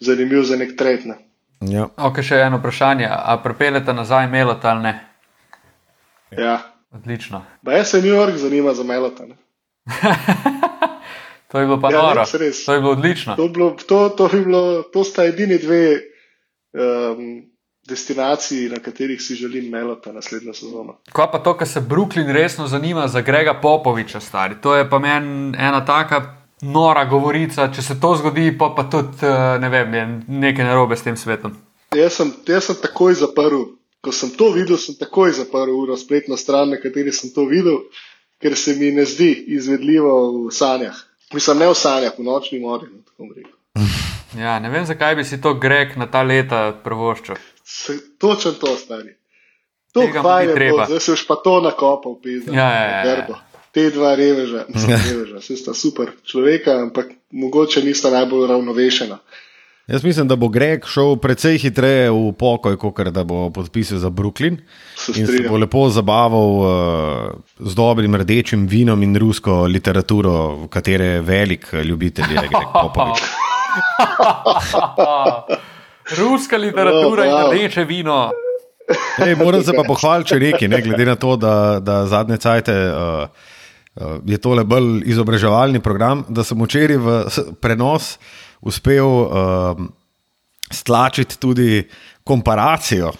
zanimiv 0.00 0.42
za 0.44 0.56
nek 0.56 0.76
tretne. 0.76 1.18
Ja. 1.64 1.88
Ok, 1.96 2.20
še 2.22 2.42
eno 2.44 2.58
vprašanje. 2.60 3.08
A 3.08 3.38
pripeljete 3.42 3.92
nazaj 3.92 4.28
Melot 4.28 4.64
ali 4.64 4.82
ne? 4.82 4.94
Ja. 6.30 6.58
Odlično. 6.92 7.44
Ba 7.62 7.72
jaz 7.72 7.90
se 7.90 8.02
New 8.02 8.12
York 8.12 8.36
zanima 8.36 8.74
za 8.74 8.84
Melota. 8.84 9.24
Ne? 9.26 9.36
To 11.48 11.60
je 11.60 11.66
bilo 11.66 11.78
pa 11.80 11.86
Ja, 11.92 12.02
noro. 12.02 12.20
res, 12.20 12.34
res. 12.34 12.64
To 12.66 12.74
je 12.74 12.80
bilo 12.80 12.92
odlično. 12.92 13.36
To, 13.36 13.46
bi 13.46 13.52
bilo, 13.54 13.76
to, 13.78 14.08
to, 14.08 14.28
bi 14.28 14.40
bilo, 14.44 14.82
to 14.82 15.04
sta 15.04 15.22
edini 15.24 15.54
dve 15.58 16.00
um, 16.72 17.46
destinaciji, 17.88 18.68
na 18.68 18.78
katerih 18.78 19.22
si 19.22 19.34
želim 19.34 19.70
Melota 19.70 20.12
naslednjo 20.12 20.54
sezono. 20.54 20.96
Kaj 21.12 21.26
pa 21.32 21.38
to, 21.42 21.56
kar 21.56 21.68
se 21.68 21.80
Brooklyn 21.80 22.32
resno 22.32 22.66
zanima 22.66 23.08
za 23.08 23.20
Grega 23.20 23.54
Popoviča, 23.60 24.20
stari. 24.20 24.54
To 24.60 24.74
je 24.76 24.90
pa 24.90 24.98
meni 24.98 25.56
ena 25.58 25.84
taka 25.84 26.44
nora 26.60 27.04
govorica. 27.04 27.68
Če 27.74 27.82
se 27.82 28.00
to 28.00 28.14
zgodi, 28.16 28.52
pa, 28.58 28.72
pa 28.76 28.86
tudi 28.90 29.26
eh, 29.26 29.58
ne 29.60 29.68
vem, 29.68 29.94
je 29.94 30.04
nekaj 30.28 30.64
narobe 30.64 30.96
s 30.96 31.06
tem 31.06 31.16
svetom. 31.16 31.56
Jaz 31.94 32.18
sem, 32.18 32.32
jaz 32.48 32.70
sem 32.70 32.78
takoj 32.82 33.14
zaprl, 33.20 33.66
ko 34.02 34.12
sem 34.12 34.32
to 34.34 34.50
videl, 34.54 34.78
sem 34.80 34.96
takoj 34.98 35.32
zaprl 35.36 35.74
uro 35.74 35.96
spletno 35.96 36.36
stran, 36.36 36.72
na 36.74 36.80
kateri 36.82 37.12
sem 37.12 37.30
to 37.34 37.46
videl, 37.50 37.84
ker 38.42 38.56
se 38.58 38.74
mi 38.78 38.90
ne 38.92 39.04
zdi 39.06 39.30
izvedljivo 39.56 40.14
v 40.48 40.52
sanjah. 40.52 40.96
Mislim, 41.34 41.62
ne 41.62 41.70
v 41.70 41.76
sanjah, 41.78 42.16
v 42.18 42.26
nočni 42.26 42.60
mori. 42.60 42.90
no. 43.18 43.86
Ja, 44.38 44.58
ne 44.58 44.70
vem, 44.70 44.86
zakaj 44.86 45.14
bi 45.14 45.24
si 45.24 45.40
to 45.40 45.54
Greg 45.54 45.94
na 45.96 46.06
ta 46.10 46.22
leta 46.26 46.72
prvoščil. 46.84 47.38
Se, 47.74 48.18
točno 48.18 48.52
to 48.52 48.76
stari. 48.76 49.16
To 49.92 50.00
Tega 50.00 50.22
mu 50.22 50.28
ni 50.28 50.32
fajn 50.34 50.48
je 50.48 50.54
treba. 50.54 50.76
bilo, 50.76 50.86
zdaj 50.86 51.00
se 51.00 51.12
už 51.12 51.26
pa 51.26 51.34
to 51.44 51.60
nakopal, 51.60 52.14
pizda. 52.22 52.52
Ja, 52.52 52.70
ja, 52.70 53.06
ja, 53.06 53.16
ja. 53.16 53.40
Te 53.74 53.90
dva 53.90 54.14
reveža, 54.14 54.64
mislim, 54.68 54.98
reveža, 55.10 55.38
vse 55.42 55.56
sta 55.56 55.74
super 55.74 56.12
človeka, 56.22 56.70
ampak 56.82 57.06
mogoče 57.30 57.82
nista 57.82 58.10
najbolj 58.10 58.46
ravnovešena. 58.48 59.18
Jaz 59.86 60.04
mislim, 60.04 60.28
da 60.28 60.36
bo 60.36 60.48
Greg 60.48 60.86
šel 60.86 61.16
precej 61.20 61.58
hitreje 61.58 62.10
v 62.10 62.32
pokoj, 62.38 62.76
kot 62.80 63.00
da 63.12 63.24
bo 63.24 63.50
podpisal 63.50 63.98
za 63.98 64.08
Brooklyn. 64.10 64.56
Se 64.96 65.12
In 65.20 65.26
se 65.26 65.42
bo 65.48 65.58
lepo 65.58 65.88
zabaval 65.90 66.48
uh, 66.56 66.68
z 67.58 67.74
dobrim 67.74 68.14
rdečim 68.16 68.66
vinom 68.70 69.02
in 69.02 69.16
rusko 69.16 69.66
literaturo, 69.66 70.64
v 70.64 70.68
katere 70.68 71.04
je 71.04 71.20
velik 71.20 71.72
ljubitelj 71.84 72.32
je 72.32 72.48
Greg 72.48 72.72
Popovič. 72.82 73.22
Ruska 76.18 76.56
literatura 76.56 77.22
Oh, 77.22 77.26
in 77.26 77.34
wow. 77.34 77.52
rdeče 77.52 77.84
vino. 77.84 78.30
Ej, 79.24 79.34
moram 79.40 79.62
se 79.64 79.72
pa 79.72 79.82
pohvaliti, 79.86 80.28
če 80.28 80.38
reki, 80.38 80.68
ne 80.68 80.80
glede 80.84 81.04
na 81.08 81.14
to, 81.16 81.36
da, 81.40 81.80
da 81.80 82.06
zadnje 82.06 82.36
cajte. 82.36 82.72
Uh, 82.72 83.28
uh, 83.96 84.16
Je 84.26 84.38
tole 84.38 84.64
bolj 84.64 85.02
izobraževalni 85.08 85.80
program, 85.80 86.24
da 86.28 86.44
sem 86.44 86.60
včeraj 86.60 86.96
v 86.96 87.14
prenos 87.62 88.18
uspel 88.60 89.06
um, 89.06 89.92
stlačiti 90.72 91.38
tudi 91.38 91.84
komparacijo 92.24 93.12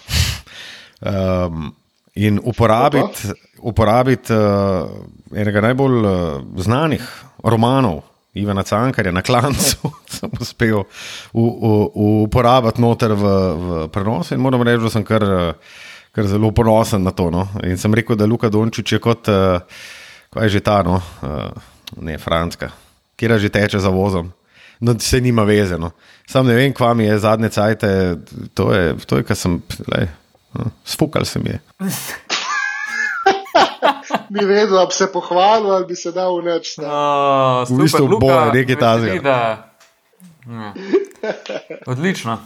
um, 1.01 1.69
in 2.15 2.39
uporabiti, 2.43 3.31
uporabiti 3.61 4.33
uh, 4.33 4.89
enega 5.35 5.61
najbolj 5.61 5.97
uh, 6.01 6.11
znanih 6.57 7.05
romanov, 7.43 8.01
Ivana 8.35 8.63
Cankarja, 8.63 9.11
na 9.11 9.21
klancu, 9.21 9.91
sem 10.15 10.31
uspel 10.41 10.83
uporabiti 11.33 12.83
noter 12.83 13.15
v, 13.15 13.35
v 13.55 13.85
prenosu 13.93 14.35
in 14.35 14.43
moram 14.43 14.65
reči, 14.65 14.83
da 14.83 14.91
sem 14.91 15.05
kar, 15.07 15.23
kar 16.15 16.27
zelo 16.27 16.51
ponosen 16.51 17.03
na 17.03 17.15
to. 17.15 17.29
No. 17.31 17.47
In 17.63 17.79
sem 17.79 17.95
rekel, 17.95 18.19
da 18.19 18.27
Luka 18.27 18.51
Dončić 18.51 18.97
je 18.97 18.99
kot, 18.99 19.31
uh, 19.31 19.63
kaj 20.35 20.49
je 20.49 20.57
že 20.57 20.65
ta, 20.65 20.81
no, 20.83 20.99
uh, 20.99 22.03
ne 22.03 22.17
Franska, 22.19 22.73
kjer 23.15 23.37
že 23.39 23.53
teče 23.53 23.79
za 23.79 23.89
vozom. 23.89 24.33
No, 24.83 24.97
se 24.99 25.21
nima 25.23 25.45
veze. 25.47 25.79
No. 25.79 25.93
Sam 26.27 26.51
ne 26.51 26.57
vem, 26.57 26.73
kva 26.75 26.91
mi 26.93 27.07
je 27.07 27.19
zadnje 27.23 27.49
cajte, 27.55 27.89
to 28.53 28.73
je, 28.73 28.95
to 29.07 29.21
je 29.21 29.23
kar 29.23 29.39
sem, 29.39 29.61
no, 30.53 30.71
sfukal 30.83 31.25
se 31.25 31.39
mi 31.39 31.55
je. 31.55 31.59
Ni 34.29 34.45
vedel, 34.45 34.77
ali 34.77 34.87
bi 34.87 34.93
se 34.93 35.07
pohvalil 35.07 35.71
ali 35.71 35.85
bi 35.85 35.95
se 35.95 36.11
dal 36.11 36.35
v 36.35 36.43
neč. 36.45 36.77
Uh, 36.77 36.83
V 36.83 37.67
super, 37.67 37.81
bistvu 37.81 38.05
Luka, 38.05 38.19
boje, 38.21 38.51
nekaj 38.53 38.75
takega. 38.77 39.21
da- 39.21 39.71
Ja. 40.47 40.73
Odlično. 41.85 42.37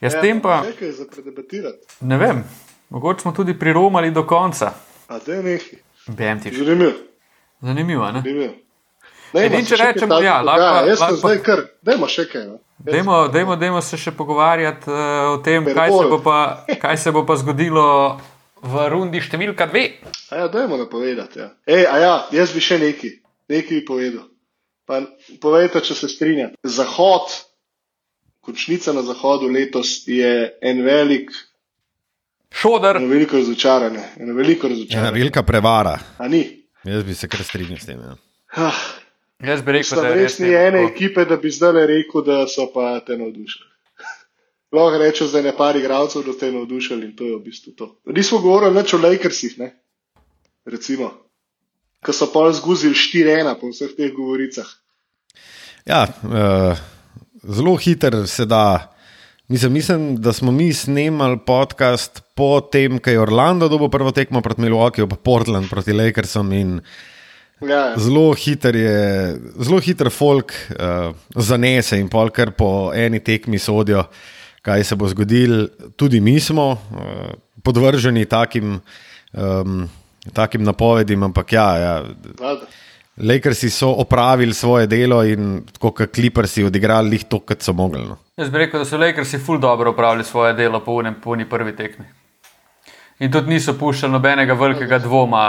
Ja, 0.00 0.10
s 0.10 0.16
tem 0.16 0.40
pa, 0.40 0.60
Nekaj 0.62 0.90
za 0.92 1.04
predebatirati. 1.06 1.78
ne 2.00 2.16
vem, 2.16 2.44
mogoče 2.90 3.20
smo 3.20 3.32
tudi 3.32 3.52
priromali 3.54 4.10
do 4.10 4.24
konca. 4.24 4.72
A 5.08 5.18
da 5.18 5.32
je 5.32 5.42
nekaj. 5.44 5.78
Bem 6.08 6.40
ti. 6.40 6.50
Zanimivo. 6.52 6.92
Zanimivo, 7.60 8.06
ne? 8.06 8.20
zanimivo. 8.20 8.52
Edino, 9.34 9.64
če 9.64 9.76
rečem, 9.76 10.10
ja, 10.12 10.40
lahko- 10.40 10.60
ja, 10.60 10.86
jaz 10.86 10.98
sem 11.00 11.16
zdaj 11.16 11.38
kar, 11.38 11.58
dajmo 11.82 12.06
še 12.08 12.24
kaj. 12.26 12.44
No. 12.46 12.58
Dajmo, 12.78 13.28
dajmo, 13.28 13.56
dajmo 13.56 13.80
se 13.82 13.96
še 13.96 14.10
pogovarjati 14.12 14.86
uh, 14.86 14.96
o 15.30 15.38
tem, 15.38 15.64
kaj 15.66 15.90
se, 15.90 16.04
pa, 16.24 16.36
kaj 16.78 16.96
se 16.96 17.10
bo 17.10 17.24
pa 17.24 17.36
zgodilo 17.36 18.20
v 18.62 18.88
rundi 18.88 19.20
številka 19.20 19.66
dve. 19.70 19.84
A 20.30 20.36
ja, 20.44 20.48
dajmo 20.48 20.76
napovedati. 20.76 21.38
Ja. 21.38 21.50
Ej, 21.66 21.86
a 21.86 21.98
ja, 21.98 22.14
jaz 22.32 22.54
bi 22.54 22.60
še 22.60 22.78
nekaj, 22.78 23.12
nekaj 23.48 23.80
bi 23.80 23.84
povedal. 23.84 24.24
Pa 24.86 25.02
povejte, 25.42 25.80
če 25.82 25.94
se 25.94 26.08
strinjate. 26.08 26.54
Zahod, 26.62 27.32
končnica 28.40 28.92
na 28.94 29.02
zahodu 29.02 29.50
letos 29.50 30.04
je 30.06 30.30
en 30.62 30.84
velik, 30.86 31.30
Šodar, 32.56 32.96
eno 32.96 33.10
veliko 33.10 33.36
razočaranje. 33.36 34.00
Eno 34.16 34.34
veliko 34.34 34.66
Ena 34.66 34.74
razočaranje. 34.74 35.18
velika 35.18 35.42
prevara. 35.42 35.98
A 36.18 36.28
ni? 36.28 36.62
Jaz 36.84 37.02
bi 37.04 37.14
se 37.14 37.28
kar 37.28 37.42
strinjal 37.44 37.78
s 37.78 37.86
tem. 37.86 37.98
Ja. 38.00 38.14
Ah, 38.56 38.78
jaz 39.42 39.60
bi 39.62 39.72
rekel, 39.72 40.00
da 40.00 40.08
je 40.08 40.14
res 40.14 40.38
ni 40.38 40.46
temu 40.46 40.56
ene 40.56 40.78
tako. 40.78 40.94
ekipe, 40.94 41.24
da 41.24 41.36
bi 41.36 41.50
zdaj 41.50 41.86
rekel, 41.86 42.22
da 42.22 42.46
so 42.46 42.70
pa 42.72 43.00
te 43.00 43.18
navdušili. 43.18 43.66
Lahko 44.72 44.98
rečem, 44.98 45.28
da 45.32 45.38
je 45.38 45.48
nekaj 45.50 45.78
igralcev, 45.78 46.24
da 46.26 46.32
te 46.38 46.52
navdušili 46.52 47.06
in 47.06 47.16
to 47.16 47.24
je 47.24 47.36
v 47.36 47.42
bistvu 47.44 47.72
to. 47.78 47.90
Nismo 48.06 48.40
govorili 48.42 48.74
več 48.74 48.94
o 48.94 48.98
Lakersih, 48.98 49.58
ne? 49.58 49.74
recimo, 50.66 51.12
ki 52.02 52.12
so 52.12 52.28
pa 52.34 52.50
zguzili 52.54 52.94
4-1 52.94 53.54
po 53.60 53.70
vseh 53.70 53.94
teh 53.96 54.10
govoricah. 54.14 54.66
Ja, 55.86 56.02
uh, 56.26 56.74
zelo 57.42 57.76
hiter 57.78 58.26
se 58.26 58.44
da. 58.44 58.92
Mislim, 59.48 59.72
mislim, 59.72 60.16
da 60.18 60.32
smo 60.32 60.50
mi 60.52 60.72
snemali 60.74 61.38
podcast 61.46 62.22
po 62.34 62.60
tem, 62.60 62.98
ko 62.98 63.10
je 63.10 63.20
Orlando 63.20 63.68
dobil 63.68 63.88
prvo 63.88 64.10
tekmo 64.10 64.42
proti 64.42 64.60
Milwaukeeju, 64.60 65.08
pa 65.08 65.16
Portland 65.16 65.70
proti 65.70 65.92
Lakersom. 65.92 66.52
Ja, 66.52 66.80
ja. 67.62 67.94
Zelo 67.98 68.34
hiter 68.34 68.76
je, 68.76 69.36
zelo 69.62 69.78
hiter 69.78 70.10
folk 70.10 70.52
uh, 70.74 71.14
zanese 71.36 72.00
in 72.02 72.10
pol 72.10 72.34
kar 72.34 72.50
po 72.58 72.90
eni 72.94 73.22
tekmi 73.22 73.58
sodijo, 73.62 74.02
kaj 74.66 74.84
se 74.84 74.96
bo 74.98 75.08
zgodilo. 75.08 75.66
Tudi 75.96 76.20
mi 76.20 76.40
smo 76.40 76.70
uh, 76.72 76.78
podvrženi 77.62 78.24
takim, 78.26 78.80
um, 79.32 79.88
takim 80.32 80.64
napovedim, 80.64 81.22
ampak 81.22 81.52
ja. 81.52 81.68
ja. 81.78 81.94
Lakersi 83.16 83.70
so 83.70 83.94
opravili 84.02 84.54
svoje 84.54 84.86
delo 84.86 85.22
in 85.24 85.62
tako 85.72 85.90
kot 85.90 86.14
Clippersi 86.14 86.64
odigrali 86.64 87.16
jih 87.16 87.24
to, 87.30 87.40
kot 87.40 87.62
so 87.62 87.72
mogli. 87.72 88.02
No. 88.04 88.18
Jaz 88.36 88.50
bi 88.52 88.58
rekel, 88.58 88.82
da 88.82 88.88
so 88.88 88.98
Lakersi 89.00 89.38
ful 89.38 89.60
dobro 89.62 89.94
opravili 89.94 90.24
svoje 90.24 90.52
delo 90.54 90.82
po 90.84 90.98
unem 90.98 91.14
puni 91.22 91.48
prvi 91.48 91.76
tekmi. 91.76 92.04
In 93.18 93.32
tudi 93.32 93.54
niso 93.54 93.72
puščali 93.78 94.12
nobenega 94.12 94.54
velikega 94.54 94.98
dvoma 94.98 95.46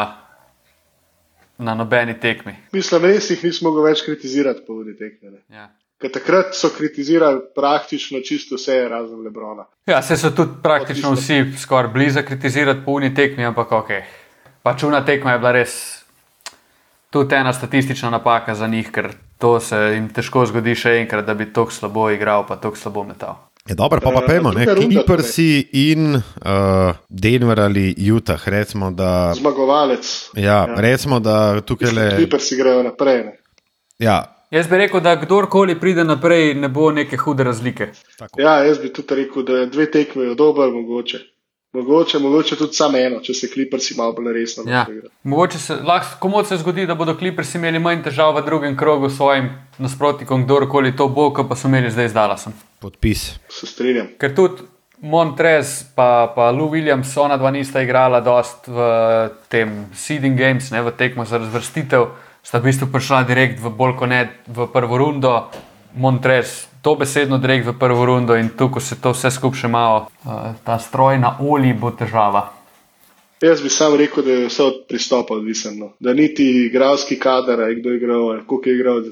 na 1.58 1.74
nobeni 1.76 2.16
tekmi. 2.22 2.54
Mislim, 2.72 3.10
res 3.10 3.32
jih 3.34 3.44
nismo 3.44 3.74
mogli 3.74 3.90
več 3.90 4.06
kritizirati 4.06 4.64
po 4.68 4.78
vodi 4.78 4.96
tekme. 4.96 5.34
ne. 5.34 5.42
Ja. 5.58 5.68
Ker 5.98 6.12
takrat 6.14 6.54
so 6.54 6.70
kritizirali 6.70 7.40
praktično 7.56 8.20
čisto 8.22 8.56
vse, 8.56 8.84
razen 8.90 9.24
Lebrona. 9.26 9.66
Ja, 9.90 10.02
se 10.02 10.18
so 10.18 10.30
tudi 10.30 10.60
praktično 10.64 11.16
vsi 11.16 11.44
skoraj 11.58 11.90
blizu 11.94 12.22
kritizirati 12.28 12.86
po 12.86 12.92
uni 12.92 13.14
tekmi, 13.16 13.46
ampak 13.46 13.72
ok. 13.72 13.90
Pač 14.64 14.84
una 14.84 15.02
tekma 15.06 15.34
je 15.34 15.40
bila 15.40 15.52
res 15.58 15.74
tudi 17.10 17.36
ena 17.36 17.54
statistična 17.54 18.10
napaka 18.10 18.56
za 18.56 18.68
njih, 18.68 18.92
ker 18.92 19.10
to 19.38 19.60
se 19.60 19.76
jim 19.76 20.10
težko 20.14 20.46
zgodi 20.46 20.76
še 20.76 21.00
enkrat, 21.02 21.26
da 21.26 21.34
bi 21.34 21.50
tako 21.54 21.74
slabo 21.74 22.10
igral, 22.14 22.46
pa 22.48 22.60
tako 22.62 22.78
slabo 22.78 23.04
metal. 23.04 23.36
Je 23.68 23.76
dobro, 23.76 24.00
pa 24.00 24.12
pa 24.12 24.22
Eh, 24.24 24.28
pojmo, 24.28 24.52
ne 24.52 24.66
runda 24.66 24.86
Clippersi 24.86 25.70
in 25.74 26.16
uh, 26.16 26.22
Denver 27.10 27.60
ali 27.60 27.96
Utah, 28.12 28.48
recimo, 28.48 28.92
da, 28.92 29.34
Zmagovalec. 29.36 30.30
ja, 30.34 30.66
recimo, 30.76 31.20
da 31.20 31.62
tukaj 31.62 31.92
le. 31.92 32.16
Kliper 32.16 32.42
si 32.42 32.56
grejo 32.56 32.84
naprej. 32.84 33.24
Ne. 33.24 33.38
Ja, 34.00 34.37
Jaz 34.52 34.68
bi 34.68 34.78
rekel, 34.78 35.02
da 35.04 35.16
kdorkoli 35.20 35.80
pride 35.80 36.04
naprej, 36.04 36.54
ne 36.56 36.70
bo 36.70 36.92
neke 36.92 37.18
hude 37.18 37.44
razlike. 37.44 37.90
Ja, 38.38 38.60
jaz 38.64 38.80
bi 38.80 38.94
tudi 38.94 39.16
rekel, 39.16 39.44
da 39.44 39.64
je 39.64 39.66
dve 39.74 39.92
tekme 39.92 40.24
je 40.24 40.36
dober, 40.36 40.72
mogoče. 40.72 41.20
Mogoče, 41.74 42.20
mogoče 42.20 42.56
tudi 42.56 42.74
samo 42.74 42.98
eno, 42.98 43.20
če 43.22 43.34
se 43.34 43.50
Kliper 43.52 43.82
si 43.84 43.98
malo 43.98 44.14
bolj 44.16 44.32
resno 44.34 44.64
Ja. 44.66 44.86
Mogoče 45.24 45.60
se 45.60 45.76
lahko 45.76 46.16
komu 46.20 46.44
se 46.44 46.58
zgodi, 46.58 46.86
da 46.88 46.96
bodo 46.96 47.18
kliprsi 47.18 47.58
imeli 47.58 47.80
manj 47.80 48.02
težav 48.04 48.34
v 48.38 48.46
drugem 48.46 48.78
krogu 48.78 49.10
s 49.10 49.18
svojim 49.18 49.50
nasprotnikom, 49.78 50.46
kdorkoli 50.46 50.96
to 50.96 51.08
bo, 51.08 51.30
pa 51.50 51.56
so 51.56 51.68
imeli 51.68 51.92
zdaj 51.92 52.10
z 52.10 52.14
Dallasom. 52.14 52.54
podpis. 52.80 53.40
Se 53.50 53.68
strinjam. 53.68 54.08
Ker 54.20 54.36
tudi 54.36 54.64
Montrez 55.02 55.84
pa, 55.96 56.34
pa 56.36 56.50
Lou 56.50 56.72
Williams, 56.74 57.12
ona 57.18 57.38
dva 57.38 57.52
nista 57.52 57.84
igrala 57.86 58.22
dost 58.22 58.66
v 58.68 58.80
tem 59.50 59.86
seeding 59.94 60.40
games, 60.40 60.72
ne, 60.72 60.82
v 60.82 60.94
tekmo 60.98 61.26
za 61.26 61.38
razvrstitev, 61.38 62.08
sta 62.48 62.64
v 62.64 62.72
bistvu 62.72 62.88
prišla 62.88 63.26
direkt 63.28 63.60
v 63.60 63.68
bolj 63.76 63.98
kot 64.00 64.10
ne 64.10 64.22
v 64.48 64.68
prvo 64.72 64.96
rundo. 64.98 65.52
Montres, 65.98 66.68
to 66.86 66.96
besedno 66.96 67.42
direkt 67.42 67.68
v 67.68 67.74
prvo 67.76 68.06
rundo 68.06 68.38
in 68.38 68.54
tu, 68.56 68.70
ko 68.72 68.80
se 68.80 68.96
to 69.02 69.12
vse 69.12 69.32
skupaj 69.34 69.66
še 69.66 69.70
malo, 69.72 70.08
uh, 70.24 70.54
ta 70.64 70.78
stroj 70.80 71.18
na 71.20 71.36
oli 71.42 71.74
bo 71.74 71.92
težava. 71.92 72.54
Jaz 73.42 73.62
bi 73.62 73.70
sam 73.70 73.98
rekel, 73.98 74.24
da 74.24 74.32
je 74.32 74.48
vse 74.48 74.64
od 74.64 74.78
pristopa 74.90 75.36
odvisno. 75.36 75.74
No. 75.76 75.88
Da 76.00 76.14
niti 76.14 76.46
igralski 76.70 77.20
kader, 77.20 77.62
ali 77.62 77.82
kdo 77.82 77.90
je 77.90 77.98
igral, 77.98 78.30
ali 78.32 78.46
koliko 78.48 78.70
je 78.70 78.76
igral. 78.76 79.04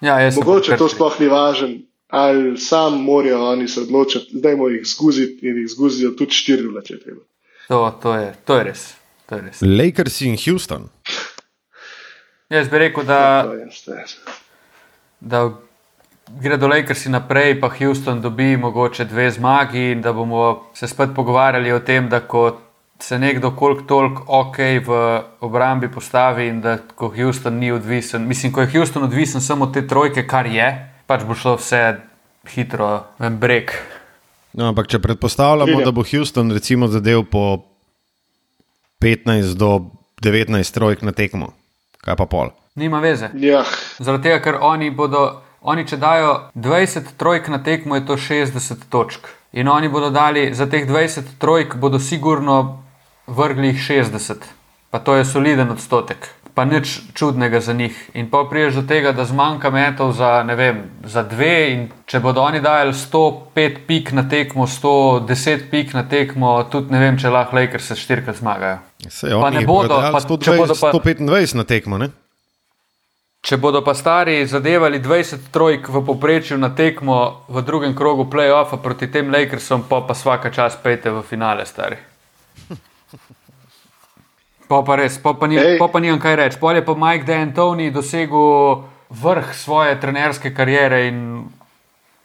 Ja, 0.00 0.16
Mogoče 0.36 0.76
to 0.76 0.88
sploh 0.92 1.16
ni 1.20 1.28
važen, 1.32 1.74
ali 2.12 2.56
sam 2.60 3.00
morajo 3.02 3.40
oni 3.52 3.68
se 3.68 3.80
odločiti, 3.80 4.38
da 4.40 4.52
jim 4.52 4.62
jih 4.70 4.84
zguziti 4.86 5.48
in 5.48 5.62
jih 5.64 5.70
zguzijo 5.72 6.12
tudi 6.16 6.36
štiri 6.36 6.68
ure, 6.68 6.84
če 6.84 6.94
je 6.94 7.00
treba. 7.00 7.22
To, 7.68 7.80
to, 8.02 8.14
je, 8.14 8.34
to 8.44 8.60
je 8.60 8.64
res. 8.68 8.84
To 9.26 9.40
je 9.40 9.48
res. 9.48 9.62
Lakers 9.64 10.20
in 10.20 10.36
Houston. 10.36 10.88
Jaz 12.50 12.68
bi 12.70 12.78
rekel, 12.78 13.04
da, 13.04 13.44
je. 13.86 14.04
da 15.20 15.50
gredo 16.40 16.68
Lakersi 16.68 17.10
naprej, 17.10 17.60
pa 17.60 17.70
Houston 17.78 18.20
dobi 18.20 18.56
mogoče 18.56 19.04
dve 19.04 19.30
zmagi 19.30 19.90
in 19.90 20.02
da 20.02 20.12
bomo 20.12 20.70
se 20.74 20.88
spet 20.88 21.10
pogovarjali 21.14 21.72
o 21.72 21.80
tem, 21.80 22.08
da 22.08 22.20
ko 22.20 22.60
se 22.98 23.18
nekdo 23.18 23.50
koliko 23.50 23.82
toliko 23.82 24.24
ok 24.28 24.56
v 24.86 25.20
obrambi 25.40 25.90
postavi 25.92 26.46
in 26.46 26.60
da 26.60 26.78
ko 26.94 27.08
Houston 27.16 27.58
ni 27.58 27.72
odvisen, 27.72 28.26
mislim, 28.26 28.52
ko 28.52 28.60
je 28.60 28.70
Houston 28.72 29.02
odvisen 29.02 29.40
samo 29.40 29.64
od 29.64 29.74
te 29.74 29.86
trojke, 29.86 30.26
kar 30.26 30.46
je, 30.46 30.92
pač 31.06 31.24
bo 31.26 31.34
šlo 31.34 31.56
vse 31.56 31.96
hitro, 32.54 33.04
en 33.18 33.38
brek. 33.38 33.74
No, 34.52 34.70
ampak 34.70 34.86
če 34.86 35.02
predpostavljamo, 35.02 35.82
da 35.84 35.90
bo 35.92 36.04
Houston 36.10 36.52
recimo 36.54 36.86
zadev 36.88 37.26
po 37.30 37.66
15 39.02 39.54
do 39.58 39.90
19 40.22 40.74
trojk 40.74 41.02
na 41.02 41.12
tekmo, 41.12 41.52
kaj 42.04 42.16
pa 42.16 42.26
pol. 42.26 42.52
Nima 42.74 43.00
veze. 43.00 43.30
Ja, 43.40 43.64
Zaradi 43.98 44.28
tega, 44.28 44.40
ker 44.44 44.58
oni 44.60 44.90
bodo, 44.90 45.40
oni 45.60 45.86
če 45.88 45.96
dajo 45.96 46.32
20 46.54 47.14
trojk 47.16 47.48
na 47.48 47.62
tekmo, 47.62 47.96
je 47.96 48.06
to 48.06 48.16
60 48.16 48.88
točk. 48.90 49.28
In 49.56 49.68
oni 49.68 49.88
bodo 49.88 50.10
dali 50.10 50.50
za 50.54 50.66
teh 50.66 50.84
20 50.88 51.38
trojk, 51.40 51.74
bodo 51.80 51.98
sigurno 51.98 52.82
vrgli 53.26 53.72
jih 53.72 53.80
60. 53.88 54.44
Pa 54.90 54.98
to 54.98 55.16
je 55.16 55.24
soliden 55.24 55.70
odstotek. 55.70 56.28
Pa 56.56 56.64
nič 56.64 57.12
čudnega 57.12 57.60
za 57.60 57.74
njih. 57.76 57.92
In 58.16 58.30
pa 58.32 58.46
priješ 58.50 58.78
do 58.80 58.82
tega, 58.88 59.12
da 59.12 59.26
zmanjka 59.28 59.68
metov 59.70 60.14
za, 60.16 60.40
vem, 60.40 60.78
za 61.04 61.20
dve. 61.22 61.72
In 61.72 61.82
če 62.08 62.20
bodo 62.24 62.40
oni 62.40 62.62
dajali 62.64 62.94
105 62.96 63.82
pik 63.86 64.12
na 64.16 64.24
tekmo, 64.28 64.64
110 64.66 65.68
pik 65.70 65.92
na 65.92 66.06
tekmo, 66.08 66.62
tudi 66.72 66.96
ne 66.96 67.02
vem, 67.02 67.18
če 67.20 67.28
lahko 67.28 67.60
Lakers 67.60 67.92
se 67.92 67.98
štirikrat 68.00 68.40
zmagajo. 68.40 68.78
Sej, 69.04 69.36
Pa 69.36 69.50
ne 69.52 69.66
bodo 69.68 70.00
pa 70.00 70.16
če 70.16 70.24
120, 70.24 70.56
bodo 70.56 70.78
pa- 70.80 70.94
125 70.96 71.54
na 71.60 71.64
tekmo. 71.68 72.00
Ne? 72.00 72.08
Če 73.44 73.60
bodo 73.62 73.84
pa 73.84 73.92
stari 73.94 74.40
zadevali 74.46 74.98
20 74.98 75.52
trojk 75.52 75.92
v 75.92 76.00
povprečju 76.08 76.56
na 76.58 76.72
tekmo 76.74 77.44
v 77.46 77.62
drugem 77.62 77.94
krogu 77.94 78.24
playoffa 78.26 78.80
proti 78.82 79.06
tem 79.06 79.28
Lakersom, 79.30 79.84
pa 79.86 80.00
pa 80.00 80.16
vsaka 80.16 80.50
čas 80.50 80.74
pejte 80.82 81.12
v 81.12 81.22
finale, 81.22 81.66
stari. 81.66 82.00
Pa 84.68 84.82
pa 84.82 84.96
res, 84.98 85.18
pa 85.22 85.32
pa, 85.38 85.46
ni, 85.46 85.58
Ej. 85.58 85.78
pa 85.78 85.86
pa 85.88 86.00
nimam 86.02 86.18
kaj 86.20 86.36
reči. 86.36 86.58
Pol 86.60 86.74
je 86.74 86.84
pa 86.84 86.94
Mike 86.98 87.26
D'Antoni 87.26 87.92
dosegel 87.94 88.82
vrh 89.10 89.54
svoje 89.54 90.00
trenerske 90.00 90.50
kariere 90.54 91.06
in 91.06 91.20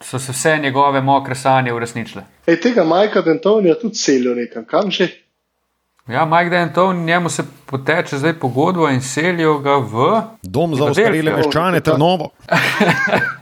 so 0.02 0.20
se 0.20 0.32
vse 0.32 0.58
njegove 0.58 1.02
mokre 1.02 1.36
sanje 1.36 1.74
uresničile. 1.74 2.24
Ej, 2.48 2.62
tega 2.62 2.84
Majka 2.84 3.22
Dentonija 3.22 3.76
tudi 3.80 3.96
celijo 3.96 4.36
nekam, 4.36 4.66
kam 4.66 4.92
že. 4.92 5.08
Ja, 6.08 6.26
Mike 6.26 6.50
D'Antoni, 6.50 7.06
njemu 7.06 7.30
se 7.30 7.44
poteče 7.66 8.18
zdaj 8.18 8.34
pogodbo 8.40 8.90
in 8.90 9.02
selijo 9.02 9.60
ga 9.60 9.78
v. 9.78 10.22
Dom 10.42 10.76
za 10.76 10.86
ostarele 10.86 11.32
meščane, 11.38 11.82
Trnovo. 11.82 12.32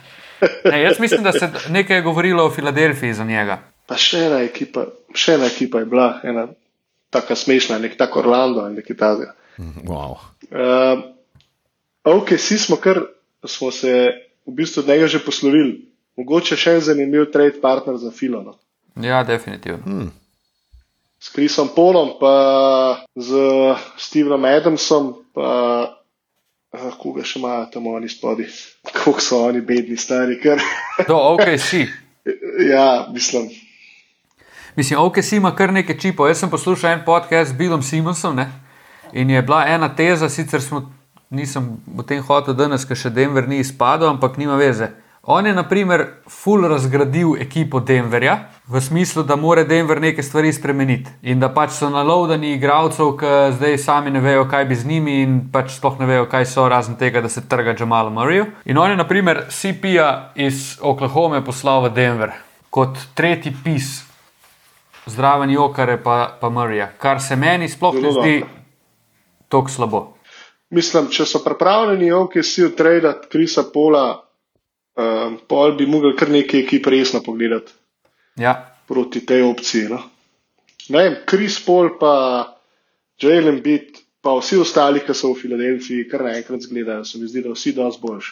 Ne, 0.63 0.81
jaz 0.81 0.99
mislim, 0.99 1.23
da 1.23 1.31
se 1.31 1.49
nekaj 1.69 1.97
je 1.97 2.01
govorilo 2.01 2.45
o 2.45 2.49
Filadelfiji 2.49 3.13
za 3.13 3.23
njega. 3.23 3.57
Pa 3.85 3.97
še 3.99 4.21
ena 4.29 4.37
ekipa, 4.45 4.85
še 5.13 5.33
ena 5.35 5.49
ekipa 5.49 5.81
je 5.81 5.85
bila, 5.85 6.05
ena 6.23 6.45
taka 7.09 7.35
smešna, 7.35 7.77
nek 7.79 7.97
tak 7.97 8.15
Orlando 8.17 8.61
ali 8.61 8.79
nekaj 8.79 8.97
takega. 8.97 9.33
Wow. 9.83 10.17
Uh, 10.49 11.01
ok, 12.03 12.37
si 12.37 12.57
smo 12.57 12.75
kar, 12.75 13.01
smo 13.45 13.71
se 13.71 14.11
v 14.45 14.51
bistvu 14.55 14.79
od 14.79 14.87
njega 14.87 15.07
že 15.07 15.25
poslovili. 15.25 15.89
Mogoče 16.17 16.55
še 16.59 16.77
en 16.77 16.81
zanimiv 16.83 17.29
trade 17.31 17.61
partner 17.61 17.97
za 17.97 18.11
Filano. 18.11 18.57
Ja, 18.99 19.23
definitivno. 19.23 19.83
Hmm. 19.85 20.11
S 21.19 21.31
Krisom 21.31 21.69
Polom, 21.75 22.15
pa 22.19 23.05
z 23.15 23.35
Stevenom 23.97 24.45
Adamsom, 24.45 25.13
pa 25.35 25.47
uh, 26.71 26.91
koga 26.99 27.23
še 27.23 27.39
imajo 27.39 27.65
tam 27.73 27.87
oni 27.87 28.09
spodi. 28.09 28.47
Kako 28.91 29.19
so 29.23 29.43
oni 29.47 29.61
bedni, 29.61 29.97
stari, 29.99 30.39
ker. 30.39 30.59
To, 31.07 31.17
ok, 31.35 31.55
si. 31.59 31.85
ja, 32.73 33.07
mislim. 33.13 33.49
Mislim, 34.79 34.99
ok, 34.99 35.17
si 35.21 35.35
ima 35.37 35.51
kar 35.55 35.73
nekaj 35.73 35.97
čipov. 35.97 36.27
Jaz 36.27 36.39
sem 36.39 36.49
poslušal 36.49 36.91
en 36.91 37.01
podcast 37.05 37.51
z 37.51 37.57
Billom 37.57 37.81
Simonsom 37.83 38.35
ne? 38.35 38.45
in 39.11 39.29
je 39.29 39.41
bila 39.41 39.65
ena 39.67 39.89
teza, 39.95 40.29
sicer 40.29 40.61
smo, 40.61 40.91
nisem 41.29 41.77
o 41.97 42.03
tem 42.03 42.21
hotel 42.23 42.55
danes, 42.55 42.85
ker 42.87 42.95
še 42.95 43.11
Denver 43.11 43.43
ni 43.47 43.59
izpadel, 43.59 44.07
ampak 44.07 44.37
nima 44.39 44.55
veze. 44.55 44.87
On 45.27 45.45
je, 45.45 45.51
na 45.53 45.65
primer, 45.67 46.05
full 46.31 46.63
razgradil 46.63 47.35
ekipo 47.43 47.83
Denverja, 47.83 48.37
v 48.71 48.79
smislu, 48.79 49.27
da 49.27 49.35
mora 49.35 49.67
Denver 49.67 49.99
neke 49.99 50.23
stvari 50.23 50.55
spremeniti 50.55 51.11
in 51.27 51.43
da 51.43 51.51
pač 51.51 51.75
so 51.75 51.91
nalovdani 51.91 52.55
igralcev, 52.55 53.17
ki 53.19 53.37
zdaj 53.59 53.77
sami 53.83 54.15
ne 54.15 54.23
vejo, 54.23 54.47
kaj 54.47 54.69
bi 54.71 54.79
z 54.79 54.87
njimi 54.87 55.21
in 55.27 55.39
pač 55.51 55.75
sploh 55.75 55.99
ne 55.99 56.07
vejo, 56.07 56.31
kaj 56.31 56.47
so, 56.55 56.69
razen 56.71 56.95
tega, 56.95 57.19
da 57.19 57.27
se 57.27 57.43
trga 57.43 57.75
Jamalu 57.75 58.15
Murrayju. 58.15 58.51
In 58.63 58.79
on 58.79 58.95
je, 58.95 59.01
na 59.03 59.11
primer, 59.11 59.49
CP-ja 59.51 60.29
iz 60.39 60.77
Oklahome 60.79 61.43
poslal 61.43 61.89
v 61.89 61.97
Denver 61.99 62.39
kot 62.71 62.95
tretji 63.17 63.51
pis 63.51 63.97
zraven 65.09 65.49
Jokare 65.49 65.97
pa, 65.97 66.37
pa 66.41 66.49
Murrayja, 66.49 66.91
kar 66.97 67.21
se 67.21 67.35
meni 67.35 67.69
sploh 67.69 67.95
ne 67.95 68.01
Zelo 68.03 68.21
zdi 68.21 68.39
dobro. 68.39 68.55
tako 69.47 69.69
slabo. 69.69 70.01
Mislim, 70.69 71.07
če 71.09 71.25
so 71.25 71.39
pripravljeni, 71.41 72.11
ok, 72.11 72.39
si 72.43 72.63
odtradati 72.63 73.27
Krisa 73.27 73.63
Pola, 73.73 74.03
um, 74.95 75.39
pol 75.47 75.73
bi 75.73 75.87
mogli 75.87 76.13
kar 76.15 76.29
nekaj 76.29 76.59
ekip 76.59 76.87
resno 76.87 77.21
pogledati 77.25 77.73
Ja. 78.37 78.53
proti 78.87 79.25
tej 79.25 79.41
opciji. 79.43 79.87
No. 79.89 79.99
Ne 80.89 81.03
vem, 81.03 81.15
Kris 81.25 81.57
Pol 81.65 81.89
pa 81.99 82.13
Jalen 83.21 83.61
Beat, 83.61 83.83
pa 84.21 84.33
vsi 84.39 84.57
ostali, 84.57 84.99
ki 84.99 85.13
so 85.13 85.33
v 85.33 85.41
Filadelfiji, 85.41 86.07
kar 86.09 86.23
naenkrat 86.23 86.61
zgledajo, 86.61 87.03
se 87.05 87.19
mi 87.19 87.27
zdi, 87.27 87.41
da 87.41 87.51
vsi 87.53 87.73
dosti 87.73 88.01
boljši. 88.01 88.31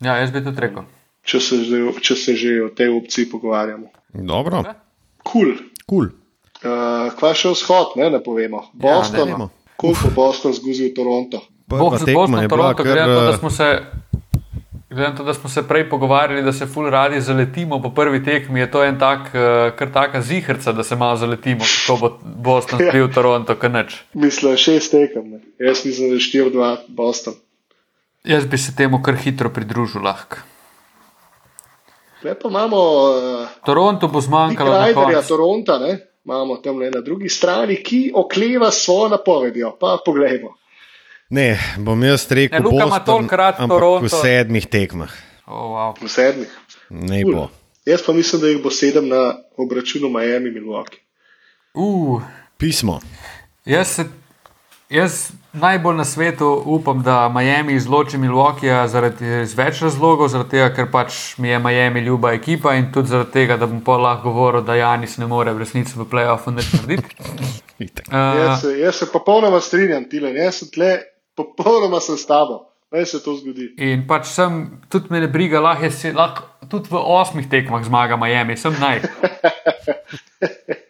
ja, 0.00 0.16
jaz 0.16 0.30
bi 0.30 0.42
tudi 0.44 0.60
rekel. 0.60 0.84
Če 1.22 1.40
se, 1.40 1.56
že, 1.64 1.78
če 2.02 2.14
se 2.16 2.34
že 2.34 2.54
o 2.64 2.68
tej 2.68 2.88
opciji 2.90 3.28
pogovarjamo. 3.30 3.90
Dobro, 4.14 4.62
Kul. 4.62 4.72
Cool. 5.22 5.52
Kul. 5.92 6.08
Uh, 6.62 7.10
kva 7.18 7.34
še 7.34 7.52
vzhod, 7.52 7.96
ne, 8.00 8.08
ne 8.08 8.20
povemo. 8.22 8.62
Ja, 8.64 8.80
Boston, 8.80 9.28
dajmo. 9.28 9.48
koliko 9.76 10.08
bo 10.08 10.14
Boston 10.22 10.54
zguzil 10.54 10.94
Toronto? 10.96 11.42
Je 11.68 11.76
bila 12.06 12.46
Toronto, 12.48 12.76
kar. 12.76 12.86
glede 12.86 13.00
na 13.00 13.10
to, 13.10 13.20
da 13.20 13.32
eh, 13.32 13.38
smo 13.38 13.50
se. 13.50 13.68
Glede 14.90 15.08
na 15.08 15.16
to, 15.16 15.24
da 15.24 15.34
smo 15.34 15.48
se 15.48 15.62
prej 15.64 15.86
pogovarjali, 15.88 16.42
da 16.42 16.52
se 16.52 16.66
ful 16.66 16.84
radi 16.86 17.20
zaletimo 17.20 17.80
po 17.80 17.90
prvi 17.90 18.20
tekmi, 18.20 18.60
je 18.60 18.70
to 18.70 18.84
en 18.84 18.98
tak, 19.00 19.32
uh, 19.32 19.72
kar 19.72 19.88
taka 19.90 20.20
zihrca, 20.20 20.72
da 20.72 20.84
se 20.84 20.96
malo 20.96 21.16
zaletimo, 21.16 21.64
kako 21.64 21.96
bo 21.98 22.10
Boston 22.22 22.80
Ja. 22.80 22.90
spil 22.90 23.08
Toronto, 23.08 23.56
kaj 23.56 23.70
nič. 23.70 23.96
Mislim, 24.14 24.56
šest 24.56 24.90
tekem. 24.92 25.30
Ne. 25.30 25.40
Jaz 25.58 25.84
mislim, 25.84 26.08
da 26.08 26.14
je 26.14 26.20
4-2 26.20 26.76
Boston. 26.88 27.34
Jaz 28.24 28.46
bi 28.46 28.58
se 28.58 28.76
temu 28.76 29.00
kar 29.02 29.16
hitro 29.16 29.50
pridružil 29.50 30.04
lahko. 30.04 30.44
Tukaj 32.22 32.38
pa 32.38 32.48
imamo 32.48 32.76
uh, 32.78 33.48
Toronto 33.66 34.08
bo 34.08 34.20
zmanjkalo 34.20 34.70
koncu. 34.94 35.28
Toronta, 35.28 35.78
ne? 35.78 35.98
imamo 36.24 36.56
tam 36.56 36.78
le 36.78 36.90
na 36.90 37.00
drugi 37.00 37.28
strani, 37.28 37.82
ki 37.82 38.12
okleva 38.14 38.70
svojo 38.70 39.08
napovedjo. 39.08 39.76
Pa 39.80 39.98
poglejmo. 40.06 40.54
Ne, 41.30 41.58
bom 41.78 42.02
jaz 42.02 42.30
rekel, 42.30 42.62
rad 43.34 43.58
ampak 43.58 43.78
Toronto. 43.78 44.06
v 44.06 44.08
sedmih 44.22 44.66
tekmah. 44.70 45.10
Oh, 45.50 45.74
wow. 45.74 45.90
V 45.98 46.06
sedmih. 46.08 46.50
Ne 46.90 47.24
Cool. 47.24 47.34
bo. 47.34 47.48
Jaz 47.82 48.06
pa 48.06 48.12
mislim, 48.12 48.40
da 48.40 48.48
jih 48.48 48.62
bo 48.62 48.70
sedem 48.70 49.08
na 49.08 49.42
obračunu 49.58 50.06
Miami 50.08 50.50
Milwaukee. 50.54 51.02
uh, 51.74 52.22
Pismo. 52.56 53.00
Jaz, 53.64 53.88
se, 53.88 54.04
jaz 54.90 55.32
najbolj 55.52 55.96
na 55.96 56.04
svetu 56.04 56.62
upam, 56.66 57.02
da 57.02 57.28
Miami 57.28 57.74
izloči 57.74 58.18
Milwaukeeja 58.18 58.86
zaradi 58.88 59.24
več 59.56 59.82
razlogov, 59.82 60.28
zaradi 60.28 60.50
tega, 60.50 60.70
ker 60.70 60.88
pač 60.88 61.36
mi 61.38 61.48
je 61.48 61.58
Miami 61.58 62.00
ljuba 62.00 62.32
ekipa 62.32 62.74
in 62.74 62.90
tudi 62.92 63.08
zaradi 63.08 63.32
tega, 63.32 63.56
da 63.56 63.66
bom 63.66 63.80
pa 63.80 63.96
lahko 63.96 64.30
govoril, 64.30 64.62
da 64.62 64.74
Janis 64.74 65.18
ne 65.18 65.26
more 65.26 65.52
v 65.52 65.58
resnici 65.58 65.92
v 65.96 66.06
playoffu 66.06 66.50
nič 66.50 66.72
narediti. 66.72 67.16
Itak. 67.80 68.06
Jaz, 68.08 68.48
Uh, 68.48 68.60
se- 68.60 68.78
jaz 68.78 68.94
se 68.96 69.06
popolnoma 69.12 69.60
strinjam, 69.60 70.04
Tilen, 70.04 70.36
jaz 70.36 70.54
sem 70.56 70.68
tle, 70.70 70.92
popolnoma 71.34 72.00
sem 72.00 72.16
s 72.16 72.26
tabo. 72.26 72.68
Naj 72.92 73.06
se 73.06 73.22
to 73.24 73.32
zgodi. 73.34 73.70
in 73.78 74.02
pač 74.06 74.26
sem, 74.28 74.58
tudi 74.88 75.08
me 75.10 75.20
ne 75.20 75.28
briga, 75.28 75.60
lahko, 75.60 75.84
je 75.84 75.90
si, 75.90 76.10
lahko 76.12 76.42
tudi 76.68 76.90
v 76.90 77.00
osmih 77.00 77.48
tekmah 77.48 77.80
zmaga 77.82 78.16
Miami, 78.16 78.56
sem 78.56 78.76
naj. 78.76 79.00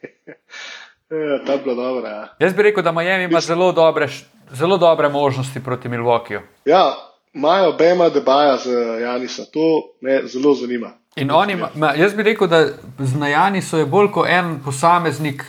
Ja, 1.13 1.45
ta 1.47 1.53
je 1.53 1.59
bila 1.59 1.75
dobra. 1.75 2.11
Ja. 2.11 2.29
Jaz 2.39 2.55
bi 2.55 2.63
rekel, 2.63 2.83
da 2.83 2.93
Miami 2.93 3.25
ima 3.25 3.41
zelo 3.41 3.73
dobre, 3.73 4.09
zelo 4.53 4.79
dobre 4.79 5.09
možnosti 5.09 5.65
proti 5.65 5.89
Milwaukeeju. 5.89 6.41
Ja, 6.65 6.95
imajo 7.33 7.73
Bema 7.73 8.09
debaja 8.09 8.57
z 8.57 8.71
Janisa, 9.01 9.43
to 9.45 9.61
me 10.01 10.23
zelo 10.27 10.55
zanima. 10.55 10.91
In 11.17 11.31
oni, 11.31 11.57
ma, 11.75 11.93
jaz 11.95 12.15
bi 12.15 12.23
rekel, 12.23 12.49
da 12.49 12.67
z 12.99 13.17
Najani 13.17 13.63
so 13.63 13.79
je 13.79 13.87
bolj 13.87 14.09
kot 14.11 14.29
en 14.29 14.61
posameznik, 14.65 15.45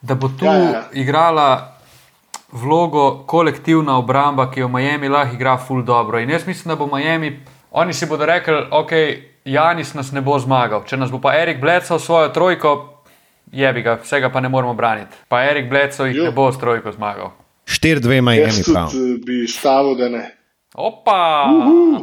da 0.00 0.14
bo 0.14 0.28
tu 0.28 0.44
Ja, 0.44 0.52
ja, 0.52 0.58
ja, 0.58 0.64
ja. 0.64 0.72
ja. 0.72 0.84
igrala 0.92 1.78
vlogo 2.52 3.24
kolektivna 3.26 3.98
obramba, 3.98 4.50
ki 4.50 4.60
jo 4.60 4.68
Miami 4.68 5.08
lahko 5.08 5.34
igra 5.34 5.56
full 5.56 5.82
dobro. 5.82 6.18
In 6.18 6.30
jaz 6.30 6.46
mislim, 6.46 6.76
da 6.76 6.76
bo 6.76 6.96
Miami, 6.96 7.40
oni 7.70 7.92
si 7.92 8.06
bodo 8.06 8.26
rekli, 8.26 8.66
ok, 8.70 8.90
Janis 9.44 9.94
nas 9.94 10.12
ne 10.12 10.20
bo 10.20 10.38
zmagal. 10.38 10.84
Če 10.86 10.96
nas 10.96 11.10
bo 11.10 11.18
pa 11.18 11.34
Erik 11.34 11.60
Bledsal 11.60 11.98
svojo 11.98 12.28
trojko, 12.28 12.93
jebi 13.54 13.82
ga, 13.82 13.96
vsega 13.96 14.28
pa 14.28 14.40
ne 14.40 14.48
moremo 14.48 14.74
braniti. 14.74 15.16
Pa 15.28 15.44
Erik 15.44 15.70
Bledsal 15.70 16.06
jih 16.06 16.16
Jo. 16.16 16.24
ne 16.24 16.30
bo 16.32 16.52
s 16.52 16.58
trojko 16.58 16.92
zmagal. 16.92 17.30
4-2 17.66 18.12
Jaz 18.12 18.22
Miami 18.22 18.62
prav. 18.64 18.90
tudi 18.90 19.12
eh, 19.12 19.18
bi 19.20 19.48
stavil, 19.48 19.94
da 19.94 20.08
ne. 20.08 20.24
Opa, 20.74 21.46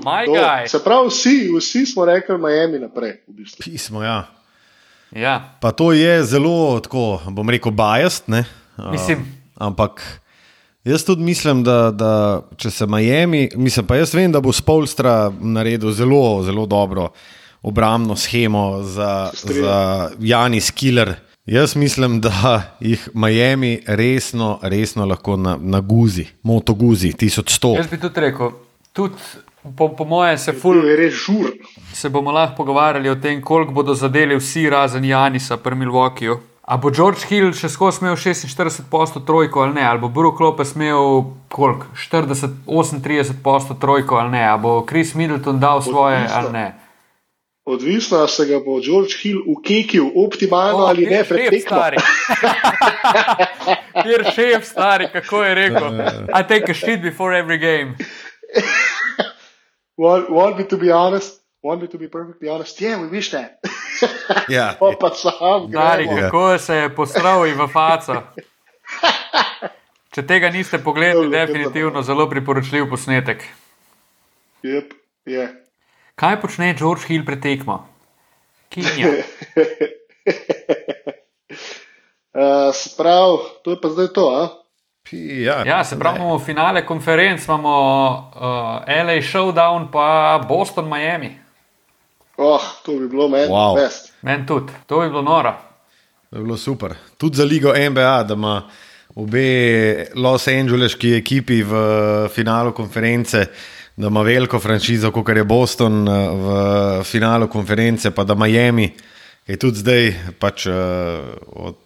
maj 0.02 0.26
To, 0.26 0.34
gaj. 0.34 0.68
se 0.68 0.80
pravi, 0.80 1.08
vsi, 1.08 1.36
vsi 1.52 1.86
smo 1.86 2.06
rekli 2.06 2.38
Miami 2.38 2.80
naprej. 2.80 3.12
V 3.28 3.34
bistvu. 3.34 3.64
Pismo, 3.64 4.02
ja. 4.02 4.24
Ja, 5.12 5.58
Pa 5.60 5.72
to 5.72 5.92
je 5.92 6.24
zelo, 6.24 6.80
tako 6.80 7.20
bom 7.28 7.50
rekel, 7.50 7.72
bajast. 7.72 8.24
Mislim- 8.92 9.26
ampak 9.56 10.22
jaz 10.84 11.04
tudi 11.04 11.22
mislim, 11.22 11.64
da, 11.64 11.92
da 11.92 12.12
če 12.58 12.72
se 12.72 12.86
Miami, 12.88 13.50
mislim 13.56 13.86
pa 13.86 13.96
jaz 13.96 14.14
vem, 14.14 14.32
da 14.32 14.40
bo 14.40 14.52
Spolstra 14.52 15.30
naredil 15.32 15.92
zelo, 15.92 16.42
zelo 16.44 16.66
dobro 16.66 17.10
obrambno 17.62 18.16
schemo 18.16 18.82
za, 18.84 19.30
strinjam. 19.34 19.64
za 19.64 19.76
Janis 20.20 20.72
Killer. 20.72 21.14
Jaz 21.46 21.76
mislim, 21.76 22.22
da 22.22 22.62
jih 22.80 23.10
Miami 23.14 23.84
resno, 23.88 24.60
resno 24.62 25.06
lahko 25.06 25.38
na, 25.38 25.58
na 25.62 25.80
guzi, 25.80 26.26
moto 26.44 26.74
guzi, 26.74 27.14
1100. 27.14 27.78
jaz 27.78 27.88
bi 27.90 27.98
tudi 27.98 28.20
rekel, 28.20 28.52
tudi 28.94 29.16
po, 29.78 29.90
po 29.90 30.06
mojem 30.06 30.38
se 30.38 30.52
Ful 30.52 30.62
ful 30.62 30.90
je 30.90 30.96
res 30.96 31.14
žur. 31.14 31.52
se 31.94 32.10
bomo 32.10 32.32
lahko 32.32 32.56
pogovarjali 32.56 33.10
o 33.10 33.16
tem, 33.16 33.42
koliko 33.42 33.72
bodo 33.72 33.94
zadeli 33.94 34.36
vsi 34.36 34.70
razen 34.70 35.06
Janisa 35.06 35.58
pri 35.58 35.76
Milwaukeeju. 35.76 36.40
A 36.62 36.78
bo 36.78 36.92
George 36.92 37.26
Hill 37.30 37.54
še 37.54 37.70
skozi 37.70 38.00
imel 38.02 38.16
46% 38.16 39.26
trojko 39.26 39.62
ali 39.62 39.74
ne, 39.74 39.84
ali 39.84 40.00
bo 40.00 40.08
Brook 40.08 40.40
Lopez 40.40 40.76
imel 40.76 41.24
koliko, 41.50 41.86
40, 42.12 42.48
38% 42.68 43.80
trojko 43.80 44.16
ali 44.16 44.32
ne, 44.32 44.46
ali 44.46 44.62
bo 44.62 44.86
Chris 44.90 45.16
Middleton 45.16 45.60
dal 45.60 45.82
svoje 45.82 46.28
ali 46.34 46.52
ne. 46.54 46.81
Odvisno, 47.66 48.18
ali 48.18 48.30
se 48.30 48.46
ga 48.46 48.60
bo 48.60 48.80
George 48.80 49.14
Hill 49.24 49.42
ukekil 49.48 50.04
optimalno 50.26 50.78
O, 50.78 50.88
ali 50.88 51.06
ne 51.06 51.24
pred 51.24 51.50
tekmo. 51.50 51.60
stari. 51.60 51.98
Kjer 54.04 54.26
šef, 54.36 54.66
stari, 54.66 55.08
kako 55.14 55.44
je 55.44 55.56
rekel? 55.56 56.02
I 56.40 56.44
take 56.48 56.72
a 56.72 56.74
shit 56.74 57.02
before 57.02 57.38
every 57.40 57.58
game. 57.58 57.96
Want, 59.98 60.30
want 60.30 60.58
me 60.58 60.68
to 60.68 60.78
be 60.78 60.92
honest? 60.92 61.42
Want 61.64 61.82
me 61.82 61.88
to 61.88 61.98
be 61.98 62.08
perfectly 62.08 62.50
honest? 62.50 62.82
Yeah, 62.82 62.98
we 63.02 63.08
wish 63.08 63.30
that. 63.32 63.60
Ja, 64.50 64.74
Pa 64.80 64.92
pa 65.00 65.10
sam 65.10 65.70
Stari, 65.70 66.06
gremo. 66.08 66.22
kako 66.22 66.58
se 66.58 66.76
je 66.76 66.96
postral 66.96 67.46
in 67.46 67.54
v 67.60 67.68
faco. 67.68 68.22
Če 70.12 70.26
tega 70.28 70.50
niste 70.50 70.80
pogledali, 70.80 71.30
Dobro, 71.30 71.40
definitivno 71.40 72.02
zelo 72.02 72.30
priporočljiv 72.30 72.90
posnetek. 72.90 73.46
Yep, 74.64 74.94
je. 75.26 75.61
Kaj 76.22 76.38
počne 76.38 76.76
George 76.78 77.08
Hill 77.10 77.26
pred 77.26 77.42
tekmo? 77.42 77.80
Kinja. 78.70 79.10
Uh, 82.30 82.70
se 82.80 82.90
pravi, 82.98 83.38
to 83.66 83.74
je 83.74 83.78
pa 83.82 83.90
zdaj 83.90 84.08
to, 84.14 84.28
a? 84.30 84.44
Ja, 85.12 85.64
Ja, 85.66 85.84
se 85.84 85.98
pravi, 86.00 86.22
imamo 86.22 86.40
finale 86.40 86.86
konferenc, 86.86 87.46
imamo 87.48 87.74
uh, 88.36 88.86
LA 89.06 89.18
Showdown, 89.22 89.90
pa 89.92 90.38
Boston, 90.50 90.88
Miami. 90.88 91.32
Oh, 92.38 92.62
to 92.86 92.92
bi 92.92 93.08
bilo 93.08 93.28
meni 93.28 93.50
Wow. 93.50 93.76
best. 93.76 94.14
Meni 94.22 94.46
tudi, 94.46 94.74
to 94.86 95.00
bi 95.02 95.10
bilo 95.10 95.22
noro. 95.22 95.56
To 96.30 96.38
je 96.38 96.44
bilo 96.44 96.58
super. 96.58 96.94
Tudi 97.18 97.36
za 97.38 97.44
ligo 97.44 97.74
NBA, 97.90 98.24
da 98.24 98.34
ima 98.34 98.70
obe 99.16 100.06
Los 100.16 100.48
Angeleški 100.48 101.16
ekipi 101.18 101.64
v 101.64 101.74
finalu 102.30 102.72
konference, 102.72 103.46
da 104.02 104.08
ima 104.08 104.22
veliko 104.22 104.60
franšizo, 104.60 105.12
kot 105.12 105.30
je 105.30 105.44
Boston 105.44 106.08
eh, 106.08 106.30
v 106.34 107.04
finalu 107.04 107.48
konference, 107.48 108.12
pa 108.12 108.24
da 108.24 108.36
Miami, 108.36 108.90
ki 109.46 109.54
je 109.54 109.58
tudi 109.62 109.78
zdaj 109.84 110.14
pač, 110.40 110.66
eh, 110.66 110.74
od 111.54 111.78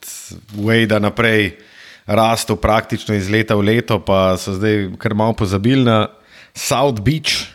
Wade 0.55 0.99
naprej 0.99 1.57
rastel 2.05 2.55
praktično 2.55 3.15
iz 3.15 3.29
leta 3.29 3.55
v 3.55 3.67
leto, 3.67 3.99
pa 3.99 4.37
so 4.37 4.53
zdaj 4.55 4.93
kar 5.01 5.15
malo 5.17 5.33
pozabili 5.33 5.83
na 5.83 6.07
South 6.53 7.01
Beach 7.01 7.49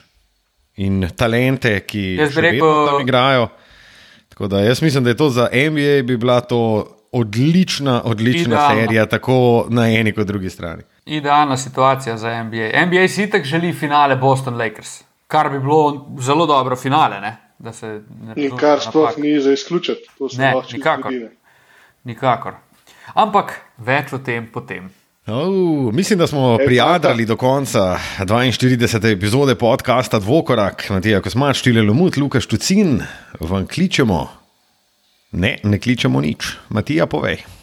in 0.76 1.08
talente, 1.16 1.80
ki 1.80 2.18
še 2.18 2.28
vedno 2.28 2.42
rekel- 2.50 2.86
tam 2.90 3.00
igrajo. 3.00 3.48
Tako 4.28 4.48
da 4.48 4.60
jaz 4.60 4.82
mislim, 4.82 5.04
da 5.04 5.10
je 5.10 5.16
to 5.16 5.30
za 5.30 5.48
NBA 5.52 6.02
bi 6.02 6.16
bila 6.16 6.40
to 6.40 6.60
odlična, 7.12 8.02
odlična 8.04 8.56
Idealno. 8.56 8.80
serija, 8.80 9.06
tako 9.06 9.66
na 9.70 9.88
eni 9.88 10.12
kot 10.12 10.26
drugi 10.26 10.50
strani. 10.50 10.82
Idealna 11.10 11.56
situacija 11.56 12.16
za 12.16 12.42
NBA. 12.42 12.86
NBA 12.86 13.08
si 13.08 13.22
itek 13.22 13.44
želi 13.44 13.72
finale 13.72 14.16
Boston 14.16 14.54
Lakers, 14.54 15.00
kar 15.26 15.50
bi 15.50 15.58
bilo 15.58 16.06
zelo 16.20 16.46
dobro 16.46 16.76
finale. 16.76 17.20
Ne? 17.20 17.36
Da 17.58 17.72
se 17.72 17.86
ne 18.22 18.34
In 18.36 18.56
kar 18.56 18.80
sploh 18.80 19.18
ni 19.18 19.40
za 19.40 19.52
izključiti. 19.52 20.06
To 20.18 20.28
se 20.28 20.40
Ne, 20.40 20.54
nikakor. 20.72 21.02
zgodi, 21.12 21.18
ne. 21.24 21.30
Nikakor. 22.04 22.54
Ampak 23.14 23.60
več 23.78 24.12
o 24.12 24.18
tem 24.18 24.46
potem. 24.52 24.90
Oh, 25.26 25.92
mislim, 25.94 26.18
da 26.18 26.26
smo 26.26 26.56
Ej, 26.60 26.66
prijadrali 26.66 27.26
do 27.26 27.36
konca 27.36 27.98
42. 28.18 29.12
epizode 29.12 29.54
podcasta 29.54 30.18
Dvokorak, 30.18 30.86
Matija 30.90 31.20
Kosmač, 31.20 31.56
Štile 31.56 31.82
Lomut, 31.82 32.16
Lukaš 32.16 32.46
Tucin, 32.46 33.02
vam 33.40 33.66
kličemo. 33.66 34.28
Ne, 35.32 35.58
ne 35.62 35.78
kličemo 35.78 36.20
nič. 36.20 36.56
Matija, 36.68 37.06
povej. 37.06 37.59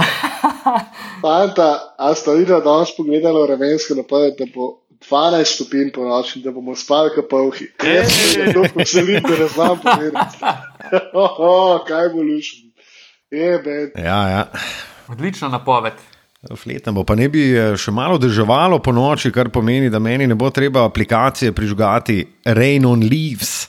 Fanta, 1.22 1.94
a 1.98 2.14
sta 2.14 2.32
videla 2.36 2.60
danes 2.64 2.94
pogledala 2.96 3.46
vremenske 3.46 3.94
napovedi, 3.94 4.36
da 4.38 4.46
bo 4.54 4.82
12 5.10 5.54
stopinj 5.54 5.90
po 5.94 6.04
noči, 6.04 6.40
da 6.40 6.50
bomo 6.50 6.76
spali 6.76 7.10
kot 7.14 7.28
pavhi. 7.30 7.68
Jaz 7.82 8.12
se 8.12 8.52
to 8.54 8.64
veselim, 8.74 9.22
da 9.22 9.38
ne 9.38 9.48
znam 9.48 9.78
povedati. 9.82 10.38
Oh, 11.12 11.40
oh, 11.48 11.84
kaj 11.86 12.08
bo 12.14 12.22
lušen. 12.22 12.70
Ja, 13.32 14.28
ja. 14.28 14.46
Odlična 15.08 15.48
napoved. 15.48 15.92
Fletno 16.56 16.92
bo, 16.92 17.04
pa 17.06 17.14
ne 17.14 17.28
bi 17.30 17.44
eh, 17.54 17.74
še 17.78 17.92
malo 17.94 18.18
deževalo 18.18 18.80
po 18.82 18.90
noči, 18.92 19.30
kar 19.30 19.52
pomeni, 19.54 19.90
da 19.90 20.00
meni 20.02 20.26
ne 20.26 20.34
bo 20.34 20.50
treba 20.50 20.82
aplikacije 20.88 21.52
prižgati 21.54 22.16
Rain 22.44 22.86
on 22.86 23.04
Leaves, 23.06 23.68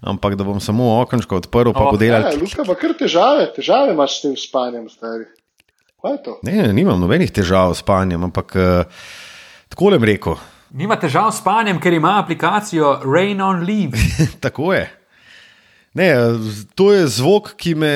ampak 0.00 0.38
da 0.40 0.46
bom 0.48 0.56
samo 0.60 0.94
okenčko 1.02 1.42
odprl, 1.42 1.74
pa 1.76 1.84
Oh, 1.84 1.92
bo 1.92 2.00
delal. 2.00 2.24
Ja, 2.24 2.38
Luka, 2.40 2.64
pa 2.64 2.78
kar 2.80 2.96
težave, 2.96 3.50
težave 3.52 3.92
imaš 3.92 4.16
s 4.16 4.24
tem 4.24 4.38
spanjem, 4.40 4.88
stari. 4.88 5.28
Ne, 6.42 6.52
ne, 6.62 6.72
nimam 6.72 7.00
nobenih 7.00 7.30
težav 7.30 7.74
s 7.74 7.80
spanjem, 7.80 8.24
ampak 8.24 8.54
uh, 8.54 8.84
tako 9.68 9.90
le 9.90 9.98
rekel. 9.98 10.36
Nima 10.70 10.96
težav 10.96 11.30
s 11.32 11.40
spanjem, 11.40 11.80
ker 11.80 11.92
ima 11.92 12.16
aplikacijo 12.18 13.00
Rain 13.04 13.40
on 13.40 13.62
Leave. 13.62 13.98
tako 14.40 14.72
je. 14.74 14.86
Ne, 15.94 16.08
z- 16.36 16.66
to 16.74 16.92
je 16.92 17.06
zvok, 17.08 17.54
ki 17.56 17.74
me 17.74 17.92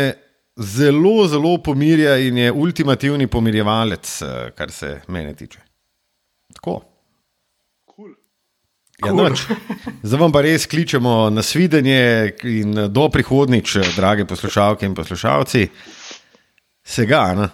zelo, 0.57 1.27
zelo 1.29 1.59
pomirja 1.59 2.17
in 2.19 2.39
je 2.39 2.53
ultimativni 2.53 3.27
pomirjevalec, 3.27 4.23
eh, 4.23 4.51
kar 4.53 4.71
se 4.71 5.01
mene 5.09 5.35
tiče. 5.35 5.59
Tako. 6.55 6.81
Cool. 7.87 8.11
Ja, 8.99 9.09
Cool. 9.09 9.29
nič. 9.29 9.45
Zdaj 10.03 10.21
vam 10.21 10.33
pa 10.33 10.41
res 10.41 10.67
kličemo 10.67 11.31
na 11.31 11.43
svidenje 11.43 12.01
in 12.45 12.75
do 12.89 13.09
prihodnič, 13.09 13.77
drage 13.97 14.25
poslušalke 14.25 14.87
in 14.87 14.95
poslušalci. 14.95 15.69
Sega, 16.83 17.35
ne? 17.35 17.49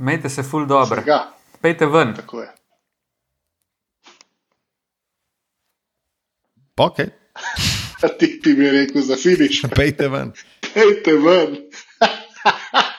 Mejte 0.00 0.28
se 0.28 0.42
ful 0.42 0.66
dobro. 0.66 1.02
Ga, 1.02 1.18
Pejte 1.60 1.86
ven. 1.86 2.14
tako 2.16 2.40
je. 2.40 2.48
Ok, 6.78 6.98
A 8.02 8.08
ti, 8.10 8.40
ti 8.40 8.54
mi 8.54 8.64
je 8.64 8.72
rekel 8.72 9.02
za 9.02 9.16
finiš. 9.16 9.62
pejte 9.70 10.08
ven. 10.08 10.32
Pejte 10.74 11.12
ven. 11.14 11.56